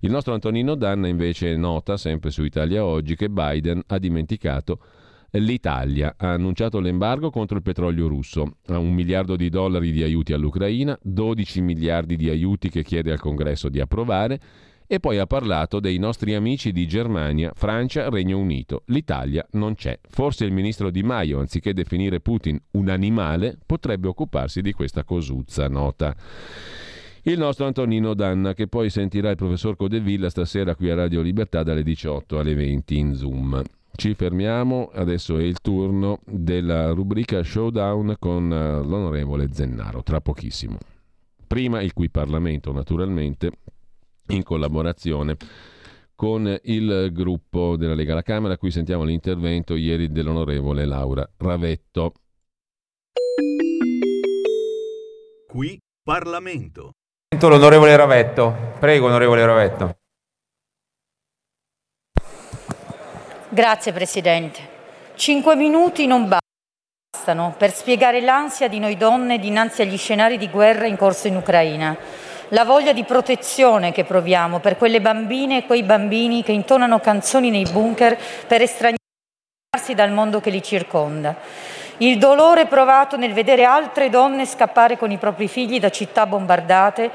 Il 0.02 0.12
nostro 0.12 0.34
Antonino 0.34 0.76
Danna 0.76 1.08
invece 1.08 1.56
nota, 1.56 1.96
sempre 1.96 2.32
su 2.32 2.44
Italia 2.44 2.84
Oggi, 2.84 3.16
che 3.16 3.30
Biden 3.30 3.82
ha 3.88 3.98
dimenticato 3.98 4.80
L'Italia 5.36 6.14
ha 6.16 6.34
annunciato 6.34 6.80
l'embargo 6.80 7.32
contro 7.32 7.58
il 7.58 7.64
petrolio 7.64 8.08
russo, 8.08 8.58
ha 8.68 8.78
un 8.78 8.94
miliardo 8.94 9.36
di 9.36 9.50
dollari 9.50 9.92
di 9.92 10.04
aiuti 10.04 10.32
all'Ucraina, 10.32 10.96
12 11.02 11.62
miliardi 11.62 12.16
di 12.16 12.30
aiuti 12.30 12.70
che 12.70 12.84
chiede 12.84 13.12
al 13.12 13.20
Congresso 13.20 13.68
di 13.68 13.80
approvare 13.80 14.40
e 14.86 15.00
poi 15.00 15.18
ha 15.18 15.26
parlato 15.26 15.80
dei 15.80 15.98
nostri 15.98 16.36
amici 16.36 16.72
di 16.72 16.88
Germania, 16.88 17.52
Francia, 17.56 18.10
Regno 18.10 18.38
Unito. 18.38 18.84
L'Italia 18.88 19.44
non 19.54 19.74
c'è. 19.74 20.00
Forse 20.08 20.46
il 20.46 20.52
ministro 20.52 20.92
Di 20.92 21.02
Maio, 21.02 21.40
anziché 21.40 21.74
definire 21.74 22.20
Putin 22.20 22.62
un 22.74 22.90
animale, 22.90 23.58
potrebbe 23.66 24.10
occuparsi 24.10 24.62
di 24.62 24.72
questa 24.72 25.04
cosuzza 25.04 25.68
nota. 25.68 26.16
Il 27.24 27.40
nostro 27.40 27.66
Antonino 27.66 28.14
Danna, 28.14 28.54
che 28.54 28.68
poi 28.68 28.92
sentirà 28.92 29.32
il 29.32 29.36
professor 29.36 29.76
Codevilla 29.76 30.30
stasera 30.30 30.76
qui 30.76 30.92
a 30.92 30.96
Radio 30.96 31.22
Libertà 31.22 31.64
dalle 31.64 31.82
18 31.82 32.38
alle 32.38 32.54
20 32.54 32.98
in 32.98 33.16
Zoom. 33.16 33.64
Ci 33.96 34.16
fermiamo, 34.16 34.90
adesso 34.92 35.38
è 35.38 35.44
il 35.44 35.62
turno 35.62 36.20
della 36.26 36.92
rubrica 36.92 37.44
Showdown 37.44 38.16
con 38.18 38.52
eh, 38.52 38.84
l'onorevole 38.84 39.50
Zennaro, 39.54 40.02
tra 40.02 40.20
pochissimo. 40.20 40.80
Prima 41.46 41.80
il 41.80 41.94
cui 41.94 42.10
Parlamento, 42.10 42.72
naturalmente, 42.74 43.52
in 44.30 44.42
collaborazione 44.42 45.38
con 46.16 46.60
il 46.64 47.10
gruppo 47.14 47.76
della 47.78 47.94
Lega 47.94 48.14
alla 48.14 48.24
Camera, 48.24 48.56
a 48.56 48.58
cui 48.58 48.72
sentiamo 48.72 49.04
l'intervento 49.04 49.76
ieri 49.76 50.12
dell'onorevole 50.12 50.86
Laura 50.86 51.30
Ravetto. 51.38 52.14
Qui 55.48 55.80
Parlamento. 56.04 56.94
L'onorevole 57.40 57.96
Ravetto. 57.96 58.56
Prego, 58.80 59.06
onorevole 59.06 59.46
Ravetto. 59.46 59.98
Grazie 63.54 63.92
Presidente. 63.92 64.62
Cinque 65.14 65.56
minuti 65.56 66.08
non 66.08 66.28
bastano 66.28 67.54
per 67.56 67.72
spiegare 67.72 68.20
l'ansia 68.20 68.68
di 68.68 68.80
noi 68.80 68.98
donne 68.98 69.38
dinanzi 69.38 69.84
agli 69.84 69.96
scenari 69.96 70.40
di 70.40 70.50
guerra 70.50 70.88
in 70.88 70.98
corso 70.98 71.28
in 71.28 71.36
Ucraina, 71.36 71.96
la 72.48 72.64
voglia 72.64 72.94
di 72.94 73.04
protezione 73.04 73.92
che 73.92 74.06
proviamo 74.06 74.58
per 74.58 74.76
quelle 74.76 75.02
bambine 75.02 75.58
e 75.58 75.66
quei 75.68 75.84
bambini 75.84 76.42
che 76.42 76.52
intonano 76.52 77.00
canzoni 77.00 77.52
nei 77.52 77.68
bunker 77.72 78.18
per 78.48 78.64
estraniarsi 78.64 79.94
dal 79.94 80.12
mondo 80.12 80.42
che 80.42 80.50
li 80.50 80.64
circonda, 80.64 81.36
il 81.98 82.18
dolore 82.18 82.66
provato 82.66 83.18
nel 83.18 83.34
vedere 83.34 83.66
altre 83.66 84.10
donne 84.10 84.48
scappare 84.48 84.98
con 84.98 85.12
i 85.12 85.20
propri 85.20 85.48
figli 85.48 85.80
da 85.80 85.92
città 85.92 86.26
bombardate 86.26 87.12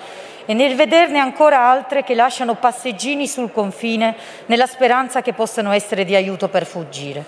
e 0.51 0.55
nel 0.55 0.75
vederne 0.77 1.19
ancora 1.19 1.61
altre 1.61 2.03
che 2.03 2.15
lasciano 2.15 2.55
passeggini 2.55 3.29
sul 3.29 3.53
confine 3.53 4.17
nella 4.47 4.65
speranza 4.65 5.21
che 5.21 5.35
possano 5.35 5.73
essere 5.73 6.07
di 6.07 6.15
aiuto 6.15 6.49
per 6.49 6.65
fuggire. 6.65 7.23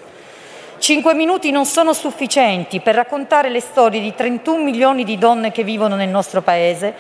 Cinque 0.79 1.13
minuti 1.13 1.51
non 1.51 1.67
sono 1.67 1.93
sufficienti 1.93 2.81
per 2.81 2.95
raccontare 2.95 3.51
le 3.51 3.61
storie 3.61 4.01
di 4.01 4.15
31 4.15 4.63
milioni 4.63 5.05
di 5.05 5.19
donne 5.19 5.53
che 5.53 5.65
vivono 5.65 5.97
nel 5.97 6.09
nostro 6.09 6.41
Paese 6.41 6.95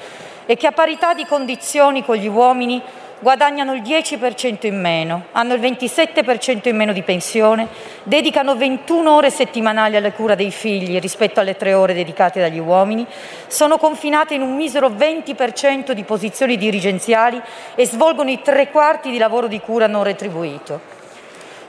e 0.45 0.57
che 0.57 0.67
a 0.67 0.73
parità 0.73 1.15
di 1.15 1.25
condizioni 1.25 2.05
con 2.05 2.17
gli 2.17 2.29
uomini 2.29 2.83
guadagnano 3.21 3.75
il 3.75 3.83
10% 3.83 4.67
in 4.67 4.81
meno, 4.81 5.27
hanno 5.33 5.55
il 5.55 5.61
27% 5.61 6.69
in 6.69 6.77
meno 6.77 6.93
di 6.93 7.03
pensione, 7.03 7.69
dedicano 8.03 8.57
21 8.57 9.15
ore 9.15 9.31
settimanali 9.31 9.97
alla 9.97 10.13
cura 10.13 10.35
dei 10.35 10.51
figli 10.51 10.99
rispetto 10.99 11.39
alle 11.39 11.57
tre 11.57 11.75
ore 11.75 11.95
dedicate 11.95 12.41
dagli 12.41 12.59
uomini, 12.59 13.07
sono 13.47 13.79
confinate 13.79 14.35
in 14.35 14.43
un 14.43 14.57
misero 14.57 14.89
20% 14.89 15.93
di 15.93 16.03
posizioni 16.05 16.57
dirigenziali 16.57 17.41
e 17.75 17.87
svolgono 17.87 18.31
i 18.31 18.41
tre 18.43 18.71
quarti 18.71 19.11
di 19.11 19.19
lavoro 19.19 19.47
di 19.47 19.61
cura 19.61 19.87
non 19.87 20.03
retribuito. 20.03 21.00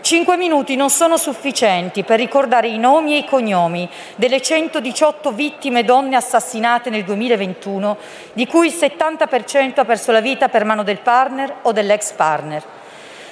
Cinque 0.02 0.36
minuti 0.36 0.76
non 0.76 0.90
sono 0.90 1.16
sufficienti 1.16 2.04
per 2.04 2.18
ricordare 2.18 2.68
i 2.68 2.80
nomi 2.80 3.14
e 3.14 3.20
i 3.20 3.26
cognomi 3.26 3.88
delle 4.16 4.42
118 4.42 5.32
vittime 5.32 5.84
donne 5.84 6.16
assassinate 6.16 6.90
nel 6.90 7.04
2021, 7.04 7.98
di 8.34 8.48
cui 8.48 8.68
il 8.68 8.74
70% 8.74 9.80
ha 9.80 9.86
perso 9.86 10.12
la 10.12 10.20
vita 10.20 10.50
per 10.50 10.66
mano 10.66 10.82
del 10.82 11.00
partner 11.00 11.58
o 11.62 11.72
dell'ex 11.72 12.14
partner. 12.14 12.64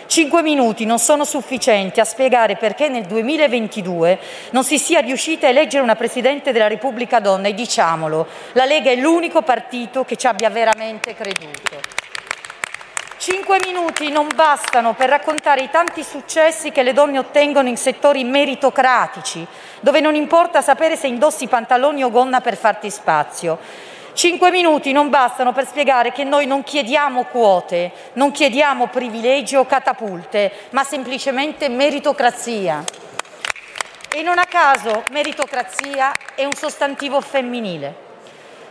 Cinque 0.06 0.44
minuti 0.44 0.86
non 0.86 1.00
sono 1.00 1.26
sufficienti 1.26 2.00
a 2.00 2.06
spiegare 2.06 2.56
perché 2.56 2.88
nel 2.88 3.06
2022 3.06 4.20
non 4.52 4.64
si 4.64 4.78
sia 4.78 5.00
riuscita 5.00 5.48
a 5.48 5.50
eleggere 5.50 5.84
una 5.84 5.96
Presidente 5.96 6.52
della 6.52 6.68
Repubblica 6.68 7.20
donna 7.20 7.48
e 7.48 7.56
diciamolo, 7.56 8.28
la 8.54 8.66
Lega 8.66 8.92
è 8.92 8.96
l'unico 8.96 9.42
partito 9.42 10.06
che 10.06 10.16
ci 10.16 10.28
abbia 10.28 10.50
veramente 10.52 11.16
creduto. 11.16 12.09
Cinque 13.20 13.60
minuti 13.66 14.10
non 14.12 14.30
bastano 14.34 14.94
per 14.94 15.10
raccontare 15.10 15.60
i 15.60 15.70
tanti 15.70 16.04
successi 16.04 16.72
che 16.72 16.84
le 16.84 16.94
donne 16.94 17.20
ottengono 17.20 17.68
in 17.68 17.76
settori 17.76 18.24
meritocratici, 18.24 19.46
dove 19.82 20.00
non 20.00 20.16
importa 20.16 20.62
sapere 20.62 20.96
se 20.96 21.08
indossi 21.08 21.48
pantaloni 21.48 22.02
o 22.02 22.12
gonna 22.12 22.40
per 22.40 22.56
farti 22.56 22.90
spazio. 22.90 23.60
Cinque 24.14 24.52
minuti 24.52 24.94
non 24.94 25.10
bastano 25.10 25.52
per 25.52 25.68
spiegare 25.68 26.14
che 26.14 26.24
noi 26.24 26.46
non 26.46 26.64
chiediamo 26.64 27.26
quote, 27.26 27.92
non 28.14 28.32
chiediamo 28.32 28.88
privilegi 28.88 29.58
o 29.58 29.66
catapulte, 29.66 30.54
ma 30.70 30.86
semplicemente 30.86 31.68
meritocrazia. 31.68 32.82
E 34.08 34.22
non 34.22 34.38
a 34.38 34.46
caso 34.46 35.04
meritocrazia 35.12 36.14
è 36.36 36.46
un 36.46 36.54
sostantivo 36.54 37.20
femminile. 37.20 38.09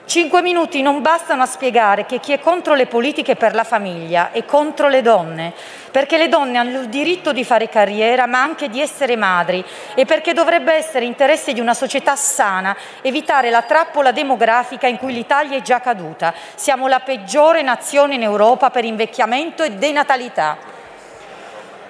Cinque 0.08 0.40
minuti 0.40 0.80
non 0.80 1.02
bastano 1.02 1.42
a 1.42 1.46
spiegare 1.46 2.06
che 2.06 2.18
chi 2.18 2.32
è 2.32 2.40
contro 2.40 2.72
le 2.72 2.86
politiche 2.86 3.36
per 3.36 3.54
la 3.54 3.62
famiglia 3.62 4.30
è 4.32 4.46
contro 4.46 4.88
le 4.88 5.02
donne, 5.02 5.52
perché 5.90 6.16
le 6.16 6.30
donne 6.30 6.56
hanno 6.56 6.80
il 6.80 6.88
diritto 6.88 7.30
di 7.30 7.44
fare 7.44 7.68
carriera 7.68 8.24
ma 8.24 8.40
anche 8.40 8.70
di 8.70 8.80
essere 8.80 9.16
madri 9.16 9.62
e 9.94 10.06
perché 10.06 10.32
dovrebbe 10.32 10.72
essere 10.72 11.04
interesse 11.04 11.52
di 11.52 11.60
una 11.60 11.74
società 11.74 12.16
sana 12.16 12.74
evitare 13.02 13.50
la 13.50 13.60
trappola 13.60 14.10
demografica 14.10 14.86
in 14.86 14.96
cui 14.96 15.12
l'Italia 15.12 15.58
è 15.58 15.60
già 15.60 15.80
caduta. 15.80 16.32
Siamo 16.54 16.88
la 16.88 17.00
peggiore 17.00 17.60
nazione 17.60 18.14
in 18.14 18.22
Europa 18.22 18.70
per 18.70 18.86
invecchiamento 18.86 19.62
e 19.62 19.72
denatalità. 19.72 20.56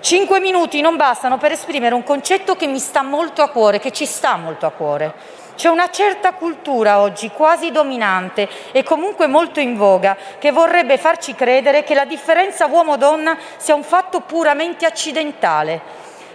Cinque 0.01 0.41
minuti 0.41 0.81
non 0.81 0.97
bastano 0.97 1.39
per 1.39 1.53
esprimere 1.53 1.95
un 1.95 2.03
concetto 2.03 2.57
che 2.57 2.67
mi 2.67 2.81
sta 2.81 3.03
molto 3.03 3.43
a 3.43 3.49
cuore, 3.49 3.79
che 3.79 3.93
ci 3.93 4.07
sta 4.07 4.35
molto 4.35 4.67
a 4.67 4.71
cuore. 4.71 5.38
C'è 5.59 5.69
una 5.69 5.91
certa 5.91 6.35
cultura 6.35 7.01
oggi, 7.01 7.31
quasi 7.31 7.73
dominante 7.73 8.49
e 8.71 8.85
comunque 8.85 9.27
molto 9.27 9.59
in 9.59 9.77
voga, 9.77 10.17
che 10.39 10.53
vorrebbe 10.53 10.99
farci 10.99 11.35
credere 11.35 11.83
che 11.83 11.95
la 11.95 12.05
differenza 12.05 12.67
uomo-donna 12.67 13.37
sia 13.57 13.75
un 13.75 13.83
fatto 13.83 14.21
puramente 14.21 14.87
accidentale. 14.87 15.81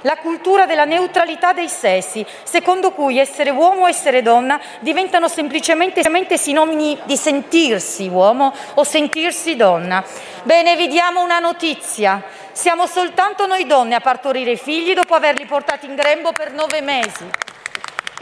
La 0.02 0.18
cultura 0.18 0.66
della 0.66 0.84
neutralità 0.84 1.54
dei 1.54 1.70
sessi, 1.70 2.26
secondo 2.44 2.92
cui 2.92 3.18
essere 3.18 3.50
uomo 3.50 3.84
o 3.84 3.88
essere 3.88 4.22
donna 4.22 4.60
diventano 4.82 5.30
semplicemente 5.30 6.04
sinonimi 6.38 7.00
di 7.06 7.16
sentirsi 7.16 8.10
uomo 8.10 8.54
o 8.74 8.84
sentirsi 8.84 9.56
donna. 9.56 10.04
Bene, 10.44 10.76
vi 10.76 10.90
diamo 10.90 11.24
una 11.24 11.40
notizia. 11.40 12.22
Siamo 12.52 12.88
soltanto 12.88 13.48
noi 13.48 13.66
donne 13.66 13.96
a 13.96 14.02
partorire 14.02 14.52
i 14.52 14.58
figli 14.58 14.94
dopo 14.94 15.16
averli 15.16 15.46
portati 15.46 15.86
in 15.86 15.96
grembo 15.96 16.34
per 16.34 16.52
nove 16.52 16.82
mesi. 16.82 17.53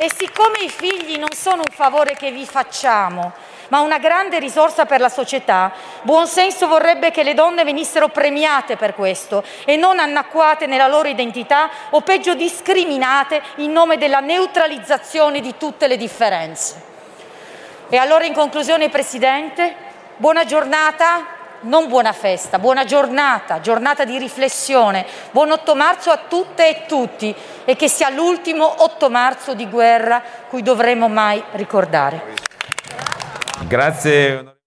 E 0.04 0.10
siccome 0.18 0.64
i 0.64 0.70
figli 0.70 1.20
non 1.20 1.32
sono 1.32 1.62
un 1.64 1.72
favore 1.72 2.16
che 2.16 2.32
vi 2.32 2.44
facciamo, 2.44 3.34
ma 3.68 3.82
una 3.82 4.00
grande 4.00 4.40
risorsa 4.40 4.88
per 4.88 5.00
la 5.00 5.10
società, 5.10 5.72
buon 6.02 6.26
senso 6.26 6.66
vorrebbe 6.66 7.12
che 7.12 7.22
le 7.22 7.36
donne 7.36 7.64
venissero 7.64 8.08
premiate 8.08 8.78
per 8.78 8.96
questo 8.96 9.44
e 9.64 9.76
non 9.76 10.00
annacquate 10.00 10.66
nella 10.66 10.88
loro 10.88 11.08
identità 11.08 11.70
o 11.92 12.02
peggio 12.02 12.34
discriminate 12.34 13.44
in 13.58 13.72
nome 13.72 14.00
della 14.00 14.22
neutralizzazione 14.22 15.40
di 15.40 15.54
tutte 15.56 15.86
le 15.86 15.98
differenze. 15.98 16.82
E 17.88 17.98
allora 17.98 18.26
in 18.26 18.34
conclusione, 18.34 18.90
Presidente, 18.90 19.76
buona 20.18 20.46
giornata 20.46 21.41
non 21.62 21.88
buona 21.88 22.14
festa, 22.14 22.60
buona 22.60 22.86
giornata, 22.86 23.60
giornata 23.60 24.06
di 24.06 24.18
riflessione, 24.18 25.06
buon 25.32 25.52
8 25.52 25.76
marzo 25.76 26.10
a 26.10 26.22
tutte 26.28 26.68
e 26.68 26.86
tutti 26.88 27.34
e 27.66 27.76
che 27.76 27.88
sia 27.88 28.10
l'ultimo 28.10 28.84
8 28.84 29.10
marzo 29.10 29.54
di 29.54 29.68
guerra 29.70 30.22
cui 30.50 30.62
dovremo 30.62 31.08
mai 31.08 31.44
ricordare. 31.52 32.50
Grazie. 33.68 34.60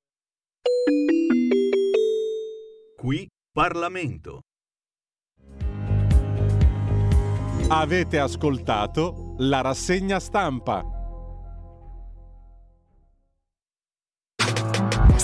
Qui 2.97 3.29
Parlamento. 3.53 4.41
Avete 7.69 8.19
ascoltato 8.19 9.35
la 9.39 9.61
rassegna 9.62 10.21
stampa. 10.21 10.94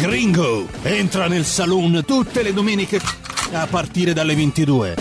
Gringo, 0.00 0.66
entra 0.82 1.28
nel 1.28 1.44
saloon 1.44 2.02
tutte 2.06 2.42
le 2.42 2.54
domeniche 2.54 2.98
a 3.52 3.66
partire 3.66 4.14
dalle 4.14 4.34
22. 4.34 4.96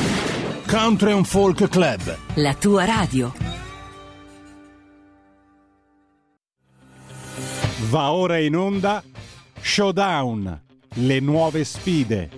Country 0.68 1.14
and 1.14 1.26
Folk 1.26 1.70
Club. 1.70 2.18
La 2.34 2.54
tua 2.54 2.84
radio. 2.84 3.34
Va 7.90 8.12
ora 8.12 8.40
in 8.40 8.58
onda 8.58 9.02
Showdown, 9.62 10.62
le 10.96 11.20
nuove 11.22 11.64
sfide. 11.64 12.30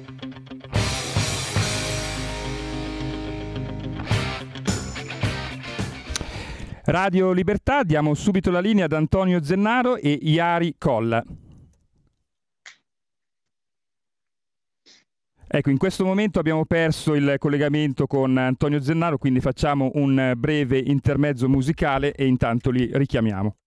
Radio 6.85 7.31
Libertà, 7.31 7.81
diamo 7.81 8.13
subito 8.13 8.51
la 8.51 8.59
linea 8.59 8.85
ad 8.85 8.93
Antonio 8.93 9.43
Zennaro 9.43 9.95
e 9.95 10.11
Iari 10.21 10.75
Colla. 10.77 11.23
Ecco, 15.53 15.69
in 15.69 15.77
questo 15.77 16.05
momento 16.05 16.39
abbiamo 16.39 16.63
perso 16.63 17.13
il 17.13 17.35
collegamento 17.37 18.07
con 18.07 18.37
Antonio 18.37 18.81
Zennaro, 18.81 19.17
quindi 19.17 19.41
facciamo 19.41 19.91
un 19.95 20.31
breve 20.37 20.77
intermezzo 20.77 21.49
musicale 21.49 22.13
e 22.13 22.25
intanto 22.25 22.71
li 22.71 22.89
richiamiamo. 22.93 23.60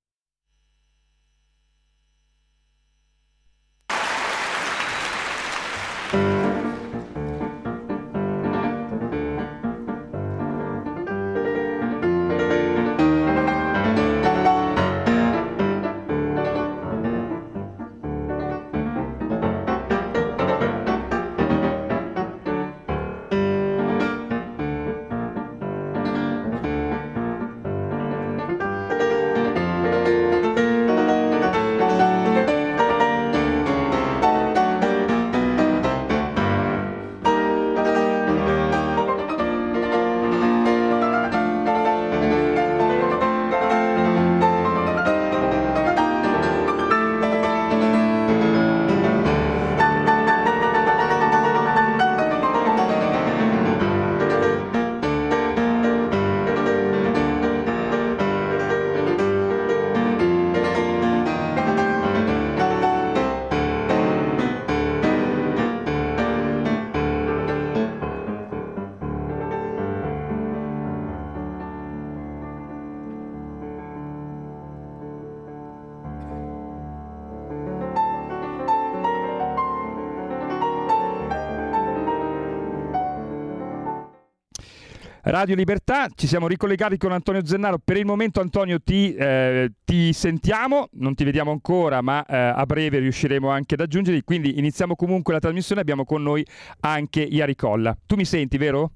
Radio 85.35 85.57
Libertà, 85.57 86.07
ci 86.15 86.29
siamo 86.29 86.47
ricollegati 86.47 86.97
con 86.97 87.11
Antonio 87.11 87.45
Zennaro. 87.45 87.81
Per 87.83 87.97
il 87.97 88.07
momento 88.07 88.41
Antonio 88.41 88.81
ti, 88.81 89.13
eh, 89.17 89.73
ti 89.85 90.13
sentiamo, 90.13 90.91
non 90.93 91.17
ti 91.17 91.25
vediamo 91.25 91.51
ancora, 91.51 92.01
ma 92.03 92.25
eh, 92.25 92.37
a 92.37 92.65
breve 92.67 93.01
riusciremo 93.01 93.51
anche 93.51 93.75
ad 93.75 93.81
aggiungerti. 93.81 94.23
Quindi 94.23 94.61
iniziamo 94.61 94.95
comunque 94.95 95.33
la 95.33 95.41
trasmissione, 95.41 95.81
abbiamo 95.81 96.05
con 96.05 96.23
noi 96.23 96.47
anche 96.83 97.21
Iari 97.23 97.57
Colla. 97.57 97.99
Tu 98.07 98.15
mi 98.15 98.25
senti, 98.25 98.59
vero? 98.59 98.93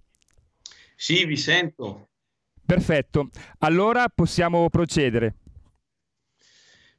Sì, 0.94 1.24
vi 1.24 1.36
sento. 1.36 2.10
Perfetto, 2.64 3.30
allora 3.58 4.08
possiamo 4.08 4.70
procedere. 4.70 5.38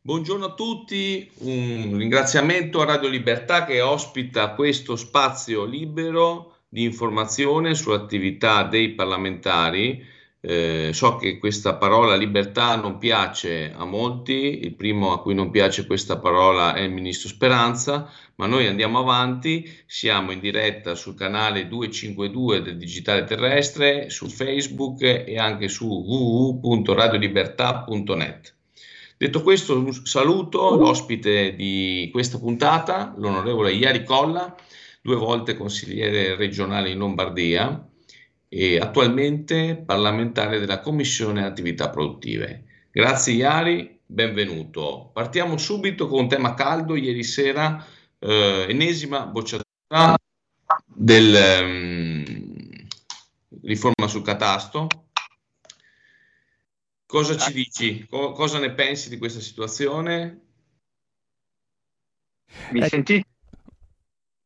Buongiorno 0.01 0.47
a 0.47 0.53
tutti, 0.53 1.31
un 1.37 1.95
ringraziamento 1.95 2.81
a 2.81 2.85
Radio 2.85 3.07
Libertà 3.07 3.63
che 3.63 3.79
ospita 3.79 4.53
questo 4.53 4.97
spazio 4.97 5.63
libero 5.63 6.55
di 6.69 6.83
informazione 6.83 7.73
sull'attività 7.73 8.63
dei 8.63 8.91
parlamentari. 8.91 10.17
Eh, 10.41 10.91
so 10.93 11.17
che 11.17 11.37
questa 11.37 11.75
parola 11.75 12.15
libertà 12.15 12.77
non 12.77 12.97
piace 12.97 13.73
a 13.75 13.83
molti, 13.83 14.63
il 14.63 14.73
primo 14.75 15.11
a 15.11 15.21
cui 15.21 15.33
non 15.33 15.49
piace 15.49 15.85
questa 15.85 16.17
parola 16.17 16.75
è 16.75 16.79
il 16.81 16.91
ministro 16.91 17.27
Speranza, 17.27 18.09
ma 18.35 18.45
noi 18.45 18.67
andiamo 18.67 18.99
avanti, 18.99 19.69
siamo 19.85 20.31
in 20.31 20.39
diretta 20.39 20.95
sul 20.95 21.15
canale 21.15 21.67
252 21.67 22.61
del 22.61 22.77
Digitale 22.77 23.25
Terrestre, 23.25 24.09
su 24.09 24.29
Facebook 24.29 25.01
e 25.01 25.37
anche 25.37 25.67
su 25.67 25.89
www.radiolibertà.net. 25.89 28.55
Detto 29.17 29.41
questo, 29.41 29.91
saluto 30.05 30.77
l'ospite 30.77 31.53
di 31.53 32.07
questa 32.13 32.39
puntata, 32.39 33.13
l'onorevole 33.17 33.73
Iari 33.73 34.05
Colla, 34.05 34.55
due 35.01 35.15
volte 35.15 35.55
consigliere 35.55 36.35
regionale 36.35 36.89
in 36.89 36.97
Lombardia 36.97 37.87
e 38.47 38.79
attualmente 38.79 39.81
parlamentare 39.85 40.59
della 40.59 40.79
Commissione 40.79 41.45
Attività 41.45 41.89
Produttive. 41.89 42.65
Grazie 42.91 43.33
Iari, 43.33 43.99
benvenuto. 44.05 45.11
Partiamo 45.13 45.57
subito 45.57 46.07
con 46.07 46.21
un 46.21 46.27
tema 46.27 46.55
caldo. 46.55 46.95
Ieri 46.95 47.23
sera, 47.23 47.85
eh, 48.17 48.65
ennesima 48.67 49.25
bocciatura 49.27 50.17
del 50.85 51.61
um, 51.63 52.87
riforma 53.61 54.07
sul 54.07 54.23
catasto. 54.23 54.87
Cosa 57.05 57.37
ci 57.37 57.53
dici? 57.53 58.07
Co- 58.07 58.33
cosa 58.33 58.59
ne 58.59 58.71
pensi 58.71 59.09
di 59.09 59.17
questa 59.17 59.39
situazione? 59.39 60.41
Mi 62.71 62.87
sentite? 62.87 63.27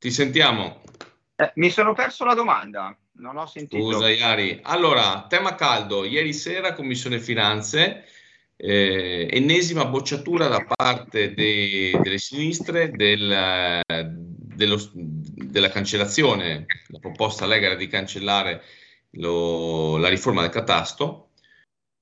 Ti 0.04 0.12
sentiamo. 0.12 0.82
Eh, 1.38 1.54
mi 1.56 1.70
sono 1.70 1.94
perso 1.94 2.26
la 2.26 2.34
domanda, 2.34 2.94
non 3.20 3.38
ho 3.38 3.46
sentito. 3.46 3.90
Scusa 3.90 4.10
Iari. 4.10 4.60
Allora, 4.64 5.28
tema 5.30 5.56
caldo. 5.56 6.04
Ieri 6.04 6.34
sera 6.34 6.74
Commissione 6.74 7.22
Finanze, 7.22 8.04
eh, 8.58 9.30
ennesima 9.32 9.86
bocciatura 9.86 10.50
da 10.50 10.66
parte 10.66 11.34
de- 11.34 11.98
delle 12.04 12.18
sinistre 12.18 12.92
del, 12.92 13.82
dello, 14.26 14.92
della 14.94 15.70
cancellazione, 15.70 16.66
la 16.88 17.00
proposta 17.00 17.46
Lega 17.46 17.74
di 17.76 17.88
cancellare 17.88 18.62
lo, 19.12 19.96
la 19.96 20.10
riforma 20.10 20.42
del 20.42 20.50
catasto 20.50 21.30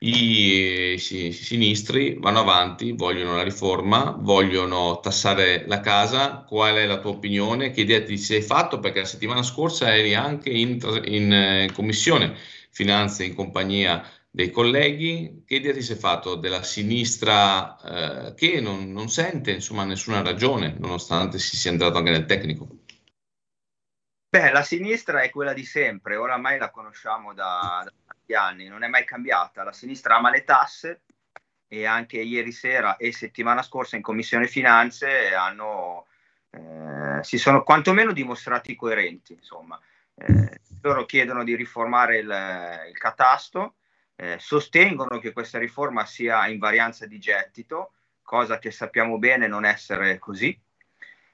i, 0.03 0.98
sinistri 0.98 2.18
vanno 2.19 2.40
avanti, 2.40 2.94
vogliono 2.94 3.36
la 3.36 3.44
riforma, 3.44 4.15
vogliono 4.18 4.99
tassare 4.99 5.65
la 5.68 5.80
casa. 5.80 6.44
Qual 6.48 6.76
è 6.76 6.86
la 6.88 6.99
tua 6.99 7.11
opinione? 7.11 7.69
Che 7.69 7.82
idea 7.82 8.02
ti 8.03 8.18
sei 8.18 8.41
fatto? 8.41 8.80
Perché 8.80 9.02
la 9.02 9.06
settimana 9.06 9.44
scorsa 9.44 9.95
eri 9.95 10.15
anche 10.15 10.49
in, 10.49 10.80
in, 11.06 11.32
in 11.32 11.72
commissione 11.73 12.36
finanze 12.72 13.26
in 13.26 13.36
compagnia 13.36 14.03
dei 14.32 14.49
colleghi. 14.49 15.44
Che 15.45 15.56
idea 15.56 15.73
ti 15.73 15.84
sei 15.84 15.98
fatto 15.98 16.34
della 16.34 16.64
sinistra 16.64 17.78
eh, 18.30 18.34
che 18.34 18.60
non, 18.60 18.91
non, 18.91 19.07
sente 19.07 19.52
insomma 19.52 19.84
nessuna 19.84 20.23
ragione, 20.23 20.76
nonostante 20.80 21.38
si 21.38 21.57
sia 21.57 21.69
entrato 21.69 21.99
anche 21.99 22.11
nel 22.11 22.26
tecnico? 22.26 22.68
Beh, 24.30 24.52
la 24.52 24.64
sinistra 24.64 25.22
è 25.22 25.30
quella 25.30 25.53
di 25.53 25.65
sempre, 25.65 26.15
oramai 26.15 26.57
la 26.57 26.72
conosciamo 26.72 27.34
da, 27.34 27.84
da 27.84 28.10
tanti 28.31 28.33
anni, 28.33 28.67
non 28.67 28.83
è 28.83 28.87
mai 28.87 29.05
cambiata. 29.05 29.63
La 29.63 29.73
sinistra 29.73 30.17
ama 30.17 30.29
le 30.29 30.43
tasse 30.43 31.01
e 31.67 31.85
anche 31.85 32.19
ieri 32.19 32.51
sera 32.51 32.97
e 32.97 33.11
settimana 33.11 33.61
scorsa 33.61 33.95
in 33.95 34.01
Commissione 34.01 34.47
Finanze 34.47 35.33
hanno, 35.33 36.07
eh, 36.49 37.23
si 37.23 37.37
sono 37.37 37.63
quantomeno 37.63 38.11
dimostrati 38.11 38.75
coerenti. 38.75 39.33
Insomma. 39.33 39.79
Eh, 40.15 40.59
loro 40.81 41.05
chiedono 41.05 41.43
di 41.43 41.55
riformare 41.55 42.17
il, 42.17 42.87
il 42.89 42.97
catasto, 42.97 43.75
eh, 44.15 44.37
sostengono 44.39 45.19
che 45.19 45.31
questa 45.31 45.59
riforma 45.59 46.05
sia 46.05 46.47
in 46.47 46.57
varianza 46.57 47.05
di 47.05 47.19
gettito, 47.19 47.93
cosa 48.21 48.59
che 48.59 48.71
sappiamo 48.71 49.17
bene 49.17 49.47
non 49.47 49.65
essere 49.65 50.17
così. 50.17 50.59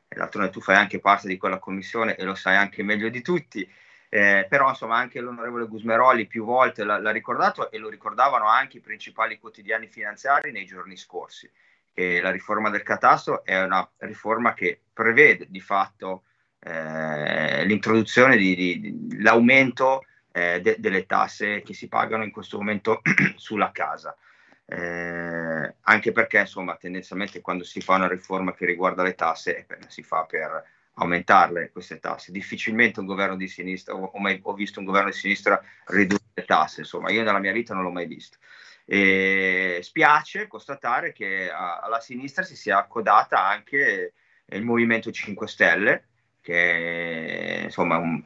D'altronde 0.09 0.51
tu 0.51 0.61
fai 0.61 0.75
anche 0.77 0.99
parte 0.99 1.27
di 1.27 1.37
quella 1.37 1.59
commissione 1.59 2.15
e 2.15 2.23
lo 2.23 2.33
sai 2.33 2.55
anche 2.55 2.81
meglio 2.81 3.09
di 3.09 3.21
tutti. 3.21 3.69
Eh, 4.17 4.47
però 4.49 4.69
insomma 4.69 4.97
anche 4.97 5.19
l'onorevole 5.19 5.67
Gusmeroli 5.67 6.25
più 6.25 6.43
volte 6.43 6.83
l'ha, 6.83 6.97
l'ha, 6.97 7.11
ricordato 7.11 7.69
e 7.69 7.77
lo 7.77 7.87
ricordavano 7.87 8.47
anche 8.47 8.77
i 8.77 8.81
principali 8.81 9.37
quotidiani 9.37 9.85
finanziari 9.85 10.51
nei 10.51 10.65
giorni 10.65 10.97
scorsi, 10.97 11.47
che 11.93 12.19
la 12.19 12.31
riforma 12.31 12.71
del 12.71 12.81
catasto 12.81 13.45
è 13.45 13.61
una 13.61 13.87
riforma 13.97 14.55
che 14.55 14.81
prevede 14.91 15.45
di 15.49 15.59
fatto 15.59 16.23
eh, 16.61 17.63
l'introduzione 17.65 18.37
di, 18.37 18.55
di, 18.55 18.79
di 18.79 19.21
l'aumento 19.21 20.03
eh, 20.31 20.61
de, 20.61 20.77
delle 20.79 21.05
tasse 21.05 21.61
che 21.61 21.75
si 21.75 21.87
pagano 21.87 22.23
in 22.23 22.31
questo 22.31 22.57
momento 22.57 23.03
sulla 23.37 23.69
casa. 23.71 24.17
Eh, 24.65 25.75
anche 25.79 26.11
perché 26.11 26.39
insomma 26.39 26.75
tendenzialmente 26.75 27.39
quando 27.39 27.63
si 27.63 27.81
fa 27.81 27.93
una 27.93 28.07
riforma 28.07 28.55
che 28.55 28.65
riguarda 28.65 29.03
le 29.03 29.13
tasse 29.13 29.65
eh, 29.67 29.77
si 29.87 30.01
fa 30.01 30.25
per 30.25 30.76
aumentarle 30.97 31.71
queste 31.71 31.99
tasse. 31.99 32.31
Difficilmente 32.31 32.99
un 32.99 33.05
governo 33.05 33.35
di 33.35 33.47
sinistra, 33.47 33.93
ho, 33.95 34.17
mai, 34.19 34.39
ho 34.41 34.53
visto 34.53 34.79
un 34.79 34.85
governo 34.85 35.09
di 35.09 35.15
sinistra 35.15 35.61
ridurre 35.87 36.23
le 36.33 36.45
tasse, 36.45 36.81
insomma, 36.81 37.11
io 37.11 37.23
nella 37.23 37.39
mia 37.39 37.51
vita 37.51 37.73
non 37.73 37.83
l'ho 37.83 37.91
mai 37.91 38.07
visto. 38.07 38.37
E 38.85 39.79
spiace 39.81 40.47
constatare 40.47 41.11
che 41.11 41.51
a, 41.51 41.79
alla 41.79 41.99
sinistra 41.99 42.43
si 42.43 42.55
sia 42.55 42.77
accodata 42.77 43.43
anche 43.43 44.13
il 44.45 44.63
Movimento 44.63 45.11
5 45.11 45.47
Stelle, 45.47 46.03
che 46.41 47.59
è 47.59 47.63
insomma 47.63 47.97
un, 47.97 48.23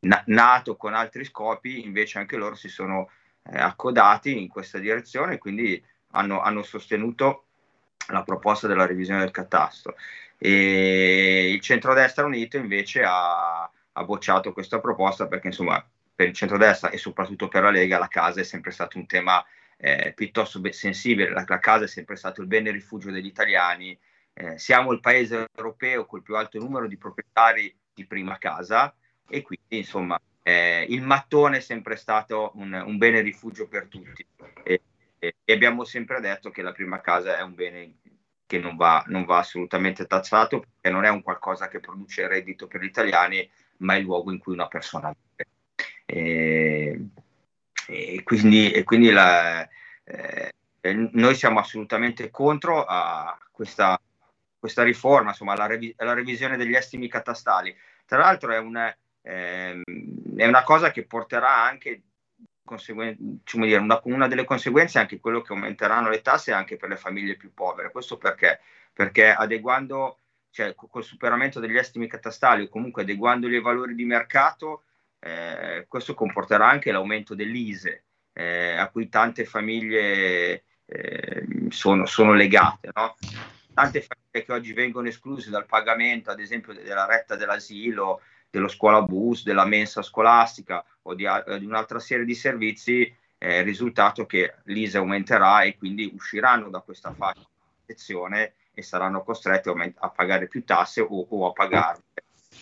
na, 0.00 0.22
nato 0.26 0.76
con 0.76 0.94
altri 0.94 1.24
scopi, 1.24 1.84
invece 1.84 2.18
anche 2.18 2.36
loro 2.36 2.54
si 2.54 2.68
sono 2.68 3.10
eh, 3.50 3.58
accodati 3.58 4.40
in 4.40 4.48
questa 4.48 4.78
direzione, 4.78 5.38
quindi 5.38 5.82
hanno, 6.12 6.40
hanno 6.40 6.62
sostenuto 6.62 7.46
la 8.08 8.22
proposta 8.22 8.66
della 8.66 8.86
revisione 8.86 9.20
del 9.20 9.30
catasto 9.30 9.96
e 10.46 11.52
il 11.52 11.60
centrodestra 11.60 12.26
unito 12.26 12.58
invece 12.58 13.02
ha, 13.02 13.62
ha 13.62 14.04
bocciato 14.04 14.52
questa 14.52 14.78
proposta 14.78 15.26
perché 15.26 15.46
insomma 15.46 15.82
per 16.14 16.28
il 16.28 16.34
centrodestra 16.34 16.90
e 16.90 16.98
soprattutto 16.98 17.48
per 17.48 17.62
la 17.62 17.70
Lega 17.70 17.98
la 17.98 18.08
casa 18.08 18.42
è 18.42 18.44
sempre 18.44 18.70
stato 18.70 18.98
un 18.98 19.06
tema 19.06 19.42
eh, 19.78 20.12
piuttosto 20.14 20.60
sensibile, 20.70 21.30
la, 21.30 21.44
la, 21.46 21.58
casa 21.58 21.84
è 21.84 21.88
sempre 21.88 22.16
stato 22.16 22.42
il 22.42 22.46
bene 22.46 22.70
rifugio 22.70 23.10
degli 23.10 23.24
italiani, 23.24 23.98
eh, 24.34 24.58
siamo 24.58 24.92
il 24.92 25.00
paese 25.00 25.46
europeo 25.54 26.04
col 26.04 26.22
più 26.22 26.36
alto 26.36 26.58
numero 26.58 26.86
di 26.88 26.98
proprietari 26.98 27.74
di 27.94 28.04
prima 28.04 28.36
casa 28.36 28.94
e 29.26 29.40
quindi 29.40 29.78
insomma 29.78 30.20
eh, 30.42 30.84
il 30.90 31.00
mattone 31.00 31.56
è 31.56 31.60
sempre 31.60 31.96
stato 31.96 32.52
un, 32.56 32.70
un 32.74 32.98
bene 32.98 33.22
rifugio 33.22 33.66
per 33.66 33.86
tutti. 33.86 34.26
E, 34.62 34.82
e, 35.18 35.36
e 35.42 35.52
abbiamo 35.54 35.84
sempre 35.84 36.20
detto 36.20 36.50
che 36.50 36.60
la 36.60 36.72
prima 36.72 37.00
casa 37.00 37.38
è 37.38 37.40
un 37.40 37.54
bene 37.54 37.94
che 38.54 38.60
non 38.60 38.76
va, 38.76 39.02
non 39.08 39.24
va 39.24 39.38
assolutamente 39.38 40.06
tassato 40.06 40.60
perché 40.60 40.90
non 40.90 41.04
è 41.04 41.10
un 41.10 41.22
qualcosa 41.22 41.68
che 41.68 41.80
produce 41.80 42.28
reddito 42.28 42.68
per 42.68 42.80
gli 42.80 42.86
italiani, 42.86 43.48
ma 43.78 43.94
è 43.94 43.98
il 43.98 44.04
luogo 44.04 44.30
in 44.30 44.38
cui 44.38 44.52
una 44.52 44.68
persona 44.68 45.12
vive. 45.12 45.50
E, 46.06 47.08
e 47.88 48.22
quindi, 48.22 48.70
e 48.70 48.84
quindi 48.84 49.10
la, 49.10 49.68
eh, 50.04 50.52
noi 51.12 51.34
siamo 51.34 51.58
assolutamente 51.58 52.30
contro 52.30 52.84
a 52.84 53.36
questa, 53.50 54.00
questa 54.58 54.84
riforma, 54.84 55.30
insomma, 55.30 55.52
alla, 55.52 55.66
revi- 55.66 55.94
alla, 55.96 56.14
revisione 56.14 56.56
degli 56.56 56.74
estimi 56.74 57.08
catastali. 57.08 57.74
Tra 58.06 58.18
l'altro 58.18 58.52
è, 58.52 58.58
un, 58.58 58.76
ehm, 59.22 59.82
è 60.36 60.46
una 60.46 60.62
cosa 60.62 60.92
che 60.92 61.06
porterà 61.06 61.64
anche 61.64 62.02
conseguen- 62.64 63.16
dire, 63.44 63.76
una, 63.76 64.00
una, 64.04 64.26
delle 64.26 64.44
conseguenze 64.44 64.98
è 64.98 65.02
anche 65.02 65.20
quello 65.20 65.42
che 65.42 65.52
aumenteranno 65.52 66.08
le 66.08 66.22
tasse 66.22 66.52
anche 66.52 66.76
per 66.76 66.88
le 66.88 66.96
famiglie 66.96 67.36
più 67.36 67.52
povere. 67.52 67.90
Questo 67.90 68.16
perché? 68.16 68.60
Perché 68.92 69.28
adeguando, 69.28 70.18
cioè 70.50 70.74
col 70.74 71.04
superamento 71.04 71.60
degli 71.60 71.76
estimi 71.76 72.06
catastali 72.08 72.64
o 72.64 72.68
comunque 72.68 73.02
adeguandoli 73.02 73.56
ai 73.56 73.62
valori 73.62 73.94
di 73.94 74.04
mercato, 74.04 74.84
eh, 75.20 75.86
questo 75.88 76.14
comporterà 76.14 76.68
anche 76.68 76.92
l'aumento 76.92 77.34
dell'ISE, 77.34 78.04
eh, 78.32 78.76
a 78.76 78.88
cui 78.88 79.08
tante 79.08 79.44
famiglie 79.44 80.64
eh, 80.86 81.46
sono, 81.68 82.06
sono, 82.06 82.32
legate. 82.32 82.90
No? 82.94 83.16
Tante 83.72 84.02
famiglie 84.02 84.44
che 84.44 84.52
oggi 84.52 84.72
vengono 84.72 85.08
escluse 85.08 85.50
dal 85.50 85.66
pagamento, 85.66 86.30
ad 86.30 86.40
esempio, 86.40 86.72
della 86.72 87.06
retta 87.06 87.36
dell'asilo, 87.36 88.20
dello 88.54 88.68
scuola 88.68 89.02
bus, 89.02 89.42
della 89.42 89.64
mensa 89.64 90.00
scolastica 90.00 90.84
o 91.02 91.14
di, 91.14 91.24
eh, 91.24 91.58
di 91.58 91.64
un'altra 91.64 91.98
serie 91.98 92.24
di 92.24 92.36
servizi, 92.36 93.12
eh, 93.36 93.58
il 93.58 93.64
risultato 93.64 94.22
è 94.22 94.26
che 94.26 94.54
l'ISE 94.64 94.98
aumenterà 94.98 95.62
e 95.62 95.76
quindi 95.76 96.08
usciranno 96.14 96.70
da 96.70 96.78
questa 96.78 97.12
fascia 97.12 97.40
di 97.40 97.46
protezione 97.84 98.54
e 98.72 98.82
saranno 98.82 99.24
costretti 99.24 99.68
a, 99.96 100.08
pagare 100.10 100.46
più 100.46 100.64
tasse 100.64 101.00
o, 101.00 101.26
o 101.28 101.48
a 101.48 101.52
pagarle 101.52 102.02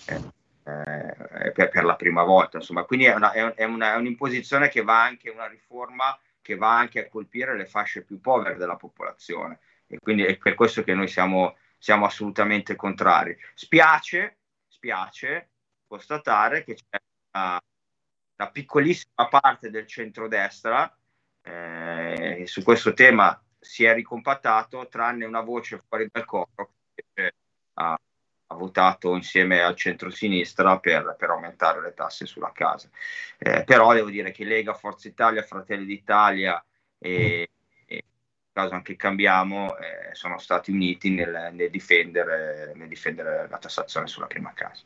eh, 0.06 0.20
eh, 0.64 1.52
per, 1.52 1.68
per, 1.68 1.84
la 1.84 1.96
prima 1.96 2.22
volta. 2.22 2.56
Insomma, 2.56 2.84
quindi 2.84 3.04
è, 3.04 3.14
una, 3.14 3.32
è, 3.32 3.64
una, 3.64 3.92
è 3.92 3.96
un'imposizione 3.96 4.70
che 4.70 4.82
va 4.82 5.02
anche, 5.02 5.28
una 5.28 5.46
riforma 5.46 6.18
che 6.40 6.56
va 6.56 6.74
anche 6.74 7.04
a 7.04 7.08
colpire 7.10 7.54
le 7.54 7.66
fasce 7.66 8.02
più 8.02 8.18
povere 8.18 8.56
della 8.56 8.76
popolazione 8.76 9.60
e 9.86 9.98
quindi 9.98 10.24
è 10.24 10.38
per 10.38 10.54
questo 10.54 10.82
che 10.82 10.94
noi 10.94 11.06
siamo, 11.06 11.58
siamo 11.76 12.06
assolutamente 12.06 12.76
contrari. 12.76 13.36
Spiace, 13.54 14.38
spiace 14.66 15.50
constatare 15.92 16.64
che 16.64 16.74
c'è 16.74 16.98
una, 17.32 17.60
una 18.36 18.50
piccolissima 18.50 19.28
parte 19.28 19.68
del 19.68 19.86
centrodestra 19.86 20.96
eh, 21.42 22.44
su 22.46 22.62
questo 22.62 22.94
tema 22.94 23.38
si 23.58 23.84
è 23.84 23.92
ricompattato, 23.92 24.88
tranne 24.88 25.26
una 25.26 25.42
voce 25.42 25.82
fuori 25.86 26.08
dal 26.10 26.24
coro 26.24 26.72
che 26.94 27.32
ha, 27.74 27.92
ha 27.92 28.54
votato 28.54 29.14
insieme 29.14 29.60
al 29.60 29.76
centro-sinistra 29.76 30.78
per, 30.78 31.14
per, 31.18 31.28
aumentare 31.28 31.82
le 31.82 31.92
tasse 31.92 32.24
sulla 32.24 32.52
casa. 32.52 32.88
Eh, 33.36 33.62
però 33.64 33.92
devo 33.92 34.08
dire 34.08 34.30
che 34.30 34.44
Lega, 34.44 34.72
Forza 34.72 35.08
Italia, 35.08 35.42
Fratelli 35.42 35.84
d'Italia 35.84 36.64
e, 36.98 37.50
e 37.86 37.94
in 37.94 38.50
caso 38.50 38.72
anche 38.72 38.96
Cambiamo 38.96 39.76
eh, 39.76 40.14
sono 40.14 40.38
stati 40.38 40.70
uniti 40.70 41.10
nel, 41.10 41.50
nel, 41.52 41.70
difendere, 41.70 42.72
nel 42.76 42.88
difendere 42.88 43.46
la 43.46 43.58
tassazione 43.58 44.06
sulla 44.06 44.26
prima 44.26 44.54
casa. 44.54 44.84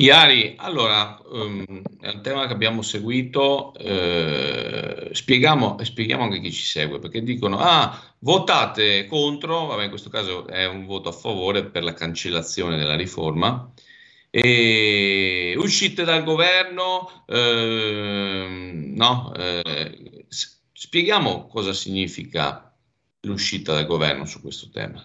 Iari, 0.00 0.54
allora, 0.58 1.20
um, 1.24 1.64
è 2.00 2.08
un 2.08 2.20
tema 2.22 2.46
che 2.46 2.52
abbiamo 2.52 2.82
seguito, 2.82 3.74
eh, 3.74 5.08
spieghiamo, 5.12 5.76
spieghiamo 5.82 6.22
anche 6.22 6.40
chi 6.40 6.52
ci 6.52 6.62
segue, 6.62 7.00
perché 7.00 7.20
dicono, 7.22 7.58
ah, 7.58 8.00
votate 8.20 9.06
contro, 9.06 9.66
vabbè 9.66 9.82
in 9.84 9.90
questo 9.90 10.08
caso 10.08 10.46
è 10.46 10.66
un 10.66 10.86
voto 10.86 11.08
a 11.08 11.12
favore 11.12 11.64
per 11.64 11.82
la 11.82 11.94
cancellazione 11.94 12.76
della 12.76 12.94
riforma, 12.94 13.72
e 14.30 15.54
uscite 15.58 16.04
dal 16.04 16.22
governo, 16.22 17.24
eh, 17.26 18.92
no, 18.94 19.32
eh, 19.34 20.26
spieghiamo 20.72 21.48
cosa 21.48 21.72
significa 21.72 22.72
l'uscita 23.22 23.72
dal 23.72 23.86
governo 23.86 24.26
su 24.26 24.40
questo 24.40 24.68
tema. 24.70 25.04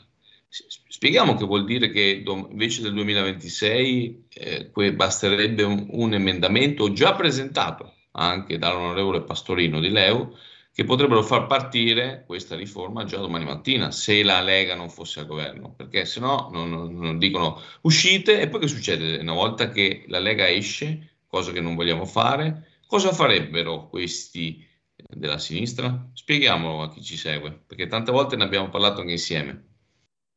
Spieghiamo 0.88 1.34
che 1.34 1.46
vuol 1.46 1.66
dire 1.66 1.90
che 1.90 2.24
invece 2.24 2.84
del 2.84 2.94
2026 2.94 4.28
eh, 4.30 4.94
basterebbe 4.94 5.64
un, 5.64 5.88
un, 5.90 6.14
emendamento 6.14 6.94
già 6.94 7.16
presentato 7.16 7.96
anche 8.12 8.60
dall'onorevole 8.60 9.24
Pastorino 9.24 9.80
di 9.80 9.90
Leu 9.90 10.32
che 10.72 10.84
potrebbero 10.84 11.24
far 11.24 11.48
partire 11.48 12.24
questa 12.28 12.56
riforma 12.56 13.04
già 13.04 13.18
domani 13.18 13.46
mattina 13.46 13.90
se 13.90 14.22
la 14.22 14.42
Lega 14.42 14.76
non 14.76 14.92
fosse 14.92 15.22
al 15.22 15.26
governo, 15.26 15.74
perché 15.76 16.06
se 16.06 16.20
no 16.20 16.50
non, 16.52 16.70
non, 16.70 16.96
non 16.96 17.18
dicono 17.18 17.60
uscite 17.82 18.40
e 18.40 18.48
poi 18.48 18.60
che 18.60 18.68
succede? 18.68 19.18
Una 19.18 19.34
volta 19.34 19.72
che 19.72 20.06
la 20.08 20.20
Lega 20.20 20.48
esce, 20.48 21.16
cosa 21.28 21.52
che 21.52 21.62
non 21.62 21.74
vogliamo 21.74 22.06
fare, 22.06 22.82
cosa 22.86 23.12
farebbero 23.12 23.88
questi 23.90 24.64
della 24.96 25.40
sinistra? 25.40 26.12
Spieghiamolo 26.14 26.84
a 26.84 26.94
chi 26.94 27.02
ci 27.02 27.18
segue, 27.18 27.52
perché 27.66 27.88
tante 27.88 28.12
volte 28.12 28.36
ne 28.36 28.44
abbiamo 28.44 28.70
parlato 28.70 29.02
anche 29.02 29.14
insieme. 29.14 29.73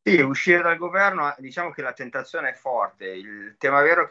Sì, 0.07 0.21
uscire 0.21 0.63
dal 0.63 0.77
governo, 0.77 1.35
diciamo 1.39 1.73
che 1.73 1.83
la 1.83 1.93
tentazione 1.93 2.51
è 2.51 2.53
forte. 2.53 3.07
Il 3.07 3.57
tema 3.59 3.81
vero 3.83 4.09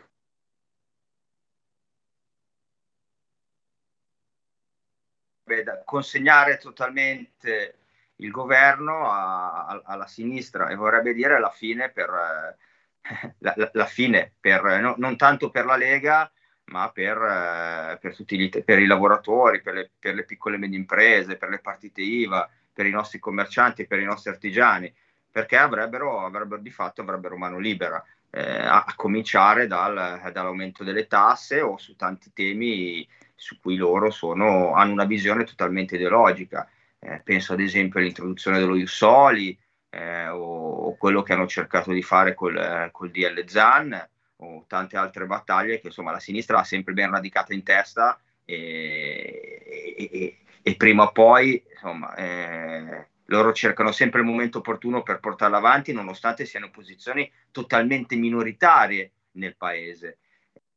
è 5.45 5.84
consegnare 5.85 6.57
totalmente 6.57 7.77
il 8.17 8.30
governo 8.30 9.09
a, 9.09 9.67
a, 9.67 9.81
alla 9.85 10.05
sinistra 10.05 10.67
e 10.67 10.76
vorrebbe 10.76 11.13
dire 11.13 11.39
la 11.39 11.49
fine 11.49 11.89
per, 11.89 12.09
eh, 12.09 13.35
la, 13.39 13.69
la, 13.72 13.85
fine 13.85 14.34
per 14.38 14.63
no, 14.81 14.95
non 14.97 15.15
tanto 15.15 15.49
per 15.49 15.63
la 15.63 15.77
Lega, 15.77 16.30
ma 16.65 16.91
per, 16.91 17.17
eh, 17.22 17.97
per 18.01 18.13
tutti 18.13 18.38
gli, 18.38 18.49
per 18.65 18.80
i 18.80 18.85
lavoratori, 18.85 19.61
per 19.61 19.73
le, 19.76 19.91
per 19.97 20.13
le 20.13 20.26
piccole 20.26 20.55
e 20.55 20.59
medie 20.59 20.77
imprese, 20.77 21.38
per 21.38 21.47
le 21.47 21.59
partite 21.59 22.01
IVA, 22.01 22.49
per 22.73 22.85
i 22.85 22.91
nostri 22.91 23.19
commercianti, 23.19 23.88
per 23.88 23.99
i 23.99 24.03
nostri 24.03 24.30
artigiani 24.31 24.93
perché 25.35 25.57
avrebbero, 25.57 26.25
avrebbero 26.25 26.61
di 26.61 26.69
fatto 26.69 27.01
avrebbero 27.01 27.35
mano 27.35 27.59
libera, 27.59 28.01
eh, 28.29 28.57
a, 28.57 28.85
cominciare 28.95 29.67
dal, 29.67 30.31
dall'aumento 30.31 30.85
delle 30.85 31.07
tasse 31.07 31.59
o 31.59 31.75
su 31.75 31.97
tanti 31.97 32.31
temi 32.31 33.05
su 33.35 33.59
cui 33.59 33.75
loro 33.75 34.11
sono, 34.11 34.73
hanno 34.75 34.93
una 34.93 35.03
visione 35.03 35.43
totalmente 35.43 35.95
ideologica. 35.95 36.69
Eh, 36.99 37.19
penso 37.21 37.51
ad 37.51 37.59
esempio 37.59 37.99
all'introduzione 37.99 38.59
dello 38.59 38.77
Iussoli 38.77 39.59
eh, 39.89 40.29
o, 40.29 40.85
o, 40.85 40.95
quello 40.95 41.21
che 41.21 41.33
hanno 41.33 41.47
cercato 41.47 41.91
di 41.91 42.01
fare 42.01 42.33
col, 42.33 42.87
col 42.93 43.11
DL 43.11 43.43
ZAN 43.45 44.09
o 44.37 44.63
tante 44.69 44.95
altre 44.95 45.25
battaglie 45.25 45.81
che 45.81 45.87
insomma 45.87 46.11
la 46.11 46.19
sinistra 46.21 46.59
ha 46.59 46.63
sempre 46.63 46.93
ben 46.93 47.11
radicata 47.11 47.53
in 47.53 47.63
testa 47.63 48.17
e, 48.45 49.95
e, 49.97 50.09
e, 50.13 50.37
e 50.61 50.75
prima 50.77 51.03
o 51.03 51.11
poi 51.11 51.61
insomma, 51.73 52.15
eh, 52.15 53.07
loro 53.26 53.53
cercano 53.53 53.91
sempre 53.91 54.22
il 54.22 54.26
momento 54.27 54.60
opportuno 54.60 55.03
per 55.03 55.19
portarla 55.19 55.57
avanti, 55.57 55.93
nonostante 55.93 56.45
siano 56.45 56.69
posizioni 56.69 57.31
totalmente 57.52 58.15
minoritarie 58.15 59.11
nel 59.31 59.56
paese. 59.56 60.19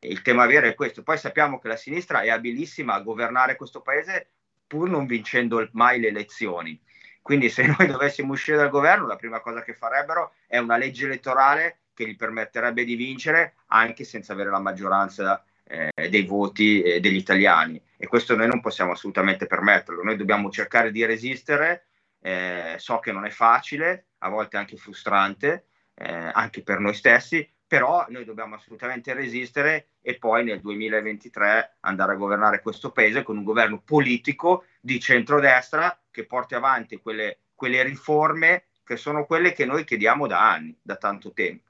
Il 0.01 0.23
tema 0.23 0.47
vero 0.47 0.67
è 0.67 0.75
questo. 0.75 1.03
Poi 1.03 1.19
sappiamo 1.19 1.59
che 1.59 1.69
la 1.69 1.77
sinistra 1.77 2.21
è 2.23 2.31
abilissima 2.31 2.95
a 2.95 3.01
governare 3.01 3.57
questo 3.57 3.81
paese 3.81 4.31
pur 4.67 4.89
non 4.89 5.07
vincendo 5.07 5.67
mai 5.73 5.99
le 5.99 6.09
elezioni. 6.09 6.81
Quindi 7.21 7.49
se 7.49 7.67
noi 7.67 7.87
dovessimo 7.87 8.33
uscire 8.33 8.57
dal 8.57 8.71
governo, 8.71 9.07
la 9.07 9.17
prima 9.17 9.41
cosa 9.41 9.63
che 9.63 9.75
farebbero 9.75 10.33
è 10.47 10.59
una 10.59 10.77
legge 10.77 11.07
elettorale 11.07 11.81
che 11.93 12.07
gli 12.07 12.17
permetterebbe 12.17 12.85
di 12.85 12.95
vincere 12.95 13.57
anche 13.67 14.05
senza 14.05 14.33
avere 14.33 14.51
la 14.51 14.61
maggioranza 14.61 15.45
eh, 15.65 15.91
dei 16.09 16.23
voti 16.23 16.81
eh, 16.81 17.01
degli 17.01 17.17
italiani. 17.17 17.83
E 17.97 18.07
questo 18.07 18.37
noi 18.37 18.47
non 18.47 18.61
possiamo 18.61 18.93
assolutamente 18.93 19.47
permetterlo. 19.47 20.03
Noi 20.03 20.17
dobbiamo 20.17 20.51
cercare 20.51 20.93
di 20.93 21.05
resistere 21.05 21.88
eh, 22.21 22.75
so 22.79 22.99
che 22.99 23.13
non 23.13 23.25
è 23.25 23.31
facile, 23.31 24.09
a 24.19 24.29
volte 24.29 24.57
anche 24.57 24.77
frustrante, 24.77 25.67
eh, 25.95 26.31
anche 26.33 26.63
per 26.63 26.79
noi 26.79 26.95
stessi, 26.95 27.49
però 27.67 28.07
noi 28.09 28.25
dobbiamo 28.25 28.55
assolutamente 28.55 29.13
resistere 29.13 29.89
e 30.01 30.17
poi 30.17 30.43
nel 30.43 30.61
2023 30.61 31.77
andare 31.81 32.13
a 32.13 32.17
governare 32.17 32.63
questo 32.63 32.93
paese 32.93 33.23
con 33.23 33.37
un 33.37 33.45
governo 33.45 33.81
politico 33.83 34.65
di 34.81 34.99
centrodestra 34.99 36.01
che 36.11 36.25
porti 36.25 36.55
avanti 36.55 36.97
quelle, 36.97 37.41
quelle 37.55 37.83
riforme 37.83 38.69
che 38.83 38.97
sono 38.97 39.27
quelle 39.27 39.53
che 39.53 39.67
noi 39.67 39.85
chiediamo 39.85 40.27
da 40.27 40.51
anni, 40.51 40.77
da 40.81 40.97
tanto 40.97 41.33
tempo. 41.33 41.68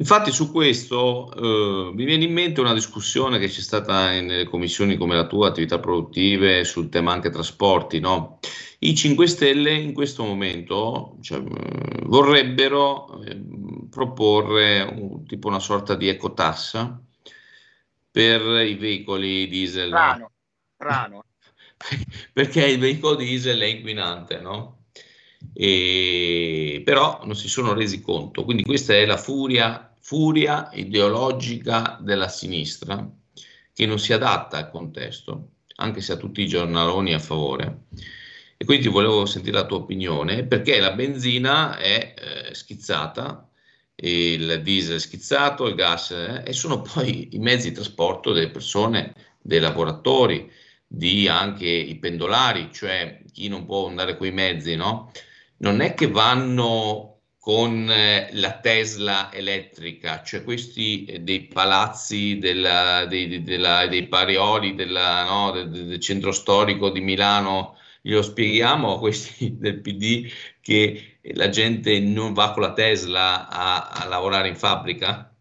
Infatti 0.00 0.32
su 0.32 0.50
questo 0.50 1.30
eh, 1.34 1.92
mi 1.92 2.04
viene 2.04 2.24
in 2.24 2.32
mente 2.32 2.60
una 2.60 2.72
discussione 2.72 3.38
che 3.38 3.48
c'è 3.48 3.60
stata 3.60 4.08
nelle 4.08 4.44
commissioni 4.44 4.96
come 4.96 5.14
la 5.14 5.26
tua, 5.26 5.48
attività 5.48 5.78
produttive, 5.78 6.64
sul 6.64 6.88
tema 6.88 7.12
anche 7.12 7.28
trasporti. 7.28 8.00
No? 8.00 8.38
I 8.78 8.94
5 8.94 9.26
Stelle 9.26 9.74
in 9.74 9.92
questo 9.92 10.24
momento 10.24 11.18
cioè, 11.20 11.42
vorrebbero 12.04 13.22
eh, 13.22 13.38
proporre 13.90 14.80
un, 14.80 15.26
tipo 15.26 15.48
una 15.48 15.58
sorta 15.58 15.94
di 15.94 16.08
ecotassa 16.08 16.98
per 18.10 18.40
i 18.66 18.76
veicoli 18.76 19.48
diesel. 19.48 19.90
Rano, 19.90 20.30
rano. 20.78 21.24
Perché 22.32 22.64
il 22.64 22.78
veicolo 22.78 23.16
diesel 23.16 23.60
è 23.60 23.66
inquinante, 23.66 24.40
no? 24.40 24.84
E, 25.52 26.80
però 26.86 27.20
non 27.24 27.36
si 27.36 27.48
sono 27.48 27.74
resi 27.74 28.00
conto. 28.00 28.44
Quindi 28.44 28.62
questa 28.62 28.94
è 28.94 29.04
la 29.04 29.18
furia 29.18 29.84
furia 30.10 30.70
ideologica 30.72 31.96
della 32.00 32.26
sinistra 32.26 33.08
che 33.72 33.86
non 33.86 34.00
si 34.00 34.12
adatta 34.12 34.56
al 34.56 34.68
contesto, 34.68 35.50
anche 35.76 36.00
se 36.00 36.14
ha 36.14 36.16
tutti 36.16 36.42
i 36.42 36.48
giornaloni 36.48 37.14
a 37.14 37.20
favore. 37.20 37.82
E 38.56 38.64
quindi 38.64 38.88
volevo 38.88 39.24
sentire 39.24 39.58
la 39.58 39.66
tua 39.66 39.76
opinione, 39.76 40.46
perché 40.46 40.80
la 40.80 40.94
benzina 40.94 41.78
è 41.78 42.14
eh, 42.18 42.54
schizzata, 42.56 43.48
il 43.94 44.60
diesel 44.64 44.96
è 44.96 44.98
schizzato, 44.98 45.68
il 45.68 45.76
gas 45.76 46.10
eh, 46.10 46.42
e 46.44 46.52
sono 46.54 46.82
poi 46.82 47.28
i 47.36 47.38
mezzi 47.38 47.68
di 47.68 47.76
trasporto 47.76 48.32
delle 48.32 48.50
persone, 48.50 49.14
dei 49.40 49.60
lavoratori, 49.60 50.50
di 50.88 51.28
anche 51.28 51.68
i 51.68 51.94
pendolari, 52.00 52.70
cioè 52.72 53.22
chi 53.30 53.46
non 53.46 53.64
può 53.64 53.86
andare 53.86 54.16
con 54.16 54.26
i 54.26 54.32
mezzi, 54.32 54.74
no? 54.74 55.12
Non 55.58 55.80
è 55.80 55.94
che 55.94 56.08
vanno 56.08 57.09
con 57.50 57.90
eh, 57.90 58.28
la 58.34 58.60
Tesla 58.60 59.32
elettrica, 59.32 60.22
cioè 60.22 60.44
questi 60.44 61.04
eh, 61.04 61.18
dei 61.18 61.48
palazzi 61.48 62.38
della, 62.38 63.06
dei, 63.06 63.42
della, 63.42 63.88
dei 63.88 64.06
parioli 64.06 64.76
della, 64.76 65.24
no, 65.24 65.50
del, 65.50 65.68
del, 65.68 65.98
centro 65.98 66.30
storico 66.30 66.90
di 66.90 67.00
Milano, 67.00 67.76
glielo 68.02 68.22
spieghiamo 68.22 68.94
a 68.94 68.98
questi 69.00 69.56
del 69.58 69.80
PD 69.80 70.30
che 70.60 71.18
la 71.34 71.48
gente 71.48 71.98
non 71.98 72.34
va 72.34 72.52
con 72.52 72.62
la 72.62 72.72
Tesla 72.72 73.48
a, 73.48 73.88
a 73.88 74.06
lavorare 74.06 74.46
in 74.46 74.54
fabbrica? 74.54 75.34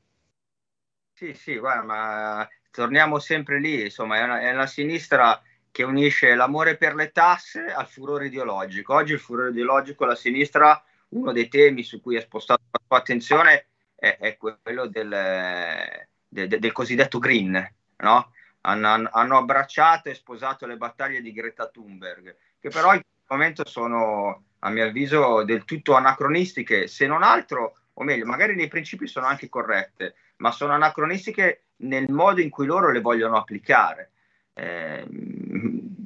Sì, 1.14 1.36
sì, 1.36 1.60
guarda, 1.60 1.84
ma 1.84 2.50
torniamo 2.72 3.20
sempre 3.20 3.60
lì, 3.60 3.84
insomma, 3.84 4.18
è 4.18 4.24
una, 4.24 4.40
è 4.40 4.52
una 4.52 4.66
sinistra 4.66 5.40
che 5.70 5.84
unisce 5.84 6.34
l'amore 6.34 6.76
per 6.76 6.96
le 6.96 7.12
tasse 7.12 7.66
al 7.66 7.86
furore 7.86 8.26
ideologico. 8.26 8.96
Oggi 8.96 9.14
il 9.14 9.20
furore 9.20 9.52
ideologico 9.52 10.06
alla 10.06 10.16
sinistra, 10.16 10.84
uno 11.10 11.32
dei 11.32 11.48
temi 11.48 11.84
su 11.84 12.02
cui 12.02 12.16
è 12.16 12.22
spostato 12.22 12.64
la 12.72 12.80
sua 12.86 12.98
attenzione 12.98 13.68
è, 13.96 14.18
è 14.20 14.38
quello 14.38 14.88
del, 14.88 16.08
del, 16.28 16.48
del, 16.48 16.72
cosiddetto 16.72 17.20
green, 17.20 17.74
no? 17.98 18.32
hanno, 18.62 19.10
hanno, 19.12 19.38
abbracciato 19.38 20.10
e 20.10 20.16
sposato 20.16 20.66
le 20.66 20.78
battaglie 20.78 21.22
di 21.22 21.34
Greta 21.34 21.68
Thunberg, 21.68 22.36
che 22.60 22.70
però 22.70 22.94
in 22.94 23.02
questo 23.02 23.34
momento 23.34 23.68
sono, 23.68 24.44
a 24.60 24.70
mio 24.70 24.86
avviso, 24.86 25.44
del 25.44 25.66
tutto 25.66 25.96
anacronistiche, 25.96 26.88
se 26.88 27.08
non 27.08 27.24
altro, 27.24 27.78
o 27.94 28.04
meglio, 28.04 28.26
magari 28.26 28.56
nei 28.56 28.68
principi 28.68 29.08
sono 29.08 29.26
anche 29.26 29.50
corrette, 29.50 30.16
ma 30.38 30.52
sono 30.52 30.74
anacronistiche 30.74 31.64
nel 31.78 32.10
modo 32.10 32.42
in 32.42 32.50
cui 32.50 32.66
loro 32.66 32.92
le 32.92 33.02
vogliono 33.02 33.38
applicare. 33.38 34.12
Eh, 34.54 35.06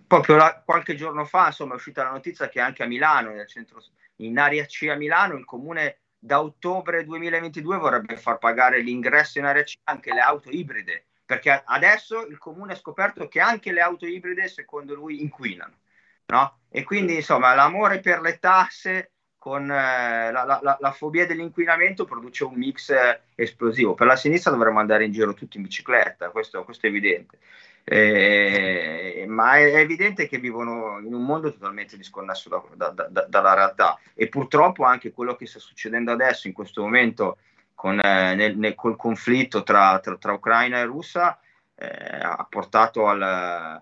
proprio 0.07 0.35
la, 0.35 0.61
qualche 0.63 0.95
giorno 0.95 1.25
fa 1.25 1.47
insomma, 1.47 1.73
è 1.73 1.75
uscita 1.75 2.03
la 2.03 2.11
notizia 2.11 2.49
che 2.49 2.59
anche 2.59 2.84
a 2.84 2.88
Milano, 2.88 3.31
nel 3.31 3.47
centro, 3.47 3.81
in 4.18 4.38
area 4.38 4.65
C 4.65 4.88
a 4.90 4.95
Milano, 4.95 5.35
il 5.35 5.45
comune 5.45 5.99
da 6.18 6.41
ottobre 6.41 7.03
2022 7.03 7.77
vorrebbe 7.77 8.15
far 8.18 8.38
pagare 8.38 8.81
l'ingresso 8.81 9.40
in 9.40 9.45
area 9.45 9.64
C 9.64 9.76
anche 9.84 10.14
le 10.14 10.22
auto 10.22 10.49
ibride, 10.49 11.07
perché 11.26 11.64
adesso 11.65 12.26
il 12.26 12.38
comune 12.38 12.73
ha 12.73 12.77
scoperto 12.77 13.27
che 13.27 13.40
anche 13.40 13.72
le 13.72 13.81
auto 13.81 14.06
ibride, 14.06 14.48
secondo 14.48 14.94
lui, 14.94 15.22
inquinano. 15.22 15.80
No? 16.27 16.60
E 16.69 16.84
quindi 16.84 17.15
insomma 17.15 17.53
l'amore 17.53 17.99
per 17.99 18.22
le 18.22 18.40
tasse 18.40 19.11
con 19.44 19.69
eh, 19.69 20.31
la, 20.31 20.45
la, 20.45 20.77
la, 20.80 20.91
fobia 20.94 21.26
dell'inquinamento 21.26 22.06
produce 22.06 22.45
un 22.45 22.53
mix 22.53 22.91
eh, 22.91 23.23
esplosivo. 23.35 23.94
Per 23.94 24.07
la 24.07 24.15
sinistra 24.15 24.52
dovremmo 24.52 24.80
andare 24.80 25.03
in 25.03 25.11
giro 25.11 25.34
tutti 25.34 25.57
in 25.57 25.64
bicicletta, 25.64 26.30
questo, 26.30 26.64
questo 26.64 26.85
è 26.85 26.90
evidente. 26.90 27.40
Eh, 27.85 29.26
ma 29.27 29.57
è, 29.57 29.76
evidente 29.76 30.27
che 30.27 30.38
vivono 30.38 30.99
in 30.99 31.14
un 31.14 31.26
mondo 31.26 31.51
totalmente 31.51 31.97
disconnesso 31.97 32.47
da, 32.47 32.91
da, 32.91 33.07
da, 33.10 33.26
dalla 33.27 33.53
realtà 33.53 33.99
e 34.14 34.30
purtroppo 34.30 34.85
anche 34.85 35.11
quello 35.11 35.35
che 35.35 35.45
sta 35.45 35.60
succedendo 35.60 36.14
adesso 36.14 36.47
in 36.47 36.53
questo 36.53 36.81
momento 36.81 37.39
con, 37.76 37.99
eh, 37.99 38.35
nel, 38.35 38.57
nel, 38.57 38.76
col 38.76 38.95
conflitto 38.95 39.64
tra, 39.64 39.99
tra, 39.99 40.15
tra, 40.15 40.31
Ucraina 40.31 40.80
e 40.80 40.85
Russia 40.85 41.38
eh, 41.76 41.85
ha 42.22 42.47
portato 42.49 43.07
al, 43.07 43.81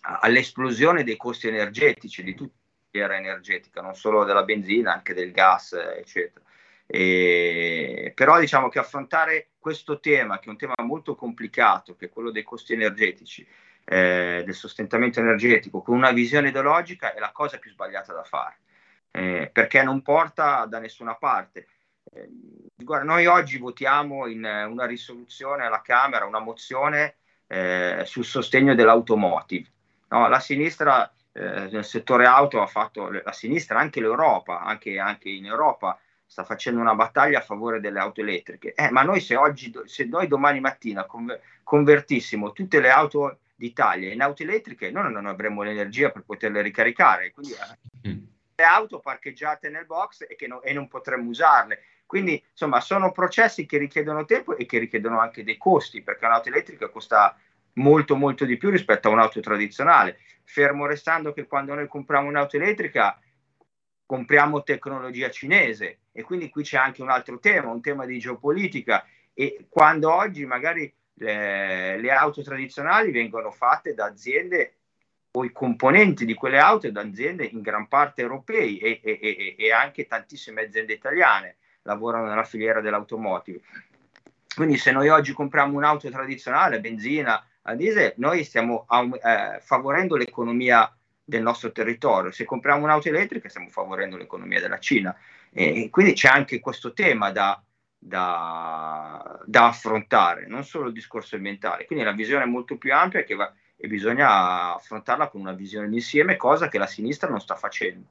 all'esplosione 0.00 1.04
dei 1.04 1.16
costi 1.18 1.48
energetici 1.48 2.22
di 2.22 2.34
tutta 2.34 2.54
filiera 2.90 3.16
energetica, 3.16 3.80
non 3.80 3.94
solo 3.94 4.24
della 4.24 4.42
benzina, 4.42 4.92
anche 4.92 5.14
del 5.14 5.32
gas, 5.32 5.72
eccetera. 5.72 6.44
E, 6.94 8.12
però 8.14 8.38
diciamo 8.38 8.68
che 8.68 8.78
affrontare 8.78 9.52
questo 9.58 9.98
tema, 9.98 10.38
che 10.38 10.48
è 10.48 10.50
un 10.50 10.58
tema 10.58 10.74
molto 10.82 11.14
complicato, 11.14 11.96
che 11.96 12.06
è 12.06 12.08
quello 12.10 12.30
dei 12.30 12.42
costi 12.42 12.74
energetici, 12.74 13.48
eh, 13.84 14.42
del 14.44 14.54
sostentamento 14.54 15.18
energetico, 15.18 15.80
con 15.80 15.96
una 15.96 16.10
visione 16.10 16.48
ideologica 16.48 17.14
è 17.14 17.18
la 17.18 17.32
cosa 17.32 17.56
più 17.56 17.70
sbagliata 17.70 18.12
da 18.12 18.24
fare, 18.24 18.56
eh, 19.10 19.48
perché 19.50 19.82
non 19.82 20.02
porta 20.02 20.66
da 20.66 20.80
nessuna 20.80 21.14
parte. 21.14 21.66
Eh, 22.12 22.28
guarda, 22.74 23.06
noi 23.06 23.24
oggi 23.24 23.56
votiamo 23.56 24.26
in 24.26 24.44
una 24.44 24.84
risoluzione 24.84 25.64
alla 25.64 25.80
Camera, 25.80 26.26
una 26.26 26.40
mozione 26.40 27.14
eh, 27.46 28.02
sul 28.04 28.26
sostegno 28.26 28.74
dell'automotive. 28.74 29.66
No, 30.08 30.28
la 30.28 30.40
sinistra 30.40 31.10
eh, 31.32 31.70
nel 31.70 31.86
settore 31.86 32.26
auto 32.26 32.60
ha 32.60 32.66
fatto, 32.66 33.08
la 33.08 33.32
sinistra, 33.32 33.78
anche 33.78 34.00
l'Europa, 34.00 34.60
anche, 34.60 34.98
anche 34.98 35.30
in 35.30 35.46
Europa, 35.46 35.98
sta 36.32 36.44
facendo 36.44 36.80
una 36.80 36.94
battaglia 36.94 37.40
a 37.40 37.42
favore 37.42 37.78
delle 37.78 37.98
auto 37.98 38.22
elettriche. 38.22 38.72
Eh, 38.72 38.90
ma 38.90 39.02
noi 39.02 39.20
se, 39.20 39.36
oggi, 39.36 39.70
se 39.84 40.06
noi 40.06 40.26
domani 40.26 40.60
mattina 40.60 41.06
convertissimo 41.62 42.52
tutte 42.52 42.80
le 42.80 42.88
auto 42.88 43.40
d'Italia 43.54 44.10
in 44.10 44.22
auto 44.22 44.42
elettriche, 44.42 44.90
noi 44.90 45.12
non 45.12 45.26
avremmo 45.26 45.62
l'energia 45.62 46.08
per 46.08 46.22
poterle 46.22 46.62
ricaricare. 46.62 47.32
Quindi 47.32 47.52
eh, 47.52 48.08
mm. 48.08 48.24
le 48.54 48.64
auto 48.64 49.00
parcheggiate 49.00 49.68
nel 49.68 49.84
box 49.84 50.24
e, 50.26 50.46
no, 50.46 50.62
e 50.62 50.72
non 50.72 50.88
potremmo 50.88 51.28
usarle. 51.28 51.82
Quindi, 52.06 52.42
insomma, 52.50 52.80
sono 52.80 53.12
processi 53.12 53.66
che 53.66 53.76
richiedono 53.76 54.24
tempo 54.24 54.56
e 54.56 54.64
che 54.64 54.78
richiedono 54.78 55.20
anche 55.20 55.44
dei 55.44 55.58
costi, 55.58 56.00
perché 56.00 56.24
un'auto 56.24 56.48
elettrica 56.48 56.88
costa 56.88 57.36
molto, 57.74 58.16
molto 58.16 58.46
di 58.46 58.56
più 58.56 58.70
rispetto 58.70 59.08
a 59.08 59.10
un'auto 59.10 59.40
tradizionale. 59.40 60.18
Fermo 60.44 60.86
restando 60.86 61.34
che 61.34 61.46
quando 61.46 61.74
noi 61.74 61.88
compriamo 61.88 62.26
un'auto 62.26 62.56
elettrica, 62.56 63.18
compriamo 64.12 64.62
tecnologia 64.62 65.30
cinese 65.30 66.00
e 66.12 66.20
quindi 66.20 66.50
qui 66.50 66.62
c'è 66.64 66.76
anche 66.76 67.00
un 67.00 67.08
altro 67.08 67.38
tema, 67.38 67.70
un 67.70 67.80
tema 67.80 68.04
di 68.04 68.18
geopolitica 68.18 69.06
e 69.32 69.64
quando 69.70 70.12
oggi 70.12 70.44
magari 70.44 70.92
le, 71.14 71.98
le 71.98 72.10
auto 72.10 72.42
tradizionali 72.42 73.10
vengono 73.10 73.50
fatte 73.50 73.94
da 73.94 74.04
aziende 74.04 74.74
o 75.30 75.46
i 75.46 75.50
componenti 75.50 76.26
di 76.26 76.34
quelle 76.34 76.58
auto 76.58 76.90
da 76.90 77.00
aziende 77.00 77.46
in 77.46 77.62
gran 77.62 77.88
parte 77.88 78.20
europei 78.20 78.76
e, 78.76 79.00
e, 79.02 79.18
e, 79.22 79.56
e 79.56 79.72
anche 79.72 80.06
tantissime 80.06 80.60
aziende 80.60 80.92
italiane 80.92 81.56
lavorano 81.84 82.26
nella 82.26 82.44
filiera 82.44 82.82
dell'automotive. 82.82 83.60
Quindi 84.54 84.76
se 84.76 84.92
noi 84.92 85.08
oggi 85.08 85.32
compriamo 85.32 85.74
un'auto 85.74 86.10
tradizionale, 86.10 86.80
benzina, 86.80 87.42
a 87.62 87.74
diesel, 87.74 88.12
noi 88.16 88.44
stiamo 88.44 88.86
eh, 89.22 89.58
favorendo 89.60 90.16
l'economia 90.16 90.94
del 91.24 91.42
nostro 91.42 91.72
territorio. 91.72 92.30
Se 92.30 92.44
compriamo 92.44 92.84
un'auto 92.84 93.08
elettrica 93.08 93.48
stiamo 93.48 93.68
favorendo 93.68 94.16
l'economia 94.16 94.60
della 94.60 94.78
Cina. 94.78 95.16
E 95.52 95.88
quindi 95.90 96.14
c'è 96.14 96.28
anche 96.28 96.60
questo 96.60 96.92
tema 96.92 97.30
da, 97.30 97.62
da, 97.98 99.40
da 99.44 99.66
affrontare, 99.66 100.46
non 100.46 100.64
solo 100.64 100.86
il 100.86 100.92
discorso 100.92 101.36
ambientale. 101.36 101.84
Quindi 101.84 102.04
la 102.04 102.12
visione 102.12 102.44
è 102.44 102.46
molto 102.46 102.76
più 102.78 102.92
ampia 102.94 103.24
va, 103.36 103.52
e 103.76 103.88
bisogna 103.88 104.74
affrontarla 104.74 105.28
con 105.28 105.40
una 105.40 105.52
visione 105.52 105.88
d'insieme, 105.88 106.36
cosa 106.36 106.68
che 106.68 106.78
la 106.78 106.86
sinistra 106.86 107.28
non 107.28 107.40
sta 107.40 107.56
facendo. 107.56 108.06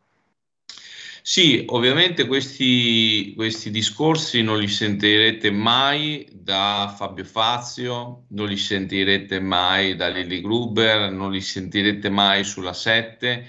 Sì, 1.24 1.64
ovviamente 1.68 2.26
questi, 2.26 3.34
questi, 3.36 3.70
discorsi 3.70 4.42
non 4.42 4.58
li 4.60 4.68
sentirete 4.68 5.52
mai 5.52 6.28
da 6.32 6.94
Fabio 6.98 7.24
Fazio, 7.24 8.26
non 8.30 8.48
li 8.48 8.58
sentirete 8.58 9.40
mai 9.40 9.96
da 9.96 10.08
Lilly 10.08 10.42
Gruber, 10.42 11.12
non 11.12 11.32
li 11.32 11.42
sentirete 11.42 12.10
mai 12.10 12.44
sulla 12.44 12.74
7 12.74 13.48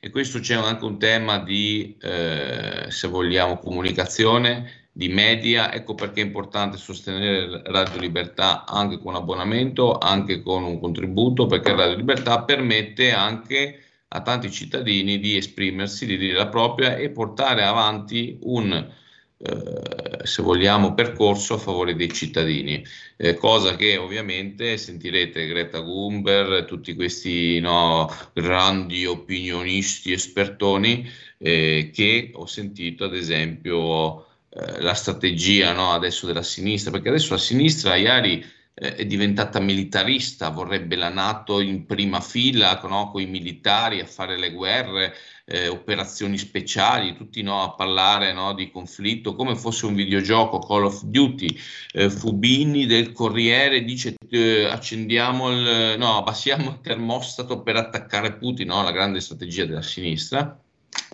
e 0.00 0.10
questo 0.10 0.38
c'è 0.38 0.54
anche 0.54 0.84
un 0.84 0.98
tema 0.98 1.38
di, 1.38 1.96
eh, 1.98 2.86
se 2.90 3.08
vogliamo, 3.08 3.56
comunicazione, 3.58 4.88
di 4.92 5.08
media, 5.08 5.72
ecco 5.72 5.94
perché 5.94 6.20
è 6.20 6.24
importante 6.24 6.76
sostenere 6.76 7.62
Radio 7.64 7.98
Libertà 7.98 8.64
anche 8.66 8.98
con 8.98 9.14
abbonamento, 9.14 9.96
anche 9.98 10.42
con 10.42 10.62
un 10.62 10.78
contributo, 10.78 11.46
perché 11.46 11.74
Radio 11.74 11.96
Libertà 11.96 12.42
permette 12.42 13.12
anche 13.12 13.83
a 14.14 14.22
tanti 14.22 14.50
cittadini 14.50 15.18
di 15.18 15.36
esprimersi, 15.36 16.06
di 16.06 16.16
dire 16.16 16.34
la 16.34 16.46
propria 16.46 16.96
e 16.96 17.10
portare 17.10 17.64
avanti 17.64 18.38
un, 18.42 18.72
eh, 18.72 20.26
se 20.26 20.42
vogliamo, 20.42 20.94
percorso 20.94 21.54
a 21.54 21.58
favore 21.58 21.96
dei 21.96 22.12
cittadini, 22.12 22.84
eh, 23.16 23.34
cosa 23.34 23.74
che 23.74 23.96
ovviamente 23.96 24.76
sentirete 24.76 25.48
Greta 25.48 25.80
Thunberg, 25.82 26.64
tutti 26.64 26.94
questi 26.94 27.58
no, 27.58 28.08
grandi 28.32 29.04
opinionisti, 29.04 30.12
espertoni, 30.12 31.10
eh, 31.38 31.90
che 31.92 32.30
ho 32.34 32.46
sentito 32.46 33.04
ad 33.04 33.16
esempio 33.16 34.26
eh, 34.50 34.80
la 34.80 34.94
strategia 34.94 35.72
no, 35.72 35.90
adesso 35.90 36.26
della 36.26 36.44
sinistra, 36.44 36.92
perché 36.92 37.08
adesso 37.08 37.32
la 37.32 37.40
sinistra 37.40 37.96
ieri 37.96 38.44
eh, 38.74 38.96
è 38.96 39.06
diventata 39.06 39.60
militarista, 39.60 40.50
vorrebbe 40.50 40.96
la 40.96 41.08
Nato 41.08 41.60
in 41.60 41.86
prima 41.86 42.20
fila 42.20 42.80
no, 42.84 43.10
con 43.10 43.20
i 43.20 43.26
militari 43.26 44.00
a 44.00 44.06
fare 44.06 44.36
le 44.36 44.50
guerre, 44.50 45.14
eh, 45.46 45.68
operazioni 45.68 46.36
speciali, 46.38 47.14
tutti 47.14 47.40
no, 47.42 47.62
a 47.62 47.74
parlare 47.74 48.32
no, 48.32 48.52
di 48.52 48.70
conflitto 48.70 49.36
come 49.36 49.54
fosse 49.54 49.86
un 49.86 49.94
videogioco, 49.94 50.58
Call 50.58 50.84
of 50.84 51.02
Duty. 51.04 51.56
Eh, 51.92 52.10
Fubini 52.10 52.86
del 52.86 53.12
Corriere 53.12 53.84
dice 53.84 54.16
eh, 54.28 54.64
accendiamo 54.64 55.50
il, 55.50 55.98
no, 55.98 56.16
abbassiamo 56.16 56.70
il 56.70 56.80
termostato 56.80 57.62
per 57.62 57.76
attaccare 57.76 58.36
Putin, 58.36 58.68
la 58.68 58.92
grande 58.92 59.20
strategia 59.20 59.64
della 59.66 59.82
sinistra. 59.82 60.58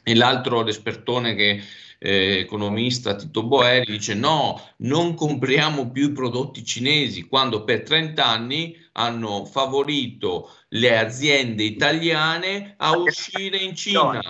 E 0.03 0.15
l'altro 0.15 0.63
l'espertone 0.63 1.35
che 1.35 1.63
eh, 2.03 2.39
economista 2.39 3.15
Tito 3.15 3.43
Boeri 3.43 3.93
dice 3.93 4.15
no, 4.15 4.59
non 4.79 5.15
compriamo 5.15 5.91
più 5.91 6.09
i 6.09 6.13
prodotti 6.13 6.65
cinesi, 6.65 7.25
quando 7.25 7.63
per 7.63 7.83
30 7.83 8.25
anni 8.25 8.75
hanno 8.93 9.45
favorito 9.45 10.51
le 10.69 10.99
aziende 10.99 11.63
italiane 11.63 12.75
a 12.79 12.97
uscire 12.97 13.59
in 13.59 13.77
Cina. 13.77 14.21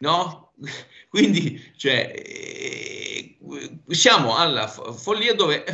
No? 0.00 0.52
Quindi 1.08 1.72
cioè, 1.76 2.12
eh, 2.14 3.38
siamo 3.86 4.36
alla 4.36 4.66
follia 4.66 5.34
dove 5.34 5.64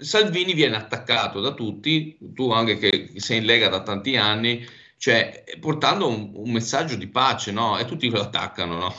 Salvini 0.00 0.54
viene 0.54 0.74
attaccato 0.76 1.40
da 1.40 1.54
tutti, 1.54 2.18
tu 2.34 2.50
anche 2.50 2.78
che 2.78 3.12
sei 3.20 3.38
in 3.38 3.44
Lega 3.44 3.68
da 3.68 3.82
tanti 3.82 4.16
anni, 4.16 4.66
cioè 5.02 5.42
portando 5.58 6.06
un, 6.06 6.30
un 6.32 6.52
messaggio 6.52 6.94
di 6.94 7.08
pace, 7.08 7.50
no? 7.50 7.76
E 7.76 7.84
tutti 7.86 8.08
lo 8.08 8.20
attaccano, 8.20 8.78
no? 8.78 8.94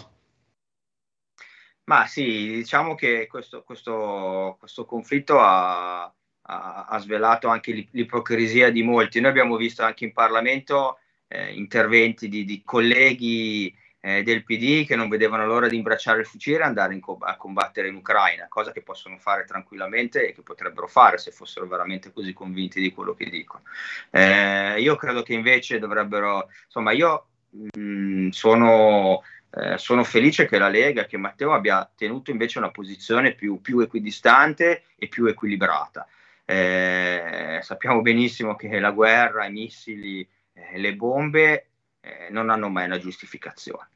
Ma 1.86 2.08
sì, 2.08 2.56
diciamo 2.56 2.94
che 2.94 3.26
questo, 3.26 3.64
questo, 3.64 4.58
questo 4.60 4.84
conflitto 4.86 5.40
ha, 5.40 6.04
ha, 6.04 6.86
ha, 6.90 6.98
svelato 6.98 7.48
anche 7.48 7.88
l'ipocrisia 7.90 8.70
di 8.70 8.84
molti. 8.84 9.22
Noi 9.22 9.30
abbiamo 9.30 9.56
visto 9.56 9.82
anche 9.82 10.04
in 10.04 10.12
Parlamento 10.12 11.00
eh, 11.30 11.54
interventi 11.54 12.28
di, 12.28 12.44
di 12.44 12.62
colleghi 12.66 13.74
eh, 14.06 14.22
del 14.22 14.44
PD 14.44 14.86
che 14.86 14.98
non 14.98 15.08
vedevano 15.08 15.46
l'ora 15.46 15.70
di 15.70 15.78
imbracciare 15.78 16.20
il 16.20 16.26
fucile 16.26 16.58
e 16.58 16.64
andare 16.64 17.00
co- 17.00 17.18
a 17.22 17.38
combattere 17.38 17.88
in 17.88 17.96
Ucraina, 17.96 18.48
cosa 18.50 18.74
che 18.74 18.82
possono 18.82 19.18
fare 19.18 19.46
tranquillamente 19.46 20.28
e 20.28 20.34
che 20.34 20.42
potrebbero 20.42 20.88
fare 20.88 21.18
se 21.18 21.32
fossero 21.32 21.68
veramente 21.68 22.12
così 22.12 22.34
convinti 22.34 22.82
di 22.82 22.92
quello 22.92 23.14
che 23.14 23.30
dicono. 23.30 23.64
Eh, 24.10 24.82
io 24.82 24.98
credo 24.98 25.24
che 25.24 25.34
invece 25.34 25.80
dovrebbero, 25.80 26.50
insomma, 26.66 26.92
io 26.92 27.28
mh, 27.50 27.80
mm, 27.80 28.30
sono 28.32 29.24
eh, 29.56 29.78
sono 29.78 30.04
felice 30.04 30.48
che 30.48 30.58
la 30.58 30.68
Lega, 30.68 31.06
che 31.06 31.16
Matteo 31.18 31.54
abbia 31.54 31.90
tenuto 31.96 32.32
invece 32.32 32.58
una 32.58 32.72
posizione 32.72 33.36
più, 33.36 33.62
più 33.62 33.80
equidistante 33.80 34.84
e 34.98 35.08
più 35.08 35.28
equilibrata. 35.28 36.08
Eh, 36.44 37.60
sappiamo 37.62 38.02
benissimo 38.02 38.56
che 38.56 38.80
la 38.80 38.92
guerra, 38.92 39.46
i 39.46 39.52
missili, 39.52 40.28
eh, 40.54 40.78
le 40.78 40.96
bombe 40.96 41.68
eh, 42.02 42.28
non 42.32 42.50
hanno 42.50 42.68
mai 42.70 42.86
una 42.86 42.98
giustificazione. 42.98 43.92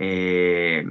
E, 0.00 0.82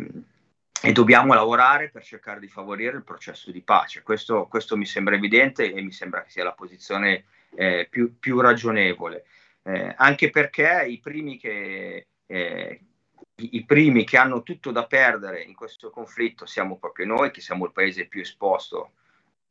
e, 0.84 0.92
dobbiamo 0.92 1.34
lavorare 1.34 1.90
per 1.90 2.04
cercare 2.04 2.40
di 2.40 2.48
favorire 2.48 2.96
il 2.96 3.04
processo 3.04 3.50
di 3.50 3.64
pace. 3.64 4.04
Questo, 4.04 4.46
questo 4.46 4.78
mi 4.78 4.86
sembra 4.86 5.16
evidente 5.16 5.74
e 5.74 5.82
mi 5.82 5.92
sembra 5.92 6.22
che 6.22 6.30
sia 6.30 6.44
la 6.44 6.54
posizione 6.54 7.26
eh, 7.56 7.88
più, 7.90 8.20
più, 8.20 8.40
ragionevole. 8.40 9.26
Eh, 9.64 9.96
anche 9.98 10.30
perché 10.30 10.86
i 10.88 11.00
primi 11.00 11.40
che, 11.40 12.06
eh, 12.28 12.82
i 13.38 13.66
primi 13.66 14.04
che 14.04 14.18
hanno 14.18 14.44
tutto 14.44 14.70
da 14.70 14.86
perdere 14.86 15.42
in 15.42 15.56
questo 15.56 15.90
conflitto 15.90 16.46
siamo 16.46 16.78
proprio 16.78 17.08
noi, 17.08 17.32
che 17.32 17.42
siamo 17.42 17.66
il 17.66 17.72
paese 17.72 18.06
più 18.06 18.22
esposto 18.22 18.92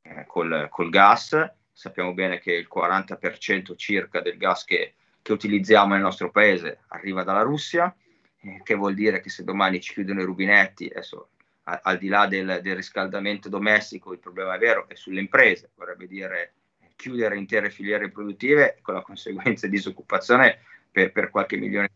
eh, 0.03 0.25
col, 0.29 0.69
col, 0.71 0.89
gas. 0.89 1.53
Sappiamo 1.73 2.15
bene 2.15 2.39
che 2.39 2.53
il 2.53 2.69
40% 2.73 3.77
circa 3.77 4.21
del 4.21 4.37
gas 4.37 4.63
che, 4.63 4.95
che 5.21 5.33
utilizziamo 5.33 5.95
nel 5.95 6.03
nostro 6.03 6.31
paese 6.31 6.79
arriva 6.91 7.25
dalla 7.25 7.43
Russia, 7.43 7.93
eh, 8.41 8.61
che 8.63 8.75
vuol 8.75 8.95
dire 8.95 9.21
che 9.21 9.31
se 9.31 9.45
domani 9.45 9.81
ci 9.81 9.93
chiudono 9.93 10.21
i 10.21 10.25
rubinetti, 10.25 10.87
adesso 10.87 11.31
al 11.65 11.99
di 11.99 12.09
là 12.09 12.27
del, 12.27 12.61
del, 12.63 12.77
riscaldamento 12.77 13.51
domestico, 13.51 14.13
il 14.13 14.19
problema 14.19 14.55
è 14.55 14.59
vero, 14.59 14.89
è 14.89 14.95
sulle 14.95 15.21
imprese, 15.21 15.73
vorrebbe 15.75 16.07
dire 16.07 16.55
chiudere 16.97 17.37
intere 17.37 17.71
filiere 17.71 18.11
produttive 18.11 18.79
con 18.81 18.95
la 18.95 19.03
conseguenza 19.03 19.67
di 19.67 19.77
disoccupazione 19.77 20.61
per, 20.91 21.13
per 21.13 21.31
qualche 21.31 21.57
milione 21.57 21.91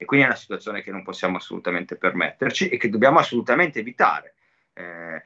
e 0.00 0.04
quindi 0.04 0.26
è 0.26 0.28
una 0.28 0.38
situazione 0.38 0.80
che 0.82 0.92
non 0.92 1.02
possiamo 1.02 1.36
assolutamente 1.38 1.96
permetterci 1.96 2.68
e 2.68 2.76
che 2.76 2.88
dobbiamo 2.88 3.18
assolutamente 3.18 3.80
evitare. 3.80 4.34
Eh, 4.72 5.24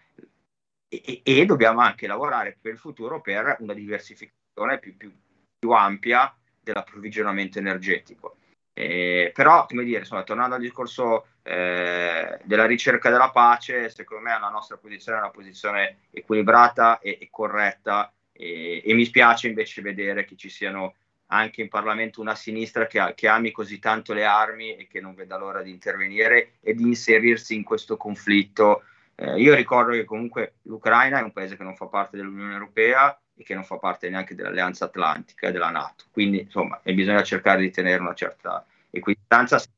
e, 0.89 1.21
e, 1.23 1.45
dobbiamo 1.45 1.81
anche 1.81 2.07
lavorare 2.07 2.57
per 2.59 2.73
il 2.73 2.79
futuro 2.79 3.21
per 3.21 3.57
una 3.61 3.75
diversificazione 3.75 4.79
più, 4.79 4.97
più, 4.97 5.13
più 5.59 5.71
ampia 5.71 6.35
dell'approvvigionamento 6.59 7.59
energetico. 7.59 8.37
Eh, 8.75 9.33
però, 9.35 9.67
come 9.67 9.85
dire, 9.85 10.01
insomma, 10.01 10.23
tornando 10.23 10.55
al 10.55 10.61
discorso 10.61 11.27
eh, 11.43 12.39
della 12.43 12.67
ricerca 12.67 13.11
della 13.11 13.31
pace, 13.31 13.91
secondo 13.91 14.25
me 14.25 14.39
la 14.39 14.49
nostra 14.49 14.77
posizione 14.77 15.19
è 15.19 15.21
una 15.21 15.31
posizione 15.31 15.99
equilibrata 16.11 16.99
e, 16.99 17.19
e 17.21 17.29
corretta 17.31 18.13
e, 18.33 18.83
e 18.85 18.95
mi 18.95 19.05
spiace 19.05 19.49
invece 19.49 19.83
vedere 19.83 20.25
che 20.25 20.37
ci 20.37 20.49
siano 20.49 20.95
anche 21.27 21.63
in 21.63 21.69
Parlamento 21.69 22.21
una 22.21 22.35
sinistra 22.35 22.87
che, 22.87 23.13
che, 23.15 23.29
ami 23.29 23.51
così 23.51 23.79
tanto 23.79 24.13
le 24.13 24.25
armi 24.25 24.77
e 24.77 24.87
che 24.87 25.01
non 25.01 25.15
veda 25.15 25.39
l'ora 25.39 25.63
di 25.63 25.71
intervenire 25.71 26.55
e 26.61 26.75
di 26.75 26.83
inserirsi 26.83 27.55
in 27.55 27.65
questo 27.65 27.97
conflitto. 27.97 28.85
Eh, 29.15 29.41
io 29.41 29.55
ricordo 29.55 29.93
che 29.93 30.05
comunque 30.05 30.55
l'Ucraina 30.63 31.19
è 31.19 31.23
un 31.23 31.33
paese 31.33 31.57
che 31.57 31.63
non 31.63 31.77
fa 31.77 31.87
parte 31.87 32.17
dell'Unione 32.17 32.53
Europea 32.53 33.19
e 33.35 33.43
che 33.45 33.55
non 33.55 33.65
fa 33.65 33.77
parte 33.77 34.09
neanche 34.09 34.35
dell'Alleanza 34.35 34.87
Atlantica 34.87 35.49
e 35.49 35.53
della 35.53 35.71
Nato. 35.71 36.05
Quindi, 36.11 36.41
insomma, 36.41 36.81
bisogna 36.85 37.23
cercare 37.23 37.61
di 37.61 37.71
tenere 37.71 38.01
una 38.01 38.15
certa 38.15 38.65
equidistanza 38.91 39.59
se 39.59 39.69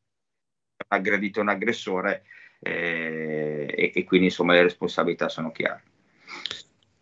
ha 0.77 0.97
aggredito 0.97 1.41
un 1.41 1.49
aggressore 1.49 2.25
eh, 2.61 3.67
e, 3.69 3.93
e 3.95 4.05
quindi, 4.05 4.27
insomma, 4.27 4.55
le 4.55 4.63
responsabilità 4.63 5.29
sono 5.29 5.53
chiare. 5.53 5.83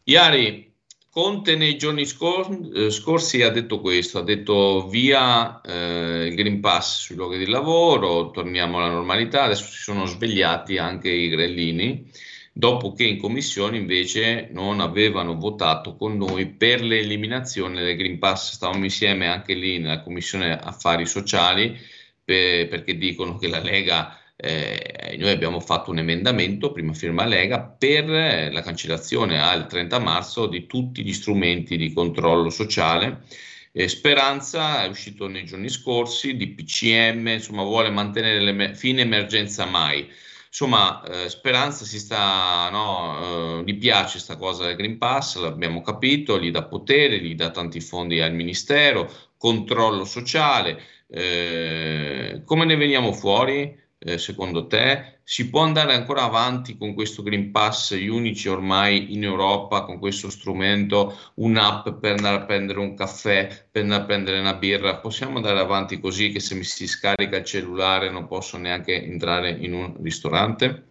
Iari, 0.04 0.72
Conte 1.12 1.56
nei 1.56 1.76
giorni 1.76 2.06
scor- 2.06 2.74
eh, 2.74 2.90
scorsi 2.90 3.42
ha 3.42 3.50
detto 3.50 3.82
questo, 3.82 4.20
ha 4.20 4.22
detto 4.22 4.88
via 4.88 5.60
eh, 5.60 6.28
il 6.28 6.34
Green 6.34 6.60
Pass 6.60 7.02
sui 7.02 7.16
luoghi 7.16 7.36
di 7.36 7.44
lavoro, 7.44 8.30
torniamo 8.30 8.78
alla 8.78 8.88
normalità, 8.88 9.42
adesso 9.42 9.66
si 9.66 9.82
sono 9.82 10.06
svegliati 10.06 10.78
anche 10.78 11.10
i 11.10 11.28
grellini, 11.28 12.10
dopo 12.52 12.92
che 12.92 13.04
in 13.04 13.18
commissione 13.18 13.78
invece 13.78 14.48
non 14.52 14.80
avevano 14.80 15.36
votato 15.36 15.96
con 15.96 16.16
noi 16.16 16.46
per 16.46 16.82
l'eliminazione 16.82 17.82
del 17.82 17.96
Green 17.96 18.18
Pass, 18.18 18.52
stavamo 18.52 18.84
insieme 18.84 19.26
anche 19.26 19.54
lì 19.54 19.78
nella 19.78 20.02
commissione 20.02 20.58
affari 20.58 21.06
sociali 21.06 21.78
per, 22.24 22.68
perché 22.68 22.96
dicono 22.96 23.36
che 23.36 23.48
la 23.48 23.60
Lega 23.60 24.18
eh, 24.36 25.16
noi 25.18 25.30
abbiamo 25.30 25.60
fatto 25.60 25.90
un 25.90 25.98
emendamento, 25.98 26.72
prima 26.72 26.92
firma 26.92 27.24
Lega, 27.24 27.60
per 27.62 28.06
la 28.52 28.60
cancellazione 28.60 29.40
al 29.40 29.68
30 29.68 29.98
marzo 30.00 30.46
di 30.46 30.66
tutti 30.66 31.04
gli 31.04 31.12
strumenti 31.12 31.76
di 31.76 31.92
controllo 31.92 32.50
sociale. 32.50 33.22
Eh, 33.70 33.88
Speranza 33.88 34.82
è 34.84 34.88
uscito 34.88 35.28
nei 35.28 35.44
giorni 35.44 35.68
scorsi, 35.68 36.36
di 36.36 36.48
PCM, 36.48 37.28
insomma 37.28 37.62
vuole 37.62 37.90
mantenere 37.90 38.40
le 38.40 38.74
fine 38.74 39.02
emergenza 39.02 39.64
mai. 39.64 40.10
Insomma, 40.52 41.02
eh, 41.04 41.30
Speranza 41.30 41.86
si 41.86 41.98
sta, 41.98 42.68
no, 42.70 43.60
eh, 43.60 43.64
gli 43.64 43.78
piace 43.78 44.12
questa 44.12 44.36
cosa 44.36 44.66
del 44.66 44.76
Green 44.76 44.98
Pass, 44.98 45.36
l'abbiamo 45.38 45.80
capito, 45.80 46.38
gli 46.38 46.50
dà 46.50 46.64
potere, 46.64 47.20
gli 47.20 47.34
dà 47.34 47.50
tanti 47.50 47.80
fondi 47.80 48.20
al 48.20 48.34
Ministero, 48.34 49.10
controllo 49.38 50.04
sociale. 50.04 50.78
Eh, 51.08 52.42
come 52.44 52.66
ne 52.66 52.76
veniamo 52.76 53.14
fuori? 53.14 53.81
Eh, 54.04 54.18
secondo 54.18 54.66
te? 54.66 55.20
Si 55.22 55.48
può 55.48 55.62
andare 55.62 55.94
ancora 55.94 56.22
avanti 56.22 56.76
con 56.76 56.94
questo 56.94 57.22
Green 57.22 57.50
Pass, 57.50 57.94
gli 57.94 58.08
unici 58.08 58.48
ormai 58.48 59.14
in 59.14 59.22
Europa 59.22 59.82
con 59.82 59.98
questo 59.98 60.30
strumento, 60.30 61.16
un'app 61.34 61.90
per 62.00 62.16
andare 62.16 62.36
a 62.36 62.44
prendere 62.44 62.80
un 62.80 62.94
caffè, 62.94 63.66
per 63.70 63.82
andare 63.82 64.02
a 64.02 64.06
prendere 64.06 64.40
una 64.40 64.54
birra? 64.54 64.96
Possiamo 64.96 65.36
andare 65.36 65.60
avanti 65.60 66.00
così 66.00 66.30
che 66.30 66.40
se 66.40 66.54
mi 66.54 66.64
si 66.64 66.86
scarica 66.86 67.36
il 67.36 67.44
cellulare 67.44 68.10
non 68.10 68.26
posso 68.26 68.58
neanche 68.58 69.02
entrare 69.02 69.50
in 69.50 69.72
un 69.72 69.96
ristorante? 70.02 70.86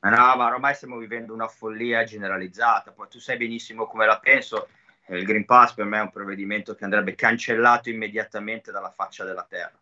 No, 0.00 0.36
ma 0.36 0.46
ormai 0.46 0.74
stiamo 0.74 0.96
vivendo 0.96 1.32
una 1.32 1.48
follia 1.48 2.02
generalizzata, 2.04 2.90
poi 2.90 3.06
tu 3.08 3.20
sai 3.20 3.36
benissimo 3.36 3.86
come 3.86 4.06
la 4.06 4.18
penso, 4.18 4.68
il 5.08 5.24
Green 5.24 5.44
Pass 5.44 5.74
per 5.74 5.84
me 5.84 5.98
è 5.98 6.02
un 6.02 6.10
provvedimento 6.10 6.74
che 6.74 6.84
andrebbe 6.84 7.14
cancellato 7.14 7.88
immediatamente 7.88 8.72
dalla 8.72 8.90
faccia 8.90 9.24
della 9.24 9.46
terra 9.48 9.81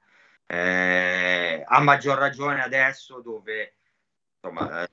eh, 0.51 1.63
a 1.65 1.81
maggior 1.81 2.19
ragione 2.19 2.61
adesso 2.61 3.21
dove 3.21 3.75
insomma, 4.43 4.83
eh, 4.83 4.91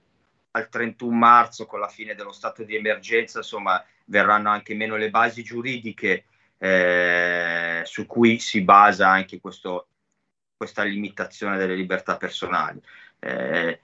al 0.52 0.70
31 0.70 1.16
marzo 1.16 1.66
con 1.66 1.80
la 1.80 1.88
fine 1.88 2.14
dello 2.14 2.32
stato 2.32 2.64
di 2.64 2.76
emergenza 2.76 3.40
insomma, 3.40 3.84
verranno 4.06 4.52
anche 4.52 4.76
meno 4.76 4.98
le 4.98 5.10
basi 5.10 5.42
giuridiche 5.42 6.26
eh, 6.60 7.82
su 7.86 8.06
cui 8.06 8.38
si 8.38 8.62
basa 8.62 9.10
anche 9.10 9.40
questo, 9.40 9.88
questa 10.56 10.84
limitazione 10.84 11.58
delle 11.58 11.76
libertà 11.76 12.18
personali. 12.18 12.80
Eh, 13.18 13.82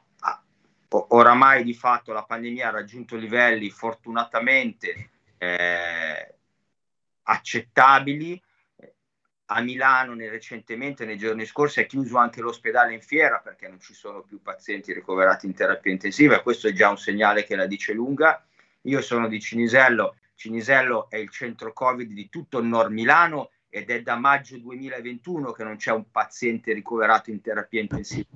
oramai 0.90 1.64
di 1.64 1.74
fatto 1.74 2.14
la 2.14 2.24
pandemia 2.24 2.68
ha 2.68 2.72
raggiunto 2.72 3.16
livelli 3.16 3.72
fortunatamente 3.72 5.10
eh, 5.40 6.36
accettabili 7.24 8.40
a 9.45 9.61
Milano 9.61 10.15
recentemente, 10.15 11.06
nei 11.06 11.18
giorni 11.18 11.45
scorsi, 11.45 11.82
è 11.82 11.86
chiuso 11.86 12.18
anche 12.18 12.41
l'ospedale 12.41 12.94
in 12.94 13.02
fiera 13.02 13.40
perché 13.40 13.68
non 13.68 13.80
ci 13.80 13.94
sono 13.94 14.22
più 14.22 14.41
pazienti 14.41 14.94
ricoverati 14.94 15.45
in 15.45 15.53
terapia 15.53 15.91
intensiva. 15.91 16.41
Questo 16.41 16.68
è 16.68 16.74
già 16.74 16.90
un 16.90 16.98
segnale 16.98 17.44
che 17.44 17.56
la 17.56 17.65
dice 17.65 17.94
lunga. 17.94 18.45
Io 18.84 19.02
sono 19.02 19.28
di 19.28 19.40
Cinisello. 19.40 20.15
Cinisello 20.36 21.10
è 21.10 21.18
il 21.18 21.30
centro 21.30 21.74
Covid 21.74 22.11
di 22.11 22.30
tutto 22.30 22.60
il 22.60 22.65
Nord 22.65 22.91
Milano 22.91 23.52
ed 23.70 23.90
è 23.90 24.02
da 24.02 24.15
maggio 24.15 24.57
2021 24.57 25.52
che 25.52 25.64
non 25.64 25.78
c'è 25.78 25.91
un 25.91 26.10
paziente 26.10 26.74
ricoverato 26.74 27.32
in 27.32 27.41
terapia 27.41 27.82
intensiva. 27.82 28.30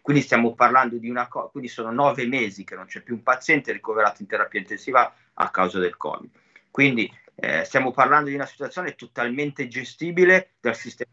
Quindi 0.00 0.22
stiamo 0.22 0.54
parlando 0.54 0.96
di 0.96 1.10
una 1.10 1.28
cosa, 1.28 1.48
quindi 1.48 1.68
sono 1.68 1.92
nove 1.92 2.26
mesi 2.26 2.64
che 2.64 2.74
non 2.74 2.86
c'è 2.86 3.02
più 3.02 3.14
un 3.14 3.22
paziente 3.22 3.72
ricoverato 3.72 4.22
in 4.22 4.28
terapia 4.28 4.60
intensiva 4.60 5.12
a 5.34 5.50
causa 5.50 5.78
del 5.78 5.96
Covid. 5.96 6.30
Quindi 6.70 7.12
eh, 7.40 7.64
stiamo 7.64 7.90
parlando 7.90 8.28
di 8.28 8.34
una 8.34 8.46
situazione 8.46 8.94
totalmente 8.94 9.66
gestibile 9.66 10.52
dal 10.60 10.76
sistema 10.76 11.10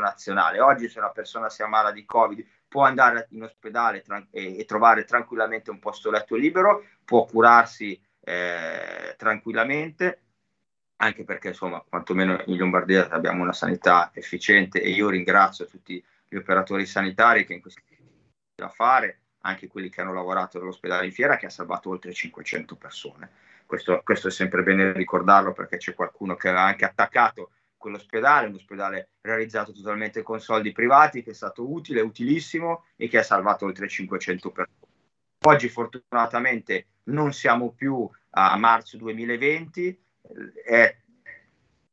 nazionale. 0.00 0.60
Oggi 0.60 0.88
se 0.88 0.98
una 0.98 1.10
persona 1.10 1.48
si 1.48 1.62
ammala 1.62 1.90
di 1.90 2.04
Covid 2.04 2.46
può 2.68 2.84
andare 2.84 3.26
in 3.30 3.42
ospedale 3.42 4.02
tran- 4.02 4.28
e-, 4.30 4.58
e, 4.58 4.64
trovare 4.64 5.04
tranquillamente 5.04 5.70
un 5.70 5.78
posto 5.78 6.10
letto 6.10 6.36
libero, 6.36 6.84
può 7.04 7.24
curarsi 7.24 8.00
eh, 8.20 9.14
tranquillamente, 9.16 10.22
anche 10.96 11.24
perché 11.24 11.48
insomma 11.48 11.82
quantomeno 11.88 12.42
in 12.46 12.56
Lombardia 12.56 13.08
abbiamo 13.08 13.42
una 13.42 13.52
sanità 13.52 14.10
efficiente 14.14 14.80
e 14.80 14.90
io 14.90 15.08
ringrazio 15.08 15.66
tutti 15.66 16.02
gli 16.28 16.36
operatori 16.36 16.84
sanitari 16.86 17.46
che 17.46 17.54
in 17.54 17.60
questo 17.60 17.80
da 18.54 18.68
fare, 18.68 19.20
anche 19.42 19.68
quelli 19.68 19.88
che 19.88 20.00
hanno 20.00 20.12
lavorato 20.12 20.58
all'ospedale 20.58 21.06
in 21.06 21.12
fiera, 21.12 21.36
che 21.36 21.46
ha 21.46 21.50
salvato 21.50 21.90
oltre 21.90 22.12
500 22.12 22.74
persone. 22.74 23.30
Questo, 23.68 24.00
questo 24.02 24.28
è 24.28 24.30
sempre 24.30 24.62
bene 24.62 24.94
ricordarlo 24.94 25.52
perché 25.52 25.76
c'è 25.76 25.92
qualcuno 25.92 26.36
che 26.36 26.48
aveva 26.48 26.62
anche 26.62 26.86
attaccato 26.86 27.50
quell'ospedale, 27.76 28.46
un 28.46 28.54
ospedale 28.54 29.10
realizzato 29.20 29.72
totalmente 29.72 30.22
con 30.22 30.40
soldi 30.40 30.72
privati, 30.72 31.22
che 31.22 31.32
è 31.32 31.34
stato 31.34 31.70
utile, 31.70 32.00
utilissimo 32.00 32.86
e 32.96 33.08
che 33.08 33.18
ha 33.18 33.22
salvato 33.22 33.66
oltre 33.66 33.86
500 33.86 34.50
persone. 34.52 34.78
Oggi 35.44 35.68
fortunatamente 35.68 36.86
non 37.04 37.34
siamo 37.34 37.72
più 37.72 38.08
a 38.30 38.56
marzo 38.56 38.96
2020, 38.96 40.02
eh, 40.66 40.96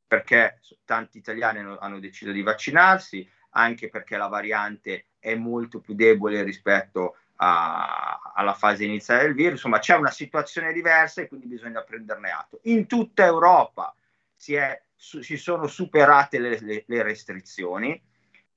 perché 0.07 0.61
tanti 0.85 1.17
italiani 1.17 1.59
hanno, 1.59 1.77
hanno 1.77 1.99
deciso 1.99 2.31
di 2.31 2.41
vaccinarsi, 2.41 3.29
anche 3.49 3.89
perché 3.89 4.15
la 4.15 4.27
variante 4.27 5.07
è 5.19 5.35
molto 5.35 5.81
più 5.81 5.93
debole 5.93 6.41
rispetto 6.41 7.17
a, 7.37 8.31
alla 8.33 8.53
fase 8.53 8.85
iniziale 8.85 9.23
del 9.23 9.33
virus, 9.33 9.53
insomma 9.53 9.79
c'è 9.79 9.95
una 9.95 10.11
situazione 10.11 10.71
diversa 10.73 11.21
e 11.21 11.27
quindi 11.27 11.47
bisogna 11.47 11.81
prenderne 11.81 12.29
atto. 12.29 12.59
In 12.63 12.85
tutta 12.87 13.25
Europa 13.25 13.93
si, 14.35 14.53
è, 14.55 14.81
su, 14.95 15.21
si 15.21 15.37
sono 15.37 15.67
superate 15.67 16.39
le, 16.39 16.59
le, 16.61 16.83
le 16.85 17.03
restrizioni, 17.03 18.01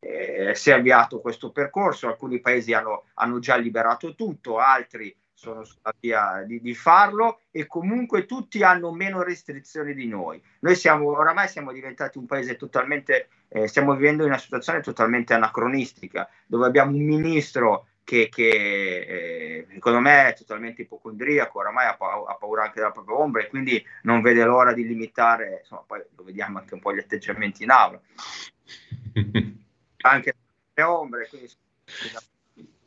eh, 0.01 0.55
si 0.55 0.71
è 0.71 0.75
avviato 0.75 1.21
questo 1.21 1.51
percorso, 1.51 2.07
alcuni 2.07 2.41
paesi 2.41 2.73
hanno, 2.73 3.05
hanno 3.15 3.39
già 3.39 3.57
liberato 3.57 4.15
tutto, 4.15 4.59
altri 4.59 5.15
sono 5.39 5.63
sulla 5.63 5.95
via 6.01 6.43
di, 6.45 6.61
di, 6.61 6.75
farlo 6.75 7.43
e 7.53 7.69
comunque 7.69 8.27
tutti 8.27 8.65
hanno 8.65 8.93
meno 8.93 9.23
restrizioni 9.23 9.95
di 9.95 10.09
noi. 10.09 10.43
Noi 10.61 10.75
siamo 10.75 11.11
oramai 11.11 11.47
siamo 11.47 11.71
diventati 11.73 12.19
un 12.19 12.27
paese 12.27 12.57
totalmente, 12.57 13.29
eh, 13.47 13.69
stiamo 13.69 13.95
vivendo 13.95 14.25
in 14.25 14.31
una 14.31 14.39
situazione 14.39 14.81
totalmente 14.81 15.35
anacronistica, 15.35 16.29
dove 16.45 16.67
abbiamo 16.67 16.91
un 16.91 17.05
ministro 17.05 17.87
che, 18.09 18.31
che 18.31 18.49
eh, 18.49 19.67
secondo 19.71 20.01
me 20.01 20.29
è 20.29 20.35
totalmente 20.35 20.81
ipocondriaco, 20.81 21.59
oramai 21.59 21.89
ha, 21.89 21.95
pa- 21.95 22.25
ha, 22.27 22.37
paura 22.37 22.63
anche 22.63 22.77
della 22.77 22.91
propria 22.91 23.19
ombra 23.19 23.43
e 23.43 23.49
quindi 23.49 23.85
non 24.05 24.23
vede 24.23 24.45
l'ora 24.45 24.73
di 24.73 24.87
limitare, 24.87 25.59
insomma, 25.61 25.85
poi 25.87 26.03
lo 26.17 26.25
vediamo 26.25 26.57
anche 26.57 26.73
un 26.73 26.81
po' 26.81 26.95
gli 26.95 27.01
atteggiamenti 27.01 27.65
in 27.65 27.71
aula, 27.71 28.01
anche 30.01 30.35
le 30.73 30.83
ombre, 30.83 31.29
quindi 31.29 31.53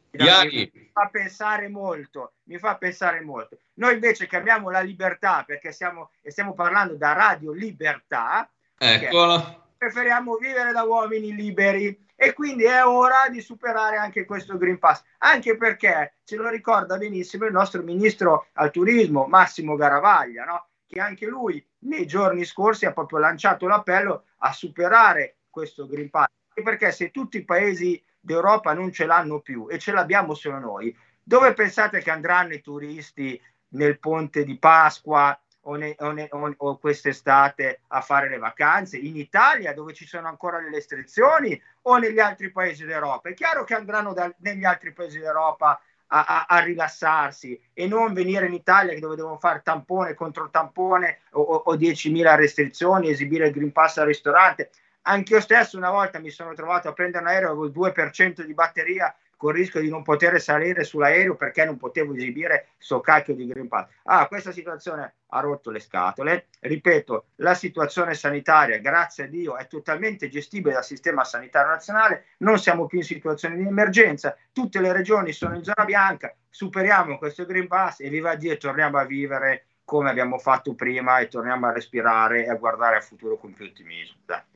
mi 0.09 0.89
fa 0.91 1.07
pensare 1.11 1.67
molto, 1.67 2.33
mi 2.45 2.57
fa 2.57 2.77
pensare 2.77 3.21
molto. 3.21 3.59
Noi 3.75 3.93
invece 3.93 4.27
chiamiamo 4.27 4.71
la 4.71 4.81
libertà 4.81 5.43
perché 5.45 5.71
siamo, 5.71 6.09
e 6.23 6.31
stiamo 6.31 6.55
parlando 6.55 6.95
da 6.95 7.13
Radio 7.13 7.51
Libertà. 7.51 8.49
Eccolo. 8.75 9.69
Preferiamo 9.81 10.35
vivere 10.35 10.73
da 10.73 10.83
uomini 10.83 11.33
liberi. 11.33 12.05
E 12.15 12.33
quindi 12.33 12.65
è 12.65 12.85
ora 12.85 13.29
di 13.31 13.41
superare 13.41 13.97
anche 13.97 14.25
questo 14.25 14.55
Green 14.55 14.77
Pass, 14.77 15.01
anche 15.17 15.57
perché 15.57 16.17
ce 16.23 16.35
lo 16.35 16.49
ricorda 16.49 16.99
benissimo 16.99 17.45
il 17.47 17.51
nostro 17.51 17.81
ministro 17.81 18.49
al 18.53 18.69
turismo 18.69 19.25
Massimo 19.25 19.75
Garavaglia, 19.75 20.45
no? 20.45 20.67
che 20.85 20.99
anche 20.99 21.25
lui 21.25 21.67
nei 21.79 22.05
giorni 22.05 22.45
scorsi 22.45 22.85
ha 22.85 22.93
proprio 22.93 23.17
lanciato 23.17 23.65
l'appello 23.65 24.25
a 24.41 24.53
superare 24.53 25.37
questo 25.49 25.87
Green 25.87 26.11
Pass, 26.11 26.27
perché 26.63 26.91
se 26.91 27.09
tutti 27.09 27.37
i 27.37 27.43
paesi 27.43 27.99
d'Europa 28.19 28.73
non 28.73 28.91
ce 28.91 29.07
l'hanno 29.07 29.39
più 29.39 29.65
e 29.67 29.79
ce 29.79 29.91
l'abbiamo 29.93 30.35
solo 30.35 30.59
noi, 30.59 30.95
dove 31.23 31.55
pensate 31.55 32.01
che 32.01 32.11
andranno 32.11 32.53
i 32.53 32.61
turisti 32.61 33.41
nel 33.69 33.97
ponte 33.97 34.43
di 34.43 34.59
Pasqua 34.59 35.35
o, 35.61 35.75
ne, 35.75 35.95
o, 35.99 36.11
ne, 36.11 36.27
o, 36.31 36.53
o, 36.57 36.77
quest'estate 36.77 37.81
a 37.87 38.01
fare 38.01 38.29
le 38.29 38.37
vacanze 38.37 38.97
in 38.97 39.15
Italia 39.15 39.73
dove 39.73 39.93
ci 39.93 40.07
sono 40.07 40.27
ancora 40.27 40.59
le 40.59 40.69
restrizioni 40.69 41.59
o 41.83 41.97
negli 41.97 42.19
altri 42.19 42.51
paesi 42.51 42.85
d'Europa. 42.85 43.29
È 43.29 43.33
chiaro 43.33 43.63
che 43.63 43.75
andranno 43.75 44.13
da, 44.13 44.33
negli 44.37 44.65
altri 44.65 44.91
paesi 44.91 45.19
d'Europa 45.19 45.79
a, 46.07 46.25
a, 46.25 46.45
a, 46.47 46.59
rilassarsi 46.59 47.59
e 47.73 47.87
non 47.87 48.13
venire 48.13 48.47
in 48.47 48.53
Italia 48.53 48.97
dove 48.99 49.15
devono 49.15 49.37
fare 49.37 49.61
tampone 49.63 50.13
contro 50.13 50.49
tampone 50.49 51.19
o, 51.31 51.41
o 51.41 51.75
10.000 51.75 52.35
restrizioni, 52.35 53.09
esibire 53.09 53.47
il 53.47 53.53
Green 53.53 53.71
Pass 53.71 53.97
al 53.97 54.07
ristorante. 54.07 54.71
Anche 55.03 55.33
io 55.33 55.41
stesso 55.41 55.77
una 55.77 55.89
volta 55.89 56.19
mi 56.19 56.29
sono 56.29 56.53
trovato 56.53 56.89
a 56.89 56.93
prendere 56.93 57.23
un 57.23 57.29
aereo 57.29 57.55
con 57.55 57.65
il 57.65 57.71
2% 57.71 58.41
di 58.41 58.53
batteria 58.53 59.13
con 59.41 59.55
il 59.55 59.61
rischio 59.61 59.81
di 59.81 59.89
non 59.89 60.03
poter 60.03 60.39
salire 60.39 60.83
sull'aereo 60.83 61.35
perché 61.35 61.65
non 61.65 61.75
potevo 61.75 62.13
esibire 62.13 62.67
sto 62.77 63.01
cacchio 63.01 63.33
di 63.33 63.47
Green 63.47 63.67
Pass. 63.67 63.87
Ah, 64.03 64.27
questa 64.27 64.51
situazione 64.51 65.15
ha 65.25 65.39
rotto 65.39 65.71
le 65.71 65.79
scatole. 65.79 66.49
Ripeto, 66.59 67.29
la 67.37 67.55
situazione 67.55 68.13
sanitaria, 68.13 68.77
grazie 68.77 69.23
a 69.23 69.27
Dio, 69.27 69.57
è 69.57 69.65
totalmente 69.65 70.29
gestibile 70.29 70.75
dal 70.75 70.83
sistema 70.83 71.23
sanitario 71.23 71.71
nazionale, 71.71 72.25
non 72.37 72.59
siamo 72.59 72.85
più 72.85 72.99
in 72.99 73.03
situazione 73.03 73.55
di 73.55 73.65
emergenza, 73.65 74.37
tutte 74.51 74.79
le 74.79 74.93
regioni 74.93 75.31
sono 75.31 75.55
in 75.55 75.63
zona 75.63 75.85
bianca, 75.85 76.35
superiamo 76.47 77.17
questo 77.17 77.43
Green 77.47 77.67
Pass 77.67 78.01
e 78.01 78.09
viva 78.09 78.35
Dio, 78.35 78.55
torniamo 78.57 78.99
a 78.99 79.05
vivere 79.05 79.65
come 79.83 80.11
abbiamo 80.11 80.37
fatto 80.37 80.75
prima 80.75 81.17
e 81.17 81.29
torniamo 81.29 81.65
a 81.65 81.71
respirare 81.71 82.45
e 82.45 82.49
a 82.49 82.55
guardare 82.55 82.97
al 82.97 83.03
futuro 83.03 83.37
con 83.37 83.53
più 83.53 83.65
ottimismo. 83.65 84.17
Dai. 84.23 84.50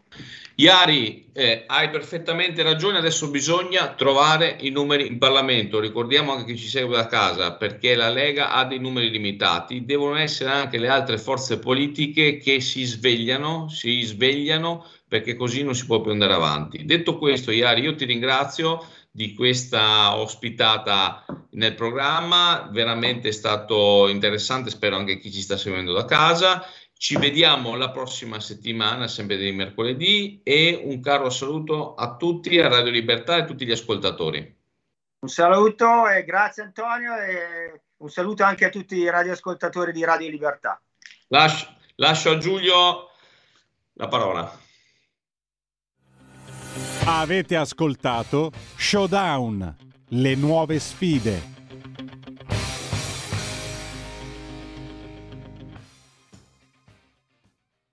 Iari, 0.58 1.32
eh, 1.34 1.66
hai 1.68 1.90
perfettamente 1.90 2.64
ragione, 2.64 2.98
adesso 2.98 3.30
bisogna 3.30 3.94
trovare 3.94 4.56
i 4.62 4.70
numeri 4.70 5.06
in 5.06 5.18
Parlamento, 5.18 5.82
ricordiamo 5.82 6.32
anche 6.32 6.54
chi 6.54 6.58
ci 6.58 6.70
segue 6.70 6.96
da 6.96 7.08
casa, 7.08 7.56
perché 7.56 7.94
la 7.94 8.10
Lega 8.10 8.52
ha 8.52 8.64
dei 8.64 8.80
numeri 8.80 9.10
limitati, 9.10 9.84
devono 9.84 10.16
essere 10.16 10.52
anche 10.52 10.78
le 10.78 10.88
altre 10.88 11.18
forze 11.18 11.60
politiche 11.60 12.38
che 12.38 12.62
si 12.62 12.86
svegliano, 12.86 13.68
si 13.68 14.02
svegliano 14.04 14.86
perché 15.10 15.36
così 15.36 15.62
non 15.62 15.76
si 15.76 15.86
può 15.86 16.00
più 16.00 16.12
andare 16.12 16.34
avanti. 16.34 16.86
Detto 16.86 17.18
questo, 17.18 17.52
Iari, 17.52 17.82
io 17.82 17.96
ti 17.96 18.06
ringrazio 18.06 18.86
di 19.12 19.34
questa 19.34 20.18
ospitata 20.18 21.26
nel 21.52 21.76
programma, 21.76 22.70
veramente 22.72 23.30
è 23.30 23.32
stato 23.32 24.08
interessante, 24.08 24.70
spero 24.70 24.96
anche 24.96 25.20
chi 25.20 25.32
ci 25.32 25.42
sta 25.42 25.58
seguendo 25.58 25.94
da 25.94 26.06
casa 26.06 26.66
ci 26.98 27.18
vediamo 27.18 27.76
la 27.76 27.92
prossima 27.92 28.40
settimana, 28.40 29.08
sempre 29.08 29.38
di 29.38 29.52
mercoledì, 29.52 30.40
e 30.44 30.82
un 30.84 31.00
caro 31.02 31.30
saluto 31.30 31.94
a 31.96 32.16
tutti, 32.16 32.60
a 32.60 32.68
Radio 32.68 32.92
Libertà 32.92 33.36
e 33.36 33.42
a 33.42 33.46
tutti 33.46 33.66
gli 33.66 33.72
ascoltatori. 33.72 34.56
Un 35.20 35.30
saluto 35.30 36.08
e 36.08 36.24
grazie 36.24 36.64
Antonio 36.64 37.16
e 37.18 37.82
un 37.98 38.10
saluto 38.10 38.44
anche 38.44 38.66
a 38.66 38.70
tutti 38.70 38.96
i 38.96 39.10
radioascoltatori 39.10 39.92
di 39.92 40.04
Radio 40.04 40.30
Libertà. 40.30 40.80
Lascio, 41.28 41.68
lascio 41.96 42.32
a 42.32 42.38
Giulio 42.38 43.10
la 43.94 44.08
parola. 44.08 44.60
Avete 47.06 47.56
ascoltato 47.56 48.52
Showdown, 48.78 49.76
le 50.10 50.36
nuove 50.36 50.80
sfide 50.80 51.55